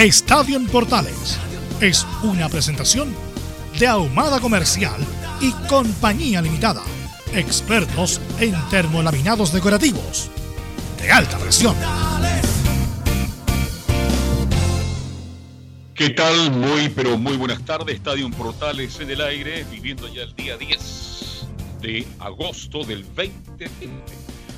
Estadio 0.00 0.56
en 0.56 0.66
Portales 0.66 1.38
es 1.82 2.06
una 2.22 2.48
presentación 2.48 3.14
de 3.78 3.86
Ahumada 3.86 4.40
Comercial 4.40 4.98
y 5.42 5.52
Compañía 5.68 6.40
Limitada. 6.40 6.82
Expertos 7.34 8.18
en 8.40 8.54
termolaminados 8.70 9.52
decorativos 9.52 10.30
de 10.98 11.12
alta 11.12 11.36
presión. 11.36 11.76
¿Qué 15.94 16.08
tal? 16.08 16.50
Muy, 16.50 16.88
pero 16.88 17.18
muy 17.18 17.36
buenas 17.36 17.62
tardes. 17.66 17.96
Estadio 17.96 18.30
Portales 18.30 18.98
en 19.00 19.10
el 19.10 19.20
aire, 19.20 19.66
viviendo 19.70 20.08
ya 20.08 20.22
el 20.22 20.34
día 20.34 20.56
10 20.56 21.46
de 21.82 22.06
agosto 22.20 22.84
del 22.84 23.04
2020. 23.04 23.68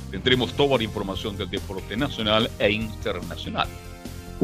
Tendremos 0.09 0.53
toda 0.53 0.77
la 0.77 0.85
información 0.85 1.35
del 1.35 1.49
deporte 1.49 1.97
nacional 1.97 2.49
e 2.59 2.71
internacional. 2.71 3.67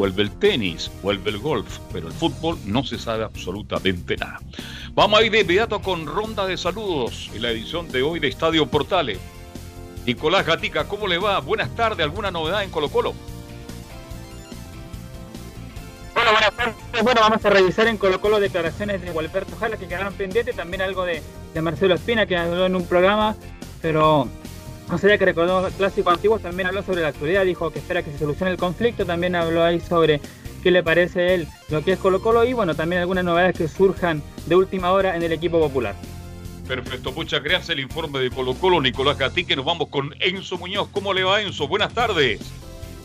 Vuelve 0.00 0.22
el 0.22 0.30
tenis, 0.30 0.90
vuelve 1.02 1.28
el 1.28 1.36
golf, 1.36 1.78
pero 1.92 2.06
el 2.06 2.14
fútbol 2.14 2.56
no 2.64 2.82
se 2.84 2.98
sabe 2.98 3.22
absolutamente 3.22 4.16
nada. 4.16 4.40
Vamos 4.94 5.20
a 5.20 5.22
ir 5.22 5.30
de 5.30 5.40
inmediato 5.40 5.82
con 5.82 6.06
ronda 6.06 6.46
de 6.46 6.56
saludos 6.56 7.30
en 7.34 7.42
la 7.42 7.50
edición 7.50 7.86
de 7.92 8.00
hoy 8.00 8.18
de 8.18 8.28
Estadio 8.28 8.64
Portales. 8.64 9.18
Nicolás 10.06 10.46
Gatica, 10.46 10.88
¿cómo 10.88 11.06
le 11.06 11.18
va? 11.18 11.38
Buenas 11.40 11.76
tardes, 11.76 12.02
¿alguna 12.02 12.30
novedad 12.30 12.64
en 12.64 12.70
Colo 12.70 12.88
Colo? 12.88 13.12
Bueno, 16.14 16.32
buenas 16.32 16.52
tardes. 16.52 16.74
Bueno, 17.02 17.20
vamos 17.20 17.44
a 17.44 17.50
revisar 17.50 17.86
en 17.86 17.98
Colo 17.98 18.22
Colo 18.22 18.40
declaraciones 18.40 19.02
de 19.02 19.10
Gualberto 19.10 19.54
Jala 19.56 19.76
que 19.76 19.86
quedaron 19.86 20.14
pendientes, 20.14 20.56
también 20.56 20.80
algo 20.80 21.04
de, 21.04 21.22
de 21.52 21.60
Marcelo 21.60 21.94
Espina 21.94 22.24
que 22.24 22.38
habló 22.38 22.64
en 22.64 22.74
un 22.74 22.86
programa, 22.86 23.36
pero 23.82 24.30
no 24.90 24.98
sería 24.98 25.18
que 25.18 25.24
recordó 25.24 25.68
clásicos 25.76 26.14
antiguos, 26.14 26.42
también 26.42 26.68
habló 26.68 26.82
sobre 26.82 27.02
la 27.02 27.08
actualidad, 27.08 27.44
dijo 27.44 27.70
que 27.70 27.78
espera 27.78 28.02
que 28.02 28.10
se 28.10 28.18
solucione 28.18 28.50
el 28.50 28.58
conflicto, 28.58 29.06
también 29.06 29.36
habló 29.36 29.62
ahí 29.62 29.80
sobre 29.80 30.20
qué 30.62 30.70
le 30.70 30.82
parece 30.82 31.20
a 31.20 31.32
él 31.34 31.48
lo 31.68 31.82
que 31.82 31.92
es 31.92 31.98
Colo 31.98 32.20
Colo 32.20 32.44
y 32.44 32.52
bueno, 32.52 32.74
también 32.74 33.00
algunas 33.00 33.24
novedades 33.24 33.56
que 33.56 33.68
surjan 33.68 34.22
de 34.46 34.56
última 34.56 34.90
hora 34.92 35.16
en 35.16 35.22
el 35.22 35.32
equipo 35.32 35.60
popular. 35.60 35.94
Perfecto, 36.66 37.12
muchas 37.12 37.42
gracias. 37.42 37.70
El 37.70 37.80
informe 37.80 38.20
de 38.20 38.30
Colo 38.30 38.54
Colo, 38.54 38.80
Nicolás 38.80 39.18
Gatique. 39.18 39.56
Nos 39.56 39.64
vamos 39.64 39.88
con 39.88 40.14
Enzo 40.20 40.56
Muñoz. 40.56 40.88
¿Cómo 40.92 41.12
le 41.12 41.24
va, 41.24 41.42
Enzo? 41.42 41.66
Buenas 41.66 41.92
tardes. 41.92 42.40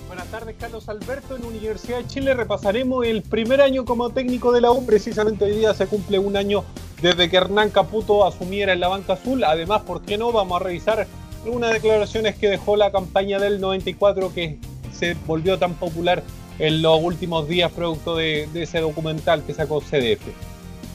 Buenas 0.08 0.28
tardes, 0.28 0.56
Carlos 0.60 0.88
Alberto. 0.88 1.36
En 1.36 1.46
Universidad 1.46 1.98
de 1.98 2.06
Chile 2.06 2.36
repasaremos 2.36 3.06
el 3.08 3.24
primer 3.24 3.62
año 3.62 3.84
como 3.84 4.12
técnico 4.12 4.52
de 4.52 4.62
la 4.62 4.72
U. 4.72 4.86
Precisamente 4.86 5.46
hoy 5.46 5.56
día 5.56 5.74
se 5.74 5.88
cumple 5.88 6.20
un 6.20 6.38
año 6.38 6.64
desde 7.02 7.28
que 7.28 7.38
Hernán 7.38 7.72
Caputo 7.72 8.26
asumiera 8.26 8.72
en 8.72 8.82
la 8.82 8.88
banca 8.88 9.14
azul. 9.14 9.44
Además, 9.44 9.82
¿por 9.82 10.04
qué 10.04 10.18
no? 10.18 10.32
Vamos 10.32 10.62
a 10.62 10.64
revisar 10.64 11.08
algunas 11.46 11.72
declaraciones 11.74 12.36
que 12.36 12.50
dejó 12.50 12.76
la 12.76 12.92
campaña 12.92 13.40
del 13.40 13.62
94 13.62 14.34
que 14.34 14.58
se 14.92 15.16
volvió 15.26 15.60
tan 15.60 15.76
popular 15.76 16.24
en 16.58 16.82
los 16.82 17.00
últimos 17.02 17.48
días 17.48 17.72
producto 17.72 18.16
de, 18.16 18.50
ese 18.56 18.80
documental 18.80 19.44
que 19.46 19.54
sacó 19.54 19.80
CDF. 19.80 20.24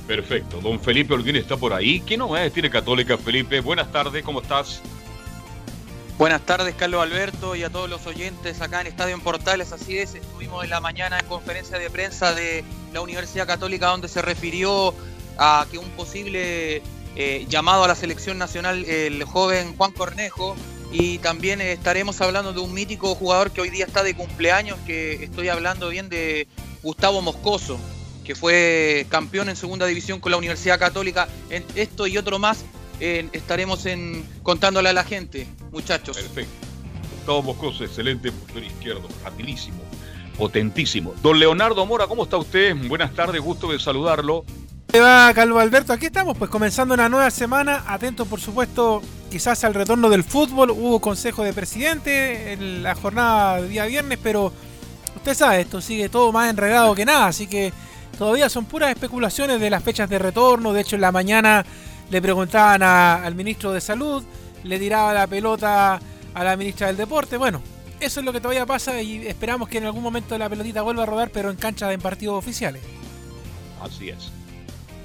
Perfecto. 0.09 0.61
Don 0.61 0.81
Felipe 0.81 1.15
Holguín 1.15 1.37
está 1.37 1.57
por 1.57 1.73
ahí. 1.73 2.01
¿Qué 2.01 2.17
novedades 2.17 2.53
tiene 2.53 2.69
Católica, 2.69 3.17
Felipe? 3.17 3.61
Buenas 3.61 3.93
tardes, 3.93 4.25
¿cómo 4.25 4.41
estás? 4.41 4.81
Buenas 6.19 6.41
tardes, 6.43 6.75
Carlos 6.75 7.01
Alberto, 7.01 7.55
y 7.55 7.63
a 7.63 7.71
todos 7.71 7.89
los 7.89 8.07
oyentes 8.07 8.61
acá 8.61 8.81
en 8.81 8.89
Estadio 8.89 9.15
en 9.15 9.21
Portales. 9.21 9.73
Así 9.73 9.99
es, 9.99 10.17
estuvimos 10.17 10.65
en 10.65 10.71
la 10.71 10.81
mañana 10.81 11.21
en 11.21 11.27
conferencia 11.27 11.79
de 11.79 11.89
prensa 11.91 12.35
de 12.35 12.65
la 12.93 13.01
Universidad 13.01 13.47
Católica 13.47 13.87
donde 13.87 14.09
se 14.09 14.21
refirió 14.21 14.95
a 15.39 15.65
que 15.71 15.79
un 15.79 15.89
posible 15.91 16.83
eh, 17.17 17.47
llamado 17.49 17.85
a 17.85 17.89
la 17.89 17.95
selección 17.95 18.39
nacional 18.39 18.85
el 18.85 19.25
joven 19.25 19.77
Juan 19.77 19.93
Cornejo 19.93 20.57
y 20.93 21.19
también 21.19 21.61
estaremos 21.61 22.21
hablando 22.21 22.53
de 22.53 22.61
un 22.61 22.73
mítico 22.73 23.15
jugador 23.15 23.51
que 23.51 23.61
hoy 23.61 23.71
día 23.71 23.85
está 23.85 24.03
de 24.03 24.15
cumpleaños, 24.15 24.79
que 24.87 25.25
estoy 25.25 25.49
hablando 25.49 25.89
bien 25.89 26.09
de 26.09 26.49
Gustavo 26.83 27.21
Moscoso, 27.23 27.79
que 28.25 28.35
fue 28.35 29.07
campeón 29.09 29.49
en 29.49 29.57
segunda 29.57 29.87
división 29.87 30.21
con 30.21 30.33
la 30.33 30.39
Universidad 30.39 30.79
Católica. 30.79 31.29
En 31.49 31.65
esto 31.75 32.07
y 32.07 32.19
otro 32.19 32.39
más 32.39 32.65
estaremos 32.99 33.87
en, 33.87 34.25
contándole 34.43 34.89
a 34.89 34.93
la 34.93 35.05
gente, 35.05 35.47
muchachos. 35.73 36.17
Perfecto. 36.17 36.67
Gustavo 37.17 37.43
Moscoso, 37.43 37.85
excelente 37.85 38.33
portero 38.33 38.67
izquierdo, 38.67 39.09
rapidísimo, 39.23 39.83
potentísimo. 40.39 41.15
Don 41.23 41.39
Leonardo 41.39 41.85
Mora, 41.87 42.07
¿cómo 42.07 42.25
está 42.25 42.37
usted? 42.37 42.75
Buenas 42.89 43.15
tardes, 43.15 43.41
gusto 43.41 43.71
de 43.71 43.79
saludarlo. 43.79 44.45
¿Cómo 44.93 45.05
va, 45.05 45.33
Calvo 45.35 45.61
Alberto? 45.61 45.93
Aquí 45.93 46.07
estamos, 46.07 46.37
pues 46.37 46.51
comenzando 46.51 46.95
una 46.95 47.09
nueva 47.09 47.31
semana. 47.31 47.85
Atento, 47.87 48.27
por 48.27 48.41
supuesto, 48.41 49.01
quizás 49.31 49.63
al 49.63 49.73
retorno 49.73 50.09
del 50.09 50.25
fútbol. 50.25 50.73
Hubo 50.73 51.01
consejo 51.01 51.45
de 51.45 51.53
presidente 51.53 52.53
en 52.53 52.83
la 52.83 52.97
jornada 52.97 53.63
de 53.63 53.69
día 53.69 53.87
viernes, 53.87 54.19
pero 54.21 54.53
usted 55.15 55.35
sabe, 55.35 55.61
esto 55.61 55.81
sigue 55.81 56.09
todo 56.09 56.33
más 56.33 56.51
enredado 56.51 56.93
que 56.97 57.05
nada. 57.05 57.29
Así 57.29 57.47
que 57.47 57.73
todavía 58.19 58.49
son 58.49 58.65
puras 58.65 58.91
especulaciones 58.91 59.61
de 59.61 59.71
las 59.71 59.85
fechas 59.85 60.11
de 60.11 60.19
retorno. 60.19 60.73
De 60.73 60.81
hecho, 60.81 60.97
en 60.97 61.03
la 61.03 61.13
mañana 61.13 61.65
le 62.11 62.21
preguntaban 62.21 62.83
al 62.83 63.35
ministro 63.37 63.71
de 63.73 63.81
Salud, 63.81 64.25
le 64.65 64.79
tiraba 64.81 65.15
la 65.15 65.29
pelota 65.29 66.01
a 66.35 66.45
la 66.45 66.57
ministra 66.57 66.89
del 66.89 66.97
Deporte. 66.97 67.37
Bueno, 67.37 67.63
eso 68.01 68.19
es 68.19 68.27
lo 68.27 68.33
que 68.33 68.41
todavía 68.41 68.67
pasa 68.67 69.01
y 69.01 69.25
esperamos 69.29 69.69
que 69.69 69.79
en 69.79 69.85
algún 69.85 70.03
momento 70.03 70.37
la 70.37 70.49
pelotita 70.49 70.83
vuelva 70.83 71.05
a 71.05 71.07
rodar, 71.07 71.31
pero 71.31 71.49
en 71.49 71.57
cancha 71.57 71.87
de 71.87 71.97
partidos 71.97 72.37
oficiales. 72.37 72.83
Así 73.81 74.09
es. 74.09 74.33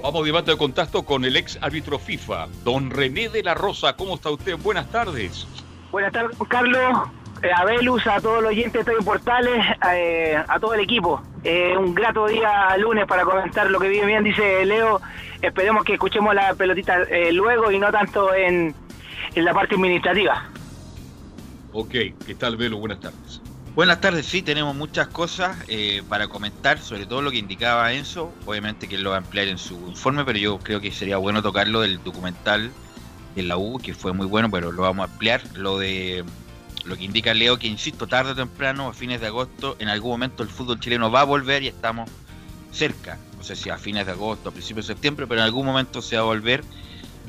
Vamos 0.05 0.23
de 0.23 0.51
de 0.51 0.55
contacto 0.55 1.01
con 1.01 1.25
el 1.25 1.35
ex 1.35 1.57
árbitro 1.63 1.97
FIFA, 1.97 2.45
don 2.63 2.91
René 2.91 3.27
de 3.27 3.41
la 3.41 3.55
Rosa. 3.55 3.93
¿Cómo 3.93 4.13
está 4.13 4.29
usted? 4.29 4.55
Buenas 4.55 4.87
tardes. 4.91 5.47
Buenas 5.91 6.11
tardes, 6.11 6.37
Carlos. 6.47 7.09
Eh, 7.41 7.49
a 7.51 7.65
Velus, 7.65 8.05
a 8.05 8.21
todos 8.21 8.43
los 8.43 8.51
oyentes 8.51 8.73
de 8.73 8.79
Estadio 8.81 8.99
Portales, 8.99 9.65
eh, 9.95 10.37
a 10.47 10.59
todo 10.59 10.75
el 10.75 10.81
equipo. 10.81 11.23
Eh, 11.43 11.75
un 11.75 11.95
grato 11.95 12.27
día 12.27 12.77
lunes 12.77 13.07
para 13.07 13.23
comentar 13.23 13.71
lo 13.71 13.79
que 13.79 13.89
viene 13.89 14.05
bien, 14.05 14.23
dice 14.23 14.63
Leo. 14.63 15.01
Esperemos 15.41 15.83
que 15.83 15.93
escuchemos 15.93 16.35
la 16.35 16.53
pelotita 16.53 16.99
luego 17.31 17.71
y 17.71 17.79
no 17.79 17.91
tanto 17.91 18.31
en, 18.31 18.75
en 19.33 19.43
la 19.43 19.55
parte 19.55 19.73
administrativa. 19.73 20.51
Ok, 21.73 21.95
¿qué 22.27 22.35
tal, 22.37 22.57
Velo? 22.57 22.77
Buenas 22.77 22.99
tardes. 22.99 23.41
Buenas 23.75 23.99
tardes, 23.99 24.25
sí, 24.25 24.41
tenemos 24.41 24.73
muchas 24.73 25.09
cosas 25.09 25.57
eh, 25.67 26.01
para 26.07 26.29
comentar, 26.29 26.79
sobre 26.79 27.05
todo 27.05 27.21
lo 27.21 27.29
que 27.29 27.39
indicaba 27.39 27.91
Enzo, 27.91 28.33
obviamente 28.45 28.87
que 28.87 28.95
él 28.95 29.01
lo 29.01 29.09
va 29.09 29.17
a 29.17 29.19
ampliar 29.19 29.49
en 29.49 29.57
su 29.57 29.75
informe, 29.89 30.23
pero 30.23 30.39
yo 30.39 30.59
creo 30.59 30.79
que 30.79 30.93
sería 30.93 31.17
bueno 31.17 31.41
tocarlo 31.41 31.81
del 31.81 32.01
documental 32.01 32.71
de 33.35 33.43
la 33.43 33.57
U, 33.57 33.77
que 33.79 33.93
fue 33.93 34.13
muy 34.13 34.27
bueno, 34.27 34.49
pero 34.49 34.71
lo 34.71 34.83
vamos 34.83 35.09
a 35.09 35.11
ampliar, 35.11 35.41
lo 35.55 35.77
de 35.77 36.23
lo 36.85 36.95
que 36.95 37.03
indica 37.03 37.33
Leo, 37.33 37.59
que 37.59 37.67
insisto, 37.67 38.07
tarde 38.07 38.31
o 38.31 38.35
temprano, 38.35 38.87
a 38.87 38.93
fines 38.93 39.19
de 39.19 39.27
agosto, 39.27 39.75
en 39.79 39.89
algún 39.89 40.11
momento 40.11 40.41
el 40.41 40.47
fútbol 40.47 40.79
chileno 40.79 41.11
va 41.11 41.21
a 41.21 41.25
volver 41.25 41.61
y 41.61 41.67
estamos 41.67 42.09
cerca, 42.71 43.19
no 43.35 43.43
sé 43.43 43.57
si 43.57 43.69
a 43.69 43.77
fines 43.77 44.05
de 44.05 44.13
agosto, 44.13 44.47
a 44.47 44.51
principios 44.53 44.87
de 44.87 44.93
septiembre, 44.93 45.27
pero 45.27 45.41
en 45.41 45.45
algún 45.47 45.65
momento 45.65 46.01
se 46.01 46.15
va 46.15 46.21
a 46.21 46.25
volver 46.25 46.63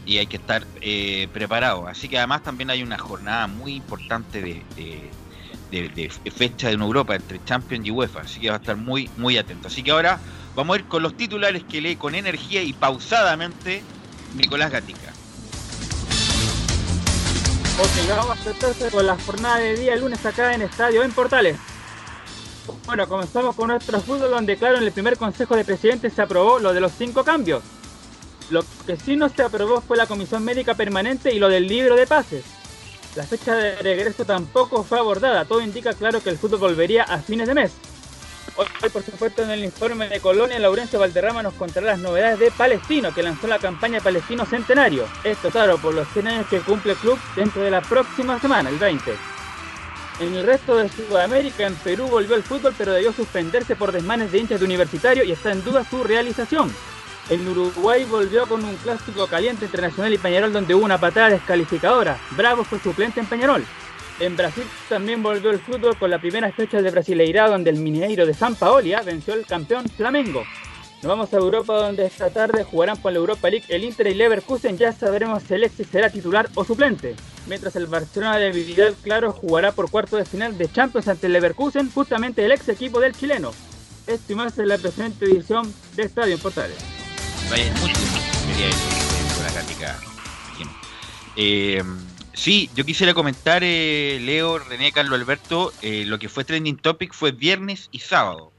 y 0.04 0.18
hay 0.18 0.28
que 0.28 0.36
estar 0.36 0.64
eh, 0.80 1.26
preparado. 1.32 1.88
Así 1.88 2.08
que 2.08 2.18
además 2.18 2.44
también 2.44 2.70
hay 2.70 2.84
una 2.84 2.98
jornada 2.98 3.48
muy 3.48 3.74
importante 3.74 4.40
de 4.40 4.62
de, 4.76 5.10
fecha 6.34 6.70
en 6.70 6.80
Europa 6.80 7.14
entre 7.14 7.42
Champions 7.44 7.86
y 7.86 7.90
UEFA, 7.90 8.20
así 8.20 8.40
que 8.40 8.48
va 8.48 8.56
a 8.56 8.58
estar 8.58 8.76
muy, 8.76 9.10
muy 9.16 9.38
atento. 9.38 9.68
Así 9.68 9.82
que 9.82 9.90
ahora 9.90 10.20
vamos 10.54 10.76
a 10.76 10.80
ir 10.80 10.86
con 10.86 11.02
los 11.02 11.16
titulares 11.16 11.64
que 11.64 11.80
lee 11.80 11.96
con 11.96 12.14
energía 12.14 12.62
y 12.62 12.72
pausadamente 12.72 13.82
Nicolás 14.34 14.70
Gatica. 14.70 15.12
Ok, 17.78 18.08
vamos 18.08 18.38
a 18.38 18.90
con 18.90 19.06
la 19.06 19.18
jornada 19.18 19.58
de 19.58 19.76
día 19.76 19.96
lunes 19.96 20.24
acá 20.24 20.54
en 20.54 20.62
Estadio 20.62 21.02
en 21.02 21.12
Portales. 21.12 21.56
Bueno, 22.86 23.06
comenzamos 23.06 23.54
con 23.54 23.68
nuestro 23.68 24.00
fútbol 24.00 24.30
donde 24.30 24.56
claro 24.56 24.78
en 24.78 24.84
el 24.84 24.92
primer 24.92 25.18
consejo 25.18 25.56
de 25.56 25.64
presidentes 25.64 26.14
se 26.14 26.22
aprobó 26.22 26.58
lo 26.58 26.72
de 26.72 26.80
los 26.80 26.92
cinco 26.92 27.22
cambios. 27.22 27.62
Lo 28.48 28.64
que 28.86 28.96
sí 28.96 29.16
no 29.16 29.28
se 29.28 29.42
aprobó 29.42 29.80
fue 29.80 29.96
la 29.96 30.06
comisión 30.06 30.44
médica 30.44 30.74
permanente 30.74 31.34
y 31.34 31.38
lo 31.38 31.48
del 31.48 31.68
libro 31.68 31.96
de 31.96 32.06
pases. 32.06 32.44
La 33.16 33.22
fecha 33.22 33.54
de 33.54 33.76
regreso 33.76 34.26
tampoco 34.26 34.84
fue 34.84 34.98
abordada, 34.98 35.46
todo 35.46 35.62
indica 35.62 35.94
claro 35.94 36.22
que 36.22 36.28
el 36.28 36.36
fútbol 36.36 36.60
volvería 36.60 37.02
a 37.04 37.18
fines 37.18 37.48
de 37.48 37.54
mes. 37.54 37.72
Hoy, 38.56 38.90
por 38.90 39.02
supuesto, 39.02 39.42
en 39.42 39.50
el 39.50 39.64
informe 39.64 40.06
de 40.08 40.20
Colonia, 40.20 40.58
Laurencio 40.58 40.98
Valderrama 40.98 41.42
nos 41.42 41.54
contará 41.54 41.86
las 41.86 41.98
novedades 41.98 42.38
de 42.38 42.50
Palestino, 42.50 43.14
que 43.14 43.22
lanzó 43.22 43.46
la 43.46 43.58
campaña 43.58 44.00
Palestino 44.00 44.44
Centenario. 44.44 45.06
Esto, 45.24 45.48
claro, 45.48 45.78
por 45.78 45.94
los 45.94 46.06
100 46.08 46.28
años 46.28 46.46
que 46.48 46.60
cumple 46.60 46.92
el 46.92 46.98
club 46.98 47.18
dentro 47.34 47.62
de 47.62 47.70
la 47.70 47.80
próxima 47.80 48.38
semana, 48.38 48.68
el 48.68 48.78
20. 48.78 49.14
En 50.20 50.34
el 50.34 50.44
resto 50.44 50.76
de 50.76 50.90
Sudamérica, 50.90 51.66
en 51.66 51.74
Perú 51.76 52.08
volvió 52.08 52.34
el 52.34 52.42
fútbol, 52.42 52.74
pero 52.76 52.92
debió 52.92 53.14
suspenderse 53.14 53.76
por 53.76 53.92
desmanes 53.92 54.30
de 54.30 54.38
hinchas 54.38 54.60
de 54.60 54.66
universitario 54.66 55.24
y 55.24 55.32
está 55.32 55.52
en 55.52 55.64
duda 55.64 55.84
su 55.88 56.04
realización. 56.04 56.70
En 57.28 57.48
Uruguay 57.48 58.04
volvió 58.04 58.46
con 58.46 58.64
un 58.64 58.76
clásico 58.76 59.26
caliente 59.26 59.64
entre 59.64 59.82
Nacional 59.82 60.14
y 60.14 60.18
Peñarol 60.18 60.52
donde 60.52 60.76
hubo 60.76 60.84
una 60.84 61.00
patada 61.00 61.30
descalificadora. 61.30 62.18
Bravo 62.36 62.62
fue 62.62 62.78
suplente 62.78 63.18
en 63.18 63.26
Peñarol. 63.26 63.64
En 64.20 64.36
Brasil 64.36 64.62
también 64.88 65.24
volvió 65.24 65.50
el 65.50 65.58
fútbol 65.58 65.96
con 65.96 66.08
la 66.08 66.20
primera 66.20 66.52
fecha 66.52 66.80
de 66.80 66.90
Brasileirao 66.90 67.50
donde 67.50 67.70
el 67.70 67.78
Mineiro 67.78 68.26
de 68.26 68.32
San 68.32 68.54
Paolia 68.54 69.02
venció 69.02 69.34
al 69.34 69.44
campeón 69.44 69.88
Flamengo. 69.88 70.44
Nos 71.02 71.10
vamos 71.10 71.34
a 71.34 71.36
Europa 71.36 71.74
donde 71.74 72.06
esta 72.06 72.30
tarde 72.30 72.62
jugarán 72.62 72.96
por 72.96 73.10
la 73.10 73.18
Europa 73.18 73.50
League 73.50 73.66
el 73.68 73.82
Inter 73.82 74.06
y 74.06 74.14
Leverkusen. 74.14 74.78
Ya 74.78 74.92
sabremos 74.92 75.42
si 75.42 75.54
Alexis 75.54 75.88
será 75.88 76.08
titular 76.10 76.48
o 76.54 76.64
suplente. 76.64 77.16
Mientras 77.48 77.74
el 77.74 77.86
Barcelona 77.86 78.38
de 78.38 78.52
Vidal 78.52 78.94
Claro 79.02 79.32
jugará 79.32 79.72
por 79.72 79.90
cuarto 79.90 80.16
de 80.16 80.24
final 80.24 80.56
de 80.56 80.70
Champions 80.70 81.08
ante 81.08 81.26
el 81.26 81.32
Leverkusen, 81.32 81.90
justamente 81.90 82.44
el 82.44 82.52
ex 82.52 82.68
equipo 82.68 83.00
del 83.00 83.16
chileno. 83.16 83.50
Esto 84.06 84.32
y 84.32 84.36
más 84.36 84.56
en 84.58 84.68
la 84.68 84.78
presente 84.78 85.24
edición 85.24 85.72
de 85.96 86.04
Estadio 86.04 86.34
en 86.34 86.40
Portales. 86.40 86.95
Vaya, 87.50 87.72
mucho 87.80 87.94
quería 88.46 89.96
eh, 91.36 91.82
Sí, 92.36 92.68
yo 92.74 92.84
quisiera 92.84 93.14
comentar, 93.14 93.62
eh, 93.64 94.18
Leo, 94.20 94.58
René, 94.58 94.92
Carlos 94.92 95.18
Alberto, 95.18 95.72
eh, 95.80 96.04
lo 96.06 96.18
que 96.18 96.28
fue 96.28 96.44
Trending 96.44 96.76
Topic 96.76 97.14
fue 97.14 97.32
viernes 97.32 97.88
y 97.92 98.00
sábado. 98.00 98.52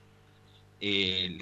Eh, 0.81 1.38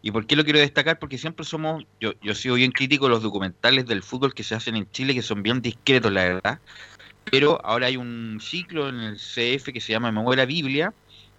¿Y 0.00 0.10
por 0.10 0.26
qué 0.26 0.34
lo 0.34 0.44
quiero 0.44 0.58
destacar? 0.58 0.98
Porque 0.98 1.18
siempre 1.18 1.44
somos, 1.44 1.84
yo, 2.00 2.12
yo 2.22 2.34
sigo 2.34 2.54
bien 2.54 2.72
crítico 2.72 3.04
de 3.04 3.10
los 3.10 3.22
documentales 3.22 3.84
del 3.84 4.02
fútbol 4.02 4.32
que 4.32 4.42
se 4.42 4.54
hacen 4.54 4.76
en 4.76 4.90
Chile, 4.92 5.12
que 5.12 5.20
son 5.20 5.42
bien 5.42 5.60
discretos, 5.60 6.10
la 6.10 6.24
verdad. 6.24 6.58
Pero 7.30 7.60
ahora 7.64 7.86
hay 7.88 7.98
un 7.98 8.38
ciclo 8.40 8.88
en 8.88 9.00
el 9.00 9.16
CF 9.16 9.72
que 9.72 9.80
se 9.80 9.92
llama 9.92 10.10
Memoria 10.10 10.46
Biblia, 10.46 10.94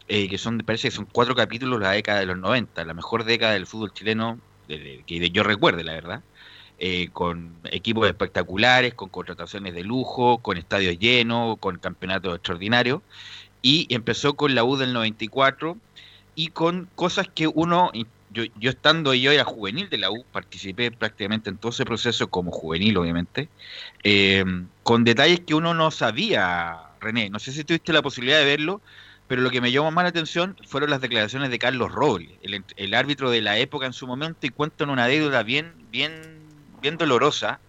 que 0.08 0.38
son, 0.38 0.60
parece 0.60 0.90
que 0.90 0.96
son 0.96 1.08
cuatro 1.12 1.34
capítulos 1.36 1.80
de 1.80 1.86
la 1.86 1.92
década 1.92 2.20
de 2.20 2.28
los 2.28 2.38
90, 2.38 2.86
la 2.86 2.94
mejor 2.94 3.24
década 3.24 3.54
del 3.54 3.66
fútbol 3.66 3.94
chileno 3.94 4.40
que 4.68 5.30
yo 5.32 5.44
recuerde, 5.44 5.84
la 5.84 5.94
verdad. 5.94 6.24
Eh, 6.78 7.08
con 7.14 7.54
equipos 7.72 8.06
espectaculares, 8.06 8.94
con 8.94 9.08
contrataciones 9.08 9.74
de 9.74 9.84
lujo, 9.84 10.40
con 10.40 10.58
estadios 10.58 11.00
llenos, 11.00 11.58
con 11.60 11.78
campeonatos 11.78 12.36
extraordinarios. 12.36 13.02
Y 13.62 13.88
empezó 13.94 14.34
con 14.36 14.56
la 14.56 14.64
U 14.66 14.76
del 14.76 14.92
94 14.92 15.78
y 16.36 16.50
con 16.50 16.90
cosas 16.96 17.30
que 17.34 17.48
uno, 17.48 17.92
yo, 18.30 18.44
yo 18.60 18.70
estando 18.70 19.14
yo 19.14 19.32
era 19.32 19.46
juvenil 19.46 19.90
de 19.90 19.98
la 19.98 20.12
U, 20.12 20.26
participé 20.32 20.92
prácticamente 20.92 21.50
en 21.50 21.58
todo 21.58 21.72
ese 21.72 21.86
proceso 21.86 22.28
como 22.28 22.52
juvenil, 22.52 22.98
obviamente, 22.98 23.48
eh, 24.04 24.44
con 24.84 25.06
detalles 25.06 25.40
que 25.40 25.56
uno 25.56 25.74
no 25.74 25.92
sabía, 25.92 26.78
René. 27.00 27.30
No 27.30 27.40
sé 27.40 27.54
si 27.54 27.64
tuviste 27.64 27.94
la 27.94 28.02
posibilidad 28.02 28.40
de 28.40 28.46
verlo, 28.46 28.82
pero 29.28 29.42
lo 29.42 29.50
que 29.50 29.62
me 29.62 29.72
llamó 29.72 29.92
más 29.92 30.04
la 30.04 30.10
atención 30.10 30.56
fueron 30.68 30.90
las 30.90 31.02
declaraciones 31.02 31.50
de 31.50 31.60
Carlos 31.60 31.92
Robles, 31.92 32.32
el, 32.42 32.64
el 32.76 32.94
árbitro 32.94 33.30
de 33.32 33.42
la 33.42 33.58
época 33.58 33.86
en 33.86 33.94
su 33.94 34.08
momento, 34.08 34.46
y 34.46 34.50
cuentan 34.50 34.90
una 34.90 35.08
deuda 35.08 35.44
bien, 35.44 35.74
bien 35.92 36.36
bien 36.86 36.98
dolorosa 36.98 37.60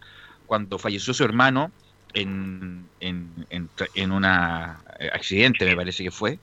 cuando 0.47 0.79
falleció 0.79 1.15
su 1.15 1.25
hermano 1.25 1.73
en, 2.13 2.87
en, 3.01 3.47
en, 3.51 4.13
un 4.13 4.25
eh, 4.25 5.11
accidente, 5.13 5.65
me 5.65 5.75
parece 5.75 6.05
que 6.05 6.11
fue. 6.11 6.39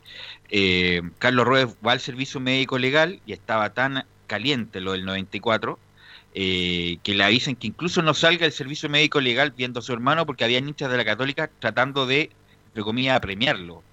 Eh, 0.49 1.01
Carlos 1.19 1.45
Ruiz 1.45 1.67
va 1.85 1.91
al 1.91 1.99
servicio 1.99 2.39
médico 2.39 2.79
legal 2.79 3.21
y 3.27 3.33
estaba 3.33 3.73
tan 3.73 4.05
caliente 4.25 4.81
lo 4.81 4.93
del 4.93 5.05
94 5.05 5.77
eh, 6.33 6.97
que 7.03 7.13
le 7.13 7.23
avisan 7.23 7.55
que 7.55 7.67
incluso 7.67 8.01
no 8.01 8.15
salga 8.15 8.47
el 8.47 8.51
servicio 8.51 8.89
médico 8.89 9.21
legal 9.21 9.53
viendo 9.55 9.79
a 9.79 9.83
su 9.83 9.93
hermano 9.93 10.25
porque 10.25 10.43
había 10.43 10.57
hinchas 10.57 10.89
de 10.89 10.97
la 10.97 11.05
Católica 11.05 11.51
tratando 11.59 12.07
de, 12.07 12.31
de 12.73 12.81
comillas, 12.81 13.17
apremiarlo. 13.17 13.83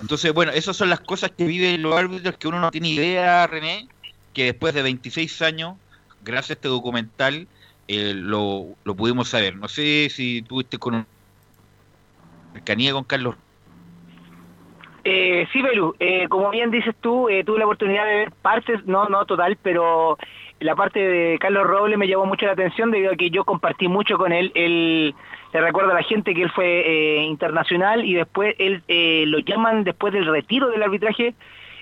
Entonces, 0.00 0.32
bueno, 0.32 0.52
esas 0.52 0.76
son 0.76 0.90
las 0.90 1.00
cosas 1.00 1.30
que 1.30 1.44
viven 1.44 1.82
los 1.82 1.94
árbitros 1.96 2.36
que 2.36 2.48
uno 2.48 2.60
no 2.60 2.70
tiene 2.70 2.90
idea, 2.90 3.46
René, 3.46 3.88
que 4.34 4.44
después 4.44 4.74
de 4.74 4.82
26 4.82 5.42
años 5.42 5.74
gracias 6.22 6.50
a 6.50 6.52
este 6.54 6.68
documental 6.68 7.46
eh, 7.88 8.12
lo, 8.14 8.66
lo, 8.84 8.94
pudimos 8.94 9.28
saber. 9.28 9.56
No 9.56 9.68
sé 9.68 10.08
si 10.10 10.42
tuviste 10.42 10.78
con 10.78 11.06
cercanía 12.52 12.92
con 12.92 13.04
Carlos. 13.04 13.36
Eh, 15.04 15.46
sí, 15.52 15.62
Belu, 15.62 15.94
eh, 15.98 16.28
como 16.28 16.50
bien 16.50 16.70
dices 16.70 16.94
tú, 17.00 17.28
eh, 17.28 17.42
tuve 17.44 17.58
la 17.58 17.64
oportunidad 17.64 18.04
de 18.04 18.14
ver 18.14 18.32
partes, 18.42 18.84
no, 18.86 19.08
no 19.08 19.24
total, 19.24 19.56
pero 19.62 20.18
la 20.60 20.76
parte 20.76 21.00
de 21.00 21.38
Carlos 21.38 21.66
Robles 21.66 21.98
me 21.98 22.06
llamó 22.06 22.26
mucho 22.26 22.46
la 22.46 22.52
atención 22.52 22.90
debido 22.90 23.12
a 23.12 23.16
que 23.16 23.30
yo 23.30 23.44
compartí 23.44 23.88
mucho 23.88 24.18
con 24.18 24.32
él. 24.32 24.52
Él 24.54 25.14
le 25.52 25.60
recuerda 25.60 25.92
a 25.92 25.96
la 25.96 26.02
gente 26.02 26.34
que 26.34 26.42
él 26.42 26.50
fue 26.50 27.24
internacional 27.24 28.04
y 28.04 28.14
después 28.14 28.54
él 28.58 28.82
lo 29.30 29.38
llaman 29.40 29.84
después 29.84 30.12
del 30.12 30.26
retiro 30.26 30.68
del 30.68 30.82
arbitraje, 30.82 31.34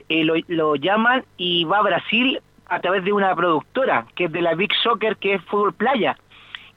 lo, 0.09 0.35
lo 0.49 0.76
llaman 0.76 1.25
y 1.37 1.65
va 1.65 1.79
a 1.79 1.82
Brasil 1.82 2.41
a 2.69 2.81
través 2.81 3.05
de 3.05 3.12
una 3.12 3.35
productora, 3.35 4.06
que 4.15 4.25
es 4.25 4.32
de 4.32 4.43
la 4.43 4.55
Big 4.55 4.73
Soccer, 4.82 5.17
que 5.17 5.35
es 5.35 5.44
Fútbol 5.44 5.75
Playa. 5.75 6.17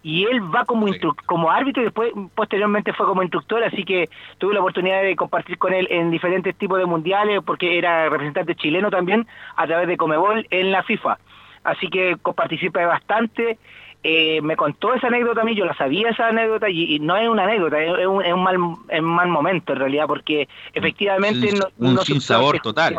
Y 0.04 0.26
él 0.26 0.42
va 0.42 0.66
como, 0.66 0.88
como 1.28 1.52
árbitro 1.52 1.84
y 1.84 1.86
después 1.86 2.12
posteriormente 2.34 2.92
fue 2.94 3.06
como 3.06 3.22
instructor, 3.22 3.64
así 3.64 3.84
que 3.84 4.10
tuve 4.40 4.56
la 4.56 4.62
oportunidad 4.62 5.04
de 5.04 5.16
compartir 5.16 5.60
con 5.60 5.74
él 5.74 5.88
en 5.92 6.10
diferentes 6.10 6.56
tipos 6.56 6.80
de 6.80 6.86
mundiales, 6.86 7.42
porque 7.46 7.78
era 7.78 8.10
representante 8.10 8.56
chileno 8.56 8.90
también, 8.90 9.28
a 9.56 9.68
través 9.68 9.88
de 9.88 9.98
Comebol 9.98 10.48
en 10.50 10.72
la 10.72 10.82
FIFA. 10.82 11.20
Así 11.64 11.88
que 11.90 12.18
participé 12.36 12.86
bastante. 12.86 13.60
Eh, 14.04 14.42
me 14.42 14.56
contó 14.56 14.94
esa 14.96 15.08
anécdota 15.08 15.42
a 15.42 15.44
mí, 15.44 15.54
yo 15.56 15.66
la 15.66 15.76
sabía 15.76 16.10
esa 16.10 16.30
anécdota 16.30 16.70
y, 16.70 17.00
no 17.00 17.16
es 17.18 17.30
una 17.30 17.44
anécdota, 17.44 17.82
es 17.84 18.08
un, 18.08 18.26
es 18.26 18.34
un 18.34 18.44
mal, 18.44 18.58
es 18.90 19.02
mal 19.02 19.28
momento 19.28 19.74
en 19.74 19.80
realidad, 19.80 20.06
porque 20.08 20.48
efectivamente... 20.74 21.50
Un, 21.78 21.94
no, 21.96 22.02
sabor 22.04 22.60
total 22.60 22.98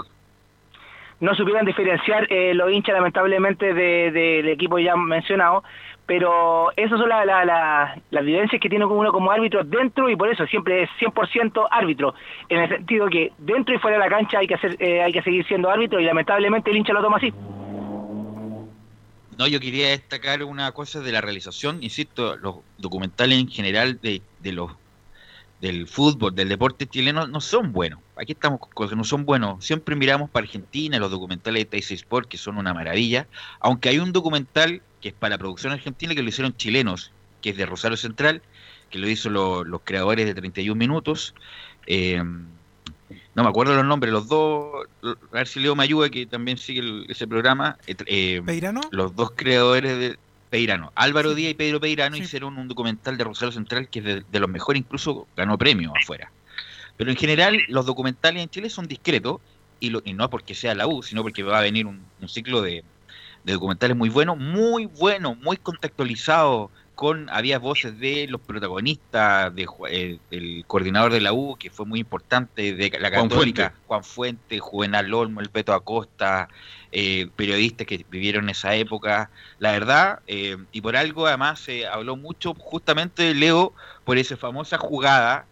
no 1.23 1.37
supieran 1.37 1.65
diferenciar 1.65 2.27
eh, 2.33 2.53
los 2.53 2.73
hinchas 2.73 2.97
lamentablemente 2.97 3.73
del 3.73 4.49
equipo 4.49 4.81
ya 4.81 4.97
mencionado, 4.97 5.63
pero 6.05 6.73
esas 6.77 6.99
son 6.99 7.09
las 7.09 8.25
vivencias 8.25 8.61
que 8.61 8.69
tiene 8.69 8.85
uno 8.85 9.13
como 9.13 9.31
árbitro 9.31 9.63
dentro 9.63 10.11
y 10.11 10.17
por 10.17 10.29
eso 10.29 10.45
siempre 10.47 10.83
es 10.83 10.91
100% 11.01 11.69
árbitro, 11.71 12.15
en 12.49 12.63
el 12.63 12.69
sentido 12.69 13.07
que 13.07 13.31
dentro 13.39 13.73
y 13.73 13.79
fuera 13.79 13.99
de 13.99 14.03
la 14.03 14.11
cancha 14.11 14.41
hay 14.41 14.49
que, 14.49 14.55
hacer, 14.55 14.77
eh, 14.81 15.01
hay 15.01 15.13
que 15.13 15.23
seguir 15.23 15.47
siendo 15.47 15.71
árbitro 15.71 16.01
y 16.01 16.05
lamentablemente 16.05 16.71
el 16.71 16.79
hincha 16.79 16.93
lo 16.93 17.03
toma 17.03 17.19
así. 17.19 17.33
No, 19.39 19.47
yo 19.47 19.61
quería 19.61 19.89
destacar 19.89 20.45
una 20.45 20.73
cosa 20.73 21.01
de 21.01 21.13
la 21.13 21.21
realización, 21.21 21.83
insisto, 21.83 22.37
los 22.37 22.57
documentales 22.79 23.39
en 23.39 23.49
general 23.49 23.99
de, 24.03 24.23
de 24.41 24.53
los 24.53 24.73
del 25.63 25.87
fútbol, 25.87 26.35
del 26.35 26.49
deporte 26.49 26.89
chileno, 26.89 27.29
no 27.29 27.41
son 27.41 27.73
buenos. 27.73 28.01
Aquí 28.17 28.33
estamos 28.33 28.59
con 28.59 28.71
cosas, 28.71 28.97
no 28.97 29.05
son 29.05 29.25
buenos. 29.25 29.65
Siempre 29.65 29.95
miramos 29.95 30.29
para 30.29 30.45
Argentina, 30.45 30.99
los 30.99 31.13
documentales 31.13 31.61
de 31.61 31.65
Taisy 31.67 31.95
Sport, 31.95 32.29
que 32.29 32.37
son 32.37 32.59
una 32.59 32.75
maravilla. 32.75 33.29
Aunque 33.61 33.89
hay 33.89 34.01
un 34.01 34.13
documental 34.13 34.83
que 35.01 35.11
es 35.11 35.15
para 35.15 35.37
la 35.37 35.39
producción 35.39 35.73
argentina 35.73 36.17
que 36.17 36.23
lo 36.23 36.29
hicieron 36.29 36.57
chilenos, 36.57 37.13
que 37.41 37.51
es 37.51 37.57
de 37.57 37.65
Rosario 37.65 37.97
Central, 37.97 38.43
que 38.91 38.99
lo 38.99 39.09
hizo 39.09 39.31
los 39.31 39.81
creadores 39.85 40.27
de 40.27 40.35
31 40.35 40.77
Minutos. 40.77 41.33
Eh, 41.87 42.21
no 43.35 43.43
me 43.43 43.49
acuerdo 43.49 43.75
los 43.75 43.85
nombres, 43.85 44.13
los 44.13 44.29
dos, 44.29 44.87
a 45.03 45.35
ver 45.35 45.47
si 45.47 45.61
Leo 45.61 45.75
me 45.75 45.85
ayuda, 45.85 46.11
que 46.11 46.27
también 46.27 46.59
sigue 46.59 47.05
ese 47.09 47.27
programa. 47.27 47.79
Eh, 47.87 47.97
eh 48.07 48.73
los 48.91 49.17
dos 49.17 49.33
creadores 49.35 49.99
de, 49.99 50.19
Peirano. 50.53 50.93
Álvaro 50.95 51.35
Díaz 51.35 51.53
y 51.53 51.55
Pedro 51.55 51.81
Peirano 51.81 52.15
hicieron 52.15 52.59
un 52.59 52.69
documental 52.69 53.17
de 53.17 53.25
Rosario 53.25 53.53
Central 53.53 53.89
que 53.89 54.01
es 54.01 54.31
de, 54.31 54.39
los 54.39 54.51
mejores, 54.51 54.81
incluso 54.81 55.27
ganó 55.35 55.57
premio 55.57 55.95
afuera. 55.97 56.31
Pero 56.99 57.11
en 57.11 57.17
general 57.17 57.59
los 57.69 57.87
documentales 57.87 58.43
en 58.43 58.51
Chile 58.51 58.69
son 58.69 58.87
discretos 58.87 59.41
y, 59.81 59.89
no 59.89 60.29
porque 60.29 60.55
sea 60.55 60.75
la 60.75 60.87
U, 60.87 61.03
sino 61.03 61.23
porque 61.23 61.43
va 61.43 61.59
a 61.59 61.63
venir 61.63 61.87
un, 61.87 62.05
ciclo 62.29 62.61
de, 62.61 62.85
documentales 63.45 63.97
muy 63.97 64.11
buenos, 64.11 64.37
muy 64.37 64.85
buenos, 64.85 65.39
muy 65.39 65.57
contextualizados, 65.57 66.71
con 66.95 67.29
había 67.31 67.59
voces 67.59 67.99
de 67.99 68.27
los 68.29 68.41
protagonistas, 68.41 69.55
de, 69.55 69.67
eh, 69.89 70.19
del 70.31 70.65
coordinador 70.67 71.13
de 71.13 71.21
la 71.21 71.33
U, 71.33 71.57
que 71.57 71.71
fue 71.71 71.87
muy 71.87 72.01
importante, 72.01 72.75
de 72.75 72.99
la 73.01 73.11
Católica, 73.11 73.75
Juan 73.87 74.05
Fuente, 74.05 74.59
Juvenal 74.59 75.13
Olmo, 75.13 75.41
el 75.41 75.49
Beto 75.49 75.73
Acosta, 75.73 76.49
eh, 76.93 77.29
periodistas 77.35 77.87
que 77.87 78.05
vivieron 78.11 78.51
esa 78.51 78.75
época. 78.75 79.31
La 79.59 79.73
verdad, 79.73 80.21
eh, 80.27 80.57
y 80.73 80.81
por 80.81 80.97
algo 80.97 81.27
además 81.27 81.61
se 81.61 81.87
habló 81.87 82.17
mucho 82.17 82.55
justamente, 82.55 83.35
Leo, 83.35 83.73
por 84.05 84.19
esa 84.19 84.37
famosa 84.37 84.77
jugada 84.79 85.47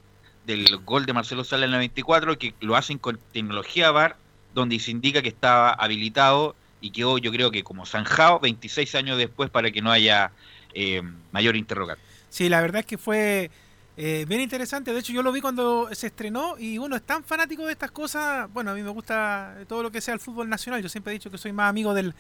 del 0.46 0.76
gol 0.84 1.06
de 1.06 1.12
Marcelo 1.12 1.44
Sala 1.44 1.64
en 1.64 1.70
el 1.70 1.76
94, 1.76 2.38
que 2.38 2.54
lo 2.60 2.76
hacen 2.76 2.98
con 2.98 3.18
tecnología 3.32 3.90
VAR, 3.90 4.16
donde 4.54 4.78
se 4.78 4.90
indica 4.90 5.22
que 5.22 5.28
estaba 5.28 5.70
habilitado 5.70 6.54
y 6.80 6.90
quedó, 6.90 7.18
yo 7.18 7.30
creo 7.30 7.50
que 7.50 7.62
como 7.62 7.86
zanjado 7.86 8.40
26 8.40 8.94
años 8.94 9.18
después 9.18 9.50
para 9.50 9.70
que 9.70 9.82
no 9.82 9.92
haya 9.92 10.32
eh, 10.74 11.02
mayor 11.32 11.56
interrogante. 11.56 12.02
Sí, 12.28 12.48
la 12.48 12.60
verdad 12.60 12.80
es 12.80 12.86
que 12.86 12.98
fue 12.98 13.50
eh, 13.96 14.24
bien 14.28 14.40
interesante. 14.40 14.92
De 14.92 15.00
hecho, 15.00 15.12
yo 15.12 15.22
lo 15.22 15.32
vi 15.32 15.40
cuando 15.40 15.88
se 15.92 16.06
estrenó 16.06 16.56
y 16.58 16.78
uno 16.78 16.96
es 16.96 17.02
tan 17.02 17.24
fanático 17.24 17.66
de 17.66 17.72
estas 17.72 17.90
cosas. 17.90 18.50
Bueno, 18.52 18.70
a 18.70 18.74
mí 18.74 18.82
me 18.82 18.90
gusta 18.90 19.56
todo 19.68 19.82
lo 19.82 19.90
que 19.90 20.00
sea 20.00 20.14
el 20.14 20.20
fútbol 20.20 20.48
nacional. 20.48 20.82
Yo 20.82 20.88
siempre 20.88 21.12
he 21.12 21.14
dicho 21.14 21.30
que 21.30 21.38
soy 21.38 21.52
más 21.52 21.68
amigo 21.68 21.92
del, 21.92 22.14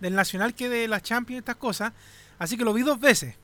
del 0.00 0.14
nacional 0.14 0.54
que 0.54 0.68
de 0.68 0.88
las 0.88 1.02
Champions 1.02 1.36
y 1.36 1.40
estas 1.40 1.56
cosas. 1.56 1.92
Así 2.38 2.56
que 2.56 2.64
lo 2.64 2.72
vi 2.72 2.82
dos 2.82 3.00
veces. 3.00 3.34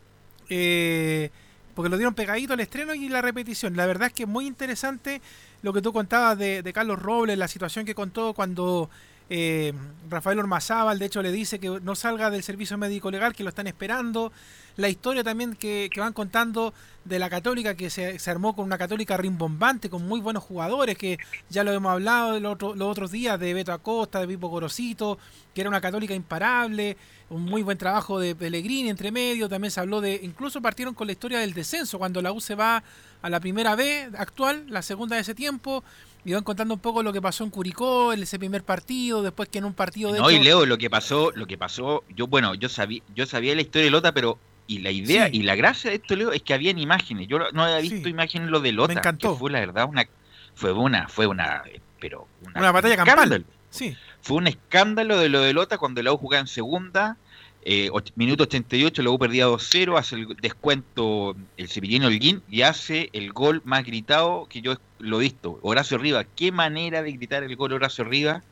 Eh, 0.48 1.30
porque 1.74 1.88
lo 1.88 1.96
dieron 1.96 2.14
pegadito 2.14 2.52
al 2.52 2.60
estreno 2.60 2.94
y 2.94 3.08
la 3.08 3.20
repetición. 3.20 3.76
La 3.76 3.86
verdad 3.86 4.08
es 4.08 4.14
que 4.14 4.22
es 4.24 4.28
muy 4.28 4.46
interesante 4.46 5.20
lo 5.62 5.72
que 5.72 5.82
tú 5.82 5.92
contabas 5.92 6.38
de, 6.38 6.62
de 6.62 6.72
Carlos 6.72 7.00
Robles, 7.00 7.38
la 7.38 7.48
situación 7.48 7.84
que 7.84 7.94
contó 7.94 8.34
cuando 8.34 8.90
eh, 9.30 9.72
Rafael 10.08 10.38
Ormazábal, 10.38 10.98
de 10.98 11.06
hecho, 11.06 11.22
le 11.22 11.32
dice 11.32 11.58
que 11.58 11.80
no 11.80 11.94
salga 11.94 12.30
del 12.30 12.42
servicio 12.42 12.76
médico 12.76 13.10
legal, 13.10 13.34
que 13.34 13.42
lo 13.42 13.48
están 13.48 13.66
esperando. 13.66 14.32
La 14.76 14.88
historia 14.88 15.22
también 15.22 15.54
que, 15.54 15.90
van 15.96 16.12
contando 16.12 16.72
de 17.04 17.18
la 17.18 17.28
Católica, 17.28 17.74
que 17.74 17.90
se, 17.90 18.18
armó 18.30 18.54
con 18.54 18.64
una 18.64 18.78
Católica 18.78 19.16
rimbombante, 19.16 19.90
con 19.90 20.06
muy 20.06 20.20
buenos 20.20 20.42
jugadores, 20.42 20.96
que 20.96 21.18
ya 21.50 21.64
lo 21.64 21.72
hemos 21.72 21.92
hablado 21.92 22.40
los, 22.40 22.58
los 22.60 22.82
otros 22.82 23.10
días, 23.10 23.38
de 23.38 23.54
Beto 23.54 23.72
Acosta, 23.72 24.20
de 24.20 24.28
Pipo 24.28 24.48
Gorosito, 24.48 25.18
que 25.54 25.60
era 25.60 25.70
una 25.70 25.80
Católica 25.80 26.14
imparable, 26.14 26.96
un 27.28 27.44
muy 27.44 27.62
buen 27.62 27.78
trabajo 27.78 28.18
de 28.18 28.34
Pellegrini 28.34 28.90
entre 28.90 29.10
medio. 29.10 29.48
También 29.48 29.70
se 29.70 29.80
habló 29.80 30.00
de, 30.00 30.20
incluso 30.22 30.60
partieron 30.60 30.94
con 30.94 31.06
la 31.06 31.12
historia 31.12 31.38
del 31.38 31.54
descenso, 31.54 31.98
cuando 31.98 32.22
la 32.22 32.32
U 32.32 32.40
se 32.40 32.54
va 32.54 32.82
a 33.20 33.30
la 33.30 33.40
primera 33.40 33.74
B 33.76 34.10
actual, 34.16 34.64
la 34.68 34.82
segunda 34.82 35.16
de 35.16 35.22
ese 35.22 35.34
tiempo 35.34 35.84
y 36.24 36.32
van 36.32 36.44
contando 36.44 36.74
un 36.74 36.80
poco 36.80 37.02
lo 37.02 37.12
que 37.12 37.20
pasó 37.20 37.44
en 37.44 37.50
Curicó, 37.50 38.12
en 38.12 38.22
ese 38.22 38.38
primer 38.38 38.62
partido, 38.62 39.22
después 39.22 39.48
que 39.48 39.58
en 39.58 39.64
un 39.64 39.74
partido 39.74 40.12
de 40.12 40.20
No, 40.20 40.30
y 40.30 40.38
Leo, 40.38 40.66
lo 40.66 40.78
que 40.78 40.88
pasó, 40.88 41.32
lo 41.34 41.46
que 41.46 41.58
pasó, 41.58 42.04
yo 42.14 42.26
bueno, 42.26 42.54
yo 42.54 42.68
sabía, 42.68 43.02
yo 43.14 43.26
sabía 43.26 43.54
la 43.54 43.62
historia 43.62 43.86
de 43.86 43.90
Lota, 43.90 44.12
pero 44.12 44.38
y 44.68 44.78
la 44.78 44.90
idea 44.90 45.28
y 45.30 45.42
la 45.42 45.56
gracia 45.56 45.90
de 45.90 45.96
esto, 45.96 46.14
Leo, 46.14 46.32
es 46.32 46.42
que 46.42 46.54
habían 46.54 46.78
imágenes. 46.78 47.26
Yo 47.26 47.38
no 47.52 47.64
había 47.64 47.78
visto 47.78 48.08
imágenes 48.08 48.48
lo 48.48 48.60
de 48.60 48.72
Lota, 48.72 48.94
Me 48.94 49.00
encantó. 49.00 49.32
que 49.32 49.38
fue 49.38 49.50
la 49.50 49.60
verdad 49.60 49.86
una 49.88 50.06
fue 50.54 50.72
una 50.72 51.08
fue 51.08 51.26
una 51.26 51.62
pero 51.98 52.28
una, 52.46 52.70
batalla 52.70 52.96
campal. 52.96 53.44
Sí. 53.70 53.96
Fue 54.20 54.36
un 54.36 54.46
escándalo 54.46 55.18
de 55.18 55.28
lo 55.28 55.40
de 55.40 55.52
Lota 55.52 55.78
cuando 55.78 56.02
la 56.02 56.12
U 56.12 56.18
jugaba 56.18 56.40
en 56.40 56.46
segunda 56.46 57.16
eh, 57.64 57.90
minuto 58.16 58.44
88, 58.44 59.02
luego 59.02 59.18
perdía 59.18 59.46
2-0, 59.46 59.96
hace 59.96 60.16
el 60.16 60.36
descuento 60.40 61.36
el 61.56 61.68
sevillino 61.68 62.08
Holguín 62.08 62.42
y 62.50 62.62
hace 62.62 63.08
el 63.12 63.32
gol 63.32 63.62
más 63.64 63.84
gritado 63.84 64.46
que 64.48 64.60
yo 64.62 64.72
lo 65.02 65.18
visto. 65.18 65.58
Horacio 65.62 65.98
Rivas, 65.98 66.26
qué 66.36 66.52
manera 66.52 67.02
de 67.02 67.12
gritar 67.12 67.42
el 67.42 67.56
gol 67.56 67.72
Horacio 67.72 68.04
Rivas. 68.04 68.42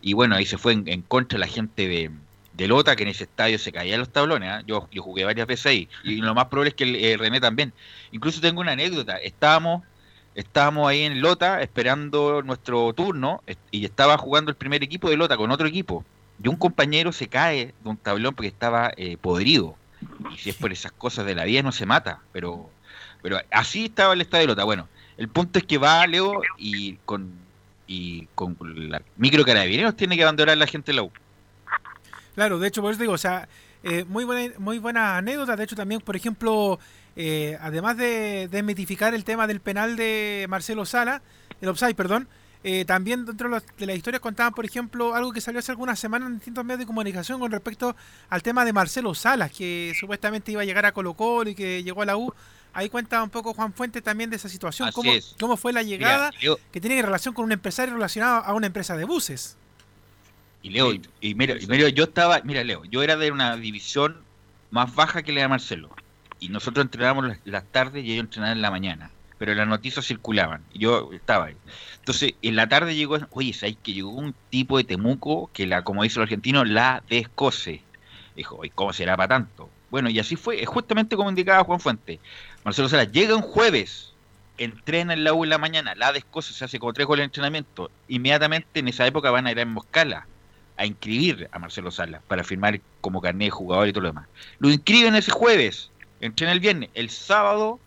Y 0.00 0.12
bueno, 0.12 0.36
ahí 0.36 0.46
se 0.46 0.58
fue 0.58 0.72
en, 0.72 1.02
contra 1.02 1.38
la 1.38 1.48
gente 1.48 1.88
de, 1.88 2.10
de, 2.52 2.68
Lota, 2.68 2.94
que 2.94 3.02
en 3.02 3.08
ese 3.08 3.24
estadio 3.24 3.58
se 3.58 3.72
caían 3.72 3.98
los 3.98 4.10
tablones. 4.10 4.48
¿ah? 4.50 4.62
Yo, 4.66 4.88
yo 4.92 5.02
jugué 5.02 5.24
varias 5.24 5.46
veces 5.46 5.66
ahí. 5.66 5.88
Y 6.04 6.16
lo 6.16 6.34
más 6.34 6.46
probable 6.46 6.70
es 6.70 6.74
que 6.74 6.84
el, 6.84 6.96
eh, 6.96 7.16
René 7.16 7.40
también. 7.40 7.72
Incluso 8.12 8.40
tengo 8.40 8.60
una 8.60 8.72
anécdota. 8.72 9.16
Estábamos, 9.16 9.82
estábamos 10.36 10.88
ahí 10.88 11.02
en 11.02 11.20
Lota 11.20 11.62
esperando 11.62 12.42
nuestro 12.42 12.92
turno 12.92 13.42
y 13.72 13.84
estaba 13.84 14.16
jugando 14.18 14.50
el 14.50 14.56
primer 14.56 14.84
equipo 14.84 15.10
de 15.10 15.16
Lota 15.16 15.36
con 15.36 15.50
otro 15.50 15.66
equipo 15.66 16.04
y 16.42 16.48
un 16.48 16.56
compañero 16.56 17.12
se 17.12 17.28
cae 17.28 17.74
de 17.82 17.90
un 17.90 17.96
tablón 17.96 18.34
porque 18.34 18.48
estaba 18.48 18.92
eh, 18.96 19.16
podrido. 19.16 19.76
Y 20.32 20.38
si 20.38 20.50
es 20.50 20.56
por 20.56 20.72
esas 20.72 20.92
cosas 20.92 21.26
de 21.26 21.34
la 21.34 21.44
vida 21.44 21.62
no 21.62 21.72
se 21.72 21.86
mata, 21.86 22.20
pero 22.32 22.70
pero 23.20 23.40
así 23.50 23.86
estaba 23.86 24.14
el 24.14 24.20
estado 24.20 24.42
de 24.42 24.46
Lota. 24.46 24.64
Bueno, 24.64 24.88
el 25.18 25.28
punto 25.28 25.58
es 25.58 25.64
que 25.66 25.76
va 25.76 26.06
Leo 26.06 26.40
y 26.56 26.94
con 27.04 27.32
y 27.86 28.26
con 28.34 28.56
la 28.90 29.02
micro 29.16 29.44
carabineros 29.44 29.96
tiene 29.96 30.16
que 30.16 30.22
abandonar 30.22 30.56
la 30.56 30.66
gente 30.66 30.92
de 30.92 30.96
la 30.96 31.02
U. 31.02 31.10
Claro, 32.34 32.58
de 32.58 32.68
hecho, 32.68 32.82
por 32.82 32.92
eso 32.92 33.00
digo, 33.00 33.14
o 33.14 33.18
sea, 33.18 33.48
eh, 33.82 34.04
muy 34.04 34.24
buena 34.24 34.54
muy 34.58 34.78
buena 34.78 35.16
anécdota. 35.16 35.56
De 35.56 35.64
hecho, 35.64 35.74
también, 35.74 36.00
por 36.00 36.14
ejemplo, 36.14 36.78
eh, 37.16 37.58
además 37.60 37.96
de 37.96 38.48
desmitificar 38.48 39.12
el 39.12 39.24
tema 39.24 39.46
del 39.48 39.60
penal 39.60 39.96
de 39.96 40.46
Marcelo 40.48 40.86
Sala, 40.86 41.20
el 41.60 41.68
offside, 41.68 41.96
perdón, 41.96 42.28
eh, 42.62 42.84
también 42.84 43.24
dentro 43.24 43.48
de 43.48 43.86
las 43.86 43.96
historias 43.96 44.20
contaban, 44.20 44.52
por 44.52 44.64
ejemplo, 44.64 45.14
algo 45.14 45.32
que 45.32 45.40
salió 45.40 45.60
hace 45.60 45.72
algunas 45.72 45.98
semanas 45.98 46.28
en 46.28 46.34
distintos 46.36 46.64
medios 46.64 46.80
de 46.80 46.86
comunicación 46.86 47.40
con 47.40 47.50
respecto 47.50 47.96
al 48.28 48.42
tema 48.42 48.64
de 48.64 48.72
Marcelo 48.72 49.14
Salas, 49.14 49.50
que 49.50 49.92
supuestamente 49.98 50.52
iba 50.52 50.62
a 50.62 50.64
llegar 50.64 50.86
a 50.86 50.92
Colo 50.92 51.14
Colo 51.14 51.50
y 51.50 51.54
que 51.54 51.82
llegó 51.82 52.02
a 52.02 52.06
la 52.06 52.16
U. 52.16 52.32
Ahí 52.72 52.88
cuenta 52.88 53.22
un 53.22 53.30
poco 53.30 53.54
Juan 53.54 53.72
Fuente 53.72 54.02
también 54.02 54.30
de 54.30 54.36
esa 54.36 54.48
situación, 54.48 54.90
cómo, 54.92 55.10
cómo, 55.40 55.56
fue 55.56 55.72
la 55.72 55.82
llegada 55.82 56.30
que 56.72 56.80
tiene 56.80 57.00
relación 57.02 57.34
con 57.34 57.44
un 57.44 57.52
empresario 57.52 57.94
relacionado 57.94 58.44
a 58.44 58.54
una 58.54 58.66
empresa 58.66 58.96
de 58.96 59.04
buses. 59.04 59.56
Y 60.62 60.70
Leo, 60.70 60.92
y, 61.20 61.34
mira, 61.34 61.56
yo 61.56 62.04
estaba, 62.04 62.40
mira 62.44 62.64
Leo, 62.64 62.84
yo 62.84 63.02
era 63.02 63.16
de 63.16 63.30
una 63.30 63.56
división 63.56 64.18
más 64.70 64.94
baja 64.94 65.22
que 65.22 65.32
la 65.32 65.42
de 65.42 65.48
Marcelo. 65.48 65.90
Y 66.40 66.48
nosotros 66.50 66.84
entrenábamos 66.84 67.36
las, 67.44 67.64
tardes 67.66 68.04
y 68.04 68.12
ellos 68.12 68.24
entrenaban 68.24 68.58
en 68.58 68.62
la 68.62 68.70
mañana. 68.70 69.10
Pero 69.38 69.54
las 69.54 69.68
noticias 69.68 70.06
circulaban. 70.06 70.62
Y 70.72 70.80
yo 70.80 71.10
estaba 71.12 71.46
ahí. 71.46 71.56
Entonces, 71.98 72.34
en 72.42 72.56
la 72.56 72.68
tarde 72.68 72.96
llegó, 72.96 73.18
oye, 73.30 73.52
¿sabes 73.52 73.76
que 73.82 73.92
llegó 73.92 74.10
un 74.10 74.34
tipo 74.50 74.78
de 74.78 74.84
Temuco 74.84 75.50
que, 75.52 75.66
la 75.66 75.82
como 75.84 76.02
dice 76.02 76.18
el 76.18 76.24
argentino, 76.24 76.64
la 76.64 77.02
descose? 77.08 77.82
Dijo, 78.36 78.64
¿y 78.64 78.70
cómo 78.70 78.92
será 78.92 79.16
para 79.16 79.28
tanto? 79.28 79.70
Bueno, 79.90 80.10
y 80.10 80.18
así 80.18 80.36
fue, 80.36 80.62
es 80.62 80.68
justamente 80.68 81.16
como 81.16 81.30
indicaba 81.30 81.64
Juan 81.64 81.80
Fuente. 81.80 82.20
Marcelo 82.68 82.90
Sala 82.90 83.04
llega 83.04 83.34
un 83.34 83.40
jueves, 83.40 84.12
entrena 84.58 85.14
en 85.14 85.24
la 85.24 85.32
U 85.32 85.42
en 85.42 85.48
la 85.48 85.56
mañana, 85.56 85.94
la 85.94 86.12
descose, 86.12 86.52
se 86.52 86.66
hace 86.66 86.78
como 86.78 86.92
tres 86.92 87.06
goles 87.06 87.22
de 87.22 87.24
entrenamiento. 87.24 87.90
Inmediatamente 88.08 88.80
en 88.80 88.88
esa 88.88 89.06
época 89.06 89.30
van 89.30 89.46
a 89.46 89.52
ir 89.52 89.58
a 89.58 89.64
Moscala 89.64 90.26
a 90.76 90.84
inscribir 90.84 91.48
a 91.50 91.58
Marcelo 91.58 91.90
Sala 91.90 92.20
para 92.28 92.44
firmar 92.44 92.78
como 93.00 93.22
carnet 93.22 93.46
de 93.46 93.52
jugador 93.52 93.88
y 93.88 93.92
todo 93.94 94.02
lo 94.02 94.08
demás. 94.08 94.28
Lo 94.58 94.68
inscriben 94.68 95.14
ese 95.14 95.30
jueves, 95.30 95.90
entrena 96.20 96.52
el 96.52 96.60
viernes, 96.60 96.90
el 96.92 97.08
sábado 97.08 97.80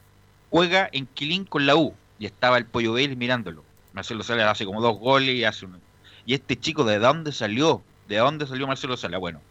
juega 0.50 0.90
en 0.92 1.06
Quilín 1.06 1.46
con 1.46 1.68
la 1.68 1.76
U 1.76 1.94
y 2.18 2.26
estaba 2.26 2.58
el 2.58 2.66
Pollo 2.66 2.94
Vélez 2.94 3.16
mirándolo. 3.16 3.64
Marcelo 3.94 4.24
Sala 4.24 4.50
hace 4.50 4.66
como 4.66 4.82
dos 4.82 4.98
goles 4.98 5.36
y 5.36 5.44
hace 5.44 5.68
uno. 5.68 5.78
Y 6.26 6.34
este 6.34 6.60
chico, 6.60 6.86
¿de 6.86 6.98
dónde 6.98 7.34
salió? 7.34 7.84
¿De 8.08 8.18
dónde 8.18 8.48
salió 8.48 8.66
Marcelo 8.66 8.98
Sala? 8.98 9.20
Bueno, 9.20 9.42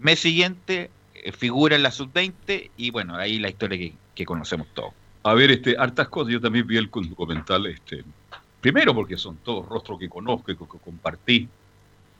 mes 0.00 0.20
siguiente 0.20 0.90
eh, 1.16 1.32
figura 1.32 1.76
en 1.76 1.82
la 1.82 1.90
sub-20 1.90 2.70
y 2.78 2.90
bueno, 2.92 3.16
ahí 3.16 3.38
la 3.38 3.50
historia 3.50 3.76
que, 3.76 3.92
conocemos 4.22 4.66
todos. 4.74 4.92
A 5.22 5.32
ver, 5.32 5.50
este, 5.50 5.74
hartas 5.78 6.08
cosas, 6.08 6.34
yo 6.34 6.40
también 6.40 6.66
vi 6.66 6.76
el 6.76 6.90
documental, 6.90 7.66
este, 7.66 8.04
primero 8.60 8.94
porque 8.94 9.16
son 9.16 9.38
todos 9.38 9.66
rostros 9.66 9.98
que 9.98 10.08
conozco 10.08 10.52
y 10.52 10.56
que, 10.56 10.64
compartí. 10.66 11.48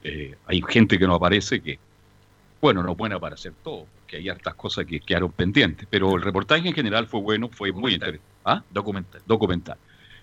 Eh, 0.03 0.35
hay 0.47 0.63
gente 0.67 0.99
que 0.99 1.07
no 1.07 1.15
aparece 1.15 1.61
que, 1.61 1.79
bueno, 2.61 2.83
no 2.83 2.95
pueden 2.95 3.15
aparecer 3.15 3.53
todos, 3.63 3.85
que 4.07 4.17
hay 4.17 4.29
hartas 4.31 4.55
cosas 4.55 4.87
que 4.87 5.01
quedaron 5.01 5.33
pendientes, 5.33 5.87
pero 5.91 6.17
el 6.17 6.23
reportaje 6.23 6.67
en 6.67 6.75
general 6.75 7.07
fue 7.07 7.21
bueno, 7.21 7.49
fue 7.51 7.73
muy 7.73 7.95
interesante. 7.95 8.27
¿Ah? 8.45 8.63
Documental. 8.71 9.23
Documental. 9.27 9.77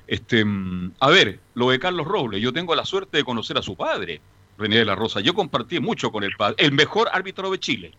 Este, 0.08 0.44
mm, 0.44 0.94
a 1.00 1.10
ver, 1.10 1.40
lo 1.54 1.70
de 1.70 1.80
Carlos 1.80 2.08
Robles, 2.08 2.42
yo 2.42 2.52
tengo 2.52 2.76
la 2.76 2.86
suerte 2.86 3.18
de 3.18 3.24
conocer 3.24 3.58
a 3.58 3.62
su 3.62 3.76
padre, 3.76 4.22
René 4.58 4.78
de 4.78 4.86
la 4.86 4.96
Rosa. 4.96 5.22
Yo 5.22 5.34
compartí 5.34 5.80
mucho 5.80 6.12
con 6.12 6.24
el 6.24 6.34
padre, 6.38 6.56
el 6.60 6.72
mejor 6.72 7.10
árbitro 7.12 7.50
de 7.50 7.60
Chile. 7.60 7.92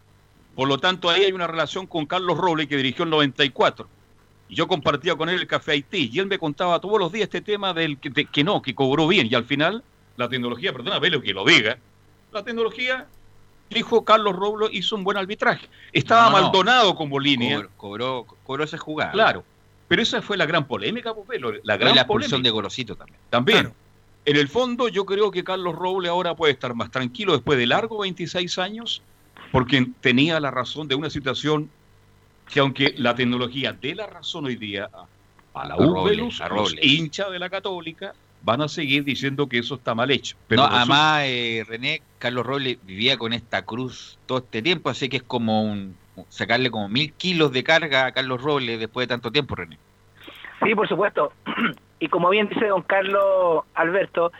Por 0.54 0.68
lo 0.68 0.78
tanto, 0.78 1.08
ahí 1.08 1.24
hay 1.24 1.32
una 1.32 1.46
relación 1.46 1.86
con 1.86 2.06
Carlos 2.06 2.36
Robles 2.36 2.68
que 2.68 2.76
dirigió 2.76 3.04
en 3.04 3.10
94. 3.10 3.88
Y 4.48 4.54
yo 4.54 4.68
compartía 4.68 5.16
con 5.16 5.28
él 5.28 5.40
el 5.40 5.46
Café 5.46 5.72
Haití 5.72 6.10
y 6.12 6.18
él 6.18 6.26
me 6.26 6.38
contaba 6.38 6.78
todos 6.78 6.98
los 6.98 7.10
días 7.10 7.24
este 7.24 7.40
tema 7.40 7.72
del 7.72 7.98
que, 7.98 8.26
que 8.26 8.44
no, 8.44 8.60
que 8.60 8.74
cobró 8.74 9.08
bien. 9.08 9.28
Y 9.30 9.34
al 9.34 9.44
final, 9.44 9.82
la 10.16 10.28
tecnología, 10.28 10.72
perdona, 10.72 10.98
lo 10.98 11.22
que 11.22 11.32
lo 11.32 11.44
diga, 11.44 11.78
la 12.32 12.42
tecnología 12.42 13.06
dijo 13.70 14.04
Carlos 14.04 14.36
Robles 14.36 14.70
hizo 14.72 14.96
un 14.96 15.04
buen 15.04 15.16
arbitraje. 15.16 15.68
Estaba 15.92 16.30
Maldonado 16.30 16.94
como 16.94 17.18
línea. 17.18 17.66
Cobró, 17.76 18.26
cobró, 18.44 18.64
esa 18.64 18.78
jugada. 18.78 19.12
Claro. 19.12 19.44
Pero 19.88 20.02
esa 20.02 20.22
fue 20.22 20.36
la 20.36 20.46
gran 20.46 20.66
polémica, 20.66 21.14
pues, 21.14 21.40
la 21.64 21.76
gran 21.76 21.94
la 21.94 22.04
de 22.04 22.50
Gorosito 22.50 22.96
también. 22.96 23.18
También. 23.28 23.72
En 24.24 24.36
el 24.36 24.48
fondo, 24.48 24.88
yo 24.88 25.04
creo 25.04 25.30
que 25.30 25.42
Carlos 25.42 25.74
Roble 25.74 26.08
ahora 26.08 26.36
puede 26.36 26.52
estar 26.52 26.74
más 26.74 26.90
tranquilo 26.90 27.32
después 27.32 27.58
de 27.58 27.66
largo 27.66 27.98
26 27.98 28.56
años, 28.58 29.02
porque 29.52 29.86
tenía 30.00 30.40
la 30.40 30.50
razón 30.50 30.88
de 30.88 30.94
una 30.94 31.10
situación 31.10 31.70
que, 32.52 32.58
aunque 32.58 32.94
la 32.96 33.14
tecnología 33.14 33.72
dé 33.72 33.94
la 33.94 34.06
razón 34.06 34.46
hoy 34.46 34.56
día 34.56 34.88
a, 35.54 35.66
la 35.66 35.76
U, 35.76 36.08
los 36.08 36.74
hinchas 36.80 37.30
de 37.30 37.38
la 37.38 37.50
Católica, 37.50 38.14
van 38.42 38.62
a 38.62 38.68
seguir 38.68 39.04
diciendo 39.04 39.46
que 39.46 39.58
eso 39.58 39.76
está 39.76 39.94
mal 39.94 40.10
hecho. 40.10 40.36
Pero 40.48 40.62
además, 40.62 41.22
eh, 41.26 41.64
René, 41.68 42.02
Carlos 42.18 42.46
Roble 42.46 42.78
vivía 42.82 43.18
con 43.18 43.34
esta 43.34 43.62
cruz 43.62 44.18
todo 44.26 44.38
este 44.38 44.62
tiempo, 44.62 44.88
así 44.88 45.08
que 45.10 45.18
es 45.18 45.22
como 45.22 45.62
un, 45.62 45.94
sacarle 46.30 46.70
como 46.70 46.88
mil 46.88 47.12
kilos 47.12 47.52
de 47.52 47.62
carga 47.62 48.06
a 48.06 48.12
Carlos 48.12 48.40
Robles 48.40 48.80
después 48.80 49.06
de 49.06 49.14
tanto 49.14 49.30
tiempo, 49.30 49.54
René. 49.54 49.78
Sí, 50.64 50.74
por 50.74 50.88
supuesto. 50.88 51.32
Y 52.00 52.08
como 52.08 52.30
bien 52.30 52.48
dice 52.48 52.66
don 52.66 52.82
Carlos 52.82 53.62
Alberto, 53.74 54.32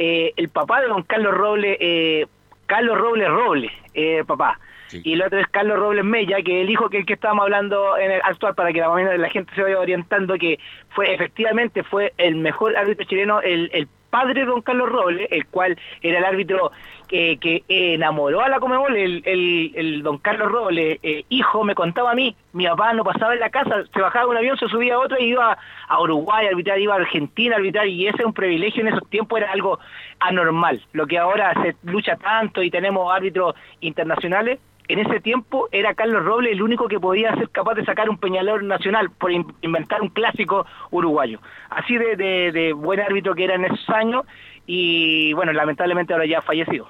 eh, 0.00 0.32
el 0.36 0.48
papá 0.48 0.80
de 0.80 0.88
don 0.88 1.04
Carlos 1.04 1.32
Robles, 1.32 1.76
eh, 1.78 2.26
Carlos 2.66 2.98
Robles 2.98 3.28
Robles, 3.28 3.72
eh, 3.94 4.24
papá. 4.26 4.58
y 4.92 5.14
el 5.14 5.22
otro 5.22 5.38
es 5.38 5.46
Carlos 5.48 5.78
Robles 5.78 6.04
Mella, 6.04 6.42
que 6.42 6.60
el 6.62 6.70
hijo 6.70 6.88
que 6.88 6.98
el 6.98 7.06
que 7.06 7.14
estábamos 7.14 7.44
hablando 7.44 7.96
en 7.96 8.12
el 8.12 8.20
actual, 8.22 8.54
para 8.54 8.72
que 8.72 8.80
la, 8.80 8.88
la 9.16 9.30
gente 9.30 9.54
se 9.54 9.62
vaya 9.62 9.78
orientando, 9.78 10.36
que 10.38 10.58
fue 10.90 11.12
efectivamente 11.14 11.82
fue 11.82 12.12
el 12.16 12.36
mejor 12.36 12.76
árbitro 12.76 13.04
chileno, 13.06 13.40
el, 13.40 13.70
el 13.72 13.88
padre 14.14 14.40
de 14.40 14.46
don 14.46 14.62
Carlos 14.62 14.88
Robles, 14.90 15.26
el 15.32 15.44
cual 15.46 15.76
era 16.00 16.18
el 16.20 16.24
árbitro 16.24 16.70
que, 17.06 17.38
que 17.38 17.64
enamoró 17.68 18.40
a 18.42 18.48
la 18.48 18.60
Comebol, 18.60 18.96
el, 18.96 19.22
el, 19.24 19.72
el 19.74 20.02
don 20.02 20.18
Carlos 20.18 20.50
Robles, 20.50 20.98
eh, 21.02 21.24
hijo, 21.28 21.64
me 21.64 21.74
contaba 21.74 22.12
a 22.12 22.14
mí, 22.14 22.34
mi 22.52 22.66
papá 22.66 22.92
no 22.92 23.04
pasaba 23.04 23.34
en 23.34 23.40
la 23.40 23.50
casa, 23.50 23.84
se 23.92 24.00
bajaba 24.00 24.24
de 24.24 24.30
un 24.30 24.36
avión, 24.36 24.58
se 24.58 24.68
subía 24.68 24.94
a 24.94 24.98
otro 24.98 25.18
y 25.18 25.26
iba 25.26 25.56
a 25.88 26.00
Uruguay 26.00 26.46
a 26.46 26.50
arbitrar, 26.50 26.78
iba 26.78 26.94
a 26.94 26.98
Argentina 26.98 27.54
a 27.54 27.58
arbitrar, 27.58 27.86
y 27.86 28.06
ese 28.06 28.18
es 28.18 28.26
un 28.26 28.32
privilegio 28.32 28.82
en 28.82 28.88
esos 28.88 29.08
tiempos, 29.08 29.38
era 29.38 29.52
algo 29.52 29.78
anormal. 30.20 30.82
Lo 30.92 31.06
que 31.06 31.18
ahora 31.18 31.52
se 31.62 31.76
lucha 31.82 32.16
tanto 32.16 32.62
y 32.62 32.70
tenemos 32.70 33.14
árbitros 33.14 33.54
internacionales, 33.80 34.58
en 34.88 34.98
ese 34.98 35.20
tiempo 35.20 35.68
era 35.72 35.94
Carlos 35.94 36.24
Robles 36.24 36.52
el 36.52 36.62
único 36.62 36.88
que 36.88 37.00
podía 37.00 37.34
ser 37.36 37.48
capaz 37.50 37.74
de 37.74 37.84
sacar 37.84 38.10
un 38.10 38.18
peñalor 38.18 38.62
nacional 38.62 39.10
por 39.10 39.32
inventar 39.32 40.02
un 40.02 40.10
clásico 40.10 40.66
uruguayo. 40.90 41.40
Así 41.70 41.96
de, 41.96 42.16
de, 42.16 42.72
buen 42.72 43.00
árbitro 43.00 43.34
que 43.34 43.44
era 43.44 43.54
en 43.54 43.64
esos 43.64 43.88
años 43.90 44.24
y 44.66 45.32
bueno, 45.32 45.52
lamentablemente 45.52 46.12
ahora 46.12 46.26
ya 46.26 46.38
ha 46.38 46.42
fallecido. 46.42 46.88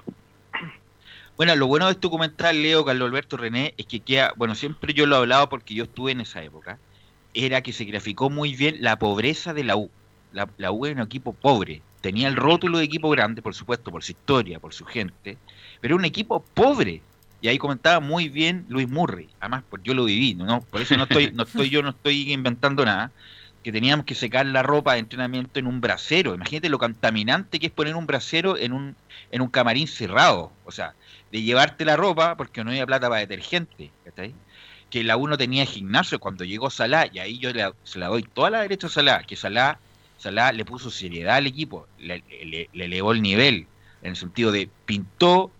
Bueno, 1.37 1.55
lo 1.55 1.67
bueno 1.67 1.85
de 1.85 1.91
este 1.91 2.01
documental, 2.03 2.61
Leo, 2.61 2.85
Carlos 2.85 3.09
Alberto 3.09 3.35
René, 3.35 3.73
es 3.77 3.85
que 3.85 3.99
queda, 3.99 4.33
bueno, 4.37 4.55
siempre 4.55 4.93
yo 4.93 5.05
lo 5.05 5.15
he 5.15 5.19
hablado 5.19 5.49
porque 5.49 5.73
yo 5.73 5.83
estuve 5.83 6.13
en 6.13 6.21
esa 6.21 6.41
época, 6.41 6.79
era 7.33 7.61
que 7.61 7.73
se 7.73 7.83
graficó 7.83 8.29
muy 8.29 8.55
bien 8.55 8.77
la 8.79 8.97
pobreza 8.97 9.53
de 9.53 9.65
la 9.65 9.75
U. 9.75 9.89
La, 10.31 10.47
la 10.57 10.71
U 10.71 10.85
era 10.85 10.95
un 10.95 11.05
equipo 11.05 11.33
pobre, 11.33 11.81
tenía 11.99 12.29
el 12.29 12.37
rótulo 12.37 12.77
de 12.77 12.85
equipo 12.85 13.09
grande, 13.09 13.41
por 13.41 13.53
supuesto, 13.53 13.91
por 13.91 14.03
su 14.03 14.13
historia, 14.13 14.59
por 14.59 14.73
su 14.73 14.85
gente, 14.85 15.37
pero 15.81 15.97
un 15.97 16.05
equipo 16.05 16.41
pobre, 16.41 17.01
y 17.41 17.47
ahí 17.47 17.57
comentaba 17.57 17.99
muy 17.99 18.29
bien 18.29 18.65
Luis 18.69 18.89
Murray, 18.89 19.29
además 19.39 19.63
pues 19.69 19.81
yo 19.83 19.93
lo 19.93 20.05
viví, 20.05 20.33
¿no? 20.33 20.61
Por 20.61 20.81
eso 20.81 20.97
no 20.97 21.03
estoy, 21.03 21.31
no 21.31 21.43
estoy 21.43 21.69
yo 21.69 21.81
no 21.81 21.89
estoy 21.89 22.31
inventando 22.31 22.85
nada, 22.85 23.11
que 23.65 23.71
teníamos 23.71 24.05
que 24.05 24.13
secar 24.13 24.45
la 24.45 24.61
ropa 24.61 24.93
de 24.93 24.99
entrenamiento 24.99 25.59
en 25.59 25.65
un 25.65 25.81
brasero. 25.81 26.35
Imagínate 26.35 26.69
lo 26.69 26.77
contaminante 26.77 27.59
que 27.59 27.65
es 27.65 27.71
poner 27.71 27.95
un 27.95 28.05
brasero 28.05 28.57
en 28.57 28.73
un, 28.73 28.95
en 29.31 29.41
un 29.41 29.47
camarín 29.47 29.87
cerrado. 29.87 30.51
O 30.65 30.71
sea, 30.71 30.93
de 31.31 31.41
llevarte 31.41 31.83
la 31.83 31.97
ropa, 31.97 32.37
porque 32.37 32.63
no 32.63 32.69
había 32.69 32.85
plata 32.85 33.09
para 33.09 33.21
detergente, 33.21 33.89
Que 34.91 35.03
la 35.03 35.17
uno 35.17 35.35
tenía 35.35 35.65
gimnasio 35.65 36.19
cuando 36.19 36.43
llegó 36.43 36.69
Salah, 36.69 37.07
y 37.11 37.17
ahí 37.17 37.39
yo 37.39 37.51
le, 37.51 37.71
se 37.83 37.97
la 37.97 38.07
doy 38.09 38.21
toda 38.21 38.51
la 38.51 38.61
derecha 38.61 38.85
a 38.85 38.91
Salah, 38.91 39.23
que 39.23 39.35
Salah, 39.35 39.79
Salah 40.19 40.51
le 40.51 40.63
puso 40.63 40.91
seriedad 40.91 41.37
al 41.37 41.47
equipo, 41.47 41.87
le, 41.97 42.23
le 42.71 42.85
elevó 42.85 43.13
el 43.13 43.23
nivel, 43.23 43.65
en 44.03 44.11
el 44.11 44.15
sentido 44.15 44.51
de 44.51 44.69
pintó 44.85 45.51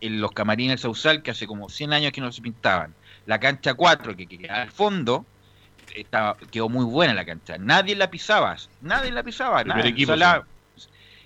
en 0.00 0.20
los 0.20 0.32
camarines 0.32 0.80
Sausal, 0.82 1.22
que 1.22 1.30
hace 1.30 1.46
como 1.46 1.68
100 1.68 1.92
años 1.92 2.12
que 2.12 2.20
no 2.20 2.32
se 2.32 2.42
pintaban. 2.42 2.94
La 3.26 3.40
cancha 3.40 3.74
4, 3.74 4.16
que, 4.16 4.26
queda 4.26 4.62
al 4.62 4.70
fondo, 4.70 5.24
estaba, 5.94 6.36
quedó 6.50 6.68
muy 6.68 6.84
buena 6.84 7.14
la 7.14 7.24
cancha. 7.24 7.56
Nadie 7.58 7.96
la 7.96 8.10
pisaba, 8.10 8.56
nadie 8.80 9.10
la 9.12 9.22
pisaba. 9.22 9.64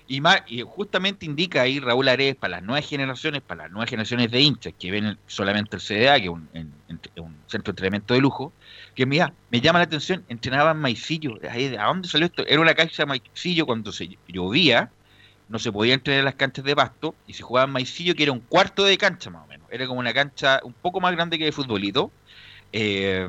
y, 0.07 0.21
y, 0.47 0.61
justamente 0.61 1.25
indica 1.25 1.61
ahí 1.61 1.79
Raúl 1.79 2.07
Ares 2.07 2.35
para 2.35 2.57
las 2.57 2.63
nuevas 2.63 2.87
generaciones, 2.87 3.41
para 3.41 3.63
las 3.63 3.71
nuevas 3.71 3.89
generaciones 3.89 4.31
de 4.31 4.41
hinchas 4.41 4.73
que 4.79 4.91
ven 4.91 5.17
solamente 5.27 5.75
el 5.75 5.81
CDA, 5.81 6.19
que 6.19 6.25
es 6.25 6.29
un, 6.29 6.49
centro 7.47 7.71
de 7.71 7.71
entrenamiento 7.71 8.13
de 8.13 8.21
lujo, 8.21 8.53
que 8.95 9.05
mira, 9.05 9.33
me 9.49 9.61
llama 9.61 9.79
la 9.79 9.85
atención, 9.85 10.23
entrenaban 10.29 10.79
maicillo. 10.79 11.37
¿A 11.79 11.85
dónde 11.85 12.07
salió 12.07 12.27
esto? 12.27 12.45
Era 12.47 12.61
una 12.61 12.73
cancha 12.73 13.03
de 13.03 13.07
maicillo 13.07 13.65
cuando 13.65 13.91
se 13.91 14.17
llovía 14.27 14.91
no 15.49 15.59
se 15.59 15.71
podía 15.71 15.95
entrenar 15.95 16.19
en 16.19 16.25
las 16.25 16.35
canchas 16.35 16.63
de 16.63 16.75
pasto 16.75 17.15
y 17.27 17.33
se 17.33 17.43
jugaba 17.43 17.65
en 17.65 17.73
maicillo, 17.73 18.15
que 18.15 18.23
era 18.23 18.31
un 18.31 18.39
cuarto 18.39 18.85
de 18.85 18.97
cancha 18.97 19.29
más 19.31 19.43
o 19.43 19.47
menos. 19.47 19.67
Era 19.71 19.87
como 19.87 19.99
una 19.99 20.13
cancha 20.13 20.61
un 20.63 20.73
poco 20.73 21.01
más 21.01 21.11
grande 21.13 21.37
que 21.37 21.45
de 21.45 21.51
futbolito. 21.51 22.11
Eh, 22.71 23.27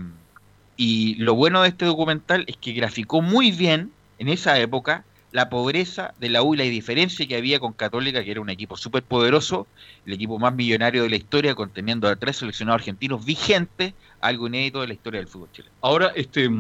y 0.76 1.14
lo 1.16 1.34
bueno 1.34 1.62
de 1.62 1.68
este 1.68 1.86
documental 1.86 2.44
es 2.46 2.56
que 2.58 2.72
graficó 2.72 3.22
muy 3.22 3.50
bien 3.50 3.90
en 4.18 4.28
esa 4.28 4.58
época 4.58 5.04
la 5.32 5.48
pobreza 5.48 6.12
de 6.18 6.28
la 6.28 6.42
U 6.42 6.54
y 6.54 6.58
la 6.58 6.64
diferencia 6.64 7.26
que 7.26 7.36
había 7.36 7.60
con 7.60 7.72
Católica, 7.72 8.22
que 8.24 8.30
era 8.30 8.40
un 8.40 8.50
equipo 8.50 8.76
súper 8.76 9.02
poderoso, 9.02 9.66
el 10.04 10.14
equipo 10.14 10.38
más 10.38 10.54
millonario 10.54 11.04
de 11.04 11.10
la 11.10 11.16
historia, 11.16 11.54
conteniendo 11.54 12.08
a 12.08 12.16
tres 12.16 12.38
seleccionados 12.38 12.80
argentinos 12.80 13.24
vigentes, 13.24 13.94
algo 14.20 14.48
inédito 14.48 14.80
de 14.80 14.88
la 14.88 14.94
historia 14.94 15.20
del 15.20 15.28
fútbol 15.28 15.48
chileno. 15.52 15.74
Ahora, 15.80 16.12
este, 16.16 16.50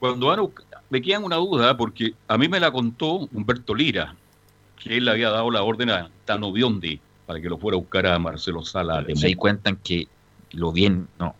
cuando 0.00 0.52
me 0.90 1.00
quedan 1.00 1.24
una 1.24 1.36
duda, 1.36 1.76
porque 1.76 2.14
a 2.26 2.36
mí 2.36 2.48
me 2.48 2.58
la 2.58 2.72
contó 2.72 3.28
Humberto 3.32 3.74
Lira, 3.74 4.16
que 4.82 4.96
él 4.96 5.04
le 5.04 5.12
había 5.12 5.30
dado 5.30 5.50
la 5.50 5.62
orden 5.62 5.90
a 5.90 6.10
Tano 6.24 6.52
Biondi 6.52 7.00
para 7.26 7.40
que 7.40 7.48
lo 7.48 7.58
fuera 7.58 7.76
a 7.76 7.80
buscar 7.80 8.06
a 8.06 8.18
Marcelo 8.18 8.64
Sala. 8.64 9.04
Se 9.14 9.34
cuentan 9.36 9.76
que 9.76 10.08
lo 10.52 10.72
bien, 10.72 11.08
no. 11.18 11.34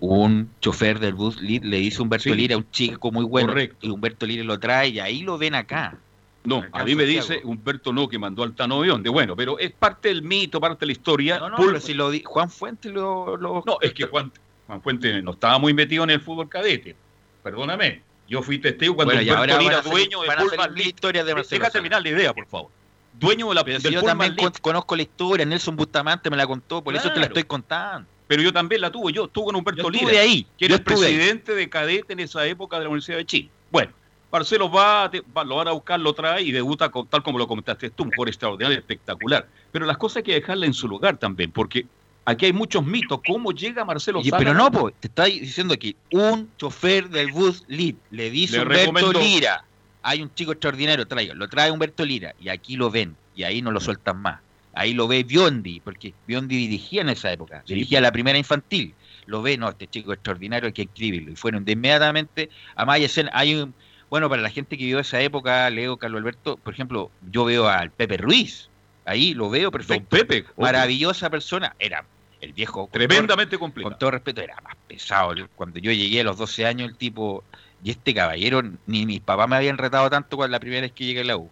Un 0.00 0.50
chofer 0.60 0.98
del 0.98 1.14
bus 1.14 1.40
le 1.40 1.76
dice 1.78 2.02
Humberto 2.02 2.34
Lira, 2.34 2.56
un 2.56 2.70
chico 2.70 3.10
muy 3.10 3.24
bueno, 3.24 3.54
y 3.80 3.88
Humberto 3.88 4.26
Lira 4.26 4.44
lo 4.44 4.58
trae 4.58 4.88
y 4.88 4.98
ahí 4.98 5.22
lo 5.22 5.38
ven 5.38 5.54
acá. 5.54 5.98
No, 6.44 6.64
a 6.70 6.84
mí 6.84 6.94
me 6.94 7.04
dice 7.04 7.40
Humberto 7.42 7.92
no, 7.92 8.08
que 8.08 8.18
mandó 8.18 8.44
al 8.44 8.54
Tano 8.54 8.80
Biondi. 8.80 9.08
Bueno, 9.08 9.34
pero 9.34 9.58
es 9.58 9.72
parte 9.72 10.08
del 10.08 10.22
mito, 10.22 10.60
parte 10.60 10.80
de 10.80 10.86
la 10.86 10.92
historia. 10.92 11.38
No, 11.40 11.50
no, 11.50 11.80
si 11.80 11.92
lo 11.92 12.10
Juan 12.24 12.50
Fuente 12.50 12.88
lo, 12.90 13.36
lo... 13.36 13.64
No, 13.66 13.78
es 13.80 13.92
que 13.92 14.04
Juan, 14.04 14.30
Juan 14.66 14.80
Fuente 14.80 15.22
no 15.22 15.32
estaba 15.32 15.58
muy 15.58 15.74
metido 15.74 16.04
en 16.04 16.10
el 16.10 16.20
fútbol 16.20 16.48
cadete. 16.48 16.94
Perdóname. 17.42 18.02
Yo 18.28 18.42
fui 18.42 18.58
testigo 18.58 18.96
cuando 18.96 19.14
bueno, 19.14 19.32
Humberto 19.32 19.58
Lira, 19.58 19.80
dueño 19.82 20.22
de 20.22 20.28
Pullman 20.28 20.78
historia 20.78 21.24
de 21.24 21.34
Marcelo 21.34 21.60
Deja 21.60 21.70
terminar 21.70 22.02
la 22.02 22.08
idea, 22.08 22.34
por 22.34 22.46
favor. 22.46 22.70
Dueño 23.18 23.48
de 23.48 23.54
la 23.54 23.64
Pero 23.64 23.78
Yo 23.78 24.02
también 24.02 24.36
conozco 24.60 24.96
la 24.96 25.02
historia, 25.02 25.46
Nelson 25.46 25.76
Bustamante 25.76 26.28
me 26.28 26.36
la 26.36 26.46
contó, 26.46 26.82
por 26.82 26.94
eso 26.94 27.12
te 27.12 27.20
la 27.20 27.26
estoy 27.26 27.44
contando. 27.44 28.08
Pero 28.26 28.42
yo 28.42 28.52
también 28.52 28.80
la 28.80 28.90
tuve, 28.90 29.12
yo 29.12 29.26
estuve 29.26 29.46
con 29.46 29.56
Humberto 29.56 29.82
yo 29.84 29.90
Lira, 29.90 30.20
ahí, 30.20 30.46
que 30.58 30.64
era 30.64 30.74
el 30.74 30.82
presidente 30.82 31.54
de 31.54 31.68
cadete 31.68 32.12
en 32.12 32.20
esa 32.20 32.44
época 32.44 32.76
de 32.76 32.82
la 32.82 32.88
Universidad 32.88 33.18
de 33.18 33.24
Chile. 33.24 33.50
Bueno, 33.70 33.92
Marcelo 34.32 34.70
va, 34.70 35.10
lo 35.44 35.56
van 35.56 35.68
a 35.68 35.72
buscar, 35.72 36.00
lo 36.00 36.12
trae 36.12 36.42
y 36.42 36.50
debuta 36.50 36.90
tal 37.08 37.22
como 37.22 37.38
lo 37.38 37.46
comentaste 37.46 37.90
tú, 37.90 38.02
un 38.02 38.10
por 38.10 38.28
extraordinario, 38.28 38.76
espectacular. 38.76 39.46
Pero 39.70 39.86
las 39.86 39.96
cosas 39.96 40.18
hay 40.18 40.22
que 40.24 40.34
dejarla 40.34 40.66
en 40.66 40.74
su 40.74 40.88
lugar 40.88 41.16
también, 41.18 41.52
porque 41.52 41.86
Aquí 42.26 42.46
hay 42.46 42.52
muchos 42.52 42.84
mitos. 42.84 43.20
¿Cómo 43.24 43.52
llega 43.52 43.84
Marcelo 43.84 44.22
Sala? 44.22 44.38
Pero 44.38 44.52
no, 44.52 44.70
pues, 44.70 44.94
te 44.98 45.06
estoy 45.06 45.40
diciendo 45.40 45.76
que 45.78 45.94
un 46.10 46.50
chofer 46.56 47.08
del 47.08 47.30
bus 47.30 47.64
Lead 47.68 47.94
le 48.10 48.30
dice 48.30 48.60
Humberto 48.60 49.12
Lira, 49.12 49.64
hay 50.02 50.22
un 50.22 50.34
chico 50.34 50.50
extraordinario, 50.50 51.06
traigo, 51.06 51.34
lo 51.34 51.48
trae 51.48 51.70
Humberto 51.70 52.04
Lira, 52.04 52.34
y 52.40 52.48
aquí 52.48 52.76
lo 52.76 52.90
ven, 52.90 53.16
y 53.36 53.44
ahí 53.44 53.62
no 53.62 53.70
lo 53.70 53.80
sueltan 53.80 54.20
más. 54.20 54.40
Ahí 54.74 54.92
lo 54.92 55.06
ve 55.06 55.22
Biondi, 55.22 55.80
porque 55.80 56.14
Biondi 56.26 56.56
dirigía 56.56 57.00
en 57.00 57.10
esa 57.10 57.32
época, 57.32 57.62
dirigía 57.66 58.00
la 58.00 58.10
primera 58.10 58.36
infantil. 58.36 58.92
Lo 59.26 59.40
ve, 59.40 59.56
no, 59.56 59.68
este 59.68 59.86
chico 59.86 60.12
extraordinario 60.12 60.66
hay 60.66 60.72
que 60.72 60.82
escribirlo. 60.82 61.32
Y 61.32 61.36
fueron 61.36 61.64
de 61.64 61.72
inmediatamente 61.72 62.50
a 62.74 62.84
Maya 62.84 63.08
Hay 63.32 63.54
un, 63.54 63.72
bueno, 64.10 64.28
para 64.28 64.42
la 64.42 64.50
gente 64.50 64.76
que 64.76 64.84
vivió 64.84 64.98
esa 64.98 65.20
época, 65.20 65.70
Leo, 65.70 65.96
Carlos 65.96 66.18
Alberto, 66.18 66.56
por 66.56 66.74
ejemplo, 66.74 67.10
yo 67.30 67.44
veo 67.44 67.68
al 67.68 67.90
Pepe 67.90 68.16
Ruiz, 68.16 68.68
ahí 69.04 69.32
lo 69.32 69.48
veo 69.48 69.70
perfecto. 69.70 70.08
Pepe. 70.08 70.44
Maravillosa 70.56 71.30
persona. 71.30 71.74
Era 71.78 72.04
el 72.40 72.52
viejo. 72.52 72.88
Tremendamente 72.92 73.58
complicado. 73.58 73.92
Con 73.92 73.98
todo 73.98 74.10
respeto, 74.12 74.40
era 74.40 74.56
más 74.62 74.76
pesado. 74.86 75.34
Cuando 75.54 75.78
yo 75.78 75.92
llegué 75.92 76.20
a 76.20 76.24
los 76.24 76.36
12 76.38 76.66
años, 76.66 76.88
el 76.88 76.96
tipo. 76.96 77.44
Y 77.84 77.90
este 77.90 78.14
caballero, 78.14 78.62
ni 78.86 79.06
mis 79.06 79.20
papás 79.20 79.48
me 79.48 79.56
habían 79.56 79.78
retado 79.78 80.08
tanto 80.08 80.36
cuando 80.36 80.52
la 80.52 80.60
primera 80.60 80.80
vez 80.80 80.92
que 80.92 81.04
llegué 81.04 81.20
a 81.20 81.24
la 81.24 81.36
U. 81.36 81.50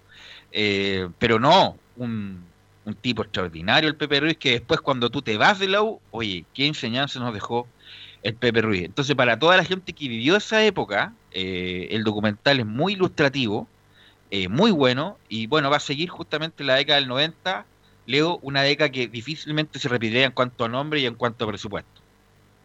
Eh, 0.53 1.09
pero 1.18 1.38
no, 1.38 1.77
un, 1.97 2.44
tipo 3.01 3.23
extraordinario, 3.23 3.88
el 3.88 3.97
Pepe 3.97 4.20
Ruiz, 4.20 4.38
que 4.38 4.53
después, 4.53 4.81
cuando 4.81 5.11
tú 5.11 5.23
te 5.23 5.37
vas 5.37 5.59
de 5.59 5.68
la 5.68 5.83
U, 5.83 6.01
oye, 6.11 6.44
qué 6.55 6.66
enseñanza 6.66 7.20
nos 7.20 7.35
dejó 7.35 7.68
el 8.23 8.35
Pepe 8.35 8.62
Ruiz. 8.62 8.85
Entonces, 8.85 9.14
para 9.14 9.38
toda 9.38 9.57
la 9.57 9.64
gente 9.64 9.92
que 9.92 10.09
vivió 10.09 10.37
esa 10.37 10.64
época, 10.64 11.12
eh, 11.31 11.88
el 11.90 12.05
documental 12.05 12.61
es 12.61 12.66
muy 12.66 12.94
ilustrativo, 12.94 13.68
eh, 14.31 14.49
muy 14.49 14.70
bueno, 14.70 15.18
y 15.29 15.47
bueno, 15.47 15.70
va 15.70 15.77
a 15.77 15.81
seguir 15.81 16.09
justamente 16.09 16.62
en 16.62 16.68
la 16.68 16.77
década 16.77 16.99
del 16.99 17.09
90 17.09 17.66
Leo, 18.07 18.38
una 18.43 18.62
década 18.62 18.90
que 18.90 19.09
difícilmente 19.09 19.79
se 19.79 19.88
repetiría 19.88 20.27
en 20.27 20.33
cuanto 20.33 20.64
a 20.64 20.69
nombre 20.69 21.01
y 21.01 21.07
en 21.07 21.14
cuanto 21.14 21.45
a 21.45 21.49
presupuesto. 21.49 22.03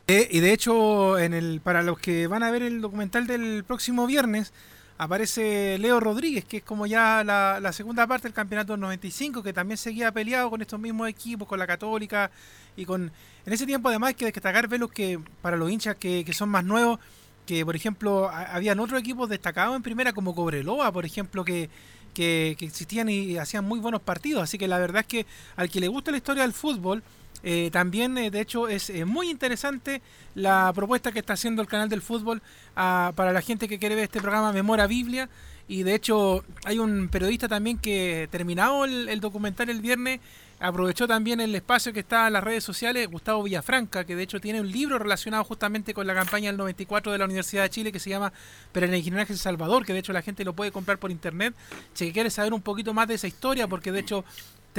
Eh, 0.08 0.28
y 0.32 0.39
de 0.39 0.54
hecho, 0.54 1.19
en 1.19 1.34
el, 1.34 1.62
para 1.62 1.84
los 1.84 1.99
que 1.99 2.28
van 2.28 2.43
a 2.43 2.49
ver 2.49 2.63
el 2.63 2.82
documental 2.82 3.28
del 3.28 3.63
próximo 3.63 4.08
viernes, 4.08 4.52
aparece 4.97 5.78
Leo 5.80 5.99
Rodríguez, 5.99 6.43
que 6.45 6.58
es 6.58 6.63
como 6.63 6.86
ya 6.86 7.23
la, 7.23 7.71
segunda 7.71 8.06
parte 8.06 8.28
del 8.28 8.34
campeonato 8.34 8.75
95, 8.75 9.41
que 9.41 9.54
también 9.54 9.78
seguía 9.78 10.12
peleado 10.12 10.49
con 10.49 10.62
estos 10.62 10.80
mismos 10.80 11.08
equipos, 11.08 11.47
con 11.47 11.58
la 11.58 11.65
Católica 11.67 12.32
y 12.75 12.86
con... 12.86 13.12
En 13.45 13.54
ese 13.54 13.65
tiempo 13.65 13.88
además 13.88 14.10
hay 14.10 14.15
que 14.15 14.25
destacar 14.25 14.67
velos 14.67 14.91
que 14.91 15.19
para 15.41 15.56
los 15.56 15.71
hinchas 15.71 15.95
que, 15.95 16.25
que 16.25 16.34
son 16.34 16.49
más 16.49 16.65
nuevos, 16.65 16.99
que 17.45 17.65
por 17.65 17.75
ejemplo 17.75 18.30
habían 18.30 18.80
otros 18.80 18.99
equipos 18.99 19.30
destacados 19.30 19.75
en 19.75 19.84
primera 19.84 20.12
como 20.12 20.36
Cobreloa, 20.36 20.91
por 20.91 21.06
ejemplo, 21.06 21.45
que 21.45 21.69
que, 22.19 22.58
existían 22.60 23.08
y 23.08 23.38
hacían 23.38 23.63
muy 23.63 23.79
buenos 23.79 24.01
partidos. 24.01 24.43
Así 24.43 24.58
que 24.58 24.67
la 24.67 24.77
verdad 24.77 25.01
es 25.01 25.08
que 25.08 25.25
al 25.55 25.69
que 25.69 25.79
le 25.79 25.88
gusta 25.88 26.12
la 26.12 26.17
historia 26.17 26.43
del 26.43 26.51
fútbol, 26.51 27.01
eh, 27.43 27.69
también, 27.71 28.17
eh, 28.17 28.29
de 28.29 28.41
hecho, 28.41 28.67
es 28.67 28.91
muy 29.05 29.29
interesante 29.29 30.01
la 30.36 30.73
propuesta 30.73 31.13
que 31.13 31.19
está 31.19 31.34
haciendo 31.34 31.62
el 31.62 31.69
canal 31.69 31.88
del 31.88 32.01
fútbol 32.01 32.41
ah, 32.75 33.13
para 33.15 33.32
la 33.32 33.41
gente 33.41 33.69
que 33.69 33.79
quiere 33.79 33.95
ver 33.95 34.03
este 34.05 34.19
programa 34.19 34.51
Memora 34.51 34.86
Biblia. 34.86 35.29
Y 35.69 35.84
de 35.84 35.95
hecho, 35.95 36.43
hay 36.65 36.79
un 36.79 37.08
periodista 37.08 37.47
también 37.47 37.77
que 37.77 38.27
terminado 38.32 38.84
el 38.84 39.19
documental 39.21 39.69
el 39.69 39.82
viernes, 39.82 40.19
aprovechó 40.59 41.07
también 41.07 41.39
el 41.39 41.55
espacio 41.55 41.93
que 41.93 42.01
está 42.01 42.27
en 42.27 42.33
las 42.33 42.43
redes 42.43 42.63
sociales, 42.63 43.07
Gustavo 43.07 43.43
Villafranca, 43.43 44.03
que 44.03 44.15
de 44.15 44.23
hecho 44.23 44.39
tiene 44.39 44.59
un 44.59 44.71
libro 44.71 44.99
relacionado 44.99 45.43
justamente 45.43 45.93
con 45.93 46.05
la 46.05 46.13
campaña 46.13 46.49
del 46.49 46.57
94 46.57 47.11
de 47.11 47.17
la 47.17 47.25
Universidad 47.25 47.63
de 47.63 47.69
Chile 47.69 47.91
que 47.91 47.99
se 47.99 48.09
llama 48.09 48.33
Peregrinaje 48.71 49.33
El 49.33 49.39
Salvador, 49.39 49.85
que 49.85 49.93
de 49.93 49.99
hecho 49.99 50.13
la 50.13 50.21
gente 50.21 50.43
lo 50.43 50.53
puede 50.53 50.71
comprar 50.71 50.97
por 50.99 51.11
internet. 51.11 51.55
Si 51.93 52.11
quiere 52.11 52.29
saber 52.29 52.53
un 52.53 52.61
poquito 52.61 52.93
más 52.93 53.07
de 53.07 53.15
esa 53.15 53.27
historia, 53.27 53.67
porque 53.67 53.91
de 53.91 53.99
hecho 53.99 54.25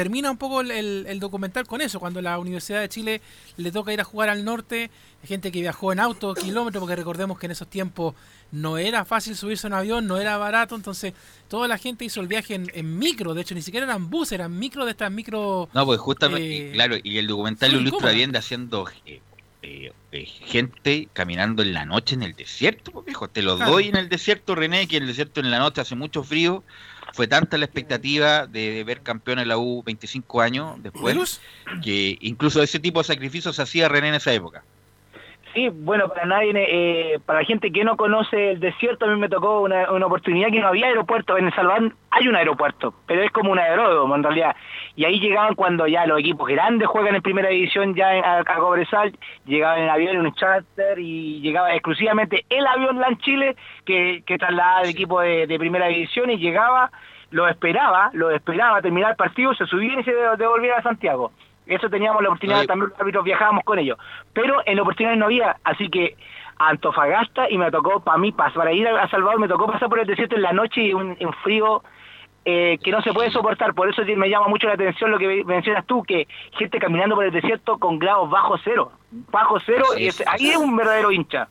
termina 0.01 0.31
un 0.31 0.39
poco 0.39 0.63
el, 0.63 0.71
el- 0.71 1.05
el 1.07 1.21
documental 1.21 1.67
con 1.67 1.83
eso, 1.83 2.01
cuando 2.01 2.23
la 2.23 2.39
Universidad 2.39 2.81
de 2.81 2.89
Chile 2.89 3.21
le 3.59 3.71
toca 3.71 3.93
ir 3.93 4.01
a 4.01 4.05
jugar 4.05 4.31
al 4.31 4.47
norte, 4.47 4.91
gente 5.25 5.53
que 5.53 5.61
viajó 5.61 5.93
en 5.93 6.01
auto, 6.01 6.33
kilómetros, 6.35 6.81
porque 6.81 6.97
recordemos 6.97 7.39
que 7.39 7.45
en 7.47 7.53
esos 7.53 7.69
tiempos 7.69 8.15
no 8.51 8.79
era 8.79 9.05
fácil 9.05 9.37
subirse 9.37 9.67
a 9.67 9.69
un 9.69 9.75
avión, 9.75 10.07
no 10.07 10.17
era 10.17 10.39
barato, 10.39 10.75
entonces 10.75 11.13
toda 11.49 11.69
la 11.69 11.77
gente 11.77 12.07
hizo 12.07 12.23
el 12.23 12.29
viaje 12.29 12.55
en, 12.55 12.71
en 12.73 12.99
micro, 12.99 13.35
de 13.35 13.43
hecho 13.43 13.55
ni 13.55 13.61
siquiera 13.61 13.85
eran 13.85 14.09
buses, 14.09 14.33
eran 14.33 14.59
micro 14.59 14.87
de 14.87 14.93
estas 14.93 15.11
micro... 15.13 15.69
No, 15.75 15.85
pues 15.85 16.01
justamente, 16.01 16.71
Eh, 16.71 16.73
claro, 16.73 16.97
y 17.03 17.19
el 17.19 17.27
documental 17.27 17.73
lo 17.73 17.81
ilustra 17.81 18.13
bien 18.13 18.33
de 18.33 18.39
haciendo 18.39 18.89
eh, 19.05 19.21
eh, 19.63 19.93
eh, 20.13 20.25
gente 20.25 21.09
caminando 21.13 21.63
en 21.63 21.75
la 21.75 21.85
noche 21.85 22.15
en 22.15 22.23
el 22.23 22.33
desierto, 22.35 22.91
pues, 22.93 23.05
viejo. 23.05 23.29
Te 23.29 23.43
lo 23.43 23.57
Claro. 23.57 23.73
doy 23.73 23.89
en 23.89 23.97
el 23.97 24.09
desierto, 24.09 24.55
René, 24.55 24.89
que 24.89 24.97
en 24.97 25.03
el 25.03 25.09
desierto 25.09 25.41
en 25.41 25.51
la 25.51 25.59
noche 25.59 25.83
hace 25.83 25.95
mucho 25.95 26.23
frío. 26.25 26.65
Fue 27.13 27.27
tanta 27.27 27.59
la 27.59 27.65
expectativa 27.65 28.47
de, 28.47 28.73
de 28.73 28.85
ver 28.85 29.03
campeón 29.03 29.39
en 29.39 29.49
la 29.49 29.59
U 29.59 29.83
25 29.85 30.41
años 30.41 30.83
después, 30.83 31.41
que 31.83 32.17
incluso 32.21 32.63
ese 32.63 32.79
tipo 32.79 33.01
de 33.01 33.05
sacrificios 33.05 33.57
se 33.57 33.63
hacía 33.63 33.89
René 33.89 34.09
en 34.09 34.15
esa 34.15 34.33
época. 34.33 34.63
Sí, 35.55 35.69
bueno, 35.69 36.09
para 36.09 36.27
nadie, 36.27 36.53
eh, 36.55 37.19
para 37.27 37.41
la 37.41 37.45
gente 37.45 37.73
que 37.73 37.83
no 37.83 37.97
conoce 37.97 38.53
el 38.53 38.61
desierto, 38.61 39.07
a 39.07 39.09
mí 39.09 39.19
me 39.19 39.29
tocó 39.29 39.63
una, 39.63 39.91
una 39.91 40.07
oportunidad 40.07 40.49
que 40.51 40.61
no 40.61 40.69
había 40.69 40.87
aeropuerto. 40.87 41.37
En 41.37 41.47
El 41.47 41.55
Salvador 41.55 41.93
hay 42.11 42.29
un 42.29 42.37
aeropuerto, 42.37 42.95
pero 43.07 43.23
es 43.23 43.33
como 43.33 43.51
un 43.51 43.59
aeródromo 43.59 44.15
en 44.15 44.23
realidad. 44.23 44.55
Y 44.97 45.05
ahí 45.05 45.21
llegaban 45.21 45.55
cuando 45.55 45.87
ya 45.87 46.05
los 46.07 46.19
equipos 46.21 46.49
grandes 46.49 46.89
juegan 46.89 47.15
en 47.15 47.23
primera 47.23 47.49
división 47.49 47.95
ya 47.95 48.15
en- 48.15 48.25
a, 48.25 48.39
a 48.41 48.45
Cobresal, 48.57 49.17
llegaban 49.47 49.83
en 49.83 49.89
avión, 49.91 50.17
en 50.17 50.27
un 50.27 50.35
charter 50.35 50.99
y 50.99 51.41
llegaba 51.41 51.73
exclusivamente 51.73 52.45
el 52.51 52.67
avión 52.67 52.99
LAN 53.01 53.17
Chile 53.19 53.57
que, 53.85 54.23
que 54.27 54.37
trasladaba 54.39 54.83
el 54.83 54.91
equipo 54.91 55.21
de, 55.21 55.47
de 55.47 55.59
primera 55.59 55.87
división 55.87 56.29
y 56.31 56.37
llegaba, 56.39 56.91
lo 57.31 57.49
esperaba, 57.49 58.11
lo 58.13 58.31
esperaba 58.31 58.83
terminar 58.83 59.11
el 59.13 59.17
partido, 59.17 59.55
se 59.55 59.67
subían 59.67 60.01
y 60.01 60.05
se 60.05 60.13
devolvían 60.13 60.79
a 60.81 60.83
Santiago. 60.83 61.33
Eso 61.67 61.89
teníamos 61.89 62.21
la 62.23 62.29
oportunidad, 62.31 62.65
también 62.67 62.91
los 62.91 63.01
árbitros 63.01 63.25
viajábamos 63.25 63.63
con 63.65 63.79
ellos. 63.79 63.97
Pero 64.33 64.61
en 64.67 64.81
oportunidades 64.81 65.19
no 65.21 65.27
había, 65.27 65.57
así 65.63 65.89
que 65.89 66.17
Antofagasta 66.59 67.49
y 67.49 67.57
me 67.57 67.71
tocó, 67.71 68.01
para 68.01 68.19
mí, 68.19 68.33
para 68.33 68.73
ir 68.73 68.87
a 68.89 69.09
Salvador, 69.09 69.41
me 69.41 69.49
tocó 69.49 69.67
pasar 69.67 69.89
por 69.89 69.99
el 70.01 70.07
desierto 70.07 70.37
en 70.37 70.43
la 70.43 70.53
noche 70.53 70.83
y 70.83 70.93
un, 70.93 71.17
un 71.19 71.33
frío 71.43 71.83
eh, 72.45 72.79
que 72.83 72.91
no 72.91 73.03
se 73.03 73.13
puede 73.13 73.31
soportar. 73.31 73.75
Por 73.75 73.89
eso 73.91 74.03
me 74.17 74.29
llama 74.29 74.49
mucho 74.49 74.67
la 74.67 74.75
atención 74.75 75.11
lo 75.11 75.19
que 75.19 75.45
mencionas 75.45 75.87
tú, 75.87 76.03
que 76.03 76.27
gente 76.59 76.79
caminando 76.79 77.15
por 77.15 77.25
el 77.25 77.33
desierto 77.33 77.79
con 77.79 77.99
grados 77.99 78.31
bajo 78.31 78.57
cero. 78.65 78.93
Bajo 79.31 79.59
cero, 79.65 79.85
Así 79.93 80.03
y 80.03 80.07
es, 80.09 80.23
ahí 80.27 80.49
es 80.51 80.57
un 80.57 80.77
verdadero 80.77 81.13
hincha. 81.13 81.49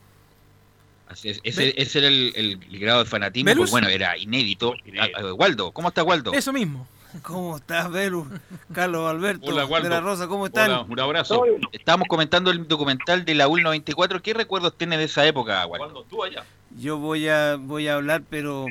Así 1.07 1.29
es, 1.29 1.39
ese, 1.43 1.73
ese 1.81 1.99
era 1.99 2.07
el, 2.07 2.31
el- 2.35 2.59
el 2.71 2.79
grado 2.79 2.99
de 2.99 3.05
fanatismo, 3.09 3.51
pues 3.57 3.71
bueno, 3.71 3.87
era 3.87 4.15
inédito. 4.17 4.73
Ah, 4.99 5.07
ah, 5.17 5.33
Waldo, 5.33 5.71
¿cómo 5.71 5.87
está 5.87 6.03
Waldo? 6.03 6.33
Eso 6.33 6.53
mismo. 6.53 6.87
¿Cómo 7.23 7.57
estás, 7.57 7.91
Velu? 7.91 8.27
Carlos 8.73 9.09
Alberto 9.09 9.47
Hola, 9.47 9.65
Waldo. 9.65 9.89
de 9.89 9.95
la 9.95 10.01
Rosa, 10.01 10.27
¿cómo 10.27 10.45
están? 10.45 10.69
Hola, 10.69 10.85
un 10.87 10.99
abrazo. 10.99 11.43
Estábamos 11.71 12.07
comentando 12.07 12.51
el 12.51 12.67
documental 12.67 13.25
de 13.25 13.33
la 13.33 13.47
UL 13.47 13.63
94. 13.63 14.21
¿Qué 14.21 14.35
recuerdos 14.35 14.77
tiene 14.77 14.97
de 14.99 15.05
esa 15.05 15.25
época, 15.25 15.65
Waldo? 15.65 15.85
Cuando 15.85 16.03
tú 16.03 16.23
allá. 16.23 16.43
Yo 16.77 16.97
voy 16.99 17.27
a 17.27 17.55
voy 17.55 17.87
a 17.87 17.95
hablar, 17.95 18.21
pero 18.29 18.67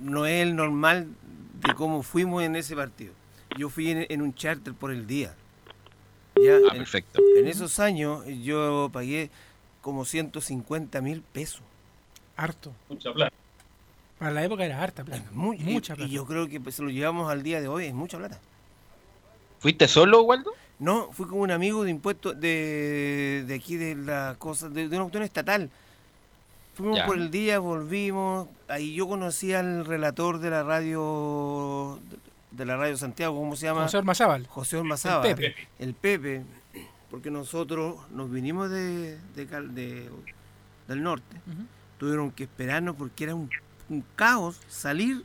no 0.00 0.26
es 0.26 0.42
el 0.42 0.54
normal 0.56 1.08
de 1.60 1.74
cómo 1.74 2.02
fuimos 2.02 2.42
en 2.42 2.56
ese 2.56 2.74
partido. 2.76 3.12
Yo 3.56 3.68
fui 3.68 3.90
en, 3.90 4.06
en 4.08 4.22
un 4.22 4.34
charter 4.34 4.74
por 4.74 4.90
el 4.90 5.06
día. 5.06 5.34
Ya, 6.36 6.56
Ah, 6.56 6.72
en, 6.72 6.78
perfecto. 6.78 7.22
en 7.36 7.46
esos 7.46 7.78
años 7.78 8.24
yo 8.42 8.90
pagué 8.92 9.30
como 9.80 10.04
150 10.04 11.00
mil 11.00 11.22
pesos. 11.22 11.62
Harto. 12.36 12.72
Mucha 12.88 13.12
plata. 13.12 13.34
Para 14.18 14.32
la 14.32 14.44
época 14.44 14.64
era 14.64 14.82
harta 14.82 15.04
plata. 15.04 15.24
Y- 15.30 15.34
Mucha 15.34 15.92
y, 15.94 15.96
plata. 15.96 16.10
yo 16.12 16.26
creo 16.26 16.48
que 16.48 16.60
pues, 16.60 16.74
se 16.74 16.82
lo 16.82 16.90
llevamos 16.90 17.30
al 17.30 17.42
día 17.42 17.60
de 17.60 17.68
hoy, 17.68 17.86
es 17.86 17.94
mucha 17.94 18.18
plata. 18.18 18.40
¿Fuiste 19.60 19.86
solo, 19.88 20.22
Waldo? 20.22 20.52
No, 20.78 21.10
fui 21.12 21.26
con 21.26 21.38
un 21.38 21.50
amigo 21.52 21.84
de 21.84 21.90
impuestos 21.90 22.38
de, 22.40 23.44
de 23.46 23.54
aquí 23.54 23.76
de 23.76 23.94
la 23.94 24.34
cosa, 24.38 24.68
de, 24.68 24.88
de 24.88 24.96
una 24.96 25.04
autónoma 25.04 25.24
estatal. 25.26 25.70
Fuimos 26.74 26.96
Ya. 26.98 27.06
por 27.06 27.16
el 27.18 27.30
día, 27.30 27.58
volvimos. 27.58 28.48
Ahí 28.68 28.94
yo 28.94 29.06
conocí 29.08 29.52
al 29.52 29.84
relator 29.84 30.38
de 30.40 30.50
la 30.50 30.62
radio 30.62 31.98
de 32.50 32.64
la 32.64 32.76
radio 32.76 32.96
Santiago, 32.96 33.36
¿cómo 33.36 33.56
se 33.56 33.66
llama? 33.66 33.82
José 33.82 33.96
Ormazábal. 33.98 34.46
José 34.48 34.76
Ormazábal. 34.76 35.26
El 35.28 35.34
Pepe. 35.36 35.54
El 35.78 35.94
Pepe, 35.94 36.42
porque 37.10 37.30
nosotros 37.30 37.96
nos 38.10 38.30
vinimos 38.30 38.70
de, 38.70 39.18
de 39.34 39.46
Cal- 39.46 39.74
de- 39.74 40.08
del 40.88 41.02
norte. 41.02 41.36
Tuvieron 41.98 42.30
que 42.30 42.44
esperarnos 42.44 42.94
porque 42.96 43.24
era 43.24 43.34
un, 43.34 43.50
un 43.88 44.04
caos 44.16 44.60
salir 44.68 45.24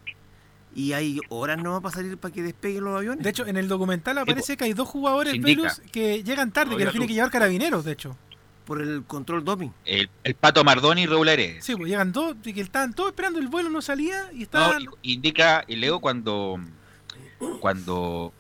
y 0.75 0.93
hay 0.93 1.19
horas 1.29 1.57
no 1.62 1.81
para 1.81 1.95
salir 1.95 2.17
para 2.17 2.33
que 2.33 2.41
despeguen 2.43 2.83
los 2.83 2.95
aviones. 2.97 3.23
De 3.23 3.29
hecho, 3.29 3.45
en 3.45 3.57
el 3.57 3.67
documental 3.67 4.17
aparece 4.19 4.55
que 4.57 4.63
hay 4.65 4.73
dos 4.73 4.88
jugadores. 4.88 5.39
Velus 5.41 5.81
que 5.91 6.23
llegan 6.23 6.51
tarde, 6.51 6.77
que 6.77 6.83
los 6.85 6.91
tiene 6.93 7.07
que 7.07 7.13
llevar 7.15 7.31
carabineros, 7.31 7.85
de 7.85 7.91
hecho. 7.91 8.15
Por 8.69 8.82
el 8.82 9.03
control 9.03 9.43
doping. 9.43 9.71
El, 9.84 10.10
el 10.23 10.36
Pato 10.36 10.63
Mardoni 10.63 11.01
y 11.01 11.05
Raúl 11.08 11.27
Heredes. 11.27 11.65
Sí, 11.65 11.75
pues 11.75 11.89
llegan 11.89 12.13
dos, 12.13 12.36
y 12.45 12.53
que 12.53 12.62
estaban 12.62 12.93
todos 12.93 13.10
esperando, 13.10 13.39
el 13.39 13.47
vuelo 13.49 13.69
no 13.69 13.82
salía 13.82 14.29
y 14.32 14.38
No, 14.38 14.43
estaban... 14.43 14.82
y- 15.01 15.12
indica, 15.13 15.65
y 15.67 15.75
leo 15.75 15.99
cuando 15.99 16.58
cuando 17.60 18.34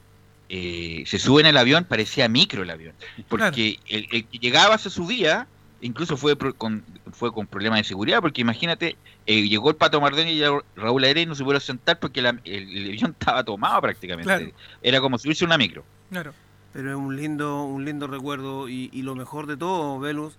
eh, 0.49 1.03
se 1.05 1.19
sube 1.19 1.41
en 1.41 1.47
el 1.47 1.57
avión, 1.57 1.83
parecía 1.85 2.27
micro 2.27 2.63
el 2.63 2.69
avión. 2.69 2.93
Porque 3.27 3.79
el, 3.87 4.07
el 4.11 4.25
que 4.25 4.37
llegaba 4.39 4.77
se 4.77 4.89
subía, 4.89 5.47
incluso 5.81 6.17
fue 6.17 6.35
pro- 6.35 6.53
con, 6.55 6.83
fue 7.13 7.31
con 7.31 7.47
problemas 7.47 7.79
de 7.79 7.83
seguridad, 7.85 8.19
porque 8.21 8.41
imagínate, 8.41 8.97
eh, 9.25 9.47
llegó 9.47 9.69
el 9.69 9.75
Pato 9.75 10.01
Mardoni 10.01 10.31
y 10.31 10.41
Raúl 10.75 11.03
Heredes 11.03 11.27
no 11.27 11.35
se 11.35 11.43
pudieron 11.43 11.61
sentar 11.61 11.99
porque 11.99 12.21
la- 12.21 12.39
el, 12.43 12.77
el 12.77 12.87
avión 12.89 13.11
estaba 13.19 13.43
tomado 13.43 13.81
prácticamente. 13.81 14.25
Claro. 14.25 14.51
Era 14.81 15.01
como 15.01 15.17
subirse 15.17 15.45
a 15.45 15.47
una 15.47 15.57
micro. 15.57 15.83
Claro. 16.09 16.33
Pero 16.73 16.91
es 16.91 16.95
un 16.95 17.15
lindo, 17.15 17.63
un 17.63 17.85
lindo 17.85 18.07
recuerdo 18.07 18.69
y, 18.69 18.89
lo 19.01 19.15
mejor 19.15 19.47
de 19.47 19.57
todo, 19.57 19.99
Velus, 19.99 20.37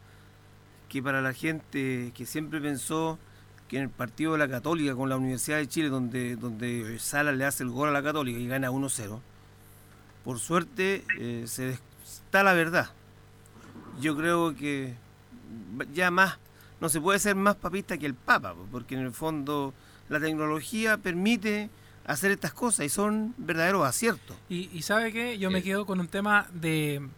que 0.89 1.03
para 1.03 1.21
la 1.21 1.33
gente 1.33 2.13
que 2.15 2.27
siempre 2.27 2.61
pensó 2.61 3.19
que 3.69 3.77
en 3.77 3.85
el 3.85 3.89
partido 3.91 4.33
de 4.33 4.39
la 4.39 4.49
Católica 4.49 4.95
con 4.95 5.09
la 5.09 5.17
Universidad 5.17 5.59
de 5.59 5.69
Chile, 5.69 5.89
donde, 5.89 6.37
donde 6.37 6.99
Sala 6.99 7.33
le 7.33 7.45
hace 7.45 7.63
el 7.63 7.71
gol 7.71 7.89
a 7.89 7.93
la 7.93 8.03
Católica 8.03 8.39
y 8.39 8.49
gana 8.49 8.71
1-0, 8.71 9.21
por 10.25 10.39
suerte 10.39 11.05
eh, 11.19 11.45
se 11.47 11.79
está 12.05 12.43
la 12.43 12.53
verdad. 12.53 12.91
Yo 14.01 14.17
creo 14.17 14.55
que 14.55 14.95
ya 15.93 16.11
más, 16.11 16.39
no 16.81 16.89
se 16.89 17.01
puede 17.01 17.19
ser 17.19 17.35
más 17.37 17.57
papista 17.57 17.99
que 17.99 18.07
el 18.07 18.15
Papa, 18.15 18.55
po, 18.55 18.67
porque 18.71 18.95
en 18.95 19.03
el 19.03 19.13
fondo 19.13 19.75
la 20.09 20.21
tecnología 20.21 20.97
permite 20.97 21.71
hacer 22.07 22.31
estas 22.31 22.53
cosas 22.53 22.87
y 22.87 22.89
son 22.89 23.35
verdaderos 23.39 23.87
aciertos. 23.87 24.37
Y, 24.49 24.71
y 24.73 24.83
¿sabe 24.83 25.13
qué? 25.13 25.39
Yo 25.39 25.51
me 25.51 25.63
quedo 25.63 25.87
con 25.87 26.01
un 26.01 26.09
tema 26.09 26.47
de... 26.53 27.09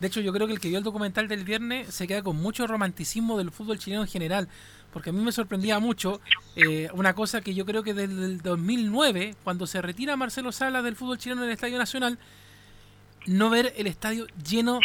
De 0.00 0.06
hecho, 0.06 0.20
yo 0.20 0.32
creo 0.32 0.46
que 0.46 0.54
el 0.54 0.60
que 0.60 0.68
vio 0.68 0.78
el 0.78 0.84
documental 0.84 1.28
del 1.28 1.44
viernes 1.44 1.94
se 1.94 2.06
queda 2.06 2.22
con 2.22 2.36
mucho 2.36 2.66
romanticismo 2.66 3.36
del 3.36 3.50
fútbol 3.50 3.78
chileno 3.78 4.02
en 4.02 4.08
general. 4.08 4.48
Porque 4.92 5.10
a 5.10 5.12
mí 5.12 5.20
me 5.20 5.30
sorprendía 5.30 5.78
mucho 5.78 6.20
eh, 6.56 6.88
una 6.94 7.14
cosa 7.14 7.42
que 7.42 7.54
yo 7.54 7.64
creo 7.64 7.82
que 7.82 7.94
desde 7.94 8.24
el 8.24 8.40
2009, 8.40 9.36
cuando 9.44 9.66
se 9.66 9.82
retira 9.82 10.16
Marcelo 10.16 10.52
Sala 10.52 10.82
del 10.82 10.96
fútbol 10.96 11.18
chileno 11.18 11.42
en 11.42 11.48
el 11.48 11.54
Estadio 11.54 11.78
Nacional, 11.78 12.18
no 13.26 13.50
ver 13.50 13.72
el 13.76 13.86
estadio 13.86 14.26
lleno 14.48 14.80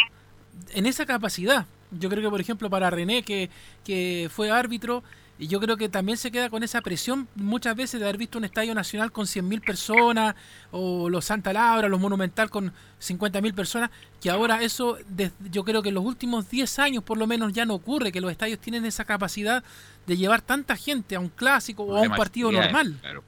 en 0.74 0.86
esa 0.86 1.06
capacidad. 1.06 1.66
Yo 1.90 2.08
creo 2.08 2.22
que, 2.22 2.30
por 2.30 2.40
ejemplo, 2.40 2.70
para 2.70 2.90
René, 2.90 3.22
que, 3.22 3.50
que 3.84 4.28
fue 4.32 4.50
árbitro, 4.50 5.02
y 5.38 5.48
yo 5.48 5.60
creo 5.60 5.76
que 5.76 5.88
también 5.88 6.16
se 6.18 6.30
queda 6.30 6.48
con 6.50 6.62
esa 6.62 6.80
presión 6.80 7.28
muchas 7.34 7.76
veces 7.76 8.00
de 8.00 8.06
haber 8.06 8.16
visto 8.16 8.38
un 8.38 8.44
estadio 8.44 8.74
nacional 8.74 9.12
con 9.12 9.26
100.000 9.26 9.60
personas, 9.64 10.34
o 10.70 11.08
los 11.10 11.24
Santa 11.26 11.52
Laura, 11.52 11.88
los 11.88 12.00
Monumental 12.00 12.48
con 12.50 12.72
50.000 13.00 13.54
personas, 13.54 13.90
que 14.20 14.30
ahora 14.30 14.62
eso, 14.62 14.96
des- 15.08 15.32
yo 15.50 15.64
creo 15.64 15.82
que 15.82 15.90
en 15.90 15.94
los 15.96 16.04
últimos 16.04 16.48
10 16.50 16.78
años 16.78 17.04
por 17.04 17.18
lo 17.18 17.26
menos 17.26 17.52
ya 17.52 17.64
no 17.66 17.74
ocurre, 17.74 18.12
que 18.12 18.20
los 18.20 18.30
estadios 18.30 18.58
tienen 18.58 18.84
esa 18.86 19.04
capacidad 19.04 19.62
de 20.06 20.16
llevar 20.16 20.40
tanta 20.42 20.76
gente 20.76 21.16
a 21.16 21.20
un 21.20 21.28
clásico 21.28 21.82
o 21.84 21.96
a 21.96 22.00
un 22.02 22.10
partido 22.10 22.50
normal. 22.52 22.96
claro. 23.00 23.22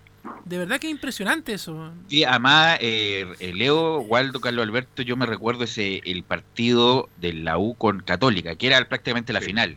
De 0.45 0.59
verdad 0.59 0.79
que 0.79 0.89
es 0.89 0.91
impresionante 0.91 1.55
eso. 1.55 1.91
Sí, 2.09 2.23
además, 2.25 2.79
eh, 2.83 3.27
eh, 3.39 3.53
Leo, 3.55 4.01
Waldo, 4.01 4.41
Carlos 4.41 4.63
Alberto, 4.67 5.01
yo 5.03 5.17
me 5.17 5.25
recuerdo 5.27 5.65
ese 5.65 6.03
el 6.05 6.23
partido 6.23 7.09
de 7.19 7.33
la 7.33 7.57
U 7.57 7.75
con 7.75 8.01
Católica, 8.01 8.55
que 8.55 8.67
era 8.67 8.87
prácticamente 8.89 9.33
la 9.33 9.41
Sí. 9.41 9.47
final. 9.47 9.77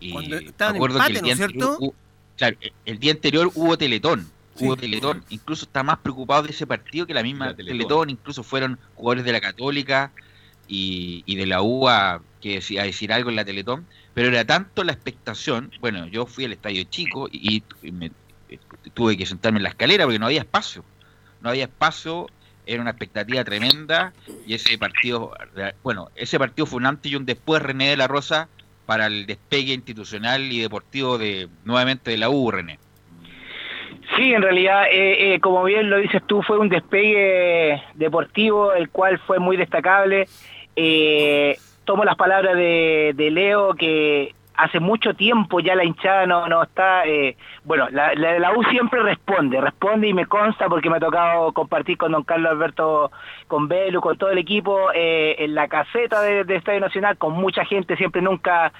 Y 0.00 0.12
Cuando 0.12 0.36
me 0.36 0.42
estaban 0.44 0.74
en 0.74 0.78
acuerdo 0.78 0.96
empate, 0.98 1.12
que 1.12 1.18
el 1.18 1.22
¿no 1.22 1.26
día 1.26 1.34
es 1.34 1.40
anterior 1.40 1.66
cierto? 1.68 1.84
hubo- 1.84 1.94
claro, 2.36 2.56
eh, 2.60 2.72
el 2.84 2.98
día 2.98 3.12
anterior 3.12 3.50
hubo 3.54 3.78
Teletón. 3.78 4.30
Sí. 4.56 4.64
Hubo 4.66 4.76
Teletón, 4.76 5.24
incluso 5.28 5.64
está 5.66 5.82
más 5.82 5.98
preocupado 5.98 6.42
de 6.42 6.50
ese 6.50 6.66
partido 6.66 7.06
que 7.06 7.14
la 7.14 7.22
misma 7.22 7.46
La 7.46 7.54
Teletón. 7.54 7.78
Teletón. 7.78 8.10
Incluso 8.10 8.42
fueron 8.42 8.78
jugadores 8.94 9.24
de 9.24 9.32
la 9.32 9.40
Católica 9.40 10.10
y, 10.66 11.22
y 11.26 11.36
de 11.36 11.46
la 11.46 11.62
U 11.62 11.88
a, 11.88 12.20
que 12.40 12.54
decía, 12.54 12.82
a 12.82 12.84
decir 12.84 13.12
algo 13.12 13.30
en 13.30 13.36
la 13.36 13.44
Teletón. 13.44 13.86
Pero 14.14 14.28
era 14.28 14.44
tanto 14.44 14.82
la 14.84 14.92
expectación. 14.92 15.70
Bueno, 15.80 16.06
yo 16.08 16.26
fui 16.26 16.44
al 16.44 16.52
estadio 16.52 16.82
chico 16.84 17.28
y, 17.30 17.62
y 17.82 17.92
me- 17.92 18.10
eh, 18.48 18.58
tuve 18.94 19.16
que 19.16 19.26
sentarme 19.26 19.58
en 19.58 19.62
la 19.62 19.68
escalera 19.70 20.04
porque 20.04 20.18
no 20.18 20.26
había 20.26 20.40
espacio. 20.40 20.84
No 21.40 21.50
había 21.50 21.64
espacio, 21.64 22.26
era 22.66 22.82
una 22.82 22.90
expectativa 22.90 23.44
tremenda 23.44 24.12
y 24.46 24.54
ese 24.54 24.76
partido, 24.76 25.32
bueno, 25.84 26.10
ese 26.16 26.36
partido 26.38 26.66
fue 26.66 26.78
un 26.78 26.86
antes 26.86 27.12
y 27.12 27.14
un 27.16 27.24
después 27.26 27.62
René 27.62 27.90
de 27.90 27.96
la 27.96 28.08
Rosa 28.08 28.48
para 28.88 29.04
el 29.04 29.26
despegue 29.26 29.74
institucional 29.74 30.50
y 30.50 30.60
deportivo 30.60 31.18
de 31.18 31.48
nuevamente 31.66 32.10
de 32.10 32.16
la 32.16 32.30
U. 32.30 32.50
Sí, 34.16 34.32
en 34.32 34.40
realidad, 34.40 34.84
eh, 34.90 35.34
eh, 35.34 35.40
como 35.40 35.62
bien 35.62 35.90
lo 35.90 35.98
dices 35.98 36.22
tú, 36.26 36.40
fue 36.40 36.56
un 36.56 36.70
despegue 36.70 37.82
deportivo, 37.96 38.72
el 38.72 38.88
cual 38.88 39.18
fue 39.18 39.40
muy 39.40 39.58
destacable. 39.58 40.26
Eh, 40.74 41.58
tomo 41.84 42.02
las 42.06 42.16
palabras 42.16 42.56
de, 42.56 43.28
Leo, 43.30 43.74
que 43.74 44.34
hace 44.58 44.80
mucho 44.80 45.14
tiempo 45.14 45.60
ya 45.60 45.74
la 45.74 45.84
hinchada 45.84 46.26
no, 46.26 46.48
no 46.48 46.62
está... 46.62 47.06
Eh, 47.06 47.36
bueno, 47.64 47.88
la, 47.90 48.12
la, 48.14 48.52
U 48.52 48.62
siempre 48.64 49.02
responde, 49.02 49.60
responde 49.60 50.08
y 50.08 50.12
me 50.12 50.26
consta 50.26 50.68
porque 50.68 50.90
me 50.90 50.96
ha 50.96 51.00
tocado 51.00 51.52
compartir 51.52 51.96
con 51.96 52.12
don 52.12 52.24
Carlos 52.24 52.52
Alberto, 52.52 53.10
con 53.46 53.68
Belu, 53.68 54.00
con 54.00 54.18
todo 54.18 54.30
el 54.30 54.38
equipo, 54.38 54.88
en 54.94 55.54
la 55.54 55.68
caseta 55.68 56.20
de, 56.22 56.44
de 56.44 56.56
Estadio 56.56 56.80
Nacional, 56.80 57.16
con 57.18 57.34
mucha 57.34 57.64
gente, 57.64 57.96
siempre 57.96 58.20
nunca 58.20 58.72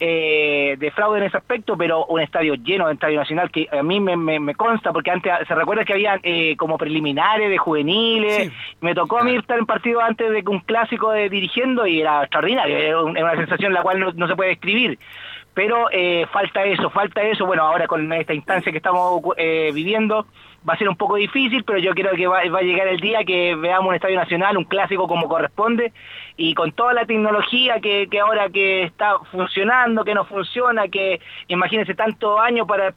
eh, 0.00 0.76
de 0.78 0.90
fraude 0.92 1.18
en 1.18 1.24
ese 1.24 1.36
aspecto, 1.36 1.76
pero 1.76 2.06
un 2.06 2.20
estadio 2.20 2.54
lleno 2.54 2.86
de 2.86 2.94
Estadio 2.94 3.18
Nacional 3.18 3.50
que 3.50 3.68
a 3.70 3.82
mí 3.82 4.00
me, 4.00 4.16
me, 4.16 4.54
consta, 4.54 4.92
porque 4.92 5.10
antes 5.10 5.32
se 5.46 5.54
recuerda 5.54 5.84
que 5.84 5.92
había 5.92 6.20
eh, 6.22 6.56
como 6.56 6.78
preliminares 6.78 7.50
de 7.50 7.58
juveniles, 7.58 8.52
me 8.80 8.94
tocó 8.94 9.18
a 9.18 9.24
mí 9.24 9.34
estar 9.36 9.58
en 9.58 9.66
partido 9.66 10.00
antes 10.00 10.30
de 10.30 10.42
un 10.46 10.60
clásico 10.60 11.10
de 11.10 11.28
dirigiendo 11.28 11.86
y 11.86 12.00
era 12.00 12.22
extraordinario, 12.22 12.76
era 12.76 13.02
una 13.02 13.36
sensación 13.36 13.72
la 13.72 13.82
cual 13.82 14.14
no, 14.14 14.28
se 14.28 14.36
puede 14.36 14.50
describir. 14.50 14.98
Pero 15.54 15.88
eh, 15.90 16.26
falta 16.32 16.64
eso, 16.64 16.88
falta 16.90 17.22
eso, 17.22 17.44
bueno, 17.44 17.64
ahora 17.64 17.88
con 17.88 18.12
esta 18.12 18.32
instancia 18.32 18.70
que 18.70 18.78
estamos 18.78 19.20
eh, 19.36 19.72
viviendo, 19.74 20.26
va 20.68 20.74
a 20.74 20.78
ser 20.78 20.88
un 20.88 20.96
poco 20.96 21.16
difícil, 21.16 21.64
pero 21.64 21.78
yo 21.78 21.92
creo 21.92 22.12
que 22.12 22.26
va, 22.26 22.40
a 22.40 22.62
llegar 22.62 22.88
el 22.88 23.00
día 23.00 23.24
que 23.24 23.54
veamos 23.54 23.88
un 23.88 23.94
estadio 23.94 24.16
nacional, 24.16 24.56
un 24.56 24.64
clásico 24.64 25.06
como 25.06 25.28
corresponde, 25.28 25.92
y 26.40 26.54
con 26.54 26.70
toda 26.70 26.94
la 26.94 27.04
tecnología 27.04 27.80
que, 27.80 28.06
que 28.08 28.20
ahora 28.20 28.48
que 28.48 28.84
está 28.84 29.18
funcionando, 29.32 30.04
que 30.04 30.14
no 30.14 30.24
funciona, 30.24 30.86
que 30.86 31.20
imagínense 31.48 31.96
tantos 31.96 32.38
años 32.38 32.64
para 32.66 32.94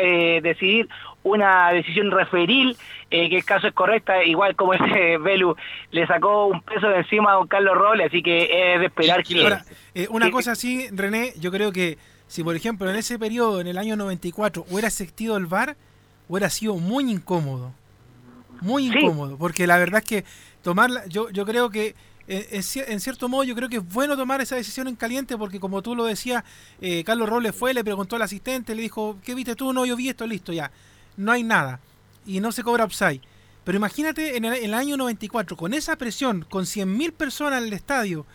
eh, 0.00 0.40
decidir 0.40 0.88
una 1.24 1.72
decisión 1.72 2.12
referil, 2.12 2.76
eh, 3.10 3.28
que 3.28 3.36
el 3.38 3.44
caso 3.44 3.66
es 3.66 3.74
correcta, 3.74 4.22
igual 4.22 4.54
como 4.54 4.74
ese 4.74 5.18
Velu 5.18 5.56
le 5.90 6.06
sacó 6.06 6.46
un 6.46 6.60
peso 6.60 6.88
de 6.88 6.98
encima 6.98 7.32
a 7.32 7.34
don 7.34 7.48
Carlos 7.48 7.76
Robles, 7.76 8.06
así 8.06 8.22
que 8.22 8.74
es 8.74 8.78
de 8.78 8.86
esperar 8.86 9.24
que... 9.24 9.58
Eh, 9.96 10.06
una 10.10 10.30
cosa 10.30 10.52
así, 10.52 10.86
René, 10.92 11.32
yo 11.40 11.50
creo 11.50 11.72
que 11.72 11.98
si 12.28 12.44
por 12.44 12.54
ejemplo 12.54 12.88
en 12.88 12.94
ese 12.94 13.18
periodo, 13.18 13.60
en 13.60 13.66
el 13.66 13.76
año 13.76 13.96
94, 13.96 14.66
hubiera 14.70 14.86
existido 14.86 15.36
el 15.36 15.46
VAR, 15.46 15.76
hubiera 16.28 16.48
sido 16.48 16.76
muy 16.76 17.10
incómodo. 17.10 17.72
Muy 18.60 18.86
incómodo, 18.86 19.36
porque 19.36 19.66
la 19.66 19.78
verdad 19.78 20.00
es 20.04 20.08
que 20.08 20.24
tomarla, 20.62 21.04
yo, 21.08 21.28
yo 21.30 21.44
creo 21.44 21.70
que 21.70 21.96
en 22.26 23.00
cierto 23.00 23.28
modo 23.28 23.44
yo 23.44 23.54
creo 23.54 23.68
que 23.68 23.76
es 23.76 23.88
bueno 23.88 24.16
tomar 24.16 24.40
esa 24.40 24.56
decisión 24.56 24.88
en 24.88 24.96
caliente 24.96 25.36
porque 25.36 25.60
como 25.60 25.82
tú 25.82 25.94
lo 25.94 26.04
decías, 26.04 26.44
eh, 26.80 27.04
Carlos 27.04 27.28
Robles 27.28 27.54
fue, 27.54 27.74
le 27.74 27.84
preguntó 27.84 28.16
al 28.16 28.22
asistente, 28.22 28.74
le 28.74 28.82
dijo, 28.82 29.18
¿qué 29.24 29.34
viste 29.34 29.54
tú? 29.54 29.72
No, 29.72 29.84
yo 29.84 29.96
vi 29.96 30.08
esto, 30.08 30.26
listo, 30.26 30.52
ya. 30.52 30.70
No 31.16 31.32
hay 31.32 31.42
nada. 31.42 31.80
Y 32.26 32.40
no 32.40 32.52
se 32.52 32.62
cobra 32.62 32.84
upside. 32.84 33.20
Pero 33.64 33.76
imagínate 33.76 34.36
en 34.36 34.44
el, 34.44 34.74
año 34.74 34.96
94, 34.96 35.56
con 35.56 35.72
esa 35.72 35.96
presión, 35.96 36.46
con 36.48 36.64
100.000 36.64 37.12
personas 37.12 37.60
en 37.62 37.68
el 37.68 37.72
estadio, 37.72 38.26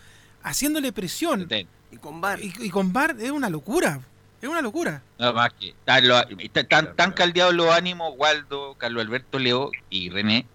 haciéndole 0.42 0.92
presión. 0.92 1.48
Y 1.92 1.96
con 1.96 2.20
bar. 2.20 2.40
Y, 2.42 2.70
con 2.70 2.92
bar 2.92 3.16
es 3.18 3.30
una 3.30 3.48
locura. 3.48 4.00
Es 4.42 4.48
una 4.48 4.62
locura. 4.62 5.02
No, 5.18 5.32
más 5.32 5.52
que 5.52 5.74
tan, 5.84 6.96
tan, 6.96 7.12
caldeados 7.12 7.54
los 7.54 7.70
ánimos, 7.70 8.14
Waldo, 8.16 8.74
Carlos 8.78 9.04
Alberto 9.04 9.38
Leo 9.38 9.70
y 9.90 10.08
René, 10.08 10.46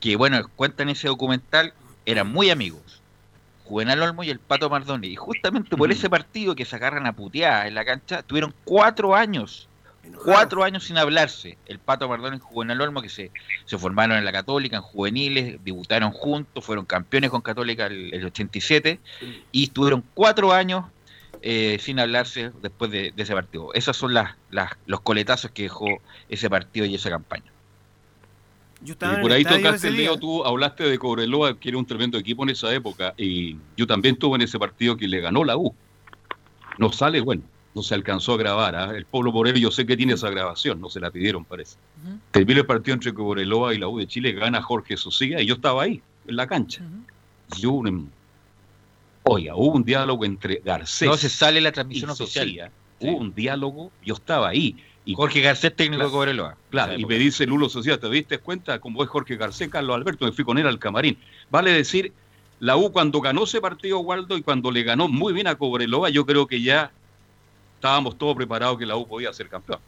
que 0.00 0.16
bueno, 0.16 0.48
cuentan 0.56 0.88
ese 0.88 1.08
documental, 1.08 1.74
eran 2.10 2.32
muy 2.32 2.50
amigos. 2.50 3.02
Juvenal 3.64 4.02
Olmo 4.02 4.22
y 4.24 4.30
el 4.30 4.38
Pato 4.38 4.70
Mardoni. 4.70 5.08
Y 5.08 5.16
justamente 5.16 5.76
por 5.76 5.92
ese 5.92 6.08
partido 6.08 6.54
que 6.54 6.64
se 6.64 6.76
agarran 6.76 7.06
a 7.06 7.12
putear 7.12 7.66
en 7.66 7.74
la 7.74 7.84
cancha, 7.84 8.22
tuvieron 8.22 8.54
cuatro 8.64 9.14
años. 9.14 9.68
Cuatro 10.24 10.64
años 10.64 10.84
sin 10.84 10.96
hablarse. 10.96 11.58
El 11.66 11.78
Pato 11.78 12.08
Mardoni 12.08 12.38
y 12.38 12.40
Juvenal 12.40 12.80
Olmo, 12.80 13.02
que 13.02 13.10
se, 13.10 13.30
se 13.66 13.76
formaron 13.76 14.16
en 14.16 14.24
la 14.24 14.32
Católica, 14.32 14.76
en 14.76 14.82
juveniles, 14.82 15.62
debutaron 15.62 16.12
juntos, 16.12 16.64
fueron 16.64 16.86
campeones 16.86 17.28
con 17.28 17.42
Católica 17.42 17.86
el, 17.86 18.14
el 18.14 18.24
87, 18.24 18.98
y 19.52 19.64
estuvieron 19.64 20.02
cuatro 20.14 20.52
años 20.52 20.86
eh, 21.42 21.78
sin 21.80 22.00
hablarse 22.00 22.50
después 22.62 22.90
de, 22.90 23.12
ese 23.16 23.34
partido. 23.34 23.72
Esos 23.74 23.96
son 23.96 24.14
las, 24.14 24.34
los 24.86 25.00
coletazos 25.00 25.50
que 25.50 25.64
dejó 25.64 25.86
ese 26.28 26.48
partido 26.50 26.86
y 26.86 26.94
esa 26.94 27.10
campaña. 27.10 27.52
Y 28.84 28.94
por 28.94 29.32
ahí 29.32 29.44
tocaste, 29.44 29.90
Leo, 29.90 30.16
tú 30.18 30.44
hablaste 30.44 30.84
de 30.84 30.98
Cobreloa, 30.98 31.58
que 31.58 31.68
era 31.68 31.78
un 31.78 31.86
tremendo 31.86 32.16
equipo 32.18 32.44
en 32.44 32.50
esa 32.50 32.72
época, 32.72 33.14
y 33.16 33.56
yo 33.76 33.86
también 33.86 34.14
estuve 34.14 34.36
en 34.36 34.42
ese 34.42 34.58
partido 34.58 34.96
que 34.96 35.08
le 35.08 35.20
ganó 35.20 35.44
la 35.44 35.56
U. 35.56 35.74
No 36.78 36.92
sale, 36.92 37.20
bueno, 37.20 37.42
no 37.74 37.82
se 37.82 37.94
alcanzó 37.94 38.34
a 38.34 38.36
grabar. 38.36 38.76
¿ah? 38.76 38.96
El 38.96 39.04
pueblo 39.04 39.32
Moreno, 39.32 39.58
yo 39.58 39.70
sé 39.70 39.84
que 39.84 39.96
tiene 39.96 40.14
esa 40.14 40.30
grabación, 40.30 40.80
no 40.80 40.88
se 40.88 41.00
la 41.00 41.10
pidieron, 41.10 41.44
parece. 41.44 41.76
Termina 42.30 42.60
el 42.60 42.66
partido 42.66 42.94
entre 42.94 43.12
Cobreloa 43.12 43.74
y 43.74 43.78
la 43.78 43.88
U 43.88 43.98
de 43.98 44.06
Chile, 44.06 44.32
gana 44.32 44.62
Jorge 44.62 44.96
Socía, 44.96 45.42
y 45.42 45.46
yo 45.46 45.54
estaba 45.54 45.82
ahí, 45.82 46.00
en 46.26 46.36
la 46.36 46.46
cancha. 46.46 46.82
Yo, 47.58 47.72
un 47.72 48.10
Oiga, 49.24 49.54
hubo 49.56 49.76
un 49.76 49.84
diálogo 49.84 50.24
entre 50.24 50.62
Garcés. 50.64 51.06
No 51.06 51.16
se 51.16 51.28
sale 51.28 51.60
la 51.60 51.72
transmisión 51.72 52.10
oficial. 52.10 52.70
Hubo 53.00 53.16
un 53.16 53.34
diálogo, 53.34 53.90
yo 54.04 54.14
estaba 54.14 54.48
ahí. 54.48 54.76
Y 55.04 55.14
Jorge 55.14 55.40
Garcés, 55.40 55.74
técnico 55.74 56.04
de 56.04 56.10
Cobreloa. 56.10 56.56
Claro, 56.70 56.98
y 56.98 57.06
me 57.06 57.16
dice 57.16 57.46
Lulo 57.46 57.68
Social, 57.68 57.98
¿te 57.98 58.10
diste 58.10 58.38
cuenta 58.38 58.78
cómo 58.78 59.02
es 59.02 59.08
Jorge 59.08 59.36
Garcés, 59.36 59.68
Carlos 59.68 59.96
Alberto? 59.96 60.26
Me 60.26 60.32
fui 60.32 60.44
con 60.44 60.58
él 60.58 60.66
al 60.66 60.78
camarín. 60.78 61.16
Vale 61.50 61.72
decir, 61.72 62.12
la 62.60 62.76
U 62.76 62.92
cuando 62.92 63.20
ganó 63.20 63.44
ese 63.44 63.60
partido, 63.60 64.00
Waldo, 64.00 64.36
y 64.36 64.42
cuando 64.42 64.70
le 64.70 64.82
ganó 64.82 65.08
muy 65.08 65.32
bien 65.32 65.46
a 65.46 65.54
Cobreloa, 65.54 66.10
yo 66.10 66.26
creo 66.26 66.46
que 66.46 66.60
ya 66.60 66.90
estábamos 67.76 68.18
todos 68.18 68.36
preparados 68.36 68.78
que 68.78 68.84
la 68.84 68.96
U 68.96 69.06
podía 69.06 69.32
ser 69.32 69.48
campeón. 69.48 69.78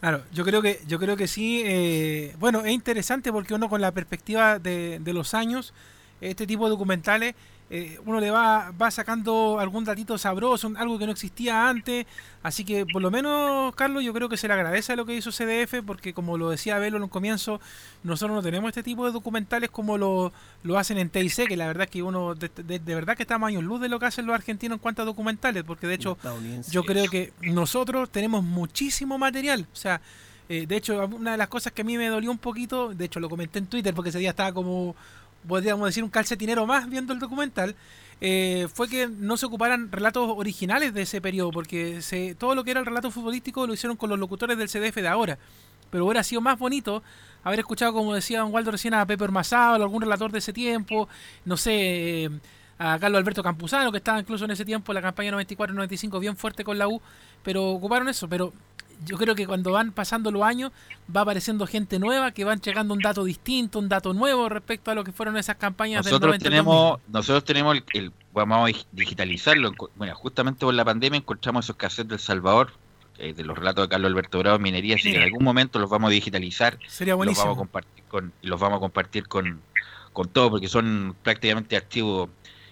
Claro, 0.00 0.22
yo 0.34 0.44
creo 0.44 0.60
que, 0.60 0.80
yo 0.86 0.98
creo 0.98 1.16
que 1.16 1.26
sí. 1.26 1.62
Eh, 1.64 2.34
bueno, 2.38 2.62
es 2.66 2.72
interesante 2.72 3.32
porque 3.32 3.54
uno 3.54 3.70
con 3.70 3.80
la 3.80 3.92
perspectiva 3.92 4.58
de, 4.58 4.98
de 4.98 5.12
los 5.14 5.32
años 5.32 5.72
este 6.20 6.46
tipo 6.46 6.64
de 6.64 6.70
documentales, 6.70 7.34
eh, 7.70 7.98
uno 8.04 8.20
le 8.20 8.30
va, 8.30 8.72
va 8.72 8.90
sacando 8.90 9.58
algún 9.58 9.84
datito 9.84 10.18
sabroso, 10.18 10.70
algo 10.76 10.98
que 10.98 11.06
no 11.06 11.12
existía 11.12 11.68
antes. 11.68 12.06
Así 12.42 12.62
que 12.64 12.84
por 12.84 13.00
lo 13.00 13.10
menos, 13.10 13.74
Carlos, 13.74 14.04
yo 14.04 14.12
creo 14.12 14.28
que 14.28 14.36
se 14.36 14.48
le 14.48 14.54
agradece 14.54 14.94
lo 14.96 15.06
que 15.06 15.16
hizo 15.16 15.30
CDF, 15.30 15.82
porque 15.86 16.12
como 16.12 16.36
lo 16.36 16.50
decía 16.50 16.78
Velo 16.78 16.98
en 16.98 17.04
un 17.04 17.08
comienzo, 17.08 17.60
nosotros 18.02 18.36
no 18.36 18.42
tenemos 18.42 18.68
este 18.68 18.82
tipo 18.82 19.06
de 19.06 19.12
documentales 19.12 19.70
como 19.70 19.96
lo, 19.96 20.32
lo 20.62 20.78
hacen 20.78 20.98
en 20.98 21.08
TIC, 21.08 21.48
que 21.48 21.56
la 21.56 21.66
verdad 21.66 21.84
es 21.84 21.90
que 21.90 22.02
uno 22.02 22.34
de, 22.34 22.78
verdad 22.78 23.16
que 23.16 23.22
estamos 23.22 23.48
años 23.48 23.64
luz 23.64 23.80
de 23.80 23.88
lo 23.88 23.98
que 23.98 24.06
hacen 24.06 24.26
los 24.26 24.34
argentinos 24.34 24.76
en 24.76 24.80
cuanto 24.80 25.02
a 25.02 25.04
documentales, 25.06 25.64
porque 25.64 25.86
de 25.86 25.94
hecho 25.94 26.18
yo 26.70 26.84
creo 26.84 27.08
que 27.08 27.32
nosotros 27.40 28.10
tenemos 28.10 28.44
muchísimo 28.44 29.16
material. 29.16 29.66
O 29.72 29.76
sea, 29.76 30.02
eh, 30.48 30.66
de 30.66 30.76
hecho, 30.76 31.06
una 31.06 31.32
de 31.32 31.38
las 31.38 31.48
cosas 31.48 31.72
que 31.72 31.80
a 31.80 31.84
mí 31.84 31.96
me 31.96 32.08
dolió 32.08 32.30
un 32.30 32.38
poquito, 32.38 32.94
de 32.94 33.06
hecho 33.06 33.18
lo 33.18 33.30
comenté 33.30 33.58
en 33.58 33.66
Twitter 33.66 33.94
porque 33.94 34.10
ese 34.10 34.18
día 34.18 34.30
estaba 34.30 34.52
como 34.52 34.94
podríamos 35.46 35.86
decir 35.86 36.04
un 36.04 36.10
calcetinero 36.10 36.66
más 36.66 36.88
viendo 36.88 37.12
el 37.12 37.18
documental, 37.18 37.74
eh, 38.20 38.68
fue 38.72 38.88
que 38.88 39.08
no 39.08 39.36
se 39.36 39.46
ocuparan 39.46 39.90
relatos 39.92 40.30
originales 40.36 40.94
de 40.94 41.02
ese 41.02 41.20
periodo, 41.20 41.50
porque 41.50 42.00
se, 42.02 42.34
todo 42.34 42.54
lo 42.54 42.64
que 42.64 42.70
era 42.70 42.80
el 42.80 42.86
relato 42.86 43.10
futbolístico 43.10 43.66
lo 43.66 43.74
hicieron 43.74 43.96
con 43.96 44.10
los 44.10 44.18
locutores 44.18 44.56
del 44.56 44.68
CDF 44.68 44.96
de 44.96 45.08
ahora. 45.08 45.38
Pero 45.90 46.06
hubiera 46.06 46.22
sido 46.22 46.40
más 46.40 46.58
bonito 46.58 47.02
haber 47.42 47.60
escuchado, 47.60 47.92
como 47.92 48.14
decía 48.14 48.40
Don 48.40 48.52
Waldo 48.52 48.70
recién, 48.70 48.94
a 48.94 49.06
Pepe 49.06 49.24
Ormazado, 49.24 49.82
algún 49.82 50.02
relator 50.02 50.32
de 50.32 50.38
ese 50.38 50.52
tiempo, 50.52 51.08
no 51.44 51.56
sé, 51.56 52.24
eh, 52.24 52.30
a 52.78 52.98
Carlos 52.98 53.18
Alberto 53.18 53.42
Campuzano, 53.42 53.92
que 53.92 53.98
estaba 53.98 54.18
incluso 54.18 54.44
en 54.44 54.50
ese 54.50 54.64
tiempo 54.64 54.92
en 54.92 54.94
la 54.94 55.02
campaña 55.02 55.30
94-95 55.32 56.18
bien 56.18 56.36
fuerte 56.36 56.64
con 56.64 56.78
la 56.78 56.88
U, 56.88 57.00
pero 57.42 57.70
ocuparon 57.70 58.08
eso, 58.08 58.28
pero 58.28 58.52
yo 59.04 59.16
creo 59.16 59.34
que 59.34 59.46
cuando 59.46 59.72
van 59.72 59.92
pasando 59.92 60.30
los 60.30 60.42
años 60.42 60.72
va 61.14 61.22
apareciendo 61.22 61.66
gente 61.66 61.98
nueva 61.98 62.32
que 62.32 62.44
van 62.44 62.60
llegando 62.60 62.94
un 62.94 63.00
dato 63.00 63.24
distinto, 63.24 63.78
un 63.78 63.88
dato 63.88 64.14
nuevo 64.14 64.48
respecto 64.48 64.90
a 64.90 64.94
lo 64.94 65.04
que 65.04 65.12
fueron 65.12 65.36
esas 65.36 65.56
campañas 65.56 66.04
nosotros 66.04 66.32
del 66.32 66.42
tenemos 66.42 67.00
Nosotros 67.08 67.44
tenemos 67.44 67.78
el, 67.92 68.12
vamos 68.32 68.70
a 68.70 68.78
digitalizarlo. 68.92 69.72
Bueno, 69.96 70.14
justamente 70.14 70.64
por 70.64 70.74
la 70.74 70.84
pandemia 70.84 71.18
encontramos 71.18 71.66
esos 71.66 71.76
cassettes 71.76 72.08
del 72.08 72.18
Salvador, 72.18 72.72
eh, 73.18 73.32
de 73.32 73.44
los 73.44 73.56
relatos 73.56 73.84
de 73.84 73.88
Carlos 73.88 74.10
Alberto 74.10 74.38
Bravo 74.38 74.58
Minería, 74.58 74.96
así 74.96 75.10
que 75.10 75.16
en 75.16 75.22
algún 75.22 75.44
momento 75.44 75.78
los 75.78 75.90
vamos 75.90 76.08
a 76.08 76.12
digitalizar. 76.12 76.78
Sería 76.88 77.14
buenísimo. 77.14 77.46
Los 77.46 77.56
vamos 77.56 77.56
a 77.56 77.58
compartir 77.58 78.04
con, 78.08 78.32
los 78.42 78.60
vamos 78.60 78.76
a 78.76 78.80
compartir 78.80 79.28
con, 79.28 79.60
con 80.12 80.28
todo, 80.28 80.50
porque 80.50 80.68
son 80.68 81.14
prácticamente 81.22 81.76
archivos 81.76 82.28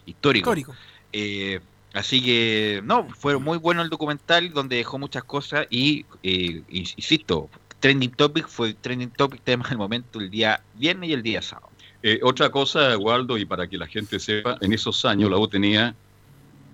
históricos. 0.06 0.56
Histórico. 0.56 0.74
Eh, 1.12 1.60
Así 1.94 2.22
que, 2.22 2.80
no, 2.84 3.06
fue 3.10 3.38
muy 3.38 3.58
bueno 3.58 3.82
el 3.82 3.90
documental 3.90 4.52
donde 4.52 4.76
dejó 4.76 4.98
muchas 4.98 5.24
cosas 5.24 5.66
y, 5.68 6.06
eh, 6.22 6.62
insisto, 6.70 7.50
Trending 7.80 8.12
Topic 8.12 8.48
fue 8.48 8.74
Trending 8.74 9.10
Topic 9.10 9.42
tema 9.42 9.68
del 9.68 9.76
momento 9.76 10.18
el 10.20 10.30
día 10.30 10.62
viernes 10.74 11.10
y 11.10 11.12
el 11.12 11.22
día 11.22 11.42
sábado. 11.42 11.70
Eh, 12.02 12.18
otra 12.22 12.50
cosa, 12.50 12.96
Waldo, 12.96 13.36
y 13.36 13.44
para 13.44 13.66
que 13.66 13.76
la 13.76 13.86
gente 13.86 14.18
sepa, 14.18 14.56
en 14.60 14.72
esos 14.72 15.04
años 15.04 15.30
la 15.30 15.38
U 15.38 15.46
tenía 15.48 15.94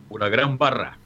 una 0.08 0.28
gran 0.28 0.56
barra. 0.56 0.96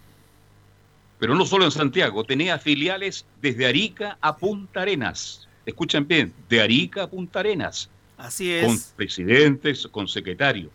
pero 1.19 1.35
no 1.37 1.47
solo 1.47 1.65
en 1.65 1.71
Santiago, 1.71 2.25
tenía 2.25 2.59
filiales 2.59 3.25
desde 3.41 3.67
Arica 3.67 4.19
a 4.21 4.37
Punta 4.37 4.83
Arenas. 4.83 5.47
Escuchen 5.65 6.07
bien, 6.07 6.35
de 6.49 6.61
Arica 6.61 7.05
a 7.05 7.07
Punta 7.07 7.41
Arenas. 7.41 7.89
Así 8.19 8.61
Con 8.61 8.75
es. 8.75 8.93
presidentes, 8.97 9.87
con 9.87 10.09
secretarios. 10.09 10.71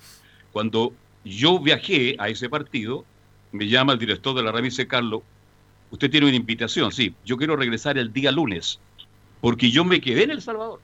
Cuando 0.53 0.93
yo 1.25 1.59
viajé 1.59 2.15
a 2.17 2.29
ese 2.29 2.49
partido, 2.49 3.03
me 3.51 3.67
llama 3.67 3.93
el 3.93 3.99
director 3.99 4.35
de 4.35 4.43
la 4.43 4.51
red 4.51 4.61
y 4.61 4.63
dice, 4.65 4.87
Carlos, 4.87 5.21
usted 5.91 6.09
tiene 6.09 6.27
una 6.27 6.35
invitación, 6.35 6.91
sí, 6.91 7.13
yo 7.25 7.37
quiero 7.37 7.55
regresar 7.55 7.97
el 7.97 8.11
día 8.11 8.31
lunes, 8.31 8.79
porque 9.41 9.71
yo 9.71 9.83
me 9.85 10.01
quedé 10.01 10.23
en 10.23 10.31
El 10.31 10.41
Salvador. 10.41 10.79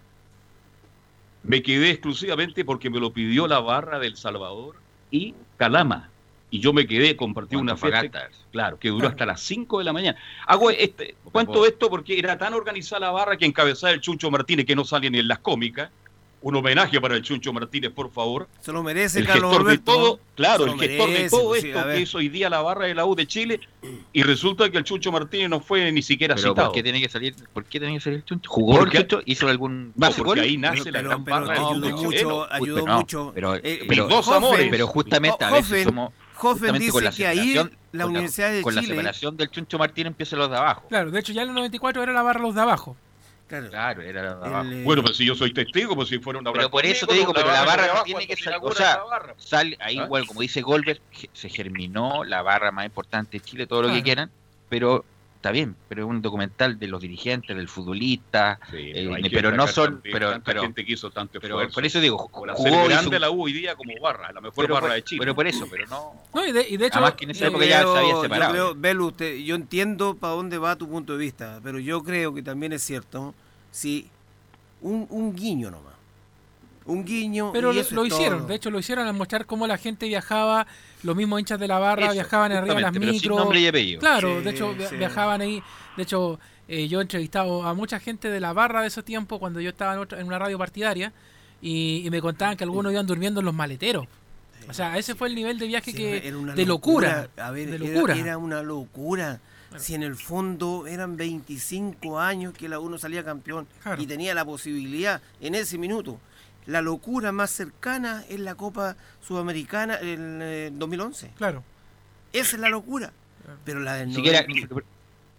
Me 1.43 1.61
quedé 1.61 1.89
exclusivamente 1.89 2.63
porque 2.63 2.89
me 2.89 2.99
lo 2.99 3.11
pidió 3.11 3.47
la 3.47 3.59
barra 3.59 3.99
del 3.99 4.15
Salvador 4.15 4.75
y 5.11 5.33
Calama. 5.57 6.09
Y 6.49 6.59
yo 6.59 6.71
me 6.71 6.85
quedé, 6.85 7.17
compartí 7.17 7.55
una 7.55 7.75
fiesta, 7.75 8.29
claro, 8.51 8.77
que 8.77 8.89
duró 8.89 9.07
hasta 9.07 9.25
las 9.25 9.41
5 9.41 9.79
de 9.79 9.83
la 9.83 9.91
mañana. 9.91 10.17
Hago 10.45 10.69
este, 10.69 11.15
cuento 11.23 11.65
esto 11.65 11.89
porque 11.89 12.17
era 12.17 12.37
tan 12.37 12.53
organizada 12.53 12.99
la 12.99 13.11
barra 13.11 13.37
que 13.37 13.45
encabezaba 13.45 13.91
el 13.91 14.01
Chuncho 14.01 14.29
Martínez, 14.29 14.67
que 14.67 14.75
no 14.75 14.85
sale 14.85 15.09
ni 15.09 15.17
en 15.17 15.27
las 15.27 15.39
cómicas. 15.39 15.89
Un 16.45 16.55
homenaje 16.57 16.99
para 16.99 17.15
el 17.15 17.21
Chuncho 17.21 17.53
Martínez, 17.53 17.91
por 17.91 18.11
favor 18.11 18.49
Se 18.59 18.73
lo 18.73 18.83
merece 18.83 19.19
el 19.19 19.25
Carlos 19.27 19.49
gestor 19.51 19.67
de 19.69 19.77
todo, 19.77 20.19
claro, 20.35 20.65
el 20.65 20.77
gestor 20.77 21.09
de 21.09 21.29
todo 21.29 21.47
pues, 21.47 21.63
esto 21.63 21.85
que 21.85 22.01
es 22.01 22.15
hoy 22.15 22.27
día 22.27 22.49
la 22.49 22.61
barra 22.61 22.85
de 22.85 22.93
la 22.93 23.05
U 23.05 23.15
de 23.15 23.25
Chile, 23.25 23.61
y 24.11 24.23
resulta 24.23 24.69
que 24.69 24.77
el 24.77 24.83
Chucho 24.83 25.09
Martínez 25.11 25.49
no 25.49 25.61
fue 25.61 25.89
ni 25.93 26.01
siquiera 26.01 26.35
Pero 26.35 26.49
citado. 26.49 26.67
¿por 26.67 26.75
qué 26.75 26.83
tiene 26.83 26.99
que 26.99 27.07
salir? 27.07 27.33
¿Por 27.53 27.63
qué 27.63 27.79
tiene 27.79 27.93
que 27.95 28.01
salir 28.01 28.17
el 28.19 28.25
Chuncho? 28.25 28.49
¿Jugó 28.49 28.77
Porque- 28.79 28.97
el 28.97 29.07
Chuncho? 29.07 29.23
¿Hizo 29.25 29.47
algún 29.47 29.93
No, 29.95 30.07
porque 30.09 30.21
gol? 30.23 30.39
ahí 30.39 30.57
nace 30.57 30.83
Pero- 30.83 30.91
la 30.91 30.99
pero- 30.99 31.09
gran 31.09 31.23
pero 31.23 31.35
barra 31.37 31.53
del 31.53 31.63
ayudó 31.63 31.73
fútbol 31.89 32.05
mucho, 32.05 32.53
ayudó 32.53 32.85
mucho. 32.87 33.31
Pero, 33.33 33.55
Eh, 33.55 33.85
pero, 33.87 34.07
dos 34.09 34.27
Hoffen- 34.27 34.35
amores. 34.35 34.67
pero 34.69 34.87
justamente 34.87 35.45
a 35.45 35.49
Hoffen- 35.49 35.53
veces 35.69 35.83
somos 35.85 36.11
Hoffen 36.41 36.73
dice 36.77 36.91
con 36.91 37.03
la 37.05 37.11
que 37.11 37.25
ahí 37.25 37.53
la 37.53 38.03
con 38.03 38.11
Universidad 38.11 38.51
de 38.51 38.61
con 38.63 38.75
la 38.75 38.81
Chile. 38.81 38.95
separación 38.95 39.37
del 39.37 39.49
Chuncho 39.49 39.77
Martín 39.77 40.07
empieza 40.07 40.35
los 40.35 40.49
de 40.49 40.57
abajo. 40.57 40.87
Claro, 40.89 41.09
de 41.09 41.19
hecho 41.21 41.31
ya 41.31 41.43
en 41.43 41.49
el 41.49 41.55
94 41.55 42.03
era 42.03 42.11
la 42.11 42.21
barra 42.21 42.41
los 42.41 42.53
de 42.53 42.59
abajo. 42.61 42.97
Claro, 43.47 43.69
Claro, 43.69 44.01
era 44.01 44.23
los 44.23 44.41
de 44.41 44.47
abajo. 44.47 44.67
el, 44.69 44.73
eh, 44.73 44.83
Bueno, 44.83 45.03
pues 45.03 45.17
si 45.17 45.25
yo 45.25 45.35
soy 45.35 45.53
testigo, 45.53 45.95
pues 45.95 46.09
si 46.09 46.19
fuera 46.19 46.39
una 46.39 46.51
Pero 46.51 46.71
por 46.71 46.85
eso 46.85 47.05
te 47.05 47.15
digo, 47.15 47.33
pero 47.33 47.47
la 47.47 47.63
barra 47.63 48.03
tiene 48.03 48.25
que 48.25 48.35
salir. 48.35 48.59
O 48.61 48.71
sea, 48.73 49.01
sale 49.37 49.77
ahí 49.79 49.99
¿Ah? 49.99 50.05
igual, 50.05 50.25
como 50.25 50.41
dice 50.41 50.61
Goldberg, 50.61 51.01
se 51.33 51.49
germinó 51.49 52.23
la 52.23 52.41
barra 52.41 52.71
más 52.71 52.85
importante 52.85 53.37
de 53.37 53.43
Chile, 53.43 53.67
todo 53.67 53.83
lo 53.83 53.93
que 53.93 54.01
quieran, 54.01 54.31
pero 54.69 55.05
está 55.43 55.51
bien, 55.51 55.75
pero 55.89 56.03
es 56.03 56.09
un 56.09 56.21
documental 56.21 56.79
de 56.79 56.87
los 56.87 57.01
dirigentes, 57.01 57.53
del 57.53 57.67
futbolista, 57.67 58.61
eh, 58.71 59.11
pero 59.29 59.51
no 59.51 59.67
son, 59.67 59.99
pero, 60.01 60.31
tanta 60.31 60.45
pero, 60.45 60.61
gente 60.61 60.85
que 60.85 60.93
hizo 60.93 61.11
tanto 61.11 61.41
pero 61.41 61.55
esfuerzo 61.59 61.73
por 61.75 61.85
eso 61.85 61.99
digo, 61.99 62.29
por 62.29 62.49
jugó 62.53 62.69
hizo 62.69 62.85
grande 62.87 63.19
la 63.19 63.29
U 63.29 63.43
hoy 63.43 63.51
día 63.51 63.75
como 63.75 63.91
barra, 64.01 64.31
la 64.31 64.39
mejor 64.39 64.55
pero, 64.63 64.73
barra 64.75 64.87
por- 64.87 64.95
de 64.95 65.03
Chile. 65.03 65.19
pero 65.19 65.35
por 65.35 65.45
eso, 65.45 65.67
pero 65.69 65.85
no. 65.87 66.13
No, 66.33 66.45
y 66.47 66.53
de, 66.53 66.65
y 66.69 66.77
de 66.77 66.85
hecho, 66.85 66.95
Además 66.99 67.15
que 67.15 67.25
en 67.25 67.31
esa 67.31 67.41
Yo 67.41 67.47
época 67.49 67.65
ya 67.65 67.81
se 67.81 67.87
había 67.89 68.21
separado. 68.21 68.53
Yo 68.55 68.71
creo, 68.71 68.75
Belu, 68.75 69.07
usted- 69.07 69.37
yo 69.39 69.55
entiendo 69.55 70.15
para 70.15 70.33
dónde 70.33 70.57
va 70.57 70.77
tu 70.77 70.87
punto 70.87 71.11
de 71.11 71.19
vista, 71.19 71.59
pero 71.61 71.77
yo 71.77 72.01
creo 72.03 72.33
que 72.33 72.41
también 72.41 72.71
es 72.71 72.81
cierto 72.81 73.35
si 73.69 74.07
un, 74.79 75.05
un 75.09 75.35
guiño 75.35 75.71
nomás. 75.71 75.91
Un 76.85 77.03
guiño. 77.03 77.51
pero 77.51 77.73
y 77.73 77.75
lo, 77.75 77.81
eso 77.81 77.95
lo 77.95 78.05
es 78.05 78.13
hicieron, 78.13 78.39
todo. 78.39 78.47
de 78.47 78.55
hecho 78.55 78.69
lo 78.71 78.79
hicieron 78.79 79.07
al 79.07 79.13
mostrar 79.13 79.45
cómo 79.45 79.67
la 79.67 79.77
gente 79.77 80.05
viajaba, 80.07 80.67
los 81.03 81.15
mismos 81.15 81.39
hinchas 81.39 81.59
de 81.59 81.67
la 81.67 81.79
barra 81.79 82.05
Eso, 82.05 82.13
viajaban 82.13 82.51
arriba 82.51 82.75
de 82.75 82.81
las 82.81 82.93
micros. 82.93 83.37
nombre 83.37 83.59
y 83.59 83.67
apellido. 83.67 83.99
Claro, 83.99 84.37
Sí, 84.39 84.43
de 84.45 84.49
hecho 84.51 84.75
sí. 84.89 84.95
viajaban 84.97 85.41
ahí. 85.41 85.61
De 85.97 86.03
hecho, 86.03 86.39
eh, 86.67 86.87
yo 86.87 86.99
he 86.99 87.01
entrevistado 87.03 87.63
a 87.63 87.73
mucha 87.73 87.99
gente 87.99 88.29
de 88.29 88.39
la 88.39 88.53
barra 88.53 88.81
de 88.81 88.87
esos 88.87 89.03
tiempos 89.05 89.39
cuando 89.39 89.59
yo 89.61 89.69
estaba 89.69 89.93
en, 89.93 89.99
otra- 89.99 90.19
en 90.19 90.27
una 90.27 90.39
radio 90.39 90.57
partidaria 90.57 91.11
y, 91.61 92.01
y 92.05 92.09
me 92.09 92.21
contaban 92.21 92.57
que 92.57 92.63
algunos 92.63 92.91
iban 92.91 93.05
durmiendo 93.05 93.39
en 93.41 93.45
los 93.45 93.53
maleteros. 93.53 94.07
O 94.69 94.73
sea, 94.73 94.97
ese 94.97 95.13
fue 95.13 95.27
el 95.27 95.35
nivel 95.35 95.59
de 95.59 95.67
viaje 95.67 95.91
Sí, 95.91 95.97
que 95.97 96.25
era 96.25 96.37
una 96.37 96.55
de 96.55 96.65
locura. 96.65 97.27
A 97.37 97.51
ver, 97.51 97.69
de 97.69 97.75
era- 97.75 97.85
locura. 97.93 98.15
Era, 98.17 98.37
una 98.37 98.63
locura. 98.63 99.39
Si 99.77 99.95
en 99.95 100.03
el 100.03 100.15
fondo 100.15 100.85
eran 100.87 101.17
25 101.17 102.19
años 102.19 102.53
que 102.53 102.69
la 102.69 102.79
uno 102.79 102.97
salía 102.97 103.23
campeón 103.23 103.67
Claro. 103.81 104.01
y 104.01 104.05
tenía 104.05 104.33
la 104.35 104.45
posibilidad 104.45 105.19
en 105.41 105.55
ese 105.55 105.77
minuto. 105.77 106.19
La 106.65 106.81
locura 106.81 107.31
más 107.31 107.51
cercana 107.51 108.23
es 108.29 108.39
la 108.39 108.55
Copa 108.55 108.95
Sudamericana 109.21 109.97
en 109.99 110.39
eh, 110.41 110.69
2011. 110.73 111.31
Claro. 111.37 111.63
Esa 112.31 112.55
es 112.55 112.61
la 112.61 112.69
locura. 112.69 113.11
Pero 113.65 113.79
la 113.81 113.95
del 113.95 114.09
Ni 114.09 114.15
siquiera, 114.15 114.45
90 114.47 114.83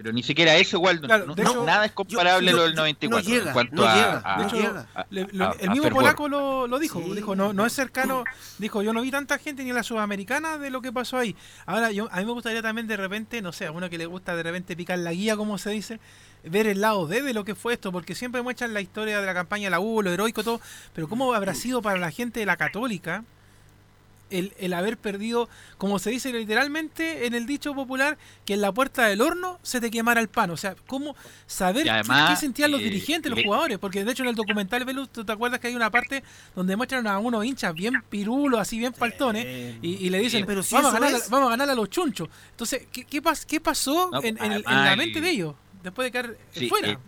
pero 0.04 0.12
ni 0.12 0.22
siquiera 0.22 0.54
eso 0.56 0.76
igual, 0.76 1.00
no- 1.00 1.06
Claro, 1.08 1.24
no- 1.26 1.32
hecho, 1.34 1.64
nada 1.64 1.86
es 1.86 1.92
comparable 1.92 2.50
yo- 2.50 2.56
lo 2.58 2.62
del 2.64 2.72
yo- 2.72 2.76
94 2.76 3.16
no 3.16 3.24
llega, 3.26 3.46
en 3.46 3.52
cuanto 3.54 3.74
no 3.76 3.84
a, 3.88 3.94
llega, 3.94 4.22
a- 4.22 4.36
no 4.36 4.42
De 4.42 4.46
hecho, 4.48 4.56
llega. 4.56 4.86
a- 4.94 5.06
Le- 5.08 5.28
lo- 5.32 5.44
a- 5.48 5.56
el 5.58 5.68
a 5.70 5.72
mismo 5.72 5.88
polaco 5.88 6.28
lo, 6.28 6.66
lo 6.66 6.78
dijo, 6.78 7.00
Sí. 7.02 7.14
dijo, 7.14 7.34
no, 7.34 7.54
no 7.54 7.64
es 7.64 7.72
cercano, 7.72 8.24
dijo, 8.58 8.82
yo 8.82 8.92
no 8.92 9.00
vi 9.00 9.10
tanta 9.10 9.38
gente 9.38 9.64
ni 9.64 9.70
en 9.70 9.76
la 9.76 9.82
sudamericana 9.82 10.58
de 10.58 10.68
lo 10.68 10.82
que 10.82 10.92
pasó 10.92 11.16
ahí. 11.16 11.34
Ahora, 11.64 11.90
yo, 11.90 12.06
a 12.12 12.18
mí 12.18 12.26
me 12.26 12.32
gustaría 12.32 12.60
también 12.60 12.86
de 12.86 12.98
repente, 12.98 13.40
no 13.40 13.50
sé, 13.52 13.64
a 13.66 13.72
uno 13.72 13.88
que 13.88 13.96
le 13.96 14.04
gusta 14.04 14.36
de 14.36 14.42
repente 14.42 14.76
picar 14.76 14.98
la 14.98 15.12
guía, 15.12 15.36
como 15.38 15.56
se 15.56 15.70
dice, 15.70 16.00
ver 16.44 16.66
el 16.66 16.82
lado 16.82 17.06
D 17.06 17.22
de 17.22 17.32
lo 17.32 17.44
que 17.46 17.54
fue 17.54 17.72
esto, 17.72 17.90
porque 17.90 18.14
siempre 18.14 18.42
muestran 18.42 18.74
la 18.74 18.82
historia 18.82 19.18
de 19.20 19.26
la 19.26 19.32
campaña 19.32 19.64
de 19.64 19.70
la 19.70 19.80
U, 19.80 20.02
lo 20.02 20.12
heroico, 20.12 20.44
todo, 20.44 20.60
pero 20.92 21.08
cómo 21.08 21.32
habrá 21.32 21.54
sido 21.54 21.80
para 21.80 21.98
la 21.98 22.10
gente 22.10 22.40
de 22.40 22.46
la 22.46 22.58
católica 22.58 23.24
el, 24.30 24.52
el 24.58 24.72
haber 24.72 24.96
perdido, 24.96 25.48
como 25.78 25.98
se 25.98 26.10
dice 26.10 26.32
literalmente 26.32 27.26
en 27.26 27.34
el 27.34 27.46
dicho 27.46 27.74
popular, 27.74 28.18
que 28.44 28.54
en 28.54 28.60
la 28.60 28.72
puerta 28.72 29.06
del 29.06 29.20
horno 29.20 29.58
se 29.62 29.80
te 29.80 29.90
quemara 29.90 30.20
el 30.20 30.28
pan. 30.28 30.50
O 30.50 30.56
sea, 30.56 30.74
cómo 30.86 31.14
saber 31.46 31.84
qué- 31.84 31.90
además, 31.90 32.30
qué, 32.30 32.36
sentían 32.36 32.70
los 32.70 32.80
eh, 32.80 32.84
dirigentes, 32.84 33.30
los 33.30 33.38
le- 33.38 33.44
jugadores. 33.44 33.78
Porque 33.78 34.04
de 34.04 34.10
hecho 34.12 34.22
en 34.22 34.30
el 34.30 34.34
documental, 34.34 34.84
Velus, 34.84 35.10
¿tú 35.10 35.24
te 35.24 35.32
acuerdas 35.32 35.60
que 35.60 35.68
hay 35.68 35.74
una 35.76 35.90
parte 35.90 36.22
donde 36.54 36.76
muestran 36.76 37.06
a 37.06 37.18
unos 37.18 37.44
hinchas 37.44 37.74
bien 37.74 38.02
pirulos, 38.08 38.58
así 38.60 38.78
bien 38.78 38.94
faltones, 38.94 39.46
y, 39.82 40.06
y 40.06 40.10
le 40.10 40.18
dicen, 40.18 40.40
Sí, 40.40 40.46
pero 40.46 40.62
si 40.62 40.74
vamos, 40.74 40.92
a 40.94 40.98
ganar, 41.00 41.14
es. 41.14 41.30
vamos 41.30 41.48
a 41.48 41.50
ganar 41.50 41.70
a 41.70 41.74
los 41.74 41.90
chunchos. 41.90 42.28
Entonces, 42.50 42.86
¿qué, 42.92 43.04
qué, 43.04 43.22
pas- 43.22 43.44
qué 43.44 43.60
pasó 43.60 44.10
No, 44.12 44.22
en, 44.22 44.36
la 44.36 44.96
mente 44.96 45.20
de 45.20 45.30
ellos? 45.30 45.54
Después 45.82 46.06
de 46.06 46.12
quedar 46.12 46.36
Sí, 46.52 46.68
fuera. 46.68 46.88
eh, 46.88 46.98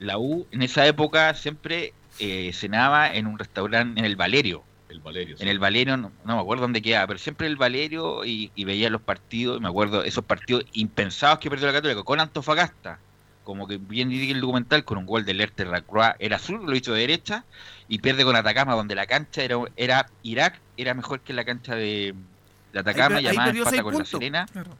la 0.00 0.18
U 0.18 0.46
en 0.52 0.62
esa 0.62 0.86
época 0.86 1.32
siempre 1.34 1.92
eh, 2.20 2.52
cenaba 2.52 3.12
en 3.14 3.26
un 3.26 3.38
restaurante 3.38 3.98
en 4.00 4.04
el 4.06 4.16
Valerio. 4.16 4.62
El 4.88 5.00
Valerio. 5.00 5.36
sí. 5.36 5.42
En 5.42 5.48
el 5.48 5.58
Valerio, 5.58 5.96
no, 5.96 6.12
no 6.24 6.36
me 6.36 6.40
acuerdo 6.40 6.62
dónde 6.62 6.80
quedaba, 6.82 7.06
pero 7.06 7.18
siempre 7.18 7.46
el 7.46 7.56
Valerio 7.56 8.24
y, 8.24 8.50
y 8.54 8.64
veía 8.64 8.88
los 8.90 9.02
partidos, 9.02 9.58
y 9.58 9.60
me 9.60 9.68
acuerdo 9.68 10.02
esos 10.02 10.24
partidos 10.24 10.64
impensados 10.72 11.38
que 11.38 11.50
perdió 11.50 11.66
la 11.66 11.74
Católica 11.74 12.02
con 12.02 12.20
Antofagasta, 12.20 12.98
como 13.44 13.66
que 13.66 13.78
bien 13.78 14.08
dice 14.08 14.30
el 14.30 14.40
documental, 14.40 14.84
con 14.84 14.98
un 14.98 15.06
gol 15.06 15.24
de 15.24 15.34
Lerter 15.34 15.66
Lacroix, 15.68 16.14
era 16.18 16.36
azul, 16.36 16.64
lo 16.64 16.74
hizo 16.74 16.92
de 16.92 17.00
derecha, 17.00 17.44
y 17.88 17.98
pierde 17.98 18.24
con 18.24 18.34
Atacama, 18.36 18.74
donde 18.74 18.94
la 18.94 19.06
cancha 19.06 19.42
era, 19.42 19.56
era 19.76 20.08
Irak, 20.22 20.58
era 20.76 20.94
mejor 20.94 21.20
que 21.20 21.32
la 21.32 21.44
cancha 21.44 21.74
de, 21.74 22.14
de 22.72 22.78
Atacama, 22.78 23.16
Ahí 23.16 23.24
per- 23.24 23.30
ahí 23.30 23.36
llamada 23.36 23.50
empata 23.50 23.70
seis 23.70 23.82
con 23.82 23.98
la. 23.98 24.04
Serena. 24.04 24.46
Claro. 24.52 24.70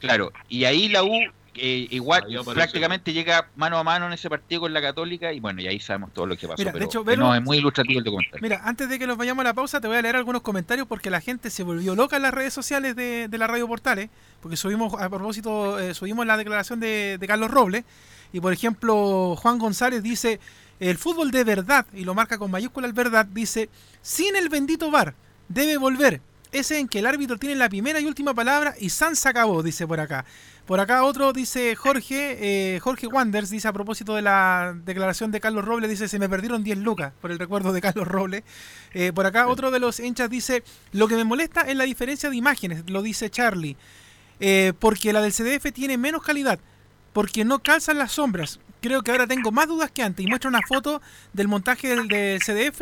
Claro, 0.00 0.32
y 0.48 0.64
ahí 0.64 0.88
la 0.88 1.04
U 1.04 1.10
eh, 1.54 1.86
igual 1.90 2.24
prácticamente 2.54 3.12
llega 3.12 3.48
mano 3.56 3.78
a 3.78 3.84
mano 3.84 4.06
en 4.06 4.12
ese 4.12 4.30
partido 4.30 4.62
con 4.62 4.72
la 4.72 4.80
Católica 4.80 5.32
y 5.32 5.40
bueno, 5.40 5.60
y 5.60 5.66
ahí 5.66 5.80
sabemos 5.80 6.12
todo 6.12 6.26
lo 6.26 6.36
que 6.36 6.46
pasó. 6.48 6.58
Mira, 6.58 6.70
de 6.72 6.78
pero 6.78 6.84
hecho, 6.86 7.04
que 7.04 7.10
Velo- 7.10 7.24
no, 7.24 7.34
es 7.34 7.42
muy 7.42 7.58
ilustrativo 7.58 7.98
el 7.98 8.04
documental. 8.04 8.40
Mira, 8.40 8.60
antes 8.64 8.88
de 8.88 8.98
que 8.98 9.06
nos 9.06 9.16
vayamos 9.16 9.42
a 9.42 9.48
la 9.48 9.54
pausa, 9.54 9.80
te 9.80 9.88
voy 9.88 9.96
a 9.96 10.02
leer 10.02 10.16
algunos 10.16 10.42
comentarios 10.42 10.86
porque 10.86 11.10
la 11.10 11.20
gente 11.20 11.50
se 11.50 11.62
volvió 11.62 11.94
loca 11.94 12.16
en 12.16 12.22
las 12.22 12.32
redes 12.34 12.52
sociales 12.54 12.96
de, 12.96 13.28
de 13.28 13.38
la 13.38 13.46
Radio 13.46 13.68
Portales, 13.68 14.08
porque 14.40 14.56
subimos, 14.56 14.94
a 15.00 15.08
propósito, 15.08 15.78
eh, 15.78 15.94
subimos 15.94 16.26
la 16.26 16.36
declaración 16.36 16.80
de, 16.80 17.18
de 17.18 17.26
Carlos 17.26 17.50
Robles, 17.50 17.84
y 18.32 18.40
por 18.40 18.52
ejemplo, 18.52 19.36
Juan 19.36 19.58
González 19.58 20.02
dice, 20.02 20.40
el 20.80 20.96
fútbol 20.98 21.30
de 21.30 21.44
verdad, 21.44 21.86
y 21.92 22.04
lo 22.04 22.14
marca 22.14 22.38
con 22.38 22.50
mayúscula 22.50 22.86
el 22.86 22.92
verdad, 22.92 23.26
dice, 23.26 23.68
sin 24.00 24.34
el 24.36 24.48
bendito 24.48 24.90
VAR, 24.90 25.14
debe 25.48 25.76
volver. 25.76 26.20
Ese 26.50 26.78
en 26.78 26.86
que 26.86 26.98
el 26.98 27.06
árbitro 27.06 27.38
tiene 27.38 27.54
la 27.56 27.68
primera 27.70 27.98
y 27.98 28.04
última 28.04 28.34
palabra 28.34 28.74
y 28.78 28.90
San 28.90 29.16
se 29.16 29.26
acabó, 29.26 29.62
dice 29.62 29.86
por 29.86 30.00
acá. 30.00 30.26
Por 30.66 30.78
acá 30.78 31.02
otro 31.04 31.32
dice 31.32 31.74
Jorge, 31.74 32.76
eh, 32.76 32.80
Jorge 32.80 33.08
Wanders, 33.08 33.50
dice 33.50 33.66
a 33.66 33.72
propósito 33.72 34.14
de 34.14 34.22
la 34.22 34.74
declaración 34.84 35.32
de 35.32 35.40
Carlos 35.40 35.64
Robles, 35.64 35.90
dice 35.90 36.08
se 36.08 36.20
me 36.20 36.28
perdieron 36.28 36.62
10 36.62 36.78
lucas 36.78 37.12
por 37.20 37.32
el 37.32 37.38
recuerdo 37.38 37.72
de 37.72 37.80
Carlos 37.80 38.06
Robles. 38.06 38.44
Eh, 38.94 39.12
por 39.12 39.26
acá 39.26 39.48
otro 39.48 39.72
de 39.72 39.80
los 39.80 39.98
hinchas 39.98 40.30
dice, 40.30 40.62
lo 40.92 41.08
que 41.08 41.16
me 41.16 41.24
molesta 41.24 41.62
es 41.62 41.76
la 41.76 41.84
diferencia 41.84 42.30
de 42.30 42.36
imágenes, 42.36 42.88
lo 42.88 43.02
dice 43.02 43.28
Charlie, 43.30 43.76
Eh, 44.44 44.72
porque 44.78 45.12
la 45.12 45.20
del 45.20 45.32
CDF 45.32 45.72
tiene 45.72 45.96
menos 45.98 46.22
calidad, 46.22 46.58
porque 47.12 47.44
no 47.44 47.60
calzan 47.60 47.98
las 47.98 48.12
sombras. 48.12 48.58
Creo 48.82 49.02
que 49.02 49.12
ahora 49.12 49.28
tengo 49.28 49.52
más 49.52 49.68
dudas 49.68 49.92
que 49.92 50.02
antes 50.02 50.26
y 50.26 50.28
muestra 50.28 50.48
una 50.48 50.60
foto 50.66 51.00
del 51.32 51.46
montaje 51.46 51.88
del, 51.88 52.08
del 52.08 52.40
CDF 52.40 52.80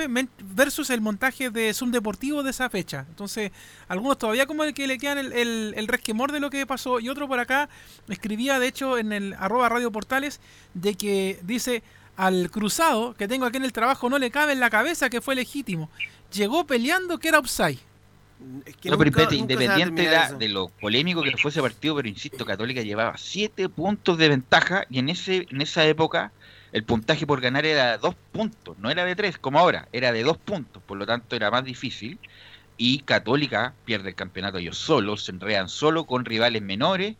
versus 0.55 0.89
el 0.89 1.03
montaje 1.03 1.51
de 1.51 1.75
Zoom 1.75 1.91
Deportivo 1.91 2.43
de 2.43 2.53
esa 2.53 2.71
fecha. 2.71 3.05
Entonces, 3.07 3.53
algunos 3.87 4.17
todavía 4.17 4.47
como 4.47 4.65
el 4.65 4.73
que 4.73 4.87
le 4.87 4.97
quedan 4.97 5.19
el, 5.19 5.35
el, 5.35 5.75
el 5.77 5.89
resquemor 5.89 6.33
de 6.33 6.41
lo 6.41 6.49
que 6.49 6.67
pasó 6.67 7.01
y 7.01 7.11
otro 7.11 7.29
por 7.29 7.39
acá 7.39 7.69
escribía 8.09 8.59
de 8.59 8.69
hecho 8.69 8.97
en 8.97 9.13
el 9.13 9.35
arroba 9.35 9.69
radio 9.69 9.93
portales 9.93 10.41
de 10.73 10.95
que 10.95 11.39
dice 11.43 11.83
al 12.17 12.51
cruzado 12.51 13.13
que 13.13 13.29
tengo 13.29 13.45
aquí 13.45 13.59
en 13.59 13.65
el 13.65 13.73
trabajo 13.75 14.09
no 14.09 14.19
le 14.19 14.31
cabe 14.31 14.53
en 14.53 14.61
la 14.61 14.71
cabeza 14.71 15.11
que 15.11 15.21
fue 15.21 15.35
legítimo. 15.35 15.91
Llegó 16.33 16.67
peleando 16.67 17.19
que 17.19 17.29
era 17.29 17.41
offside. 17.41 17.90
Es 18.65 18.77
que 18.77 18.91
no, 18.91 18.99
pero 18.99 19.11
nunca- 19.11 19.23
nunca 19.23 19.35
independiente 19.37 20.09
de, 20.39 20.49
lo 20.49 20.69
polémico 20.69 21.23
que 21.23 21.37
fue 21.37 21.51
ese 21.51 21.61
partido, 21.61 21.97
pero 21.97 22.09
insisto, 22.09 22.45
Católica 22.45 22.83
llevaba 22.83 23.17
7 23.17 23.69
puntos 23.69 24.17
de 24.19 24.29
ventaja 24.29 24.85
y 24.89 24.99
en 24.99 25.09
ese 25.09 25.47
en 25.51 25.61
esa 25.61 25.87
época 25.87 26.33
el 26.73 26.85
puntaje 26.85 27.27
por 27.27 27.41
ganar 27.41 27.67
era 27.67 27.93
de 27.93 27.99
2 27.99 28.15
puntos, 28.33 28.79
no 28.79 28.91
era 28.91 29.05
de 29.05 29.17
3 29.17 29.39
como 29.39 29.59
ahora, 29.59 29.89
era 29.93 30.13
de 30.13 30.23
2 30.23 30.39
puntos, 30.39 30.83
por 30.85 30.97
lo 30.97 31.07
tanto 31.07 31.37
era 31.37 31.51
más 31.51 31.65
difícil. 31.65 32.19
Y 32.77 33.01
Católica 33.01 33.75
pierde 33.85 34.11
el 34.11 34.15
campeonato 34.15 34.57
ellos 34.57 34.79
solos, 34.79 35.25
se 35.25 35.33
enredan 35.33 35.69
solo 35.69 36.05
con 36.05 36.25
rivales 36.25 36.63
menores 36.63 37.17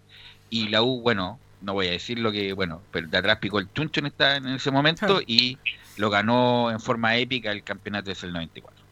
y 0.49 0.69
la 0.69 0.83
U, 0.83 1.03
bueno, 1.03 1.39
no 1.61 1.75
voy 1.75 1.89
a 1.89 1.91
decir 1.91 2.19
lo 2.19 2.33
que, 2.33 2.55
bueno, 2.55 2.81
pero 2.91 3.09
de 3.09 3.19
atrás 3.19 3.39
picó 3.39 3.59
el 3.59 3.71
chuncho 3.75 4.01
en, 4.01 4.07
esta, 4.07 4.37
en 4.37 4.47
ese 4.47 4.71
momento 4.71 5.21
y 5.27 5.59
lo 5.99 6.09
ganó 6.09 6.71
en 6.71 6.81
forma 6.81 7.17
épica 7.17 7.53
el 7.53 7.63
campeonato 7.63 8.09
desde 8.09 8.27
el 8.27 8.33
94. 8.33 8.83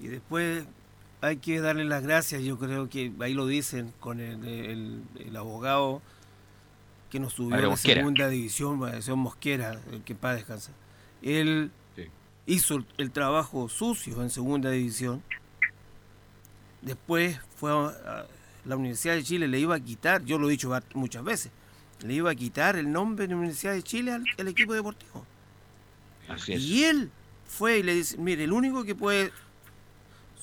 Y 0.00 0.06
después 0.06 0.64
hay 1.20 1.36
que 1.38 1.60
darle 1.60 1.84
las 1.84 2.02
gracias, 2.02 2.42
yo 2.42 2.58
creo 2.58 2.88
que 2.88 3.12
ahí 3.20 3.34
lo 3.34 3.46
dicen 3.46 3.92
con 4.00 4.20
el, 4.20 5.02
el, 5.18 5.36
abogado 5.36 6.00
que 7.10 7.18
nos 7.18 7.32
subió 7.32 7.56
a 7.56 7.60
la 7.60 7.76
segunda 7.76 8.28
división, 8.28 8.80
señor 9.02 9.16
Mosquera, 9.16 9.80
el 9.90 10.02
que 10.02 10.14
para 10.14 10.34
descansar. 10.34 10.74
Él 11.22 11.70
hizo 12.46 12.84
el 12.96 13.10
trabajo 13.10 13.68
sucio 13.68 14.22
en 14.22 14.30
segunda 14.30 14.70
división. 14.70 15.22
Después 16.82 17.38
fue 17.56 17.72
a 17.72 18.26
la 18.64 18.76
Universidad 18.76 19.14
de 19.14 19.24
Chile, 19.24 19.48
le 19.48 19.58
iba 19.58 19.74
a 19.74 19.80
quitar, 19.80 20.24
yo 20.24 20.38
lo 20.38 20.48
he 20.48 20.52
dicho 20.52 20.70
muchas 20.94 21.24
veces, 21.24 21.50
le 22.02 22.14
iba 22.14 22.30
a 22.30 22.34
quitar 22.34 22.76
el 22.76 22.92
nombre 22.92 23.26
de 23.26 23.32
la 23.32 23.38
Universidad 23.38 23.72
de 23.72 23.82
Chile 23.82 24.12
al, 24.12 24.48
equipo 24.48 24.72
deportivo. 24.72 25.26
Así 26.28 26.52
es. 26.52 26.62
Y 26.62 26.84
él 26.84 27.10
fue 27.46 27.78
y 27.78 27.82
le 27.82 27.94
dice, 27.94 28.16
mire, 28.18 28.44
el 28.44 28.52
único 28.52 28.84
que 28.84 28.94
puede 28.94 29.32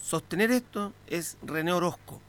sostener 0.01 0.51
esto 0.51 0.93
es 1.07 1.37
René 1.43 1.73
Orozco. 1.73 2.21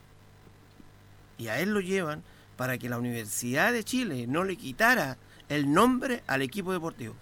Y 1.38 1.48
a 1.48 1.60
él 1.60 1.70
lo 1.70 1.80
llevan 1.80 2.22
para 2.56 2.78
que 2.78 2.88
la 2.88 2.98
Universidad 2.98 3.72
de 3.72 3.84
Chile 3.84 4.26
no 4.26 4.44
le 4.44 4.56
quitara 4.56 5.18
el 5.48 5.72
nombre 5.72 6.22
al 6.26 6.42
equipo 6.42 6.72
deportivo. 6.72 7.14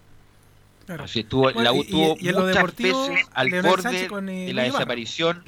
Así 0.98 1.20
estuvo, 1.20 1.50
la 1.50 1.72
U 1.72 1.82
tuvo 1.84 2.16
muchas 2.16 2.76
veces 2.76 3.26
al 3.32 3.50
borde 3.62 4.08
de 4.08 4.52
la 4.52 4.64
desaparición. 4.64 5.42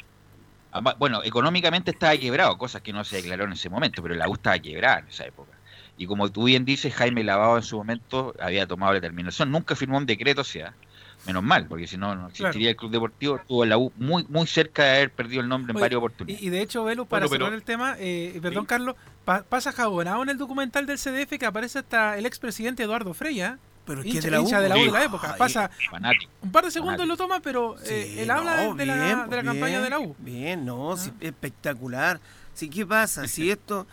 Bueno, 0.99 1.22
económicamente 1.24 1.90
estaba 1.90 2.16
quebrado, 2.16 2.57
cosas 2.59 2.82
que 2.82 2.92
no 2.92 3.05
se 3.05 3.16
declaró 3.16 3.44
en 3.44 3.53
ese 3.53 3.68
momento, 3.68 4.03
pero 4.03 4.14
la 4.14 4.28
U 4.28 4.34
estaba 4.34 4.59
quebrada 4.59 5.01
en 5.01 5.09
esa 5.09 5.26
época. 5.26 5.53
Y 5.99 6.07
como 6.07 6.30
tú 6.30 6.44
bien 6.44 6.64
dices, 6.64 6.94
Jaime 6.94 7.24
Lavado 7.24 7.57
en 7.57 7.62
su 7.62 7.76
momento 7.76 8.34
había 8.40 8.66
tomado 8.66 8.92
la 8.92 9.01
determinación, 9.01 9.51
nunca 9.51 9.76
firmó 9.76 9.97
un 9.99 10.07
decreto, 10.07 10.40
o 10.42 10.44
sea, 10.44 10.74
menos 11.27 11.43
mal, 11.43 11.66
porque 11.66 11.87
si 11.87 11.97
no, 11.97 12.14
no 12.14 12.29
existiría 12.29 12.70
el 12.70 12.77
club 12.77 12.91
deportivo. 12.91 13.37
Estuvo 13.37 13.64
la 13.64 13.79
U 13.79 13.93
muy, 13.97 14.24
muy 14.29 14.47
cerca 14.47 14.85
de 14.85 14.91
haber 14.97 15.11
perdido 15.11 15.43
el 15.43 15.49
nombre 15.49 15.72
en 15.72 15.81
varias 15.81 15.99
oportunidades. 15.99 16.43
Y, 16.43 16.51
de 16.51 16.62
hecho, 16.62 16.85
Velo, 16.85 17.07
para 17.07 17.29
cerrar 17.29 17.53
el 17.53 17.62
tema, 17.62 17.97
eh, 17.99 18.39
perdón, 18.41 18.66
Carlos, 18.66 18.97
pasa 19.24 19.72
jabonado 19.72 20.22
en 20.22 20.31
el 20.31 20.39
documental 20.39 20.87
del 20.87 20.99
CDF 20.99 21.39
que 21.39 21.47
aparece 21.47 21.81
hasta 21.81 22.16
el 22.16 22.27
expresidente 22.27 22.83
Eduardo 22.83 23.14
Freya. 23.14 23.59
Pero 23.85 24.03
hincha, 24.03 24.20
de 24.20 24.31
la 24.33 24.41
U, 24.41 24.49
de 24.49 24.68
la, 24.68 24.74
de 24.74 24.91
la 24.91 25.05
época. 25.05 25.37
Pasa 25.37 25.70
un 26.43 26.51
par 26.51 26.64
de 26.64 26.72
segundos 26.72 27.07
lo 27.07 27.16
toma, 27.16 27.39
pero 27.39 27.77
eh, 27.85 28.16
él 28.18 28.31
habla 28.33 28.74
de, 28.74 28.85
la, 28.85 29.27
de 29.27 29.37
la 29.37 29.43
campaña 29.45 29.81
de 29.81 29.91
la 29.91 30.01
U. 30.01 30.16
Bien, 30.18 30.64
no, 30.64 30.95
ah. 30.95 31.11
espectacular. 31.20 32.18
Sí, 32.53 32.68
¿Qué 32.68 32.85
pasa? 32.85 33.29
Si 33.29 33.49
esto 33.53 33.87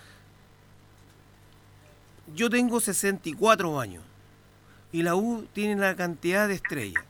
yo 2.33 2.49
tengo 2.49 2.79
64 2.79 3.79
años 3.79 4.03
y 4.91 5.03
la 5.03 5.15
U 5.15 5.47
tiene 5.53 5.75
la 5.75 5.95
cantidad 5.95 6.47
de 6.47 6.55
estrellas. 6.55 7.03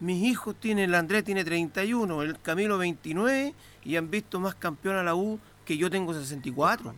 Mis 0.00 0.22
hijos 0.24 0.54
tienen, 0.58 0.90
el 0.90 0.94
Andrés 0.94 1.24
tiene 1.24 1.44
31, 1.44 2.22
el 2.22 2.40
Camilo 2.40 2.78
29 2.78 3.54
y 3.84 3.96
han 3.96 4.10
visto 4.10 4.38
más 4.38 4.54
campeón 4.54 4.96
a 4.96 5.02
la 5.02 5.14
U 5.14 5.40
que 5.64 5.76
yo 5.76 5.90
tengo 5.90 6.14
64. 6.14 6.94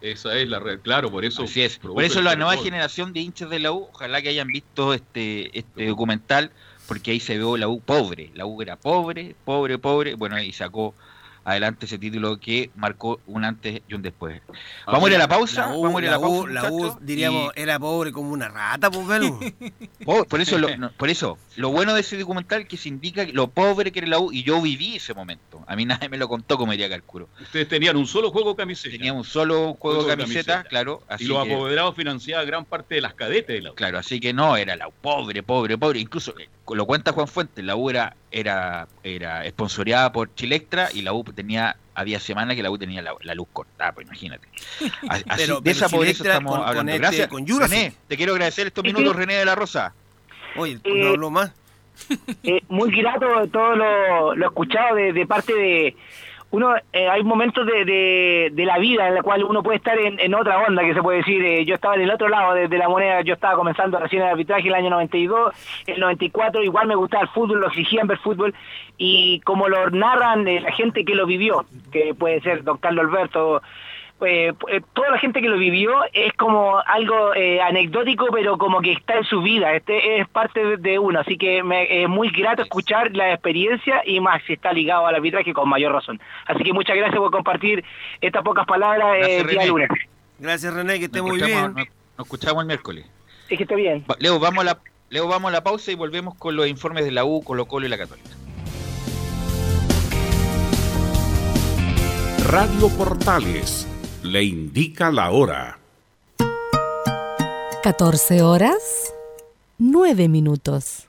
Esa 0.00 0.36
es 0.36 0.48
la 0.48 0.58
red, 0.58 0.80
claro, 0.80 1.10
por 1.10 1.24
eso. 1.24 1.44
es. 1.44 1.78
Por 1.78 2.02
eso 2.02 2.22
la 2.22 2.34
nueva 2.34 2.56
generación 2.56 3.12
de 3.12 3.20
hinchas 3.20 3.48
de 3.50 3.60
la 3.60 3.72
U, 3.72 3.88
ojalá 3.92 4.20
que 4.20 4.30
hayan 4.30 4.48
visto 4.48 4.94
este, 4.94 5.56
este 5.56 5.86
documental, 5.86 6.50
porque 6.88 7.12
ahí 7.12 7.20
se 7.20 7.38
ve 7.38 7.58
la 7.58 7.68
U 7.68 7.80
pobre. 7.80 8.32
La 8.34 8.44
U 8.44 8.60
era 8.60 8.76
pobre, 8.76 9.36
pobre, 9.44 9.78
pobre. 9.78 10.14
Bueno, 10.14 10.40
y 10.42 10.52
sacó 10.52 10.94
adelante 11.44 11.86
ese 11.86 11.98
título 11.98 12.38
que 12.38 12.70
marcó 12.76 13.20
un 13.26 13.44
antes 13.44 13.82
y 13.88 13.94
un 13.94 14.02
después. 14.02 14.40
Vamos 14.86 15.04
a 15.04 15.10
ir 15.10 15.16
a 15.16 15.18
la 15.18 15.28
pausa. 15.28 15.66
La 15.66 15.74
U, 15.74 15.82
Vamos 15.82 16.00
a 16.00 16.04
ir 16.04 16.08
a 16.08 16.12
la, 16.12 16.20
pausa. 16.20 16.52
la 16.52 16.72
U, 16.72 16.98
diríamos, 17.00 17.52
era 17.56 17.78
pobre 17.78 18.12
como 18.12 18.30
una 18.30 18.48
rata, 18.48 18.90
pues, 18.90 19.06
velo. 19.06 19.38
por, 20.28 20.40
eso, 20.40 20.58
lo, 20.58 20.68
por 20.92 21.08
eso, 21.08 21.38
lo 21.56 21.70
bueno 21.70 21.94
de 21.94 22.00
ese 22.00 22.18
documental 22.18 22.66
que 22.66 22.76
se 22.76 22.88
indica 22.88 23.24
lo 23.32 23.48
pobre 23.48 23.92
que 23.92 24.00
era 24.00 24.08
la 24.08 24.18
U, 24.18 24.32
y 24.32 24.42
yo 24.42 24.60
viví 24.60 24.96
ese 24.96 25.14
momento. 25.14 25.62
A 25.66 25.76
mí 25.76 25.84
nadie 25.84 26.08
me 26.08 26.18
lo 26.18 26.28
contó, 26.28 26.58
como 26.58 26.72
diría 26.72 26.88
Calcuro. 26.88 27.28
Ustedes 27.40 27.68
tenían 27.68 27.96
un 27.96 28.06
solo 28.06 28.30
juego 28.30 28.50
de 28.50 28.56
camiseta. 28.56 28.96
Tenían 28.96 29.16
un 29.16 29.24
solo 29.24 29.74
juego, 29.74 30.04
de 30.04 30.16
camiseta, 30.16 30.64
claro. 30.64 31.02
y 31.18 31.24
los 31.24 31.38
apoderados 31.38 31.94
financiaban 31.94 32.46
gran 32.46 32.64
parte 32.64 32.96
de 32.96 33.00
las 33.00 33.14
cadetes 33.14 33.56
de 33.56 33.62
la 33.62 33.72
U. 33.72 33.74
Claro, 33.74 33.98
así 33.98 34.20
que 34.20 34.32
no, 34.32 34.56
era 34.56 34.76
la 34.76 34.88
U 34.88 34.92
pobre, 35.00 35.42
pobre, 35.42 35.76
pobre. 35.78 36.00
Incluso 36.00 36.34
eh, 36.38 36.48
lo 36.74 36.86
cuenta 36.86 37.12
Juan 37.12 37.28
Fuentes, 37.28 37.64
la 37.64 37.76
U 37.76 37.90
era, 37.90 38.16
era, 38.30 38.88
era 39.02 39.44
esponsoreada 39.44 40.12
por 40.12 40.34
Chilectra 40.34 40.88
y 40.92 41.02
la 41.02 41.12
U 41.12 41.24
tenía, 41.32 41.76
había 41.94 42.20
semanas 42.20 42.56
que 42.56 42.62
la 42.62 42.70
U 42.70 42.78
tenía 42.78 43.02
la, 43.02 43.34
luz 43.34 43.48
cortada, 43.52 43.92
pues 43.92 44.06
imagínate. 44.06 44.46
Así, 45.08 45.50
de 45.62 45.70
esa 45.70 45.88
pobreza 45.88 46.24
estamos 46.24 46.58
hablando. 46.58 46.92
Este, 46.92 46.98
Gracias, 46.98 47.28
con 47.28 47.46
René, 47.46 47.92
te 48.08 48.16
quiero 48.16 48.32
agradecer 48.32 48.66
estos 48.66 48.84
minutos, 48.84 49.16
René 49.16 49.34
de 49.34 49.44
la 49.44 49.54
Rosa. 49.54 49.94
Oye, 50.56 50.78
no 50.84 51.08
hablo 51.08 51.30
más. 51.30 51.52
Eh, 52.42 52.60
muy 52.68 52.90
grato 52.90 53.26
todo 53.48 53.76
lo, 53.76 54.34
lo 54.34 54.46
escuchado 54.46 54.96
de, 54.96 55.12
de 55.12 55.26
parte 55.26 55.54
de 55.54 55.96
uno 56.52 56.76
eh, 56.92 57.08
hay 57.08 57.24
momentos 57.24 57.66
de, 57.66 58.50
de, 58.52 58.64
la 58.66 58.78
vida 58.78 59.08
en 59.08 59.14
la 59.14 59.22
cual 59.22 59.42
uno 59.42 59.62
puede 59.62 59.78
estar 59.78 59.98
en, 59.98 60.34
otra 60.34 60.58
onda, 60.60 60.82
que 60.82 60.92
se 60.92 61.02
puede 61.02 61.18
decir, 61.18 61.42
eh, 61.42 61.64
yo 61.64 61.74
estaba 61.74 61.94
en 61.94 62.02
el 62.02 62.10
otro 62.10 62.28
lado 62.28 62.54
de, 62.54 62.68
la 62.78 62.90
moneda, 62.90 63.22
yo 63.22 63.34
estaba 63.34 63.56
comenzando 63.56 63.98
recién 63.98 64.22
el 64.22 64.28
arbitraje 64.28 64.68
el 64.68 64.74
año 64.74 64.90
92, 64.90 65.54
el 65.86 65.98
94, 65.98 66.62
igual 66.62 66.86
me 66.88 66.94
gustaba 66.94 67.22
el 67.22 67.30
fútbol, 67.30 67.60
lo 67.60 67.68
exigían 67.68 68.06
ver 68.06 68.18
fútbol, 68.18 68.54
y 68.98 69.40
como 69.40 69.68
lo 69.68 69.88
narran 69.90 70.46
eh, 70.46 70.60
la 70.60 70.72
gente 70.72 71.06
que 71.06 71.14
lo 71.14 71.24
vivió, 71.24 71.64
que 71.90 72.14
puede 72.14 72.42
ser 72.42 72.62
don 72.64 72.76
Carlos 72.76 73.06
Alberto, 73.06 73.62
eh, 74.24 74.52
eh, 74.68 74.80
toda 74.92 75.10
la 75.10 75.18
gente 75.18 75.40
que 75.40 75.48
lo 75.48 75.58
vivió 75.58 75.92
es 76.12 76.32
como 76.34 76.78
algo 76.86 77.34
eh, 77.34 77.60
anecdótico, 77.60 78.26
pero 78.32 78.58
como 78.58 78.80
que 78.80 78.92
está 78.92 79.18
en 79.18 79.24
su 79.24 79.42
vida, 79.42 79.74
este 79.74 80.20
es 80.20 80.28
parte 80.28 80.76
de 80.76 80.98
uno, 80.98 81.20
así 81.20 81.36
que 81.36 81.62
me, 81.62 82.02
es 82.02 82.08
muy 82.08 82.30
grato 82.30 82.62
escuchar 82.62 83.14
la 83.14 83.32
experiencia 83.32 84.02
y 84.04 84.20
más 84.20 84.42
si 84.46 84.54
está 84.54 84.72
ligado 84.72 85.06
al 85.06 85.14
arbitraje 85.14 85.52
con 85.52 85.68
mayor 85.68 85.92
razón. 85.92 86.20
Así 86.46 86.62
que 86.62 86.72
muchas 86.72 86.96
gracias 86.96 87.18
por 87.18 87.30
compartir 87.30 87.84
estas 88.20 88.42
pocas 88.42 88.66
palabras 88.66 89.16
eh, 89.20 89.44
día 89.44 89.66
lunes. 89.66 89.88
Gracias 90.38 90.72
René, 90.72 90.98
que 90.98 91.06
esté 91.06 91.22
muy 91.22 91.40
bien. 91.40 91.74
Nos, 91.74 92.26
escuchamos 92.26 92.62
el 92.62 92.66
miércoles. 92.66 93.06
Sí, 93.48 93.56
que 93.56 93.64
esté 93.64 93.74
bien. 93.74 94.04
Leo, 94.18 94.38
vamos 94.38 94.62
a 94.62 94.64
la, 94.64 94.78
Leo, 95.10 95.28
vamos 95.28 95.48
a 95.48 95.52
la 95.52 95.62
pausa 95.62 95.90
y 95.90 95.94
volvemos 95.94 96.34
con 96.34 96.56
los 96.56 96.66
informes 96.66 97.04
de 97.04 97.10
la 97.10 97.24
U, 97.24 97.42
Colo 97.42 97.66
Colo 97.66 97.86
y 97.86 97.88
la 97.88 97.98
Católica. 97.98 98.30
Radio 102.48 102.88
Portales 102.98 103.88
le 104.22 104.42
indica 104.44 105.10
la 105.10 105.30
hora. 105.30 105.78
14 107.82 108.42
horas, 108.42 109.12
9 109.78 110.28
minutos. 110.28 111.08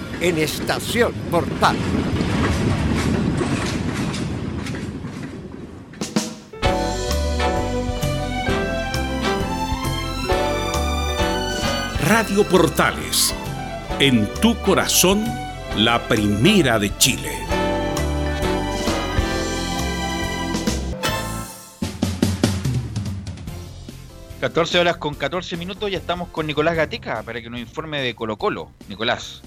en 0.21 0.37
Estación 0.37 1.13
Portal. 1.31 1.75
Radio 12.07 12.43
Portales, 12.47 13.33
en 13.99 14.31
tu 14.41 14.55
corazón, 14.61 15.25
la 15.75 16.07
primera 16.07 16.77
de 16.77 16.95
Chile. 16.97 17.37
...14 24.41 24.79
horas 24.79 24.97
con 24.97 25.13
14 25.13 25.55
minutos... 25.55 25.91
...ya 25.91 25.99
estamos 25.99 26.29
con 26.29 26.47
Nicolás 26.47 26.75
Gatica... 26.75 27.21
...para 27.21 27.43
que 27.43 27.49
nos 27.51 27.59
informe 27.59 28.01
de 28.01 28.15
Colo 28.15 28.37
Colo. 28.37 28.71
Nicolás. 28.89 29.43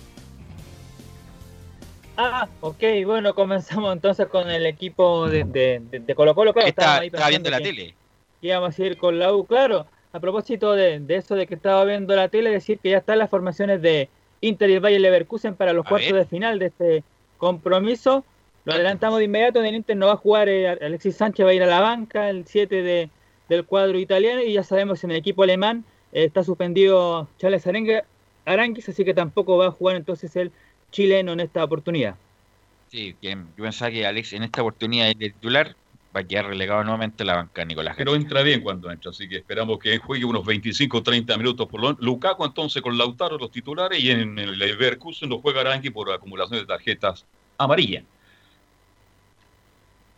Ah, 2.17 2.49
ok, 2.61 2.83
bueno, 3.05 3.35
comenzamos 3.35 3.93
entonces 3.93 4.29
con 4.29 4.49
el 4.49 4.67
equipo 4.67 5.29
de, 5.29 5.45
de, 5.45 6.15
Colo 6.15 6.35
Colo. 6.35 6.53
Claro, 6.53 6.69
está, 6.69 7.01
viendo 7.29 7.51
la 7.51 7.61
tele. 7.61 7.95
Íbamos 8.41 8.79
a 8.79 8.85
ir 8.85 8.97
con 8.97 9.19
la 9.19 9.33
U, 9.33 9.45
claro. 9.47 9.87
A 10.13 10.21
propósito 10.21 10.75
de, 10.75 11.03
eso 11.09 11.35
de 11.35 11.47
que 11.49 11.55
estaba 11.55 11.85
viendo 11.85 12.15
la 12.15 12.29
tele, 12.29 12.51
decir 12.51 12.79
que 12.79 12.91
ya 12.91 12.99
están 12.99 13.19
las 13.19 13.31
formaciones 13.31 13.83
de 13.83 14.09
Inter 14.41 14.71
y 14.71 14.79
Valle 14.79 15.01
Leverkusen 15.01 15.57
para 15.57 15.73
los 15.73 15.85
cuartos 15.85 16.13
de 16.13 16.25
final 16.25 16.61
de 16.61 16.67
este 16.67 17.05
compromiso. 17.37 18.25
Lo 18.65 18.75
adelantamos 18.75 19.19
de 19.19 19.25
inmediato, 19.25 19.59
en 19.59 19.67
el 19.67 19.75
Inter 19.75 19.97
no 19.97 20.07
va 20.07 20.13
a 20.13 20.17
jugar, 20.17 20.49
eh, 20.49 20.69
Alexis 20.69 21.17
Sánchez 21.17 21.45
va 21.45 21.51
a 21.51 21.55
ir 21.55 21.63
a 21.63 21.67
la 21.67 21.81
banca, 21.81 22.31
el 22.31 22.47
7 22.47 22.83
de, 22.83 23.11
del 23.49 23.65
cuadro 23.65 23.99
italiano, 23.99 24.41
y 24.41 24.55
ya 24.55 24.63
sabemos 24.63 25.03
en 25.05 25.11
el 25.11 25.17
equipo 25.17 25.43
alemán 25.43 25.85
eh, 26.13 26.25
está 26.25 26.45
suspendido 26.45 27.29
Charles 27.39 27.67
Aranguis, 28.47 28.89
así 28.89 29.05
que 29.05 29.13
tampoco 29.13 29.59
va 29.59 29.67
a 29.67 29.71
jugar 29.71 29.97
entonces 29.97 30.35
el 30.37 30.53
chileno 30.95 31.33
en 31.33 31.41
esta 31.41 31.65
oportunidad. 31.65 32.15
Sí, 32.89 33.17
bien. 33.21 33.49
Yo 33.59 33.65
pensaba 33.65 33.91
que 33.91 34.07
Alex 34.07 34.33
en 34.35 34.45
esta 34.45 34.63
oportunidad 34.63 35.09
es 35.09 35.19
titular, 35.19 35.75
va 36.15 36.21
a 36.21 36.25
quedar 36.25 36.47
relegado 36.47 36.85
nuevamente 36.85 37.25
la 37.25 37.35
banca 37.35 37.65
Nicolás. 37.65 37.97
Pero 37.99 38.15
entra 38.15 38.43
bien 38.43 38.61
cuando 38.61 38.91
entra, 38.93 39.11
así 39.11 39.29
que 39.29 39.39
esperamos 39.39 39.81
que 39.81 39.99
juegue 39.99 40.25
unos 40.25 40.47
25 40.47 41.03
30 41.03 41.37
minutos 41.37 41.67
por 41.67 41.81
lo 41.81 41.93
Lukaku 41.99 42.45
entonces 42.45 42.81
con 42.81 42.97
Lautaro 42.97 43.37
los 43.37 43.51
titulares 43.51 43.99
y 43.99 44.13
en 44.13 44.39
el 44.39 44.57
Leverkusen 44.57 45.29
lo 45.29 45.41
juega 45.41 45.63
Aranqui 45.63 45.91
por 45.91 46.13
acumulación 46.13 46.61
de 46.61 46.67
tarjetas 46.67 47.27
amarillas. 47.59 48.05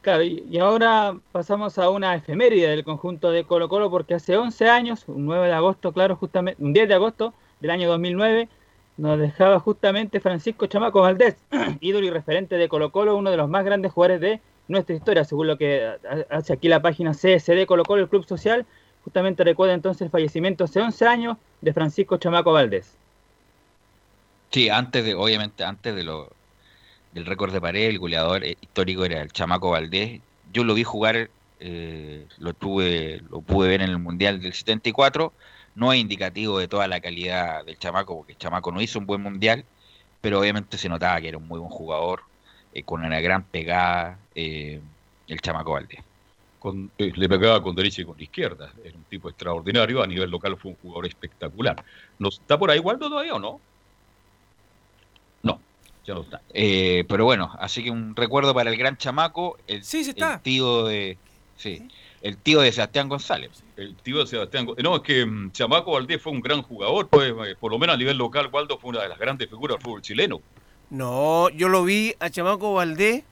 Claro, 0.03 0.23
y 0.23 0.59
ahora 0.59 1.17
pasamos 1.33 1.79
a 1.79 1.89
una 1.89 2.15
efeméride 2.15 2.69
del 2.69 2.85
conjunto 2.85 3.31
de 3.31 3.45
Colo 3.45 3.69
Colo 3.69 3.91
porque 3.91 4.15
hace 4.15 4.37
11 4.37 4.69
años, 4.69 5.05
un 5.09 5.25
9 5.25 5.49
de 5.49 5.55
agosto, 5.55 5.93
claro, 5.93 6.15
justamente, 6.15 6.63
un 6.63 6.73
10 6.73 6.87
de 6.87 6.95
agosto 6.95 7.35
del 7.59 7.71
año 7.71 7.89
2009, 7.89 8.49
nos 8.97 9.19
dejaba 9.19 9.61
justamente 9.61 10.21
Francisco 10.21 10.67
Chamaco 10.67 11.03
Valdés, 11.03 11.37
ídolo 11.81 12.07
y 12.07 12.11
referente 12.11 12.57
de 12.57 12.69
Colo 12.69 12.91
Colo, 12.91 13.17
uno 13.17 13.31
de 13.31 13.37
los 13.37 13.49
más 13.49 13.65
grandes 13.65 13.93
jugadores 13.93 14.21
de 14.21 14.41
nuestra 14.69 14.97
historia, 14.97 15.25
según 15.25 15.47
lo 15.47 15.59
que 15.59 15.89
hace 16.31 16.53
aquí 16.53 16.69
la 16.69 16.83
página 16.83 17.13
CSD 17.13 17.67
Colo 17.67 17.85
Colo, 17.85 18.03
el 18.03 18.09
Club 18.09 18.27
Social, 18.27 18.67
justamente 19.05 19.45
recuerda 19.45 19.75
entonces 19.75 20.03
el 20.03 20.11
fallecimiento 20.11 20.65
hace 20.65 20.81
11 20.81 21.07
años 21.07 21.37
de 21.61 21.73
Francisco 21.73 22.17
Chamaco 22.17 22.53
Valdés. 22.53 22.97
Sí, 24.51 24.69
antes 24.69 25.05
de, 25.05 25.15
obviamente, 25.15 25.65
antes 25.65 25.95
de 25.95 26.03
lo, 26.03 26.31
del 27.13 27.27
récord 27.27 27.53
de 27.53 27.61
pared, 27.61 27.89
el 27.89 27.99
goleador 27.99 28.45
eh, 28.45 28.57
histórico 28.61 29.05
era 29.05 29.21
el 29.21 29.31
Chamaco 29.31 29.71
Valdés. 29.71 30.21
Yo 30.53 30.65
lo 30.65 30.75
vi 30.75 30.85
jugar, 30.85 31.29
eh, 31.61 32.27
lo 32.39 32.55
tuve, 32.55 33.21
lo 33.31 33.43
pude 33.43 33.69
ver 33.69 33.83
en 33.83 33.91
el 33.91 33.99
Mundial 33.99 34.41
del 34.41 34.55
74 34.55 35.33
no 35.77 35.93
es 35.93 36.01
indicativo 36.01 36.59
de 36.59 36.69
toda 36.69 36.89
la 36.89 37.01
calidad 37.01 37.65
del 37.65 37.79
chamaco, 37.79 38.17
porque 38.17 38.33
el 38.33 38.39
chamaco 38.39 38.73
no 38.73 38.81
hizo 38.81 38.99
un 38.99 39.07
buen 39.07 39.23
mundial, 39.23 39.65
pero 40.21 40.41
obviamente 40.41 40.79
se 40.79 40.89
notaba 40.89 41.21
que 41.21 41.29
era 41.29 41.39
un 41.39 41.47
muy 41.47 41.61
buen 41.61 41.71
jugador, 41.71 42.23
eh, 42.73 42.83
con 42.83 43.05
una 43.05 43.21
gran 43.21 43.45
pegada, 43.45 44.19
eh, 44.35 44.81
el 45.29 45.41
chamaco 45.41 45.73
Valdés. 45.73 46.01
Con, 46.59 46.91
eh, 46.99 47.13
le 47.15 47.29
pegaba 47.29 47.63
con 47.63 47.77
derecha 47.77 48.03
y 48.03 48.07
con 48.07 48.21
izquierda, 48.21 48.73
era 48.83 48.97
un 48.97 49.05
tipo 49.05 49.29
extraordinario, 49.29 50.03
a 50.03 50.07
nivel 50.07 50.31
local 50.31 50.57
fue 50.57 50.73
un 50.73 50.79
jugador 50.79 51.07
espectacular. 51.07 51.85
¿No 52.19 52.29
¿Está 52.29 52.59
por 52.59 52.71
ahí 52.71 52.79
Waldo 52.79 53.11
todavía 53.11 53.35
o 53.35 53.39
no? 53.39 53.61
No, 55.43 55.61
ya 56.07 56.15
no 56.15 56.23
está. 56.23 56.41
pero 57.07 57.27
bueno, 57.27 57.55
así 57.61 57.85
que 57.85 57.91
un 57.91 58.17
recuerdo 58.17 58.55
para 58.55 58.71
el 58.71 58.79
gran 58.79 58.97
chamaco, 58.97 59.59
el, 59.67 59.85
sí, 59.85 60.03
sí 60.03 60.11
está. 60.11 60.35
el 60.35 60.41
tío 60.41 60.87
de... 60.87 61.19
¿Sí? 61.59 61.87
El 62.23 62.37
tío 62.37 62.61
de 62.61 62.73
Sebastián 62.73 63.09
González. 63.09 63.51
El 63.77 63.95
tío 63.97 64.19
de 64.19 64.27
Sebastián 64.27 64.67
González. 64.67 64.85
No, 64.85 64.97
es 64.97 65.03
que 65.03 65.25
mm, 65.25 65.53
Chamaco 65.53 65.93
Valdés 65.93 66.21
fue 66.21 66.33
un 66.33 66.41
gran 66.41 66.63
jugador, 66.63 67.09
pues, 67.09 67.31
eh, 67.31 67.57
por 67.59 67.73
lo 67.73 67.79
menos 67.79 67.95
a 67.95 67.99
nivel 67.99 68.17
local, 68.17 68.49
Waldo 68.53 68.79
fue 68.79 68.91
una 68.91 69.03
de 69.03 69.09
las 69.09 69.19
grandes 69.19 69.49
figuras 69.49 69.77
del 69.77 69.85
fútbol 69.85 70.03
chileno. 70.03 70.41
No, 70.91 71.49
yo 71.51 71.69
lo 71.69 71.85
vi 71.85 72.15
a 72.21 72.31
Chamaco 72.31 72.75
Valdés 72.75 73.25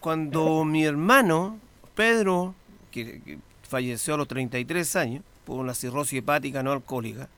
cuando 0.00 0.64
mi 0.64 0.84
hermano, 0.84 1.58
Pedro, 1.94 2.54
que, 2.90 3.38
falleció 3.62 4.14
a 4.14 4.16
los 4.16 4.28
33 4.28 4.96
años 4.96 5.22
por 5.44 5.58
una 5.58 5.74
cirrosis 5.74 6.18
hepática 6.18 6.62
no 6.62 6.72
alcohólica, 6.72 7.28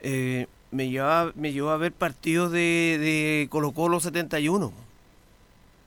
eh, 0.00 0.46
me, 0.70 0.90
llevaba, 0.90 1.32
me 1.36 1.52
llevó 1.52 1.70
a 1.70 1.76
ver 1.76 1.92
partidos 1.92 2.52
de, 2.52 2.98
de 3.00 3.48
Colo 3.50 3.72
Colo 3.72 4.00
71 4.00 4.84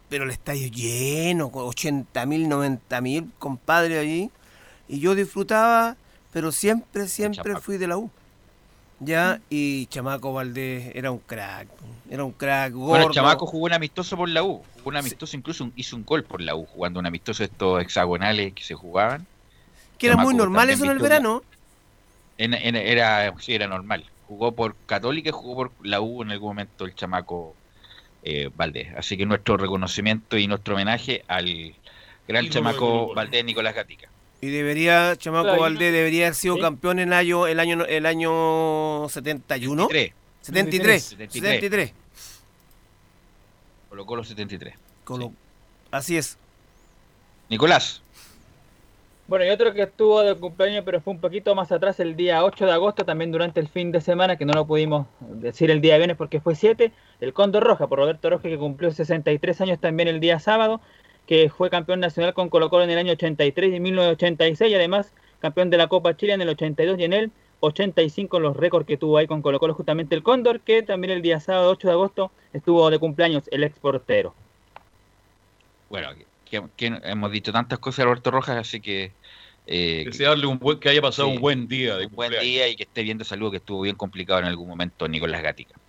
pero 0.10 0.24
el 0.24 0.32
estadio 0.32 0.68
lleno, 0.70 1.50
con 1.50 1.66
80 1.66 2.26
mil, 2.26 2.48
90 2.50 3.02
mil 3.02 3.32
compadres 3.40 4.00
allí. 4.00 4.30
Y 4.88 5.00
yo 5.00 5.16
disfrutaba, 5.16 5.96
pero 6.32 6.52
siempre, 6.52 7.08
siempre 7.08 7.56
fui 7.60 7.78
de 7.78 7.88
la 7.88 7.98
U. 7.98 8.10
Ya, 9.00 9.42
y 9.50 9.86
Chamaco 9.88 10.34
Valdés 10.34 10.92
era 10.96 11.12
un 11.12 11.20
crack, 11.20 11.68
era 12.10 12.24
un 12.24 12.32
crack 12.32 12.74
gordo. 12.74 12.88
Bueno, 12.88 13.12
Chamaco 13.12 13.46
jugó 13.46 13.66
un 13.66 13.74
amistoso 13.74 14.18
por 14.18 14.28
la 14.28 14.42
U, 14.44 14.64
jugó 14.78 14.90
un 14.90 14.96
amistoso, 14.98 15.38
incluso 15.38 15.70
hizo 15.76 15.96
un 15.96 16.04
gol 16.04 16.24
por 16.24 16.42
la 16.42 16.56
U, 16.56 16.66
jugando 16.66 17.00
un 17.00 17.06
amistoso 17.06 17.44
estos 17.44 17.80
hexagonales 17.82 18.54
que 18.54 18.64
se 18.64 18.74
jugaban. 18.74 19.28
Que 20.00 20.08
era 20.08 20.18
muy 20.18 20.34
normal 20.34 20.70
eso 20.72 20.86
en 20.86 20.92
el 20.92 21.00
verano. 21.00 21.44
En- 22.40 22.54
en- 22.56 22.76
era, 22.76 23.34
sí, 23.40 23.54
era 23.54 23.68
normal. 23.68 24.04
Jugó 24.28 24.52
por 24.54 24.76
Católica 24.88 25.30
y 25.30 25.32
jugó 25.32 25.56
por 25.56 25.72
la 25.84 26.02
U 26.02 26.24
en 26.24 26.32
algún 26.32 26.50
momento 26.50 26.86
el 26.86 26.96
chamaco 26.96 27.56
eh, 28.24 28.50
Valdés. 28.56 28.90
Así 28.98 29.18
que 29.18 29.26
nuestro 29.26 29.58
reconocimiento 29.58 30.38
y 30.38 30.48
nuestro 30.48 30.76
homenaje 30.76 31.24
al 31.28 31.74
gran 32.28 32.50
chamaco. 32.50 33.14
Valdés 33.14 33.44
Nicolás 33.46 33.76
Gatica. 33.76 34.10
Y 34.40 34.48
debería, 34.50 35.16
Chamaco 35.16 35.46
Claro, 35.46 35.62
Valdés 35.62 35.92
debería 35.92 36.26
haber 36.26 36.36
sido 36.36 36.56
¿Sí? 36.56 36.62
campeón 36.62 37.00
en 37.00 37.08
el 37.08 37.14
año, 37.14 37.48
el 37.48 37.60
año, 37.60 37.86
el 37.86 38.06
año 38.06 39.10
71. 39.10 39.88
73. 39.88 40.14
73. 40.42 41.04
73. 41.04 41.42
73. 41.62 41.94
Colocó 43.90 44.16
los 44.16 44.28
73. 44.28 44.76
Colo- 45.06 45.34
Así 45.92 46.18
es. 46.18 46.38
Nicolás. 47.50 48.02
Bueno, 49.28 49.44
y 49.44 49.50
otro 49.50 49.74
que 49.74 49.82
estuvo 49.82 50.22
de 50.22 50.36
cumpleaños, 50.36 50.86
pero 50.86 51.02
fue 51.02 51.14
un 51.14 51.20
poquito 51.20 51.54
más 51.54 51.70
atrás, 51.74 52.00
el 52.00 52.16
día 52.16 52.46
8 52.46 52.66
de 52.66 52.72
agosto, 52.72 53.04
también 53.04 53.30
durante 53.30 53.60
el 53.60 53.68
fin 53.68 53.92
de 53.92 54.00
semana, 54.00 54.38
que 54.38 54.46
no 54.46 54.54
lo 54.54 54.66
pudimos 54.66 55.06
decir 55.20 55.70
el 55.70 55.82
día 55.82 55.98
viernes 55.98 56.16
porque 56.16 56.40
fue 56.40 56.56
7, 56.56 56.94
el 57.20 57.34
Cóndor 57.34 57.66
Roja, 57.66 57.88
por 57.88 58.00
Roberto 58.00 58.30
Roja, 58.30 58.44
que 58.44 58.58
cumplió 58.58 58.90
63 58.90 59.60
años 59.60 59.80
también 59.80 60.08
el 60.08 60.22
día 60.22 60.40
sábado, 60.40 60.80
que 61.26 61.50
fue 61.50 61.70
campeón 61.70 62.00
nacional 62.00 62.34
con 62.34 62.48
Colo 62.48 62.70
Colo 62.70 62.86
en 62.86 62.90
el 62.90 62.98
año 62.98 63.12
83 63.12 63.74
y 63.74 63.80
1986, 63.82 64.72
y 64.72 64.76
además 64.76 65.14
campeón 65.40 65.70
de 65.70 65.78
la 65.78 65.88
Copa 65.88 66.16
Chile 66.16 66.32
en 66.32 66.42
el 66.42 66.48
82 66.48 66.98
y 66.98 67.04
en 67.04 67.12
el 67.12 67.32
85, 67.60 68.40
los 68.40 68.56
récords 68.56 68.88
que 68.88 68.96
tuvo 68.96 69.18
ahí 69.18 69.28
con 69.28 69.42
Colo 69.42 69.60
Colo 69.60 69.74
justamente 69.74 70.16
el 70.16 70.24
Cóndor, 70.24 70.62
que 70.62 70.84
también 70.84 71.12
el 71.12 71.22
día 71.22 71.42
sábado 71.42 71.72
8 71.72 71.90
de 71.90 71.94
agosto 71.94 72.32
estuvo 72.54 72.90
de 72.90 72.98
cumpleaños 72.98 73.44
el 73.52 73.66
ex 73.66 73.78
portero. 73.78 74.34
Bueno, 75.90 76.12
que, 76.50 76.64
que 76.76 76.88
hemos 77.04 77.32
dicho 77.32 77.52
tantas 77.52 77.80
cosas 77.80 77.98
de 78.00 78.04
Roberto 78.06 78.32
Rojas, 78.32 78.58
así 78.58 78.82
que. 78.82 79.18
eh, 79.66 80.04
Desearle 80.06 80.48
un 80.48 80.60
buen, 80.60 80.80
que 80.80 80.90
haya 80.90 81.02
pasado 81.02 81.28
Sí. 81.28 81.36
un 81.36 81.40
buen 81.40 81.68
día 81.68 81.98
de 81.98 82.06
un 82.08 82.16
buen 82.16 82.38
día 82.38 82.68
y 82.68 82.76
que 82.76 82.84
esté 82.84 83.04
viendo 83.04 83.26
salud, 83.26 83.52
que 83.52 83.58
estuvo 83.58 83.82
bien 83.82 83.96
complicado 83.96 84.40
en 84.40 84.46
algún 84.46 84.68
momento 84.70 85.08
Nicolás 85.08 85.44
Gatica. 85.44 85.80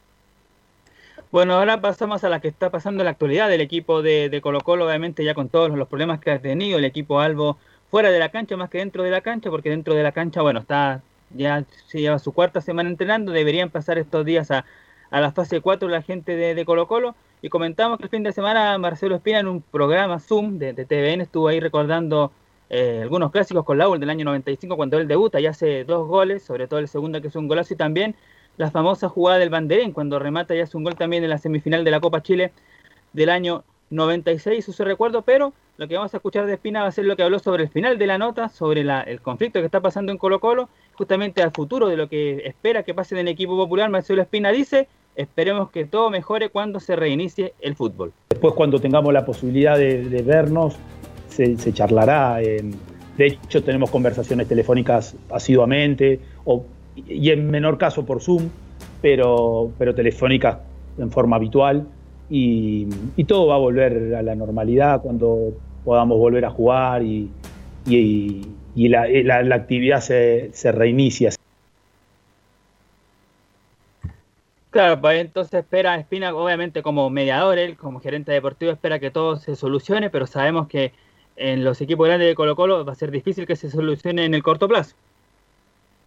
Bueno, 1.31 1.55
ahora 1.55 1.81
pasamos 1.81 2.25
a 2.25 2.29
la 2.31 2.41
que 2.41 2.49
está 2.49 2.71
pasando 2.71 3.03
en 3.03 3.07
la 3.07 3.11
actualidad 3.11 3.49
del 3.51 3.61
equipo 3.61 4.03
de, 4.03 4.31
de 4.31 4.41
Colo 4.41 4.63
Colo, 4.63 4.87
obviamente 4.87 5.25
ya 5.25 5.35
con 5.35 5.51
todos 5.51 5.71
los 5.71 5.89
problemas 5.89 6.21
que 6.21 6.31
ha 6.31 6.41
tenido 6.41 6.79
el 6.79 6.85
equipo 6.87 7.21
Albo 7.21 7.59
fuera 7.91 8.11
de 8.11 8.19
la 8.19 8.31
cancha 8.31 8.57
más 8.57 8.71
que 8.71 8.79
dentro 8.79 9.03
de 9.03 9.11
la 9.11 9.21
cancha, 9.21 9.51
porque 9.51 9.71
dentro 9.71 9.95
de 9.95 10.03
la 10.03 10.13
cancha, 10.13 10.41
bueno, 10.43 10.61
está 10.61 11.03
ya 11.31 11.65
se 11.87 12.01
lleva 12.01 12.19
su 12.19 12.33
cuarta 12.33 12.61
semana 12.63 12.89
entrenando, 12.89 13.33
deberían 13.33 13.71
pasar 13.71 13.99
estos 13.99 14.25
días 14.25 14.51
a, 14.51 14.65
a 15.11 15.21
la 15.21 15.33
fase 15.33 15.61
4 15.61 15.89
la 15.89 16.01
gente 16.03 16.35
de, 16.37 16.55
de 16.55 16.65
Colo 16.65 16.87
Colo, 16.89 17.15
y 17.43 17.49
comentamos 17.49 17.99
que 17.99 18.05
el 18.05 18.11
fin 18.11 18.23
de 18.23 18.33
semana 18.33 18.77
Marcelo 18.79 19.17
Espina 19.17 19.41
en 19.41 19.49
un 19.49 19.63
programa 19.63 20.19
Zoom 20.19 20.59
de, 20.59 20.73
de 20.73 20.85
TVN 20.85 21.21
estuvo 21.23 21.49
ahí 21.49 21.61
recordando 21.61 22.33
eh, 22.71 23.01
algunos 23.03 23.31
clásicos 23.31 23.65
con 23.65 23.79
Laura 23.79 23.99
del 23.99 24.11
año 24.11 24.25
95 24.25 24.77
cuando 24.77 24.99
él 24.99 25.07
debuta 25.09 25.41
y 25.41 25.47
hace 25.47 25.85
dos 25.85 26.07
goles, 26.09 26.43
sobre 26.43 26.67
todo 26.67 26.81
el 26.81 26.89
segundo 26.89 27.21
que 27.21 27.29
es 27.29 27.37
un 27.37 27.49
golazo 27.49 27.75
y 27.75 27.77
también 27.77 28.15
la 28.57 28.71
famosa 28.71 29.09
jugada 29.09 29.39
del 29.39 29.51
banderín 29.51 29.93
cuando 29.93 30.19
remata 30.19 30.55
y 30.55 30.61
hace 30.61 30.77
un 30.77 30.85
gol 30.85 30.97
también 30.97 31.23
en 31.25 31.31
la 31.31 31.39
semifinal 31.39 31.85
de 31.85 31.91
la 31.93 32.01
Copa 32.01 32.23
Chile 32.23 32.53
del 33.13 33.31
año 33.31 33.65
96, 33.91 34.65
su 34.65 34.85
recuerdo, 34.85 35.23
pero 35.23 35.55
lo 35.79 35.89
que 35.89 35.95
vamos 35.97 36.13
a 36.13 36.19
escuchar 36.19 36.45
de 36.47 36.55
Espina 36.55 36.83
va 36.83 36.89
a 36.89 36.93
ser 36.93 37.05
lo 37.07 37.17
que 37.17 37.23
habló 37.23 37.39
sobre 37.39 37.63
el 37.63 37.69
final 37.71 37.99
de 37.99 38.07
la 38.07 38.19
nota, 38.19 38.49
sobre 38.49 38.85
la- 38.85 39.01
el 39.03 39.21
conflicto 39.23 39.61
que 39.61 39.67
está 39.67 39.81
pasando 39.81 40.13
en 40.13 40.19
Colo 40.19 40.41
Colo, 40.41 40.69
justamente 40.95 41.43
al 41.43 41.53
futuro 41.53 41.87
de 41.89 41.97
lo 41.97 42.09
que 42.09 42.43
espera 42.47 42.83
que 42.83 42.95
pase 42.95 43.15
en 43.15 43.21
el 43.21 43.29
equipo 43.29 43.57
popular. 43.57 43.89
Marcelo 43.89 44.21
Espina 44.21 44.51
dice, 44.51 44.89
esperemos 45.19 45.71
que 45.71 45.85
todo 45.85 46.11
mejore 46.11 46.49
cuando 46.49 46.79
se 46.81 46.95
reinicie 46.97 47.53
el 47.61 47.75
fútbol. 47.75 48.13
Después 48.31 48.55
cuando 48.55 48.79
tengamos 48.79 49.13
la 49.13 49.25
posibilidad 49.27 49.77
de, 49.77 50.23
vernos, 50.23 50.77
se, 51.29 51.57
charlará. 51.73 52.41
eh, 52.41 52.63
de 53.17 53.27
hecho, 53.27 53.65
tenemos 53.65 53.91
conversaciones 53.91 54.47
telefónicas 54.47 55.17
asiduamente, 55.31 56.21
y 57.09 57.31
en 57.31 57.51
menor 57.51 57.77
caso 57.77 58.07
por 58.07 58.21
Zoom, 58.21 58.49
pero, 59.03 59.73
pero 59.77 59.93
telefónicas 59.95 60.59
en 60.99 61.11
forma 61.11 61.37
habitual. 61.37 61.85
Y, 62.31 62.87
todo 63.27 63.49
va 63.49 63.57
a 63.57 63.59
volver 63.59 64.15
a 64.15 64.23
la 64.23 64.35
normalidad 64.37 65.01
cuando 65.03 65.53
podamos 65.85 66.17
volver 66.19 66.45
a 66.45 66.51
jugar 66.51 67.03
y, 67.03 67.29
y- 67.87 68.43
la- 68.77 69.09
la 69.43 69.55
actividad 69.57 70.01
se, 70.01 70.51
se 70.53 70.71
reinicia. 70.71 71.31
Pues 75.01 75.21
entonces 75.21 75.55
espera 75.55 75.97
Espina, 75.97 76.33
obviamente 76.33 76.83
como 76.83 77.11
mediador, 77.11 77.59
él 77.59 77.77
como 77.77 77.99
gerente 77.99 78.31
deportivo 78.31 78.71
espera 78.71 79.01
que 79.01 79.11
todo 79.11 79.37
se 79.37 79.57
solucione, 79.57 80.09
pero 80.09 80.25
sabemos 80.29 80.69
que 80.69 80.93
en 81.35 81.65
los 81.65 81.81
equipos 81.81 82.07
grandes 82.07 82.29
de 82.29 82.37
Colo 82.37 82.55
Colo 82.55 82.85
va 82.85 82.93
a 82.93 82.95
ser 82.95 83.11
difícil 83.11 83.45
que 83.45 83.57
se 83.57 83.73
solucione 83.73 84.25
en 84.25 84.35
el 84.35 84.43
corto 84.45 84.69
plazo. 84.69 84.95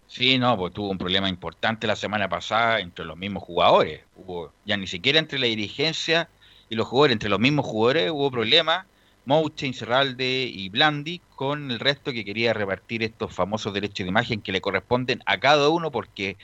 Sí, 0.07 0.37
no, 0.37 0.55
pues 0.57 0.73
tuvo 0.73 0.89
un 0.89 0.97
problema 0.97 1.27
importante 1.27 1.85
la 1.85 1.97
semana 1.97 2.29
pasada 2.29 2.79
entre 2.79 3.03
los 3.03 3.17
mismos 3.17 3.43
jugadores. 3.43 4.03
Hubo, 4.15 4.53
ya 4.63 4.77
ni 4.77 4.87
siquiera 4.87 5.19
entre 5.19 5.37
la 5.37 5.47
dirigencia 5.47 6.29
y 6.69 6.75
los 6.75 6.87
jugadores, 6.87 7.15
entre 7.15 7.29
los 7.29 7.39
mismos 7.41 7.65
jugadores 7.65 8.09
hubo 8.11 8.31
problemas. 8.31 8.85
Mouche, 9.25 9.67
Incerralde 9.67 10.49
y 10.51 10.69
Blandi 10.69 11.21
con 11.35 11.71
el 11.71 11.79
resto 11.79 12.11
que 12.11 12.25
quería 12.25 12.53
repartir 12.53 13.03
estos 13.03 13.33
famosos 13.33 13.73
derechos 13.73 14.05
de 14.05 14.09
imagen 14.09 14.41
que 14.41 14.51
le 14.51 14.61
corresponden 14.61 15.21
a 15.25 15.39
cada 15.39 15.69
uno 15.69 15.91
porque 15.91 16.37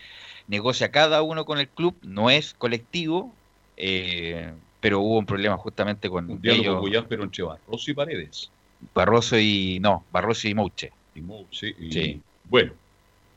negocia 0.48 0.91
cada 0.91 1.22
uno 1.22 1.45
con 1.45 1.60
el 1.60 1.68
club, 1.68 1.95
no 2.04 2.30
es 2.30 2.54
colectivo, 2.54 3.34
eh, 3.76 4.54
pero 4.80 5.00
hubo 5.02 5.18
un 5.20 5.26
problema 5.26 5.58
justamente 5.58 6.10
con 6.10 6.30
Un 6.30 6.41
diálogo 6.41 6.88
ellos, 6.88 7.06
pero 7.08 7.24
entre 7.24 7.43
Barroso 7.43 7.91
y 7.91 7.93
Paredes. 7.93 8.52
Barroso 8.93 9.38
y 9.39 9.80
no, 9.82 10.06
Barroso 10.12 10.48
y 10.48 10.54
Mouche. 10.54 10.91
Y 11.16 11.22
sí, 11.52 11.76
y- 11.80 11.91
Sí. 11.91 12.22
Bueno, 12.45 12.74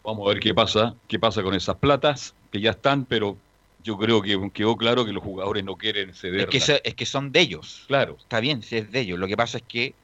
vamos 0.05 0.27
a 0.27 0.35
ver 0.35 0.41
qué 0.41 0.55
pasa, 0.55 0.95
qué 1.09 1.19
pasa 1.19 1.43
con 1.43 1.55
esas 1.55 1.77
platas 1.77 2.35
que 2.53 2.61
ya 2.61 2.71
están, 2.71 3.05
pero 3.07 3.37
yo 3.83 3.97
creo 3.97 4.21
que 4.23 4.51
quedó 4.53 4.77
claro 4.77 5.05
que 5.05 5.13
los 5.13 5.23
jugadores 5.25 5.65
no 5.65 5.77
quieren 5.77 6.11
Es 6.11 6.19
ceder. 6.21 6.49
que, 6.49 6.61
se- 6.61 6.81
es 6.85 6.95
que 6.95 7.07
son 7.07 7.33
de 7.33 7.41
ellos. 7.41 7.85
Claro, 7.89 8.17
Está 8.21 8.39
bien, 8.41 8.63
si 8.63 8.77
es 8.77 8.93
de 8.93 9.01
ellos. 9.01 9.19
Lo 9.19 9.27
que 9.27 9.37
pasa 9.37 9.57
es 9.59 9.65
que 9.67 9.95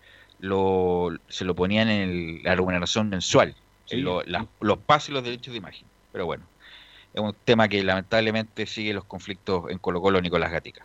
lo, 0.41 1.11
se 1.29 1.45
lo 1.45 1.55
ponían 1.55 1.89
en 1.89 2.11
el- 2.11 2.43
la 2.43 2.55
remuneración 2.55 3.09
mensual, 3.11 3.55
Sí. 3.87 3.97
en 3.97 4.05
lo- 4.05 4.23
los 4.61 4.79
pases 4.79 5.11
y 5.11 5.13
los 5.13 5.23
derechos 5.23 5.53
de 5.53 5.59
imagen. 5.59 5.87
Pero 6.13 6.27
bueno, 6.27 6.45
es 7.17 7.23
un 7.23 7.35
tema 7.45 7.67
que 7.67 7.83
lamentablemente 7.83 8.67
sigue 8.67 8.93
los 8.93 9.05
conflictos 9.05 9.71
en 9.71 9.79
Colo 9.79 10.03
Colo 10.03 10.21
Nicolás 10.21 10.53
Gatica. 10.53 10.85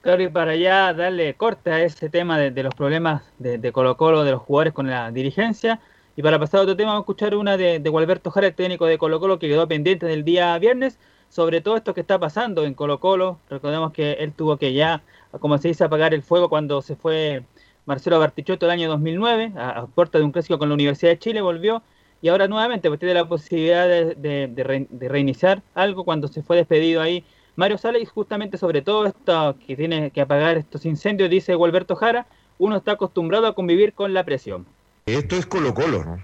Claro, 0.00 0.22
y 0.22 0.28
para 0.28 0.56
ya 0.56 0.94
darle 0.94 1.34
corte 1.34 1.70
a 1.70 1.82
ese 1.82 2.08
tema 2.08 2.38
de, 2.38 2.62
los 2.62 2.74
problemas 2.74 3.22
de, 3.38 3.58
de 3.58 3.70
Colo 3.70 3.98
Colo, 3.98 4.24
de 4.24 4.30
los 4.30 4.40
jugadores 4.40 4.72
con 4.72 4.88
la 4.88 5.10
dirigencia, 5.10 5.78
y 6.16 6.22
para 6.22 6.38
pasar 6.38 6.60
a 6.60 6.62
otro 6.62 6.74
tema, 6.74 6.92
vamos 6.92 7.02
a 7.02 7.04
escuchar 7.04 7.34
una 7.36 7.58
de, 7.58 7.80
de 7.80 7.90
Gualberto 7.90 8.30
Jara, 8.30 8.46
el 8.46 8.54
técnico 8.54 8.86
de 8.86 8.96
Colo 8.96 9.20
Colo, 9.20 9.38
que 9.38 9.46
quedó 9.46 9.68
pendiente 9.68 10.06
del 10.06 10.24
día 10.24 10.58
viernes, 10.58 10.98
sobre 11.28 11.60
todo 11.60 11.76
esto 11.76 11.92
que 11.92 12.00
está 12.00 12.18
pasando 12.18 12.64
en 12.64 12.72
Colo 12.72 12.98
Colo. 12.98 13.38
Recordemos 13.50 13.92
que 13.92 14.12
él 14.12 14.32
tuvo 14.32 14.56
que 14.56 14.72
ya, 14.72 15.02
como 15.38 15.58
se 15.58 15.68
dice, 15.68 15.84
apagar 15.84 16.14
el 16.14 16.22
fuego 16.22 16.48
cuando 16.48 16.80
se 16.80 16.96
fue 16.96 17.44
Marcelo 17.84 18.18
Bartichotto 18.18 18.64
el 18.64 18.72
año 18.72 18.88
2009, 18.88 19.52
a, 19.56 19.80
a 19.80 19.86
puerta 19.86 20.16
de 20.16 20.24
un 20.24 20.32
clásico 20.32 20.58
con 20.58 20.70
la 20.70 20.74
Universidad 20.74 21.10
de 21.12 21.18
Chile, 21.18 21.42
volvió, 21.42 21.82
y 22.20 22.28
ahora 22.28 22.48
nuevamente 22.48 22.88
pues, 22.88 22.98
tiene 23.00 23.14
la 23.14 23.28
posibilidad 23.28 23.86
de, 23.88 24.14
de- 24.14 24.48
de 24.48 24.64
re- 24.64 24.86
de 24.90 25.08
reiniciar 25.08 25.64
algo 25.74 26.04
cuando 26.04 26.28
se 26.28 26.42
fue 26.42 26.56
despedido 26.56 27.00
ahí 27.02 27.26
Mario 27.56 27.78
Sala 27.78 27.98
y 27.98 28.04
justamente 28.06 28.58
sobre 28.58 28.82
todo 28.82 29.06
esto 29.06 29.58
que 29.58 29.76
tiene 29.76 30.10
que 30.12 30.20
apagar 30.20 30.56
estos 30.56 30.84
incendios, 30.86 31.30
dice 31.30 31.54
Gualberto 31.54 31.96
Jara, 31.96 32.28
uno 32.58 32.76
está 32.76 32.92
acostumbrado 32.92 33.46
a 33.46 33.54
convivir 33.54 33.94
con 33.94 34.14
la 34.14 34.24
presión. 34.24 34.66
Esto 35.06 35.36
es 35.36 35.46
Colo 35.46 35.74
Colo, 35.74 36.04
¿no? 36.04 36.16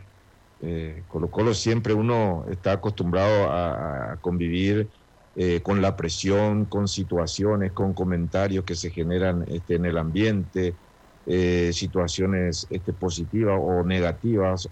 Eh, 0.60 1.04
Colo 1.06 1.30
Colo 1.30 1.54
siempre 1.54 1.94
uno 1.94 2.44
está 2.50 2.72
acostumbrado 2.72 3.50
a, 3.50 4.12
a 4.14 4.20
convivir 4.20 4.90
eh, 5.34 5.62
con 5.62 5.82
la 5.82 5.96
presión, 5.96 6.66
con 6.66 6.88
situaciones, 6.88 7.72
con 7.72 7.94
comentarios 7.94 8.64
que 8.64 8.74
se 8.74 8.90
generan 8.90 9.44
este, 9.48 9.74
en 9.76 9.86
el 9.86 9.98
ambiente, 9.98 10.78
eh, 11.26 11.72
situaciones 11.72 12.66
este, 12.70 12.92
positivas 12.92 13.58
o 13.60 13.82
negativas 13.84 14.68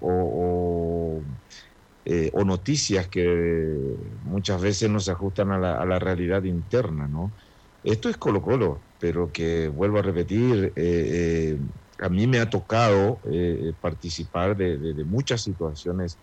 eh, 2.06 2.30
o 2.34 2.44
noticias 2.44 3.08
que 3.08 3.24
muchas 4.22 4.60
veces 4.60 4.90
no 4.90 5.00
se 5.00 5.10
ajustan 5.12 5.52
a 5.52 5.58
la, 5.58 5.98
realidad 5.98 6.44
interna, 6.44 7.08
¿no? 7.08 7.34
Esto 7.82 8.08
es 8.08 8.16
Colo 8.18 8.42
Colo, 8.42 8.84
pero 8.98 9.32
que 9.32 9.68
vuelvo 9.68 9.98
a 9.98 10.02
repetir, 10.02 10.72
eh, 10.76 11.58
a 11.98 12.08
mí 12.08 12.26
me 12.26 12.38
ha 12.40 12.48
tocado 12.50 13.20
participar 13.80 14.56
de, 14.56 15.04
muchas 15.06 15.42
situaciones 15.42 16.18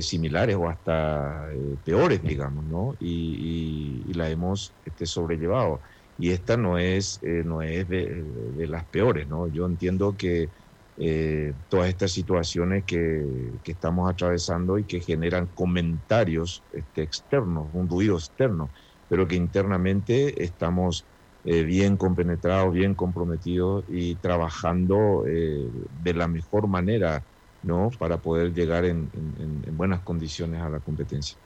similares 0.00 0.56
o 0.56 0.68
hasta 0.68 1.48
peores, 1.84 2.22
digamos, 2.22 2.64
¿no? 2.66 2.94
Y, 2.98 4.04
y- 4.06 4.10
y 4.10 4.14
la 4.14 4.28
hemos 4.30 4.76
este, 4.84 5.06
sobrellevado. 5.06 5.80
Y 6.18 6.30
esta 6.32 6.56
no 6.56 6.78
es, 6.78 7.20
eh, 7.22 7.42
no 7.44 7.62
es 7.62 7.88
de, 7.88 8.24
las 8.68 8.86
peores, 8.88 9.28
¿no? 9.28 9.48
Yo 9.48 9.66
entiendo 9.66 10.16
que 10.16 10.50
eh, 10.96 11.54
todas 11.68 11.88
estas 11.88 12.12
situaciones 12.12 12.84
que, 12.84 13.60
que 13.62 13.72
estamos 13.72 14.10
atravesando 14.10 14.78
y 14.78 14.86
que 14.86 15.00
generan 15.00 15.48
comentarios 15.48 16.64
este, 16.70 17.02
externos, 17.02 17.70
un 17.72 17.88
ruido 17.88 18.16
externo, 18.16 18.72
pero 19.06 19.28
que 19.28 19.36
internamente 19.36 20.42
estamos 20.44 21.08
eh, 21.44 21.62
bien 21.64 21.96
compenetrados, 21.96 22.72
bien 22.72 22.94
comprometidos 22.96 23.84
y 23.88 24.16
trabajando 24.16 25.24
eh, 25.26 25.70
de 25.72 26.14
la 26.14 26.28
mejor 26.28 26.68
manera 26.68 27.24
¿no? 27.62 27.90
Para 27.98 28.20
poder 28.20 28.52
llegar 28.52 28.84
en, 28.84 29.10
en 29.14 29.76
buenas 29.76 30.02
condiciones 30.02 30.60
a 30.62 30.68
la 30.68 30.80
competencia. 30.80 31.38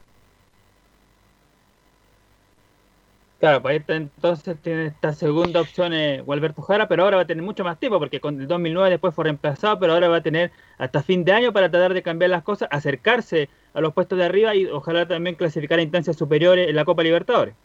Claro, 3.42 3.60
pues 3.60 3.82
entonces 3.88 4.56
tiene 4.62 4.86
esta 4.86 5.12
segunda 5.12 5.60
opción 5.60 5.92
eh, 5.92 6.20
Gualberto 6.20 6.62
Jara, 6.62 6.86
pero 6.86 7.02
ahora 7.02 7.16
va 7.16 7.22
a 7.24 7.26
tener 7.26 7.42
mucho 7.42 7.64
más 7.64 7.76
tiempo, 7.80 7.98
porque 7.98 8.20
con 8.20 8.40
el 8.40 8.46
2009 8.46 8.88
después 8.88 9.12
fue 9.12 9.24
reemplazado, 9.24 9.80
pero 9.80 9.94
ahora 9.94 10.06
va 10.06 10.18
a 10.18 10.22
tener 10.22 10.52
hasta 10.78 11.02
fin 11.02 11.24
de 11.24 11.32
año 11.32 11.52
para 11.52 11.68
tratar 11.68 11.92
de 11.92 12.04
cambiar 12.04 12.30
las 12.30 12.44
cosas, 12.44 12.68
acercarse 12.70 13.48
a 13.74 13.80
los 13.80 13.94
puestos 13.94 14.16
de 14.16 14.26
arriba 14.26 14.54
y 14.54 14.66
ojalá 14.66 15.08
también 15.08 15.34
clasificar 15.34 15.80
a 15.80 15.82
instancias 15.82 16.16
superiores 16.16 16.68
en 16.68 16.76
la 16.76 16.84
Copa 16.84 17.02
Libertadores. 17.02 17.56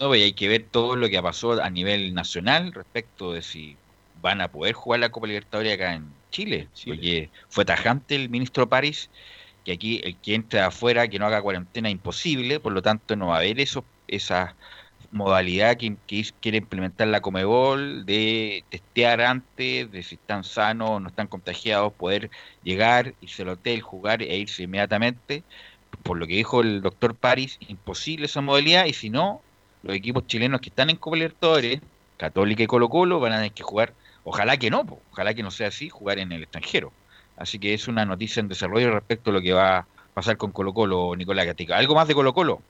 No, 0.00 0.08
pues 0.08 0.22
hay 0.22 0.32
que 0.32 0.48
ver 0.48 0.64
todo 0.70 0.96
lo 0.96 1.06
que 1.10 1.20
pasó 1.20 1.62
a 1.62 1.68
nivel 1.68 2.14
nacional 2.14 2.72
respecto 2.72 3.34
de 3.34 3.42
si 3.42 3.76
van 4.22 4.40
a 4.40 4.48
poder 4.48 4.72
jugar 4.72 5.00
la 5.00 5.10
Copa 5.10 5.26
Libertadores 5.26 5.74
acá 5.74 5.96
en 5.96 6.06
Chile, 6.30 6.68
Chile. 6.72 7.28
fue 7.50 7.66
tajante 7.66 8.14
el 8.14 8.30
ministro 8.30 8.70
París 8.70 9.10
que 9.66 9.72
aquí 9.72 10.00
el 10.02 10.16
que 10.16 10.34
entre 10.34 10.60
afuera, 10.60 11.08
que 11.08 11.18
no 11.18 11.26
haga 11.26 11.42
cuarentena, 11.42 11.90
imposible, 11.90 12.58
por 12.58 12.72
lo 12.72 12.80
tanto 12.80 13.16
no 13.16 13.28
va 13.28 13.34
a 13.34 13.38
haber 13.40 13.60
eso, 13.60 13.84
esas 14.08 14.54
modalidad 15.14 15.76
que, 15.76 15.96
quiere 16.40 16.58
implementar 16.58 17.06
la 17.06 17.20
Comebol 17.20 18.04
de 18.04 18.64
testear 18.68 19.20
antes 19.20 19.90
de 19.90 20.02
si 20.02 20.16
están 20.16 20.42
sanos 20.42 21.00
no 21.00 21.08
están 21.08 21.28
contagiados, 21.28 21.92
poder 21.92 22.30
llegar, 22.64 23.14
irse 23.20 23.42
al 23.42 23.50
hotel, 23.50 23.80
jugar 23.80 24.22
e 24.22 24.36
irse 24.36 24.64
inmediatamente. 24.64 25.44
Por 26.02 26.18
lo 26.18 26.26
que 26.26 26.34
dijo 26.34 26.60
el 26.60 26.82
doctor 26.82 27.14
París, 27.14 27.58
imposible 27.68 28.26
esa 28.26 28.40
modalidad 28.40 28.86
y 28.86 28.92
si 28.92 29.08
no, 29.08 29.40
los 29.84 29.94
equipos 29.94 30.26
chilenos 30.26 30.60
que 30.60 30.70
están 30.70 30.90
en 30.90 30.96
Copa 30.96 31.16
Libertadores, 31.16 31.80
Católica 32.16 32.64
y 32.64 32.66
Colo 32.66 32.88
Colo, 32.88 33.20
van 33.20 33.32
a 33.32 33.36
tener 33.36 33.52
que 33.52 33.62
jugar, 33.62 33.94
ojalá 34.24 34.56
que 34.56 34.70
no, 34.70 34.98
ojalá 35.12 35.32
que 35.32 35.44
no 35.44 35.52
sea 35.52 35.68
así, 35.68 35.88
jugar 35.88 36.18
en 36.18 36.32
el 36.32 36.42
extranjero. 36.42 36.92
Así 37.36 37.60
que 37.60 37.72
es 37.72 37.86
una 37.86 38.04
noticia 38.04 38.40
en 38.40 38.48
desarrollo 38.48 38.90
respecto 38.90 39.30
a 39.30 39.32
lo 39.32 39.40
que 39.40 39.52
va 39.52 39.78
a 39.78 39.86
pasar 40.12 40.36
con 40.36 40.50
Colo 40.50 40.74
Colo, 40.74 41.14
Nicolás 41.16 41.46
Gatica. 41.46 41.76
¿Algo 41.76 41.94
más 41.94 42.08
de 42.08 42.14
Colo 42.14 42.34
Colo? 42.34 42.60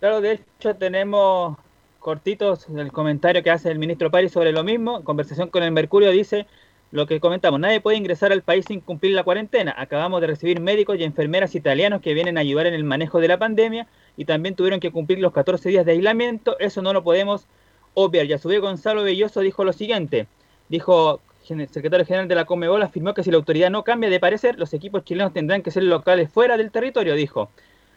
Claro, 0.00 0.20
de 0.20 0.32
hecho 0.32 0.76
tenemos 0.76 1.56
cortitos 2.04 2.68
el 2.68 2.92
comentario 2.92 3.42
que 3.42 3.50
hace 3.50 3.70
el 3.70 3.78
ministro 3.78 4.10
París 4.10 4.30
sobre 4.30 4.52
lo 4.52 4.62
mismo. 4.62 5.02
conversación 5.04 5.48
con 5.48 5.62
el 5.62 5.72
Mercurio 5.72 6.10
dice 6.10 6.46
lo 6.90 7.06
que 7.06 7.18
comentamos, 7.18 7.58
nadie 7.58 7.80
puede 7.80 7.96
ingresar 7.96 8.30
al 8.30 8.42
país 8.42 8.66
sin 8.68 8.82
cumplir 8.82 9.14
la 9.14 9.24
cuarentena. 9.24 9.74
Acabamos 9.78 10.20
de 10.20 10.26
recibir 10.26 10.60
médicos 10.60 10.98
y 10.98 11.02
enfermeras 11.02 11.54
italianos 11.54 12.02
que 12.02 12.12
vienen 12.12 12.36
a 12.36 12.42
ayudar 12.42 12.66
en 12.66 12.74
el 12.74 12.84
manejo 12.84 13.20
de 13.20 13.28
la 13.28 13.38
pandemia 13.38 13.86
y 14.18 14.26
también 14.26 14.54
tuvieron 14.54 14.80
que 14.80 14.92
cumplir 14.92 15.18
los 15.18 15.32
14 15.32 15.70
días 15.70 15.86
de 15.86 15.92
aislamiento. 15.92 16.58
Eso 16.58 16.82
no 16.82 16.92
lo 16.92 17.02
podemos 17.02 17.46
obviar. 17.94 18.26
Y 18.26 18.34
a 18.34 18.38
su 18.38 18.48
vez 18.48 18.60
Gonzalo 18.60 19.02
Belloso 19.02 19.40
dijo 19.40 19.64
lo 19.64 19.72
siguiente. 19.72 20.26
Dijo, 20.68 21.22
el 21.48 21.68
secretario 21.70 22.04
general 22.04 22.28
de 22.28 22.34
la 22.34 22.44
Comebol 22.44 22.82
afirmó 22.82 23.14
que 23.14 23.22
si 23.22 23.30
la 23.30 23.38
autoridad 23.38 23.70
no 23.70 23.82
cambia 23.82 24.10
de 24.10 24.20
parecer, 24.20 24.58
los 24.58 24.74
equipos 24.74 25.04
chilenos 25.04 25.32
tendrán 25.32 25.62
que 25.62 25.70
ser 25.70 25.84
locales 25.84 26.30
fuera 26.30 26.58
del 26.58 26.70
territorio, 26.70 27.14
dijo. 27.14 27.48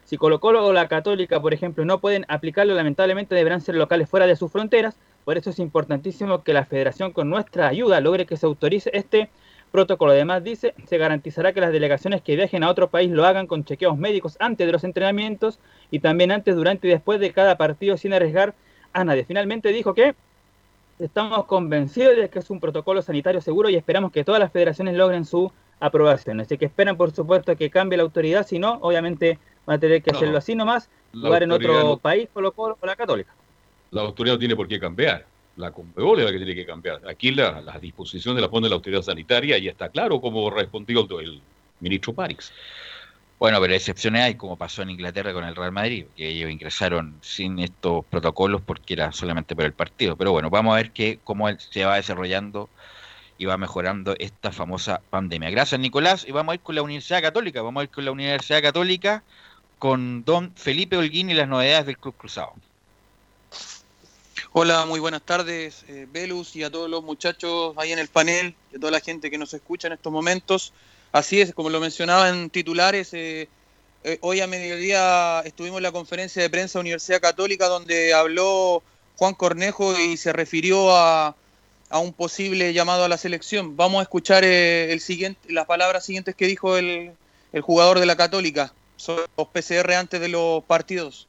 Si 0.08 0.16
Colo 0.16 0.40
Colo 0.40 0.64
o 0.64 0.72
la 0.72 0.88
Católica, 0.88 1.38
por 1.42 1.52
ejemplo, 1.52 1.84
no 1.84 2.00
pueden 2.00 2.24
aplicarlo, 2.28 2.74
lamentablemente 2.74 3.34
deberán 3.34 3.60
ser 3.60 3.74
locales 3.74 4.08
fuera 4.08 4.26
de 4.26 4.36
sus 4.36 4.50
fronteras. 4.50 4.96
Por 5.26 5.36
eso 5.36 5.50
es 5.50 5.58
importantísimo 5.58 6.42
que 6.42 6.54
la 6.54 6.64
federación 6.64 7.12
con 7.12 7.28
nuestra 7.28 7.68
ayuda 7.68 8.00
logre 8.00 8.24
que 8.24 8.38
se 8.38 8.46
autorice 8.46 8.88
este 8.94 9.28
protocolo. 9.70 10.12
Además 10.12 10.42
dice, 10.42 10.72
se 10.86 10.96
garantizará 10.96 11.52
que 11.52 11.60
las 11.60 11.72
delegaciones 11.72 12.22
que 12.22 12.36
viajen 12.36 12.64
a 12.64 12.70
otro 12.70 12.88
país 12.88 13.10
lo 13.10 13.26
hagan 13.26 13.46
con 13.46 13.66
chequeos 13.66 13.98
médicos 13.98 14.38
antes 14.40 14.66
de 14.66 14.72
los 14.72 14.82
entrenamientos 14.82 15.58
y 15.90 15.98
también 15.98 16.32
antes, 16.32 16.56
durante 16.56 16.88
y 16.88 16.90
después 16.90 17.20
de 17.20 17.30
cada 17.32 17.58
partido 17.58 17.98
sin 17.98 18.14
arriesgar 18.14 18.54
a 18.94 19.04
nadie. 19.04 19.26
Finalmente 19.26 19.68
dijo 19.72 19.92
que 19.92 20.14
estamos 20.98 21.44
convencidos 21.44 22.16
de 22.16 22.30
que 22.30 22.38
es 22.38 22.48
un 22.48 22.60
protocolo 22.60 23.02
sanitario 23.02 23.42
seguro 23.42 23.68
y 23.68 23.76
esperamos 23.76 24.10
que 24.10 24.24
todas 24.24 24.40
las 24.40 24.52
federaciones 24.52 24.96
logren 24.96 25.26
su 25.26 25.52
aprobación. 25.80 26.40
Así 26.40 26.56
que 26.56 26.64
esperan, 26.64 26.96
por 26.96 27.12
supuesto, 27.12 27.54
que 27.56 27.68
cambie 27.68 27.98
la 27.98 28.04
autoridad, 28.04 28.46
si 28.46 28.58
no, 28.58 28.78
obviamente 28.80 29.38
Va 29.68 29.74
a 29.74 29.78
tener 29.78 30.02
que 30.02 30.10
hacerlo 30.10 30.38
así 30.38 30.54
nomás, 30.54 30.88
jugar 31.12 31.42
en 31.42 31.52
otro 31.52 31.98
país, 31.98 32.28
Colo 32.32 32.52
Colo 32.52 32.78
o 32.80 32.86
la 32.86 32.96
Católica. 32.96 33.32
La 33.90 34.02
autoridad 34.02 34.34
no 34.34 34.38
tiene 34.38 34.56
por 34.56 34.68
qué 34.68 34.78
cambiar. 34.80 35.26
La 35.56 35.72
Conmebol 35.72 36.20
es 36.20 36.26
la 36.26 36.32
que 36.32 36.38
tiene 36.38 36.54
que 36.54 36.64
cambiar. 36.64 37.00
Aquí 37.08 37.32
la, 37.32 37.60
la 37.60 37.78
disposición 37.78 38.36
de 38.36 38.42
la 38.42 38.48
pone 38.48 38.68
la 38.68 38.76
autoridad 38.76 39.02
sanitaria 39.02 39.58
y 39.58 39.68
está 39.68 39.88
claro 39.88 40.20
cómo 40.20 40.48
respondió 40.50 41.06
el 41.20 41.40
ministro 41.80 42.12
París. 42.12 42.52
Bueno, 43.38 43.60
pero 43.60 43.72
excepciones 43.72 44.22
hay, 44.22 44.34
como 44.34 44.56
pasó 44.56 44.82
en 44.82 44.90
Inglaterra 44.90 45.32
con 45.32 45.44
el 45.44 45.54
Real 45.54 45.70
Madrid, 45.70 46.06
que 46.16 46.28
ellos 46.28 46.50
ingresaron 46.50 47.16
sin 47.20 47.60
estos 47.60 48.04
protocolos 48.06 48.62
porque 48.62 48.94
era 48.94 49.12
solamente 49.12 49.54
por 49.54 49.64
el 49.64 49.72
partido. 49.72 50.16
Pero 50.16 50.32
bueno, 50.32 50.50
vamos 50.50 50.72
a 50.72 50.76
ver 50.76 50.90
que, 50.90 51.20
cómo 51.22 51.48
se 51.56 51.84
va 51.84 51.96
desarrollando 51.96 52.68
y 53.36 53.44
va 53.44 53.56
mejorando 53.56 54.16
esta 54.18 54.50
famosa 54.50 55.00
pandemia. 55.10 55.50
Gracias, 55.50 55.80
Nicolás. 55.80 56.26
Y 56.26 56.32
vamos 56.32 56.52
a 56.52 56.54
ir 56.56 56.60
con 56.62 56.74
la 56.74 56.82
Universidad 56.82 57.22
Católica. 57.22 57.62
Vamos 57.62 57.80
a 57.80 57.84
ir 57.84 57.90
con 57.90 58.04
la 58.04 58.10
Universidad 58.10 58.60
Católica 58.60 59.22
con 59.78 60.24
don 60.24 60.52
Felipe 60.54 60.96
Holguín 60.96 61.30
y 61.30 61.34
las 61.34 61.48
novedades 61.48 61.86
del 61.86 61.98
Club 61.98 62.14
Cruzado. 62.16 62.52
Hola, 64.52 64.86
muy 64.86 64.98
buenas 64.98 65.22
tardes, 65.22 65.84
eh, 65.88 66.06
Velus, 66.10 66.56
y 66.56 66.64
a 66.64 66.70
todos 66.70 66.88
los 66.88 67.04
muchachos 67.04 67.74
ahí 67.76 67.92
en 67.92 67.98
el 67.98 68.08
panel, 68.08 68.54
y 68.72 68.76
a 68.76 68.80
toda 68.80 68.92
la 68.92 69.00
gente 69.00 69.30
que 69.30 69.38
nos 69.38 69.52
escucha 69.54 69.88
en 69.88 69.94
estos 69.94 70.12
momentos. 70.12 70.72
Así 71.12 71.40
es, 71.40 71.52
como 71.52 71.70
lo 71.70 71.80
mencionaba 71.80 72.28
en 72.28 72.50
titulares, 72.50 73.12
eh, 73.12 73.48
eh, 74.04 74.18
hoy 74.22 74.40
a 74.40 74.46
mediodía 74.46 75.40
estuvimos 75.44 75.78
en 75.78 75.82
la 75.82 75.92
conferencia 75.92 76.42
de 76.42 76.50
prensa 76.50 76.80
Universidad 76.80 77.20
Católica 77.20 77.66
donde 77.68 78.14
habló 78.14 78.82
Juan 79.16 79.34
Cornejo 79.34 79.98
y 79.98 80.16
se 80.16 80.32
refirió 80.32 80.96
a, 80.96 81.36
a 81.90 81.98
un 81.98 82.12
posible 82.12 82.72
llamado 82.72 83.04
a 83.04 83.08
la 83.08 83.18
selección. 83.18 83.76
Vamos 83.76 84.00
a 84.00 84.02
escuchar 84.02 84.44
el 84.44 85.00
siguiente, 85.00 85.52
las 85.52 85.66
palabras 85.66 86.04
siguientes 86.04 86.34
que 86.34 86.46
dijo 86.46 86.76
el, 86.76 87.12
el 87.52 87.60
jugador 87.60 88.00
de 88.00 88.06
la 88.06 88.16
Católica 88.16 88.72
sobre 88.98 89.24
los 89.36 89.48
PCR 89.48 89.92
antes 89.94 90.20
de 90.20 90.28
los 90.28 90.62
partidos? 90.64 91.26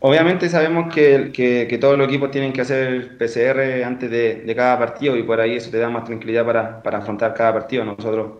Obviamente 0.00 0.48
sabemos 0.48 0.92
que, 0.92 1.30
que, 1.32 1.78
todos 1.78 1.98
los 1.98 2.08
equipos 2.08 2.30
tienen 2.30 2.54
que 2.54 2.62
hacer 2.62 3.18
PCR 3.18 3.84
antes 3.84 4.10
de, 4.10 4.52
cada 4.56 4.78
partido 4.78 5.16
y 5.16 5.22
por 5.22 5.40
ahí 5.40 5.56
eso 5.56 5.70
te 5.70 5.78
da 5.78 5.90
más 5.90 6.04
tranquilidad 6.04 6.44
para, 6.46 6.82
para 6.82 6.98
afrontar 6.98 7.34
cada 7.34 7.52
partido. 7.52 7.84
Nosotros, 7.84 8.32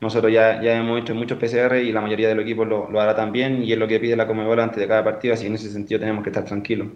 nosotros 0.00 0.32
ya, 0.32 0.62
ya 0.62 0.78
hemos 0.78 1.00
hecho 1.00 1.14
muchos 1.14 1.36
PCR 1.36 1.78
y 1.78 1.90
la 1.90 2.00
mayoría 2.00 2.28
de 2.28 2.36
los 2.36 2.44
equipos 2.44 2.66
lo, 2.68 2.88
lo 2.88 3.00
hará 3.00 3.16
también 3.16 3.62
y 3.64 3.72
es 3.72 3.78
lo 3.78 3.88
que 3.88 3.98
pide 3.98 4.14
la 4.14 4.28
Comebol 4.28 4.60
antes 4.60 4.78
de 4.78 4.86
cada 4.86 5.02
partido, 5.02 5.34
así 5.34 5.46
en 5.46 5.56
ese 5.56 5.70
sentido 5.70 5.98
tenemos 5.98 6.22
que 6.22 6.30
estar 6.30 6.44
tranquilos. 6.44 6.88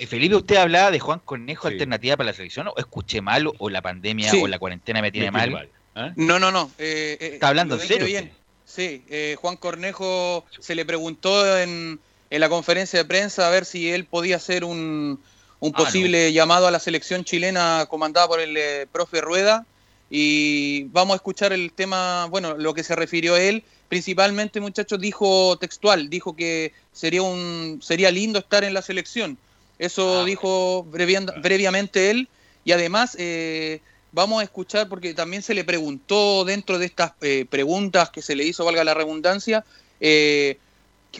Eh, 0.00 0.06
Felipe, 0.06 0.36
usted 0.36 0.56
hablaba 0.56 0.90
de 0.90 0.98
Juan 0.98 1.20
Cornejo 1.22 1.68
alternativa 1.68 2.16
para 2.16 2.28
la 2.28 2.32
selección, 2.34 2.68
o 2.68 2.74
escuché 2.76 3.20
mal, 3.20 3.50
o 3.58 3.70
la 3.70 3.82
pandemia 3.82 4.32
o 4.42 4.48
la 4.48 4.58
cuarentena 4.58 5.02
me 5.02 5.12
tiene 5.12 5.30
mal. 5.30 5.68
¿eh? 5.94 6.12
No, 6.16 6.38
no, 6.38 6.50
no. 6.50 6.70
Eh, 6.78 7.18
Está 7.20 7.48
hablando 7.48 7.74
en 7.74 7.80
serio. 7.82 8.06
Bien. 8.06 8.30
Sí, 8.74 9.02
eh, 9.10 9.36
Juan 9.40 9.56
Cornejo 9.56 10.44
se 10.60 10.76
le 10.76 10.84
preguntó 10.84 11.58
en, 11.58 11.98
la 12.30 12.48
conferencia 12.48 13.00
de 13.00 13.04
prensa 13.04 13.48
a 13.48 13.50
ver 13.50 13.64
si 13.64 13.90
él 13.90 14.04
podía 14.04 14.36
hacer 14.36 14.62
un, 14.64 15.20
un 15.58 15.72
ah, 15.74 15.76
posible 15.76 16.32
llamado 16.32 16.68
a 16.68 16.70
la 16.70 16.78
selección 16.78 17.24
chilena 17.24 17.86
comandada 17.90 18.28
por 18.28 18.38
el 18.38 18.56
eh, 18.56 18.86
profe 18.92 19.20
Rueda. 19.20 19.66
Y 20.08 20.84
vamos 20.84 21.14
a 21.14 21.16
escuchar 21.16 21.52
el 21.52 21.72
tema, 21.72 22.26
bueno, 22.26 22.56
lo 22.56 22.72
que 22.72 22.84
se 22.84 22.94
refirió 22.94 23.36
él. 23.36 23.64
Principalmente, 23.88 24.60
muchachos, 24.60 25.00
dijo 25.00 25.56
textual, 25.58 26.08
dijo 26.08 26.36
que 26.36 26.72
sería, 26.92 27.22
un, 27.22 27.80
sería 27.82 28.12
lindo 28.12 28.38
estar 28.38 28.62
en 28.62 28.74
la 28.74 28.82
selección. 28.82 29.36
Eso 29.80 30.20
ah, 30.20 30.24
dijo 30.24 30.86
previamente 30.92 32.10
él. 32.10 32.28
Y 32.64 32.70
además, 32.70 33.16
eh, 33.18 33.80
vamos 34.12 34.40
a 34.40 34.44
escuchar, 34.44 34.88
porque 34.88 35.14
también 35.14 35.42
se 35.42 35.54
le 35.54 35.64
preguntó 35.64 36.44
dentro 36.44 36.78
de 36.78 36.86
estas 36.86 37.12
eh, 37.20 37.46
preguntas 37.48 38.10
que 38.10 38.22
se 38.22 38.34
le 38.34 38.44
hizo, 38.44 38.64
valga 38.64 38.84
la 38.84 38.94
redundancia, 38.94 39.64
eh, 40.00 40.58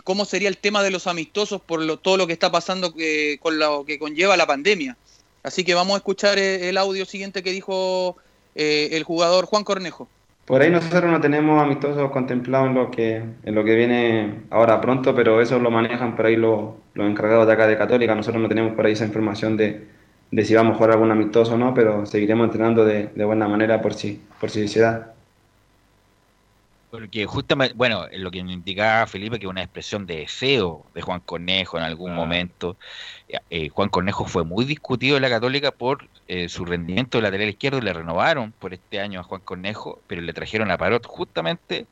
cómo 0.05 0.25
sería 0.25 0.49
el 0.49 0.57
tema 0.57 0.83
de 0.83 0.91
los 0.91 1.07
amistosos 1.07 1.61
por 1.61 1.85
todo 1.99 2.17
lo 2.17 2.27
que 2.27 2.33
está 2.33 2.51
pasando 2.51 2.95
eh, 2.99 3.39
con 3.41 3.59
lo 3.59 3.85
que 3.85 3.99
conlleva 3.99 4.37
la 4.37 4.47
pandemia. 4.47 4.97
Así 5.43 5.65
que 5.65 5.75
vamos 5.75 5.95
a 5.95 5.99
escuchar 5.99 6.39
el 6.39 6.77
audio 6.77 7.07
siguiente 7.07 7.43
que 7.43 7.51
dijo 7.51 8.17
el 8.55 9.03
jugador 9.05 9.47
Juan 9.47 9.65
Cornejo. 9.65 10.07
Por 10.45 10.61
ahí 10.61 10.71
nosotros 10.71 11.11
no 11.11 11.19
tenemos 11.19 11.63
amistosos 11.63 12.11
contemplados 12.11 12.69
en 12.69 12.75
lo 12.75 12.91
que, 12.91 13.23
en 13.43 13.55
lo 13.55 13.65
que 13.65 13.75
viene 13.75 14.41
ahora 14.51 14.83
pronto, 14.83 15.15
pero 15.15 15.41
eso 15.41 15.59
lo 15.59 15.71
manejan 15.71 16.15
por 16.15 16.27
ahí 16.27 16.37
los, 16.37 16.73
los 16.93 17.09
encargados 17.09 17.47
de 17.47 17.55
acá 17.55 17.67
de 17.67 17.79
Católica. 17.79 18.15
Nosotros 18.15 18.43
no 18.43 18.49
tenemos 18.49 18.75
por 18.75 18.85
ahí 18.85 18.93
esa 18.93 19.07
información 19.07 19.57
de, 19.57 19.87
de 20.31 20.45
si 20.45 20.55
vamos 20.55 20.75
a 20.75 20.77
jugar 20.77 20.93
algún 20.93 21.11
amistoso 21.11 21.55
o 21.55 21.59
no, 21.59 21.75
pero 21.75 22.07
seguiremos 22.07 22.47
entrenando 22.47 22.85
de, 22.85 23.07
buena 23.25 23.49
manera 23.49 23.83
por 23.83 23.95
si, 23.95 24.21
por 24.39 24.51
si 24.51 24.69
se 24.69 24.81
da. 24.81 25.15
Porque 26.91 27.25
justamente, 27.25 27.75
bueno, 27.77 28.07
lo 28.13 28.31
que 28.31 28.43
me 28.43 28.53
indicaba 28.53 29.07
Felipe, 29.07 29.39
que 29.39 29.47
una 29.47 29.63
expresión 29.63 30.07
de 30.07 30.19
deseo 30.19 30.85
de 30.93 31.03
Juan 31.03 31.21
Cornejo 31.21 31.79
en 31.79 31.85
algún 31.85 32.13
ah. 32.13 32.15
momento. 32.15 32.77
Eh, 33.49 33.69
Juan 33.69 33.89
Cornejo 33.89 34.25
fue 34.25 34.45
muy 34.45 34.65
discutido 34.65 35.17
en 35.17 35.23
la 35.23 35.29
Católica 35.29 35.71
por 35.71 36.09
eh, 36.27 36.49
su 36.49 36.65
rendimiento 36.65 37.19
de 37.19 37.23
lateral 37.23 37.49
izquierdo. 37.49 37.81
Le 37.81 37.93
renovaron 37.93 38.53
por 38.53 38.75
este 38.75 39.01
año 39.01 39.21
a 39.21 39.23
Juan 39.23 39.41
Cornejo, 39.41 40.01
pero 40.09 40.21
le 40.21 40.33
trajeron 40.33 40.71
a 40.73 40.79
Parot 40.79 41.07
justamente 41.07 41.87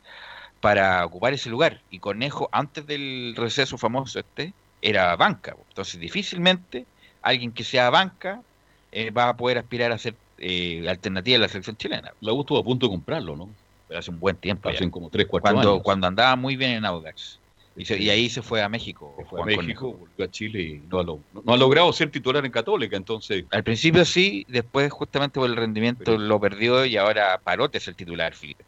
para 0.61 1.05
ocupar 1.05 1.33
ese 1.33 1.49
lugar. 1.49 1.81
Y 1.91 2.01
Cornejo, 2.01 2.49
antes 2.51 2.85
del 2.87 3.35
receso 3.37 3.79
famoso 3.79 4.19
este, 4.19 4.53
era 4.83 5.15
banca. 5.15 5.55
Entonces, 5.69 6.01
difícilmente 6.01 6.87
alguien 7.23 7.53
que 7.53 7.65
sea 7.65 7.91
banca 7.91 8.43
eh, 8.91 9.11
va 9.11 9.29
a 9.31 9.37
poder 9.37 9.59
aspirar 9.59 9.93
a 9.93 9.99
ser 9.99 10.19
eh, 10.37 10.89
alternativa 10.89 11.37
a 11.37 11.41
la 11.41 11.49
selección 11.49 11.77
chilena. 11.77 12.13
La 12.21 12.33
U 12.33 12.41
estuvo 12.41 12.59
a 12.59 12.65
punto 12.65 12.87
de 12.87 12.91
comprarlo, 12.91 13.37
¿no? 13.37 13.55
pero 13.87 14.01
hace 14.01 14.11
un 14.11 14.21
buen 14.21 14.37
tiempo. 14.37 14.69
Hacen 14.69 14.91
como 14.91 15.09
3, 15.11 15.27
4 15.29 15.55
cuando, 15.55 15.73
años. 15.73 15.83
Cuando 15.83 16.07
andaba 16.07 16.37
muy 16.37 16.57
bien 16.57 16.73
en 16.73 16.85
Audax. 16.85 17.41
Y, 17.75 17.85
se- 17.85 17.99
y 17.99 18.11
ahí 18.11 18.29
se 18.29 18.43
fue 18.43 18.61
a 18.63 18.69
México. 18.69 19.17
Fue 19.31 19.41
a 19.41 19.45
México, 19.45 19.93
volvió 19.95 20.25
a 20.25 20.31
Chile 20.31 20.63
y 20.63 20.81
no 20.81 21.01
ha, 21.01 21.03
lo- 21.05 21.25
no 21.31 21.53
ha 21.53 21.57
logrado 21.57 21.93
ser 21.93 22.11
titular 22.11 22.45
en 22.45 22.53
Católica, 22.53 22.97
entonces 22.97 23.45
Al 23.51 23.63
principio 23.65 24.05
sí, 24.05 24.45
después 24.49 24.91
justamente 24.93 25.39
por 25.41 25.49
el 25.49 25.57
rendimiento 25.57 26.19
lo 26.19 26.41
perdió 26.41 26.85
y 26.85 26.97
ahora 26.97 27.41
Parote 27.43 27.79
es 27.79 27.89
el 27.89 27.97
titular, 27.97 28.35
Felipe. 28.35 28.65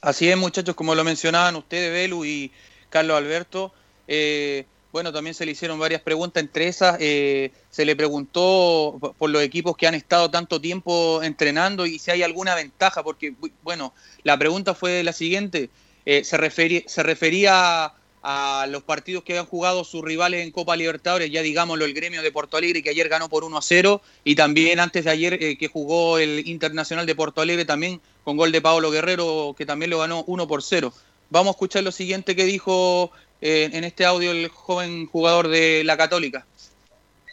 Así 0.00 0.28
es, 0.28 0.36
muchachos, 0.36 0.74
como 0.74 0.94
lo 0.94 1.02
mencionaban 1.04 1.56
ustedes, 1.56 1.90
Belu 1.92 2.24
y 2.24 2.52
Carlos 2.90 3.16
Alberto. 3.16 3.72
eh, 4.06 4.68
bueno, 4.94 5.12
también 5.12 5.34
se 5.34 5.44
le 5.44 5.50
hicieron 5.50 5.76
varias 5.80 6.02
preguntas, 6.02 6.40
entre 6.40 6.68
esas 6.68 6.96
eh, 7.00 7.50
se 7.68 7.84
le 7.84 7.96
preguntó 7.96 8.96
por- 9.18 9.28
los 9.28 9.42
equipos 9.42 9.76
que 9.76 9.88
han 9.88 9.94
estado 9.96 10.30
tanto 10.30 10.60
tiempo 10.60 11.20
entrenando 11.24 11.84
y 11.84 11.98
si 11.98 12.12
hay 12.12 12.22
alguna 12.22 12.54
ventaja, 12.54 13.02
porque, 13.02 13.32
bu- 13.32 13.50
bueno, 13.64 13.92
la 14.22 14.38
pregunta 14.38 14.72
fue 14.72 15.02
la 15.02 15.12
siguiente, 15.12 15.68
eh, 16.06 16.22
se, 16.22 16.36
refería 16.36 17.92
a 18.22 18.66
los 18.70 18.84
partidos 18.84 19.24
que 19.24 19.36
han 19.36 19.46
jugado 19.46 19.82
sus 19.82 20.02
rivales 20.04 20.42
en 20.44 20.52
Copa 20.52 20.76
Libertadores, 20.76 21.28
ya 21.28 21.42
digámoslo, 21.42 21.84
el 21.84 21.92
gremio 21.92 22.22
de 22.22 22.30
Porto 22.30 22.56
Alegre 22.56 22.80
que 22.84 22.90
ayer 22.90 23.08
ganó 23.08 23.28
por 23.28 23.42
1 23.42 23.58
a 23.58 23.62
0 23.62 24.00
y 24.22 24.36
también 24.36 24.78
antes 24.78 25.04
de 25.06 25.10
ayer 25.10 25.42
eh, 25.42 25.58
que 25.58 25.66
jugó 25.66 26.18
el 26.18 26.46
Internacional 26.46 27.04
de 27.04 27.16
Porto 27.16 27.40
Alegre 27.40 27.64
también 27.64 28.00
con 28.22 28.36
gol 28.36 28.52
de 28.52 28.62
Pablo 28.62 28.92
Guerrero 28.92 29.56
que 29.58 29.66
también 29.66 29.90
lo 29.90 29.98
ganó 29.98 30.22
1 30.28 30.46
por 30.46 30.62
0. 30.62 30.92
Vamos 31.30 31.48
a 31.48 31.50
escuchar 31.56 31.82
lo 31.82 31.90
siguiente 31.90 32.36
que 32.36 32.44
dijo 32.44 33.10
eh, 33.44 33.68
en 33.74 33.84
este 33.84 34.06
audio 34.06 34.30
el 34.30 34.48
joven 34.48 35.04
jugador 35.04 35.48
de 35.48 35.84
la 35.84 35.98
Católica. 35.98 36.46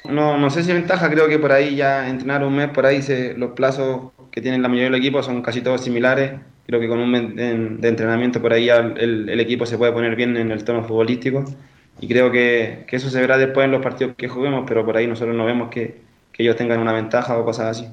No, 0.04 0.38
no 0.38 0.50
sé 0.50 0.62
si 0.62 0.74
ventaja, 0.74 1.10
creo 1.10 1.30
que 1.30 1.40
por 1.40 1.54
ahí 1.54 1.78
ya 1.78 2.10
entrenar 2.10 2.44
un 2.44 2.54
mes, 2.54 2.70
por 2.70 2.86
ahí 2.86 3.02
se, 3.02 3.34
los 3.36 3.52
plazos 3.52 4.12
que 4.30 4.42
tienen 4.42 4.62
la 4.62 4.68
mayoría 4.68 4.90
del 4.90 5.00
equipo 5.00 5.24
son 5.24 5.42
casi 5.42 5.62
todos 5.62 5.82
similares. 5.82 6.34
Creo 6.68 6.82
que 6.82 6.90
con 6.90 7.00
un 7.00 7.12
mes 7.12 7.34
de, 7.34 7.88
entrenamiento 7.88 8.42
por 8.42 8.52
ahí 8.52 8.66
ya 8.66 8.80
el, 8.80 9.40
equipo 9.40 9.66
se 9.66 9.78
puede 9.78 9.94
poner 9.94 10.18
bien 10.18 10.36
en 10.36 10.52
el 10.52 10.66
tono 10.66 10.84
futbolístico 10.84 11.46
y 12.02 12.10
creo 12.10 12.30
que, 12.30 12.86
eso 12.90 13.10
se 13.10 13.22
verá 13.22 13.38
después 13.38 13.64
en 13.64 13.72
los 13.72 13.82
partidos 13.82 14.16
que 14.18 14.28
juguemos, 14.28 14.66
pero 14.68 14.86
por 14.86 14.98
ahí 14.98 15.08
nosotros 15.08 15.34
no 15.34 15.46
vemos 15.46 15.70
que 15.70 16.02
ellos 16.38 16.58
tengan 16.58 16.80
una 16.80 16.92
ventaja 16.92 17.38
o 17.38 17.46
cosas 17.46 17.78
así. 17.78 17.88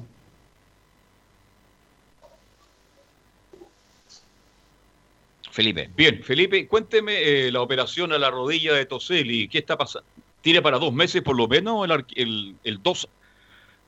Felipe. 5.59 5.89
Bien, 5.93 6.23
Felipe, 6.23 6.67
cuénteme 6.67 7.17
eh, 7.21 7.51
la 7.51 7.61
operación 7.61 8.13
a 8.13 8.17
la 8.17 8.31
rodilla 8.31 8.73
de 8.75 8.85
Toselli. 8.85 9.49
¿Qué 9.49 9.57
está 9.57 9.77
pasando? 9.77 10.07
¿Tiene 10.39 10.61
para 10.61 10.79
dos 10.79 10.93
meses 10.93 11.21
por 11.21 11.35
lo 11.35 11.49
menos 11.49 11.83
el, 11.83 12.05
el, 12.15 12.55
el 12.63 12.81
2 12.81 13.09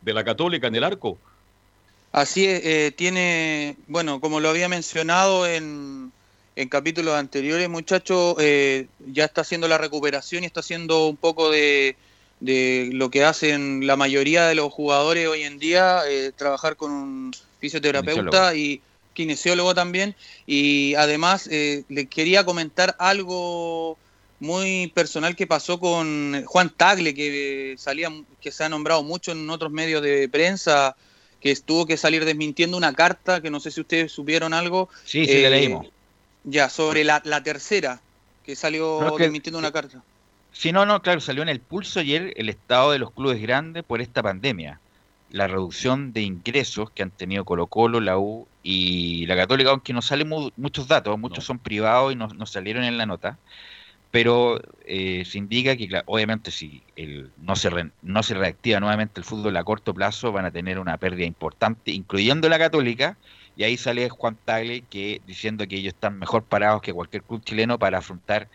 de 0.02 0.14
la 0.14 0.22
Católica 0.26 0.68
en 0.68 0.76
el 0.76 0.84
arco? 0.84 1.18
Así 2.12 2.46
es, 2.46 2.62
eh, 2.66 2.92
tiene, 2.92 3.78
bueno, 3.88 4.20
como 4.20 4.42
lo 4.42 4.50
había 4.50 4.68
mencionado 4.68 5.48
en, 5.48 6.12
en 6.58 6.68
capítulos 6.68 7.16
anteriores, 7.16 7.70
muchachos, 7.70 8.36
eh, 8.40 8.88
ya 9.08 9.24
está 9.24 9.40
haciendo 9.40 9.70
la 9.70 9.78
recuperación 9.78 10.44
y 10.44 10.48
está 10.48 10.60
haciendo 10.60 11.08
un 11.08 11.16
poco 11.16 11.50
de, 11.50 11.96
de 12.42 12.90
lo 12.92 13.10
que 13.10 13.24
hacen 13.24 13.88
la 13.88 13.96
mayoría 13.96 14.46
de 14.46 14.56
los 14.56 14.74
jugadores 14.74 15.26
hoy 15.26 15.44
en 15.44 15.58
día, 15.58 16.02
eh, 16.06 16.34
trabajar 16.36 16.76
con 16.76 16.92
un 16.92 17.32
fisioterapeuta 17.62 18.56
y 18.56 18.82
kinesiólogo 19.14 19.74
también. 19.76 20.16
Y 20.46 20.96
además 20.96 21.48
eh, 21.52 21.84
le 21.90 22.06
quería 22.08 22.44
comentar 22.46 22.96
algo 23.00 23.98
muy 24.40 24.92
personal 24.96 25.36
que 25.36 25.46
pasó 25.48 25.80
con 25.80 26.44
Juan 26.46 26.70
Tagle, 26.72 27.14
que 27.14 27.76
salía, 27.78 28.10
que 28.42 28.52
se 28.52 28.64
ha 28.64 28.70
nombrado 28.70 29.04
mucho 29.04 29.32
en 29.32 29.50
otros 29.50 29.72
medios 29.72 30.02
de 30.02 30.28
prensa, 30.30 30.96
que 31.40 31.56
tuvo 31.56 31.86
que 31.86 31.98
salir 31.98 32.26
desmintiendo 32.26 32.76
una 32.78 32.94
carta, 32.94 33.42
que 33.42 33.52
no 33.52 33.60
sé 33.60 33.72
si 33.72 33.82
ustedes 33.82 34.12
supieron 34.12 34.54
algo. 34.54 34.90
Sí, 35.06 35.26
sí, 35.26 35.42
la 35.42 35.50
leímos. 35.52 35.88
Ya, 36.44 36.70
sobre 36.70 37.04
la, 37.04 37.22
la 37.24 37.44
tercera, 37.44 38.02
que 38.44 38.56
salió 38.56 39.00
No, 39.02 39.08
es 39.10 39.14
que- 39.18 39.24
desmintiendo 39.24 39.60
una 39.60 39.72
carta. 39.72 40.02
Sí, 40.54 40.72
no, 40.72 40.86
no, 40.86 41.02
claro, 41.02 41.22
salió 41.22 41.44
en 41.44 41.50
el 41.50 41.62
pulso 41.62 42.00
ayer 42.02 42.34
el 42.36 42.50
estado 42.50 42.92
de 42.92 43.00
los 43.00 43.12
clubes 43.12 43.42
grandes 43.42 43.84
por 43.86 44.02
esta 44.02 44.22
pandemia. 44.22 44.80
La 45.32 45.48
reducción 45.48 46.14
de 46.14 46.22
ingresos 46.24 46.92
que 46.94 47.04
han 47.04 47.12
tenido 47.12 47.46
Colo 47.46 47.68
Colo, 47.68 48.02
la 48.02 48.18
U 48.20 48.52
y 48.62 49.26
la 49.28 49.36
Católica, 49.38 49.72
aunque 49.72 49.94
no 49.94 50.02
salen 50.02 50.30
mu- 50.30 50.52
muchos 50.58 50.88
datos, 50.88 51.18
muchos 51.20 51.46
son 51.46 51.60
privados 51.60 52.14
y 52.14 52.16
no, 52.18 52.28
no 52.30 52.46
salieron 52.46 52.84
en 52.84 52.98
la 52.98 53.06
nota, 53.06 53.40
pero 54.10 54.60
eh, 54.86 55.26
se 55.26 55.38
indica 55.38 55.78
que, 55.78 55.88
claro, 55.88 56.06
obviamente, 56.08 56.52
si 56.52 56.86
el, 56.96 57.34
no, 57.38 57.56
se 57.56 57.70
re- 57.70 57.94
no 58.02 58.24
se 58.24 58.34
reactiva 58.36 58.80
nuevamente 58.82 59.20
el 59.22 59.26
fútbol 59.26 59.56
a 59.58 59.64
corto 59.64 59.94
plazo, 59.94 60.32
van 60.34 60.46
a 60.46 60.52
tener 60.52 60.80
una 60.80 60.98
pérdida 60.98 61.26
importante, 61.28 61.92
incluyendo 61.92 62.50
la 62.50 62.60
Católica, 62.60 63.20
y 63.56 63.64
ahí 63.64 63.78
sale 63.78 64.10
Juan 64.10 64.40
Tagle 64.44 64.88
que, 64.88 65.22
diciendo 65.26 65.68
que 65.68 65.78
ellos 65.78 65.94
están 65.94 66.20
mejor 66.20 66.48
parados 66.48 66.82
que 66.82 66.94
cualquier 66.94 67.24
club 67.26 67.44
chileno 67.44 67.80
para 67.80 68.00
afrontar 68.00 68.50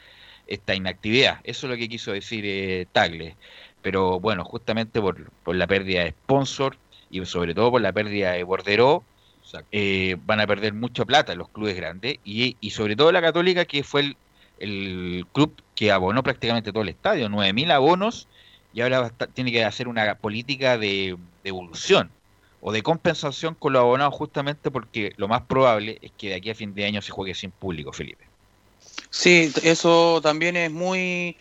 esta 0.46 0.74
inactividad. 0.74 1.40
Eso 1.44 1.66
es 1.66 1.70
lo 1.70 1.76
que 1.76 1.88
quiso 1.88 2.12
decir 2.12 2.44
eh, 2.46 2.86
Tagle. 2.92 3.38
Pero 3.86 4.18
bueno, 4.18 4.44
justamente 4.44 5.00
por, 5.00 5.30
por 5.44 5.54
la 5.54 5.68
pérdida 5.68 6.02
de 6.02 6.10
sponsor 6.10 6.76
y 7.08 7.24
sobre 7.24 7.54
todo 7.54 7.70
por 7.70 7.80
la 7.80 7.92
pérdida 7.92 8.32
de 8.32 8.42
Borderó, 8.42 9.04
eh, 9.70 10.16
van 10.24 10.40
a 10.40 10.46
perder 10.48 10.74
mucha 10.74 11.04
plata 11.04 11.36
los 11.36 11.50
clubes 11.50 11.76
grandes 11.76 12.18
y, 12.24 12.56
y 12.60 12.70
sobre 12.70 12.96
todo 12.96 13.12
la 13.12 13.22
Católica, 13.22 13.64
que 13.64 13.84
fue 13.84 14.00
el, 14.00 14.16
el 14.58 15.24
club 15.32 15.62
que 15.76 15.92
abonó 15.92 16.24
prácticamente 16.24 16.72
todo 16.72 16.82
el 16.82 16.88
estadio, 16.88 17.28
9.000 17.28 17.70
abonos, 17.70 18.26
y 18.74 18.80
ahora 18.80 18.98
va 18.98 19.06
a 19.06 19.10
estar- 19.10 19.32
tiene 19.32 19.52
que 19.52 19.64
hacer 19.64 19.86
una 19.86 20.16
política 20.16 20.78
de 20.78 21.16
devolución 21.44 22.10
o 22.62 22.72
de 22.72 22.82
compensación 22.82 23.54
con 23.54 23.72
los 23.72 23.82
abonados 23.82 24.14
justamente 24.14 24.72
porque 24.72 25.12
lo 25.16 25.28
más 25.28 25.42
probable 25.42 25.98
es 26.02 26.10
que 26.18 26.30
de 26.30 26.34
aquí 26.34 26.50
a 26.50 26.56
fin 26.56 26.74
de 26.74 26.86
año 26.86 27.02
se 27.02 27.12
juegue 27.12 27.36
sin 27.36 27.52
público, 27.52 27.92
Felipe. 27.92 28.24
Sí, 29.10 29.52
eso 29.62 30.20
también 30.22 30.56
es 30.56 30.72
muy, 30.72 31.36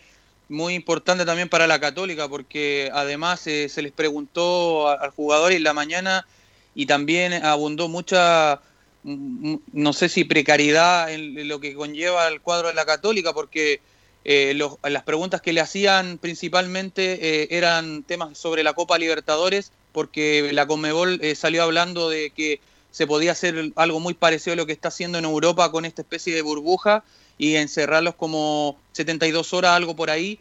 muy 0.48 0.74
importante 0.74 1.24
también 1.24 1.48
para 1.48 1.66
la 1.66 1.80
Católica, 1.80 2.28
porque 2.28 2.90
además 2.92 3.46
eh, 3.46 3.68
se 3.68 3.82
les 3.82 3.92
preguntó 3.92 4.88
al 4.88 5.10
jugador 5.10 5.52
en 5.52 5.62
la 5.62 5.72
mañana 5.72 6.26
y 6.74 6.86
también 6.86 7.32
abundó 7.32 7.88
mucha, 7.88 8.60
mm, 9.02 9.52
mm, 9.52 9.60
no 9.72 9.92
sé 9.92 10.08
si 10.08 10.24
precariedad 10.24 11.10
en 11.10 11.48
lo 11.48 11.58
que 11.60 11.74
conlleva 11.74 12.28
el 12.28 12.40
cuadro 12.40 12.68
de 12.68 12.74
la 12.74 12.84
Católica, 12.84 13.32
porque 13.32 13.80
eh, 14.28 14.58
las 14.82 15.04
preguntas 15.04 15.40
que 15.40 15.52
le 15.52 15.60
hacían 15.60 16.18
principalmente 16.18 17.42
eh, 17.44 17.48
eran 17.52 18.02
temas 18.02 18.36
sobre 18.36 18.64
la 18.64 18.72
Copa 18.72 18.98
Libertadores, 18.98 19.70
porque 19.92 20.50
la 20.52 20.66
Conmebol 20.66 21.20
eh, 21.22 21.36
salió 21.36 21.62
hablando 21.62 22.10
de 22.10 22.30
que 22.30 22.58
se 22.90 23.06
podía 23.06 23.30
hacer 23.30 23.70
algo 23.76 24.00
muy 24.00 24.14
parecido 24.14 24.54
a 24.54 24.56
lo 24.56 24.66
que 24.66 24.72
está 24.72 24.88
haciendo 24.88 25.18
en 25.18 25.26
Europa 25.26 25.70
con 25.70 25.84
esta 25.84 26.02
especie 26.02 26.34
de 26.34 26.42
burbuja 26.42 27.04
y 27.38 27.56
encerrarlos 27.56 28.14
como 28.14 28.78
72 28.92 29.52
horas, 29.52 29.72
algo 29.72 29.94
por 29.96 30.10
ahí. 30.10 30.38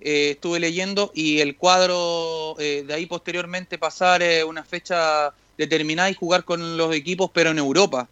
Eh, 0.00 0.32
estuve 0.32 0.60
leyendo 0.60 1.10
y 1.14 1.40
el 1.40 1.56
cuadro 1.56 2.54
eh, 2.58 2.84
de 2.86 2.92
ahí 2.94 3.06
posteriormente 3.06 3.78
pasar 3.78 4.22
eh, 4.22 4.44
una 4.44 4.62
fecha 4.62 5.32
determinada 5.56 6.10
y 6.10 6.14
jugar 6.14 6.44
con 6.44 6.76
los 6.76 6.94
equipos, 6.94 7.30
pero 7.32 7.50
en 7.50 7.58
Europa. 7.58 8.08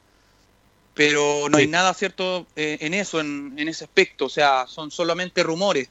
Pero 0.94 1.48
no 1.50 1.58
hay 1.58 1.66
nada 1.66 1.92
cierto 1.92 2.46
eh, 2.56 2.78
en 2.80 2.94
eso, 2.94 3.20
en, 3.20 3.54
en 3.58 3.68
ese 3.68 3.84
aspecto. 3.84 4.26
O 4.26 4.28
sea, 4.30 4.66
son 4.66 4.90
solamente 4.90 5.42
rumores. 5.42 5.88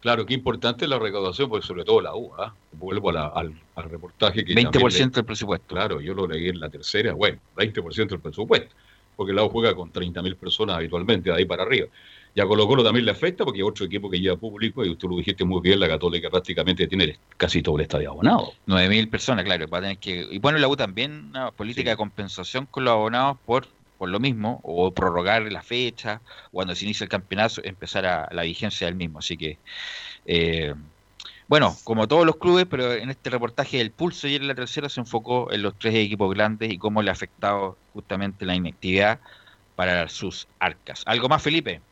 Claro, 0.00 0.26
qué 0.26 0.34
importante 0.34 0.84
es 0.84 0.88
la 0.90 0.98
recaudación, 0.98 1.48
pues 1.48 1.64
sobre 1.64 1.84
todo 1.84 2.00
la 2.00 2.14
U. 2.14 2.32
¿ah? 2.38 2.54
Vuelvo 2.72 3.10
a 3.10 3.12
la- 3.14 3.26
al, 3.28 3.54
al 3.74 3.90
reportaje 3.90 4.44
que 4.44 4.54
20% 4.54 4.70
también 4.70 5.10
del 5.10 5.24
presupuesto. 5.24 5.66
Claro, 5.66 6.00
yo 6.00 6.12
lo 6.14 6.26
leí 6.26 6.48
en 6.48 6.60
la 6.60 6.68
tercera, 6.68 7.14
bueno, 7.14 7.38
20% 7.56 8.14
del 8.14 8.20
presupuesto, 8.20 8.74
porque 9.16 9.32
la 9.32 9.44
U 9.44 9.48
juega 9.48 9.74
con 9.74 9.92
30.000 9.92 10.36
personas 10.36 10.76
habitualmente, 10.76 11.30
de 11.30 11.36
ahí 11.36 11.44
para 11.44 11.62
arriba. 11.62 11.88
Y 12.34 12.40
a 12.40 12.46
Colo 12.46 12.66
Colo 12.66 12.82
también 12.82 13.04
le 13.04 13.12
afecta, 13.12 13.44
porque 13.44 13.60
es 13.60 13.64
otro 13.64 13.86
equipo 13.86 14.10
que 14.10 14.18
lleva 14.18 14.36
público, 14.36 14.84
y 14.84 14.90
usted 14.90 15.08
lo 15.08 15.16
dijiste 15.16 15.44
muy 15.44 15.60
bien, 15.60 15.78
la 15.78 15.86
Católica 15.86 16.28
prácticamente 16.28 16.88
tiene 16.88 17.16
casi 17.36 17.62
todo 17.62 17.76
el 17.76 17.82
estadio 17.82 18.10
abonado. 18.10 18.52
9.000 18.66 19.08
personas, 19.08 19.44
claro, 19.44 19.68
va 19.68 19.78
a 19.78 19.80
tener 19.82 19.98
que... 19.98 20.26
Y 20.30 20.38
bueno, 20.38 20.58
la 20.58 20.66
U 20.66 20.76
también 20.76 21.28
una 21.30 21.52
política 21.52 21.90
de 21.90 21.96
compensación 21.96 22.66
con 22.66 22.84
los 22.84 22.92
abonados 22.92 23.36
por, 23.46 23.68
por 23.98 24.08
lo 24.08 24.18
mismo, 24.18 24.60
o 24.64 24.90
prorrogar 24.92 25.42
la 25.42 25.62
fecha, 25.62 26.20
cuando 26.50 26.74
se 26.74 26.84
inicia 26.84 27.04
el 27.04 27.10
campeonato, 27.10 27.60
empezar 27.62 28.04
a, 28.04 28.28
la 28.32 28.42
vigencia 28.42 28.88
del 28.88 28.96
mismo. 28.96 29.20
Así 29.20 29.36
que, 29.36 29.58
eh, 30.26 30.74
bueno, 31.46 31.80
como 31.84 32.08
todos 32.08 32.24
los 32.26 32.36
clubes, 32.38 32.66
pero 32.68 32.92
en 32.94 33.10
este 33.10 33.30
reportaje 33.30 33.78
del 33.78 33.94
Pulso 33.94 34.28
y 34.28 34.36
en 34.36 34.46
la 34.48 34.54
tercera 34.54 34.88
se 34.88 35.00
enfocó 35.00 35.52
en 35.52 35.62
los 35.62 35.78
tres 35.78 35.94
equipos 35.94 36.34
grandes 36.34 36.72
y 36.72 36.78
cómo 36.78 37.02
le 37.02 37.10
ha 37.10 37.12
afectado 37.12 37.80
justamente 37.92 38.46
la 38.46 38.54
inactividad 38.56 39.20
para 39.74 40.08
sus 40.08 40.48
arcas. 40.58 41.02
¿Algo 41.06 41.28
más, 41.28 41.42
Felipe? 41.42 41.84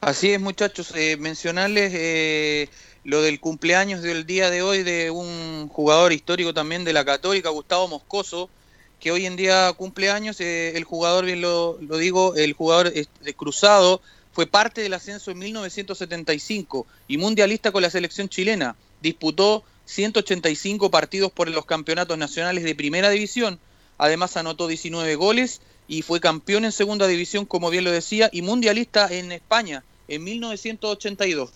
Así 0.00 0.30
es, 0.32 0.40
muchachos, 0.40 0.92
eh, 0.94 1.16
mencionarles 1.16 1.92
eh, 1.94 2.70
lo 3.02 3.22
del 3.22 3.40
cumpleaños 3.40 4.02
del 4.02 4.26
día 4.26 4.50
de 4.50 4.62
hoy 4.62 4.82
de 4.82 5.10
un 5.10 5.68
jugador 5.68 6.12
histórico 6.12 6.54
también 6.54 6.84
de 6.84 6.92
la 6.92 7.04
Católica, 7.04 7.50
Gustavo 7.50 7.88
Moscoso, 7.88 8.52
que 8.98 9.10
hoy 9.12 9.26
en 9.26 9.36
día 9.36 9.72
cumple 9.76 10.10
años. 10.10 10.40
eh, 10.40 10.76
el 10.76 10.84
jugador, 10.84 11.24
bien 11.24 11.40
lo, 11.40 11.78
digo, 11.98 12.34
el 12.36 12.52
jugador 12.52 12.88
es- 12.94 13.10
de 13.20 13.34
Cruzado 13.34 14.00
fue 14.32 14.46
parte 14.46 14.80
del 14.82 14.94
ascenso 14.94 15.30
en 15.30 15.38
1975 15.38 16.86
y 17.08 17.18
mundialista 17.18 17.72
con 17.72 17.82
la 17.82 17.90
selección 17.90 18.28
chilena. 18.28 18.76
Disputó 19.00 19.64
185 19.86 20.90
partidos 20.90 21.32
por 21.32 21.48
los 21.48 21.64
campeonatos 21.64 22.18
nacionales 22.18 22.64
de 22.64 22.74
primera 22.74 23.10
división, 23.10 23.58
además 23.96 24.36
anotó 24.36 24.66
19 24.66 25.14
goles 25.16 25.60
y 25.88 26.02
fue 26.02 26.20
campeón 26.20 26.64
en 26.66 26.72
segunda 26.72 27.06
división, 27.06 27.46
como 27.46 27.70
bien 27.70 27.84
lo 27.84 27.90
decía, 27.90 28.28
y 28.32 28.42
mundialista 28.42 29.08
en 29.10 29.32
España 29.32 29.82
en 30.06 30.24
1982. 30.24 31.50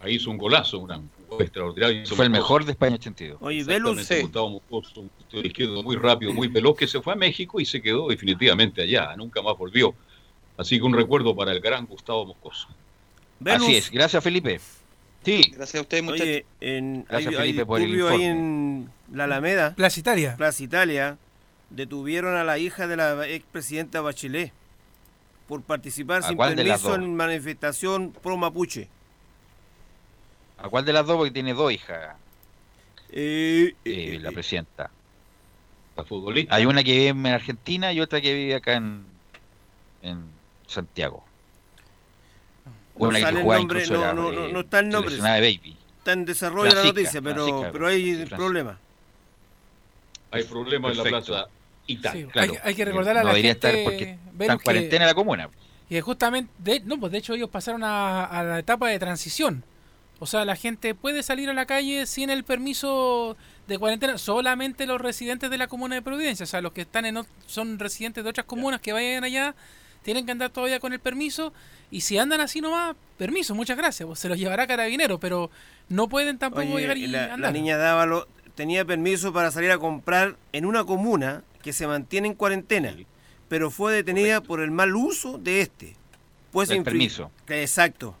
Ahí 0.00 0.14
hizo 0.14 0.30
un 0.30 0.38
golazo, 0.38 0.78
un 0.78 0.86
gol 1.28 1.42
extraordinario. 1.42 2.06
Fue 2.06 2.24
el 2.24 2.30
mejor 2.30 2.64
de 2.64 2.72
España 2.72 2.94
82. 2.94 3.38
Oye, 3.40 3.64
Velus, 3.64 4.08
Moscoso, 4.32 5.00
un 5.00 5.46
izquierdo 5.46 5.82
muy 5.82 5.96
rápido, 5.96 6.32
muy 6.32 6.48
veloz, 6.48 6.76
que 6.76 6.86
se 6.86 7.02
fue 7.02 7.12
a 7.12 7.16
México 7.16 7.60
y 7.60 7.66
se 7.66 7.82
quedó 7.82 8.08
definitivamente 8.08 8.82
allá, 8.82 9.14
nunca 9.16 9.42
más 9.42 9.58
volvió. 9.58 9.94
Así 10.60 10.76
que 10.78 10.84
un 10.84 10.92
recuerdo 10.92 11.34
para 11.34 11.52
el 11.52 11.60
gran 11.60 11.86
Gustavo 11.86 12.26
Moscoso. 12.26 12.68
Así 13.46 13.76
es, 13.76 13.90
gracias 13.90 14.22
Felipe. 14.22 14.60
Sí, 15.24 15.52
Gracias 15.56 15.76
a 15.78 15.82
ustedes, 15.82 16.02
muchachos. 16.02 16.26
Oye, 16.26 16.46
en, 16.60 17.04
Gracias, 17.08 17.32
hay, 17.34 17.40
hay 17.40 17.46
Felipe, 17.48 17.66
por 17.66 17.80
el 17.80 17.86
ahí 17.86 17.94
informe. 17.94 18.26
en 18.26 18.90
la 19.12 19.24
Alameda, 19.24 19.74
Plaza 19.74 20.00
Italia. 20.00 20.34
Plaza 20.36 20.62
Italia, 20.62 21.16
detuvieron 21.70 22.36
a 22.36 22.44
la 22.44 22.58
hija 22.58 22.86
de 22.86 22.96
la 22.96 23.26
expresidenta 23.26 24.02
Bachelet 24.02 24.52
por 25.48 25.62
participar 25.62 26.22
¿A 26.24 26.28
sin 26.28 26.36
cuál 26.36 26.54
de 26.54 26.64
las 26.64 26.82
permiso 26.82 26.94
en 27.02 27.16
manifestación 27.16 28.12
pro 28.22 28.36
mapuche. 28.36 28.88
¿a 30.58 30.68
cuál 30.68 30.84
de 30.84 30.92
las 30.92 31.06
dos? 31.06 31.16
Porque 31.16 31.30
tiene 31.32 31.54
dos 31.54 31.72
hijas, 31.72 32.16
Eh, 33.10 33.74
eh, 33.86 34.18
la 34.20 34.30
presidenta. 34.30 34.90
La 35.96 36.04
futbolista. 36.04 36.54
Hay 36.54 36.66
una 36.66 36.84
que 36.84 36.92
vive 36.92 37.08
en 37.08 37.26
Argentina 37.26 37.92
y 37.94 38.00
otra 38.00 38.20
que 38.20 38.34
vive 38.34 38.54
acá 38.56 38.74
en, 38.74 39.04
en 40.02 40.39
Santiago. 40.70 41.24
No 42.98 43.08
Una 43.08 43.18
que 43.18 43.24
sale 43.24 43.40
el 43.40 43.46
nombre, 43.46 43.82
incluso 43.82 43.94
no, 43.94 44.02
era, 44.04 44.12
no, 44.14 44.32
no, 44.32 44.44
eh, 44.46 44.52
no 44.52 44.60
está 44.60 44.78
el 44.80 44.88
nombre. 44.88 45.16
Baby. 45.18 45.76
Está 45.98 46.12
en 46.12 46.24
desarrollo 46.24 46.74
la 46.74 46.84
noticia, 46.84 47.20
pero, 47.22 47.44
Francisca, 47.46 47.72
pero 47.72 47.86
hay 47.86 48.02
Francisca. 48.14 48.36
problemas. 48.36 48.76
Hay 50.30 50.44
problemas 50.44 50.92
en 50.92 50.98
la 50.98 51.04
plaza. 51.04 51.46
Sí, 51.86 51.96
Claro. 51.96 52.52
hay, 52.52 52.58
hay 52.62 52.74
que 52.74 52.84
recordarle 52.84 53.20
a 53.20 53.22
No 53.24 53.28
la 53.30 53.34
debería 53.34 53.52
gente, 53.52 53.68
estar 53.68 53.84
porque 53.84 54.18
está 54.40 54.52
en 54.52 54.58
que- 54.58 54.64
cuarentena 54.64 55.06
la 55.06 55.14
comuna. 55.14 55.48
Y 55.88 56.00
justamente, 56.00 56.52
de- 56.58 56.80
no, 56.80 57.00
pues 57.00 57.10
de 57.10 57.18
hecho 57.18 57.34
ellos 57.34 57.50
pasaron 57.50 57.82
a, 57.82 58.24
a 58.26 58.44
la 58.44 58.58
etapa 58.60 58.88
de 58.88 58.98
transición. 59.00 59.64
O 60.20 60.26
sea, 60.26 60.44
la 60.44 60.54
gente 60.54 60.94
puede 60.94 61.22
salir 61.24 61.48
a 61.50 61.54
la 61.54 61.66
calle 61.66 62.06
sin 62.06 62.30
el 62.30 62.44
permiso 62.44 63.36
de 63.66 63.78
cuarentena, 63.78 64.18
solamente 64.18 64.86
los 64.86 65.00
residentes 65.00 65.50
de 65.50 65.58
la 65.58 65.66
comuna 65.66 65.96
de 65.96 66.02
Providencia. 66.02 66.44
O 66.44 66.46
sea, 66.46 66.60
los 66.60 66.72
que 66.72 66.82
están 66.82 67.06
en 67.06 67.18
son 67.46 67.78
residentes 67.78 68.22
de 68.22 68.30
otras 68.30 68.46
comunas 68.46 68.80
que 68.80 68.92
vayan 68.92 69.24
allá, 69.24 69.54
tienen 70.02 70.26
que 70.26 70.32
andar 70.32 70.50
todavía 70.50 70.80
con 70.80 70.92
el 70.92 71.00
permiso. 71.00 71.52
Y 71.90 72.02
si 72.02 72.18
andan 72.18 72.40
así 72.40 72.60
nomás, 72.60 72.94
permiso, 73.18 73.54
muchas 73.54 73.76
gracias. 73.76 74.06
Pues 74.06 74.18
se 74.18 74.28
los 74.28 74.38
llevará 74.38 74.66
carabinero, 74.66 75.18
pero 75.18 75.50
no 75.88 76.08
pueden 76.08 76.38
tampoco 76.38 76.62
Oye, 76.72 76.80
llegar 76.82 76.96
y 76.98 77.06
la, 77.06 77.26
la 77.28 77.34
andar. 77.34 77.52
niña 77.52 77.76
Dávalo 77.76 78.28
tenía 78.54 78.84
permiso 78.84 79.32
para 79.32 79.50
salir 79.50 79.70
a 79.70 79.78
comprar 79.78 80.36
en 80.52 80.66
una 80.66 80.84
comuna 80.84 81.42
que 81.62 81.72
se 81.72 81.86
mantiene 81.86 82.28
en 82.28 82.34
cuarentena, 82.34 82.94
pero 83.48 83.70
fue 83.70 83.92
detenida 83.92 84.40
por 84.40 84.60
el 84.60 84.70
mal 84.70 84.94
uso 84.94 85.38
de 85.38 85.60
este. 85.62 85.96
Pues 86.52 86.70
infri- 86.70 86.84
permiso. 86.84 87.30
Exacto. 87.48 88.16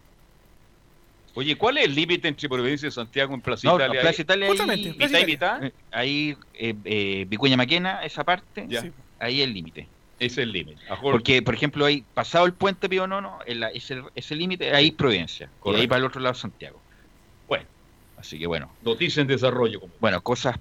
Oye, 1.34 1.56
¿cuál 1.56 1.78
es 1.78 1.84
el 1.84 1.94
límite 1.94 2.26
entre 2.26 2.48
Providencia 2.48 2.88
y 2.88 2.90
Santiago 2.90 3.32
en 3.34 3.40
Plaza 3.40 3.68
No, 3.68 3.76
Italia? 3.76 4.00
Plaza 4.00 4.22
Italia 4.22 4.48
Justamente, 4.48 4.88
ahí, 4.88 4.94
Plaza 4.94 5.12
¿Mitad 5.16 5.28
y 5.28 5.32
Italia. 5.32 5.58
mitad? 5.60 5.64
eh, 5.64 5.72
ahí 5.92 6.36
eh, 6.54 6.74
eh, 6.84 7.24
Vicuña 7.28 7.56
Maquena, 7.56 8.04
esa 8.04 8.24
parte, 8.24 8.66
Ya. 8.68 8.82
Sí. 8.82 8.90
ahí 9.20 9.40
es 9.40 9.46
el 9.46 9.54
límite. 9.54 9.86
Ese 10.20 10.42
es 10.42 10.46
el 10.46 10.52
límite. 10.52 10.82
Porque, 11.00 11.40
por 11.40 11.54
ejemplo, 11.54 11.86
ahí 11.86 12.04
pasado 12.14 12.44
el 12.44 12.52
puente 12.52 12.88
Pío 12.90 13.06
Nono, 13.06 13.38
ese, 13.46 14.02
ese 14.14 14.36
límite, 14.36 14.74
ahí 14.74 14.90
Providencia. 14.90 15.48
Y 15.64 15.74
ahí 15.74 15.86
para 15.88 16.00
el 16.00 16.04
otro 16.04 16.20
lado 16.20 16.34
Santiago. 16.34 16.78
Bueno, 17.48 17.64
Así 18.18 18.38
que 18.38 18.46
bueno, 18.46 18.70
noticia 18.82 19.22
en 19.22 19.26
desarrollo. 19.26 19.80
Como... 19.80 19.94
bueno, 19.98 20.20
cosas 20.20 20.56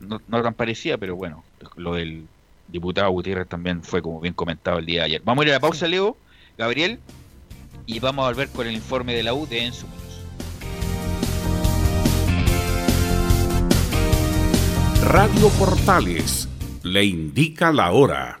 no, 0.00 0.20
no 0.28 0.42
tan 0.42 0.54
parecidas, 0.54 0.98
pero 0.98 1.14
bueno, 1.14 1.44
lo 1.76 1.94
del 1.94 2.26
diputado 2.68 3.10
Gutiérrez 3.10 3.48
también 3.48 3.82
fue 3.82 4.00
como 4.00 4.18
bien 4.20 4.32
comentado 4.32 4.78
el 4.78 4.86
día 4.86 5.00
de 5.00 5.06
ayer. 5.06 5.22
Vamos 5.22 5.42
a 5.42 5.46
ir 5.46 5.50
a 5.52 5.56
la 5.56 5.60
pausa, 5.60 5.86
Leo, 5.86 6.16
Gabriel, 6.56 6.98
y 7.84 8.00
vamos 8.00 8.24
a 8.24 8.28
volver 8.28 8.48
con 8.48 8.66
el 8.66 8.74
informe 8.74 9.14
de 9.14 9.22
la 9.22 9.34
U 9.34 9.46
de 9.46 9.66
Enzo 9.66 9.86
Muñoz. 9.86 10.02
Radio 15.04 15.48
Portales 15.50 16.48
le 16.82 17.04
indica 17.04 17.72
la 17.72 17.92
hora. 17.92 18.40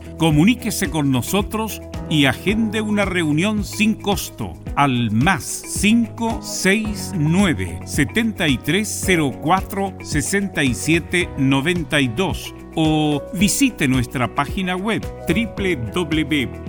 Comuníquese 0.21 0.89
con 0.91 1.11
nosotros 1.11 1.81
y 2.07 2.25
agende 2.25 2.81
una 2.81 3.05
reunión 3.05 3.63
sin 3.63 3.95
costo 3.95 4.53
al 4.75 5.09
más 5.09 5.63
569 5.81 7.79
7304 7.85 9.95
6792 10.03 12.53
o 12.75 13.23
visite 13.33 13.87
nuestra 13.87 14.35
página 14.35 14.75
web 14.75 15.01
www.aiglegal.cl. 15.27 16.61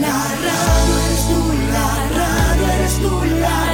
La 0.00 0.08
radio 0.08 0.98
eres 1.04 1.28
tú, 1.28 1.52
la 1.70 2.08
radio 2.08 2.72
eres 2.72 2.96
tú, 3.00 3.20
la 3.38 3.73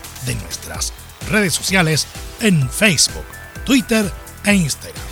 nuestras 0.35 0.93
redes 1.29 1.53
sociales 1.53 2.07
en 2.39 2.69
Facebook, 2.69 3.25
Twitter 3.65 4.09
e 4.45 4.53
Instagram. 4.53 5.03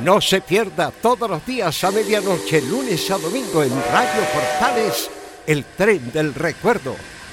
No 0.00 0.20
se 0.20 0.40
pierda 0.40 0.90
todos 0.90 1.30
los 1.30 1.46
días 1.46 1.84
a 1.84 1.90
medianoche, 1.90 2.60
lunes 2.62 3.10
a 3.10 3.18
domingo 3.18 3.62
en 3.62 3.70
Radio 3.70 4.22
Portales, 4.32 5.10
el 5.46 5.64
tren 5.64 6.10
del 6.12 6.34
recuerdo. 6.34 6.96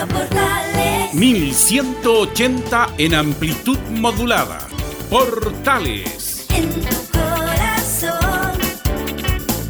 Radio 0.00 0.14
Portales. 0.14 1.14
1180 1.14 2.94
en 2.96 3.14
amplitud 3.14 3.78
modulada. 3.90 4.66
Portales. 5.10 6.46
En 6.50 6.70
tu 6.70 6.96
corazón. 7.12 8.58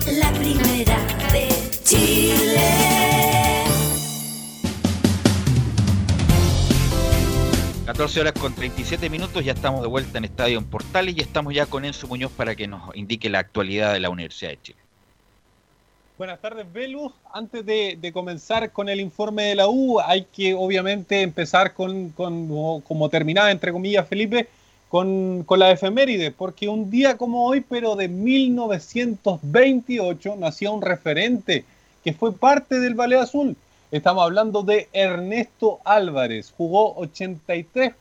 La 0.06 0.30
primera 0.32 0.96
de 1.32 1.48
Chile. 1.82 2.70
Catorce 7.86 8.20
14 8.20 8.20
horas 8.20 8.32
con 8.34 8.54
37 8.54 9.10
minutos, 9.10 9.44
ya 9.44 9.52
estamos 9.52 9.82
de 9.82 9.88
vuelta 9.88 10.18
en 10.18 10.26
Estadio 10.26 10.58
en 10.58 10.64
Portales 10.64 11.16
y 11.16 11.20
estamos 11.22 11.54
ya 11.54 11.66
con 11.66 11.84
Enzo 11.84 12.06
Muñoz 12.06 12.30
para 12.30 12.54
que 12.54 12.68
nos 12.68 12.94
indique 12.94 13.28
la 13.30 13.40
actualidad 13.40 13.92
de 13.92 14.00
la 14.00 14.10
Universidad 14.10 14.50
de 14.50 14.62
Chile. 14.62 14.89
Buenas 16.20 16.40
tardes, 16.42 16.70
Velus. 16.70 17.14
Antes 17.32 17.64
de, 17.64 18.10
comenzar 18.12 18.72
con 18.72 18.90
el 18.90 19.00
informe 19.00 19.44
de 19.44 19.54
la 19.54 19.68
U, 19.68 20.00
hay 20.00 20.24
que 20.24 20.52
obviamente 20.52 21.22
empezar 21.22 21.72
con, 21.72 22.10
como, 22.10 23.08
terminaba, 23.10 23.50
entre 23.50 23.72
comillas, 23.72 24.06
Felipe, 24.06 24.46
con, 24.90 25.44
con 25.44 25.58
la 25.58 25.70
efeméride, 25.70 26.30
porque 26.30 26.68
un 26.68 26.90
día 26.90 27.16
como 27.16 27.46
hoy, 27.46 27.64
pero 27.66 27.96
de 27.96 28.08
1928, 28.08 30.36
nació 30.36 30.74
un 30.74 30.82
referente 30.82 31.64
que 32.04 32.12
fue 32.12 32.34
parte 32.34 32.80
del 32.80 32.94
Ballet 32.94 33.20
Azul. 33.20 33.56
Estamos 33.90 34.22
hablando 34.22 34.62
de 34.62 34.90
Ernesto 34.92 35.80
Álvarez. 35.86 36.52
Jugó 36.54 36.98
83, 36.98 37.94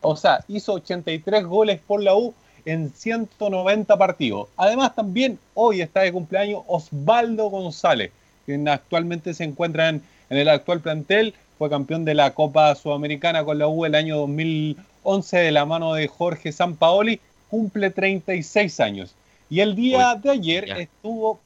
o 0.00 0.16
sea, 0.16 0.42
hizo 0.48 0.72
83 0.72 1.44
goles 1.44 1.82
por 1.86 2.02
la 2.02 2.16
U 2.16 2.32
en 2.68 2.92
190 2.94 3.96
partidos. 3.96 4.48
Además, 4.56 4.94
también 4.94 5.38
hoy 5.54 5.80
está 5.80 6.00
de 6.00 6.12
cumpleaños 6.12 6.62
Osvaldo 6.66 7.48
González, 7.48 8.12
quien 8.44 8.68
actualmente 8.68 9.32
se 9.32 9.44
encuentra 9.44 9.88
en, 9.88 10.02
en 10.28 10.36
el 10.36 10.48
actual 10.50 10.80
plantel. 10.80 11.34
Fue 11.56 11.70
campeón 11.70 12.04
de 12.04 12.14
la 12.14 12.34
Copa 12.34 12.74
Sudamericana 12.74 13.42
con 13.42 13.58
la 13.58 13.68
U 13.68 13.86
el 13.86 13.94
año 13.94 14.18
2011 14.18 15.38
de 15.38 15.50
la 15.50 15.64
mano 15.64 15.94
de 15.94 16.08
Jorge 16.08 16.52
Sampaoli. 16.52 17.20
Cumple 17.48 17.88
36 17.88 18.80
años. 18.80 19.14
Y 19.48 19.60
el 19.60 19.74
día 19.74 20.14
de 20.16 20.30
ayer 20.30 20.66
ya. 20.66 20.76
estuvo. 20.76 21.40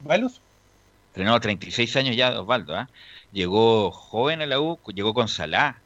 ¿Valus? 0.00 0.42
Entrenó 1.12 1.40
36 1.40 1.96
años 1.96 2.14
ya, 2.14 2.38
Osvaldo. 2.38 2.76
¿ah? 2.76 2.90
Llegó 3.32 3.90
joven 3.90 4.42
a 4.42 4.46
la 4.46 4.60
U, 4.60 4.78
llegó 4.94 5.14
con 5.14 5.28
Salá, 5.28 5.80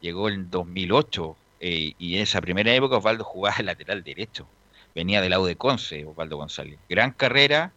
llegó 0.00 0.28
en 0.28 0.48
2008 0.48 1.36
eh, 1.60 1.92
y 1.98 2.16
en 2.16 2.22
esa 2.22 2.40
primera 2.40 2.72
época 2.74 2.96
Osvaldo 2.96 3.24
jugaba 3.24 3.56
de 3.58 3.64
lateral 3.64 4.02
derecho. 4.02 4.46
Venía 4.94 5.20
del 5.20 5.30
lado 5.30 5.46
de 5.46 5.56
Conce, 5.56 6.04
Osvaldo 6.06 6.38
González. 6.38 6.78
Gran 6.88 7.12
carrera, 7.12 7.72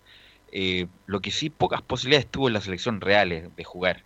eh, 0.52 0.88
lo 1.06 1.20
que 1.20 1.32
sí 1.32 1.50
pocas 1.50 1.82
posibilidades 1.82 2.28
tuvo 2.28 2.48
en 2.48 2.54
la 2.54 2.62
selección 2.62 3.02
reales 3.02 3.56
de 3.56 3.64
jugar. 3.64 4.02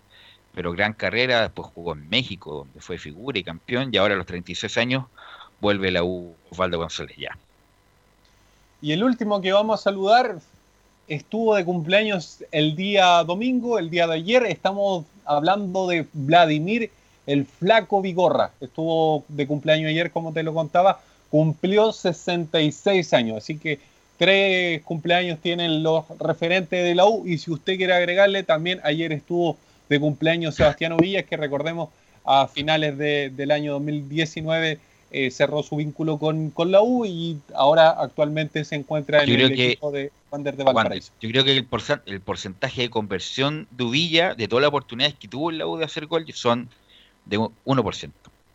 Pero 0.54 0.72
gran 0.72 0.94
carrera, 0.94 1.42
después 1.42 1.70
jugó 1.74 1.94
en 1.94 2.10
México, 2.10 2.66
donde 2.66 2.82
fue 2.82 2.98
figura 2.98 3.38
y 3.38 3.44
campeón, 3.44 3.90
y 3.94 3.98
ahora 3.98 4.16
a 4.16 4.18
los 4.18 4.26
36 4.26 4.76
años 4.78 5.06
vuelve 5.62 5.92
la 5.92 6.04
U 6.04 6.36
Osvaldo 6.50 6.80
González 6.80 7.16
ya. 7.16 7.38
Y 8.82 8.92
el 8.92 9.04
último 9.04 9.40
que 9.42 9.52
vamos 9.52 9.80
a 9.80 9.84
saludar 9.84 10.40
estuvo 11.08 11.56
de 11.56 11.64
cumpleaños 11.64 12.44
el 12.52 12.76
día 12.76 13.24
domingo, 13.24 13.80
el 13.80 13.90
día 13.90 14.08
de 14.08 14.16
ayer. 14.16 14.46
Estamos 14.48 15.06
hablando 15.26 15.88
de 15.88 16.08
Vladimir 16.14 16.92
el 17.28 17.46
Flaco 17.46 18.02
Vigorra. 18.02 18.52
Estuvo 18.60 19.24
de 19.28 19.46
cumpleaños 19.46 19.90
ayer, 19.90 20.10
como 20.12 20.34
te 20.34 20.42
lo 20.44 20.54
contaba. 20.54 21.00
Cumplió 21.30 21.92
66 21.92 23.14
años. 23.14 23.38
Así 23.38 23.58
que 23.58 23.80
tres 24.18 24.82
cumpleaños 24.84 25.40
tienen 25.40 25.84
los 25.84 26.06
referentes 26.20 26.84
de 26.84 26.96
la 26.96 27.06
U. 27.06 27.28
Y 27.28 27.38
si 27.38 27.52
usted 27.52 27.78
quiere 27.78 27.94
agregarle, 27.94 28.44
también 28.44 28.80
ayer 28.84 29.12
estuvo 29.12 29.58
de 29.90 30.00
cumpleaños 30.00 30.56
Sebastián 30.56 30.98
Villas, 30.98 31.26
que 31.26 31.38
recordemos 31.38 31.90
a 32.26 32.48
finales 32.48 32.98
de- 32.98 33.30
del 33.30 33.52
año 33.52 33.74
2019 33.74 34.80
eh, 35.10 35.32
cerró 35.32 35.64
su 35.64 35.78
vínculo 35.78 36.18
con, 36.18 36.50
con 36.50 36.70
la 36.70 36.82
U 36.82 37.06
y 37.06 37.38
ahora 37.56 37.92
actualmente 37.92 38.66
se 38.66 38.76
encuentra 38.76 39.24
en 39.24 39.30
el 39.40 39.56
que- 39.56 39.66
equipo 39.68 39.90
de 39.90 40.12
Wander 40.30 40.58
de. 40.58 40.66
Valparaíso. 40.66 41.14
Yo 41.22 41.30
creo 41.30 41.46
que 41.46 41.56
el, 41.56 41.70
porcen- 41.70 42.02
el 42.06 42.20
porcentaje 42.20 42.82
de 42.82 42.90
conversión 42.90 43.68
de 43.72 43.86
Uvilla, 43.86 44.36
de 44.36 44.50
todas 44.50 44.64
las 44.64 44.68
oportunidades 44.68 45.16
que 45.18 45.30
tuvo 45.30 45.50
en 45.50 45.60
la 45.60 45.66
U 45.68 45.78
de 45.78 45.86
hacer 45.86 46.08
gol, 46.08 46.26
son 46.34 46.68
de 47.30 47.38
un 47.38 47.54
1%. 47.66 48.12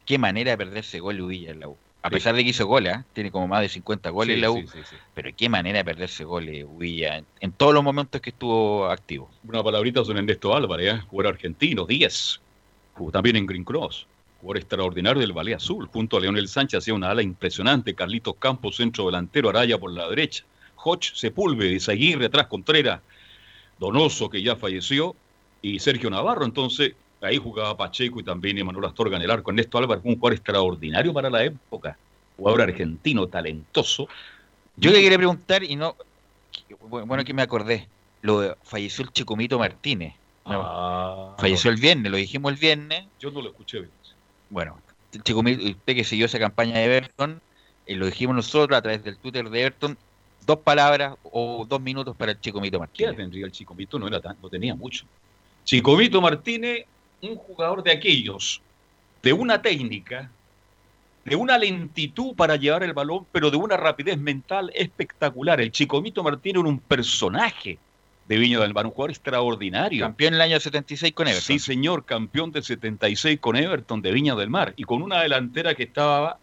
Qué 0.07 0.19
manera 0.19 0.51
de 0.53 0.57
perderse 0.59 0.99
gol 1.01 1.21
Uvilla 1.21 1.51
en 1.51 1.61
la 1.61 1.69
U. 1.69 1.77
A 2.05 2.09
Sí. 2.09 2.15
pesar 2.15 2.35
de 2.35 2.43
que 2.43 2.51
hizo 2.51 2.67
goles, 2.67 2.95
¿ah? 2.97 3.05
tiene 3.13 3.31
como 3.31 3.47
más 3.47 3.61
de 3.61 3.69
50 3.69 4.11
goles 4.11 4.35
Sí, 4.35 4.39
en 4.39 4.41
la 4.41 4.51
U, 4.51 4.57
sí, 4.67 4.97
pero 5.15 5.31
qué 5.37 5.49
manera 5.49 5.79
de 5.79 5.85
perderse 5.85 6.25
goles 6.25 6.65
Uvilla 6.69 7.19
en, 7.19 7.27
en 7.41 7.53
todos 7.53 7.73
los 7.73 7.85
momentos 7.85 8.21
que 8.21 8.31
estuvo 8.31 8.87
activo. 8.87 9.31
Una 9.47 9.63
palabrita 9.63 10.05
son 10.05 10.17
Ernesto 10.19 10.55
Álvarez, 10.57 10.95
¿eh? 10.97 11.01
jugador 11.09 11.35
argentino, 11.35 11.85
10. 11.87 12.41
Jugó 12.95 13.11
también 13.13 13.37
en 13.37 13.47
Green 13.47 13.63
Cross. 13.65 14.07
Jugador 14.41 14.57
extraordinario 14.59 15.21
del 15.21 15.33
Ballet 15.33 15.55
Azul. 15.55 15.87
Junto 15.87 16.17
a 16.17 16.21
Leonel 16.21 16.49
Sánchez 16.49 16.79
hacía 16.79 16.95
una 16.95 17.11
ala 17.11 17.23
impresionante. 17.23 17.95
Carlitos 17.95 18.35
Campos, 18.41 18.75
centro 18.77 19.07
delantero, 19.07 19.49
Araya 19.51 19.79
por 19.79 19.93
la 19.93 20.09
derecha. 20.09 20.43
Hodge, 20.85 21.13
Sepúlveda, 21.15 21.79
Aguirre, 21.93 22.27
atrás 22.27 22.49
Contreras. 22.49 23.01
Donoso, 23.79 24.29
que 24.29 24.43
ya 24.43 24.57
falleció. 24.57 25.15
Y 25.63 25.79
Sergio 25.79 26.11
Navarro. 26.11 26.45
Entonces, 26.45 26.95
ahí 27.23 27.39
jugaba 27.39 27.77
Pacheco 27.77 28.21
y 28.21 28.25
también 28.25 28.59
Emanuel 28.59 28.87
Astorga 28.87 29.17
en 29.17 29.23
el 29.23 29.31
arco. 29.31 29.51
Ernesto 29.51 29.79
Álvarez, 29.79 30.03
un 30.05 30.15
jugador 30.17 30.35
extraordinario 30.35 31.13
para 31.13 31.31
la 31.31 31.45
época. 31.45 31.97
Jugador 32.37 32.63
argentino, 32.63 33.27
talentoso. 33.27 34.09
Yo 34.77 34.91
le 34.91 35.01
quería 35.01 35.19
preguntar, 35.19 35.63
y 35.63 35.77
no, 35.77 35.95
bueno 36.81 37.25
que 37.25 37.35
me 37.35 37.43
acordé, 37.43 37.87
lo 38.23 38.41
de- 38.41 38.57
falleció 38.63 39.05
el 39.05 39.13
Chicomito 39.13 39.59
Martínez. 39.59 40.15
No, 40.47 40.63
Ah, 40.65 41.37
falleció 41.39 41.71
el 41.71 41.77
viernes, 41.77 42.11
lo 42.11 42.17
dijimos 42.19 42.53
el 42.53 42.59
viernes. 42.59 43.05
Yo 43.21 43.31
no 43.31 43.41
lo 43.43 43.51
escuché. 43.51 43.83
Bueno, 44.51 44.79
el 45.13 45.23
Chicomito, 45.23 45.63
usted 45.65 45.95
que 45.95 46.05
siguió 46.05 46.27
esa 46.27 46.39
campaña 46.39 46.75
de 46.79 46.85
Everton, 46.85 47.41
eh, 47.87 47.95
lo 47.97 48.07
dijimos 48.07 48.35
nosotros 48.35 48.77
a 48.77 48.83
través 48.83 49.05
del 49.05 49.17
Twitter 49.19 49.49
de 49.49 49.61
Everton, 49.61 49.97
dos 50.47 50.59
palabras 50.59 51.15
o 51.23 51.65
dos 51.69 51.81
minutos 51.81 52.17
para 52.17 52.33
el 52.33 52.41
Chicomito 52.41 52.79
¿Qué 52.79 52.81
Martínez. 52.81 53.09
edad 53.11 53.17
tendría 53.19 53.47
el 53.47 53.53
Chicomito? 53.53 53.99
No, 53.99 54.09
era 54.09 54.21
tan, 54.21 54.37
no 54.43 54.49
tenía 54.49 54.75
mucho. 54.75 55.05
Chicomito 55.65 56.21
Martínez, 56.21 56.87
un 57.23 57.37
jugador 57.37 57.83
de 57.83 57.93
aquellos, 57.93 58.61
de 59.23 59.33
una 59.33 59.63
técnica, 59.63 60.31
de 61.25 61.37
una 61.37 61.57
lentitud 61.57 62.35
para 62.35 62.57
llevar 62.57 62.83
el 62.83 62.93
balón, 62.93 63.27
pero 63.31 63.51
de 63.51 63.57
una 63.57 63.77
rapidez 63.77 64.19
mental 64.19 64.73
espectacular. 64.75 65.61
El 65.61 65.71
Chicomito 65.71 66.25
Martínez 66.25 66.61
era 66.61 66.69
un 66.69 66.81
personaje 66.81 67.79
de 68.27 68.39
Viña 68.39 68.59
del 68.59 68.75
Mar, 68.75 68.87
un 68.87 68.93
jugador 68.93 69.11
extraordinario. 69.11 70.05
Campeón 70.05 70.35
en 70.35 70.35
el 70.35 70.41
año 70.41 70.61
76 70.61 71.13
con 71.13 71.29
Everton. 71.29 71.45
Sí, 71.45 71.59
señor, 71.61 72.05
campeón 72.05 72.51
del 72.51 72.65
76 72.65 73.39
con 73.39 73.55
Everton 73.55 74.03
de 74.03 74.11
Viña 74.11 74.35
del 74.35 74.51
Mar 74.51 74.75
y 74.77 74.83
con 74.83 75.01
una 75.01 75.23
delantera 75.23 75.77
que 75.77 75.85
estaba 75.85 76.39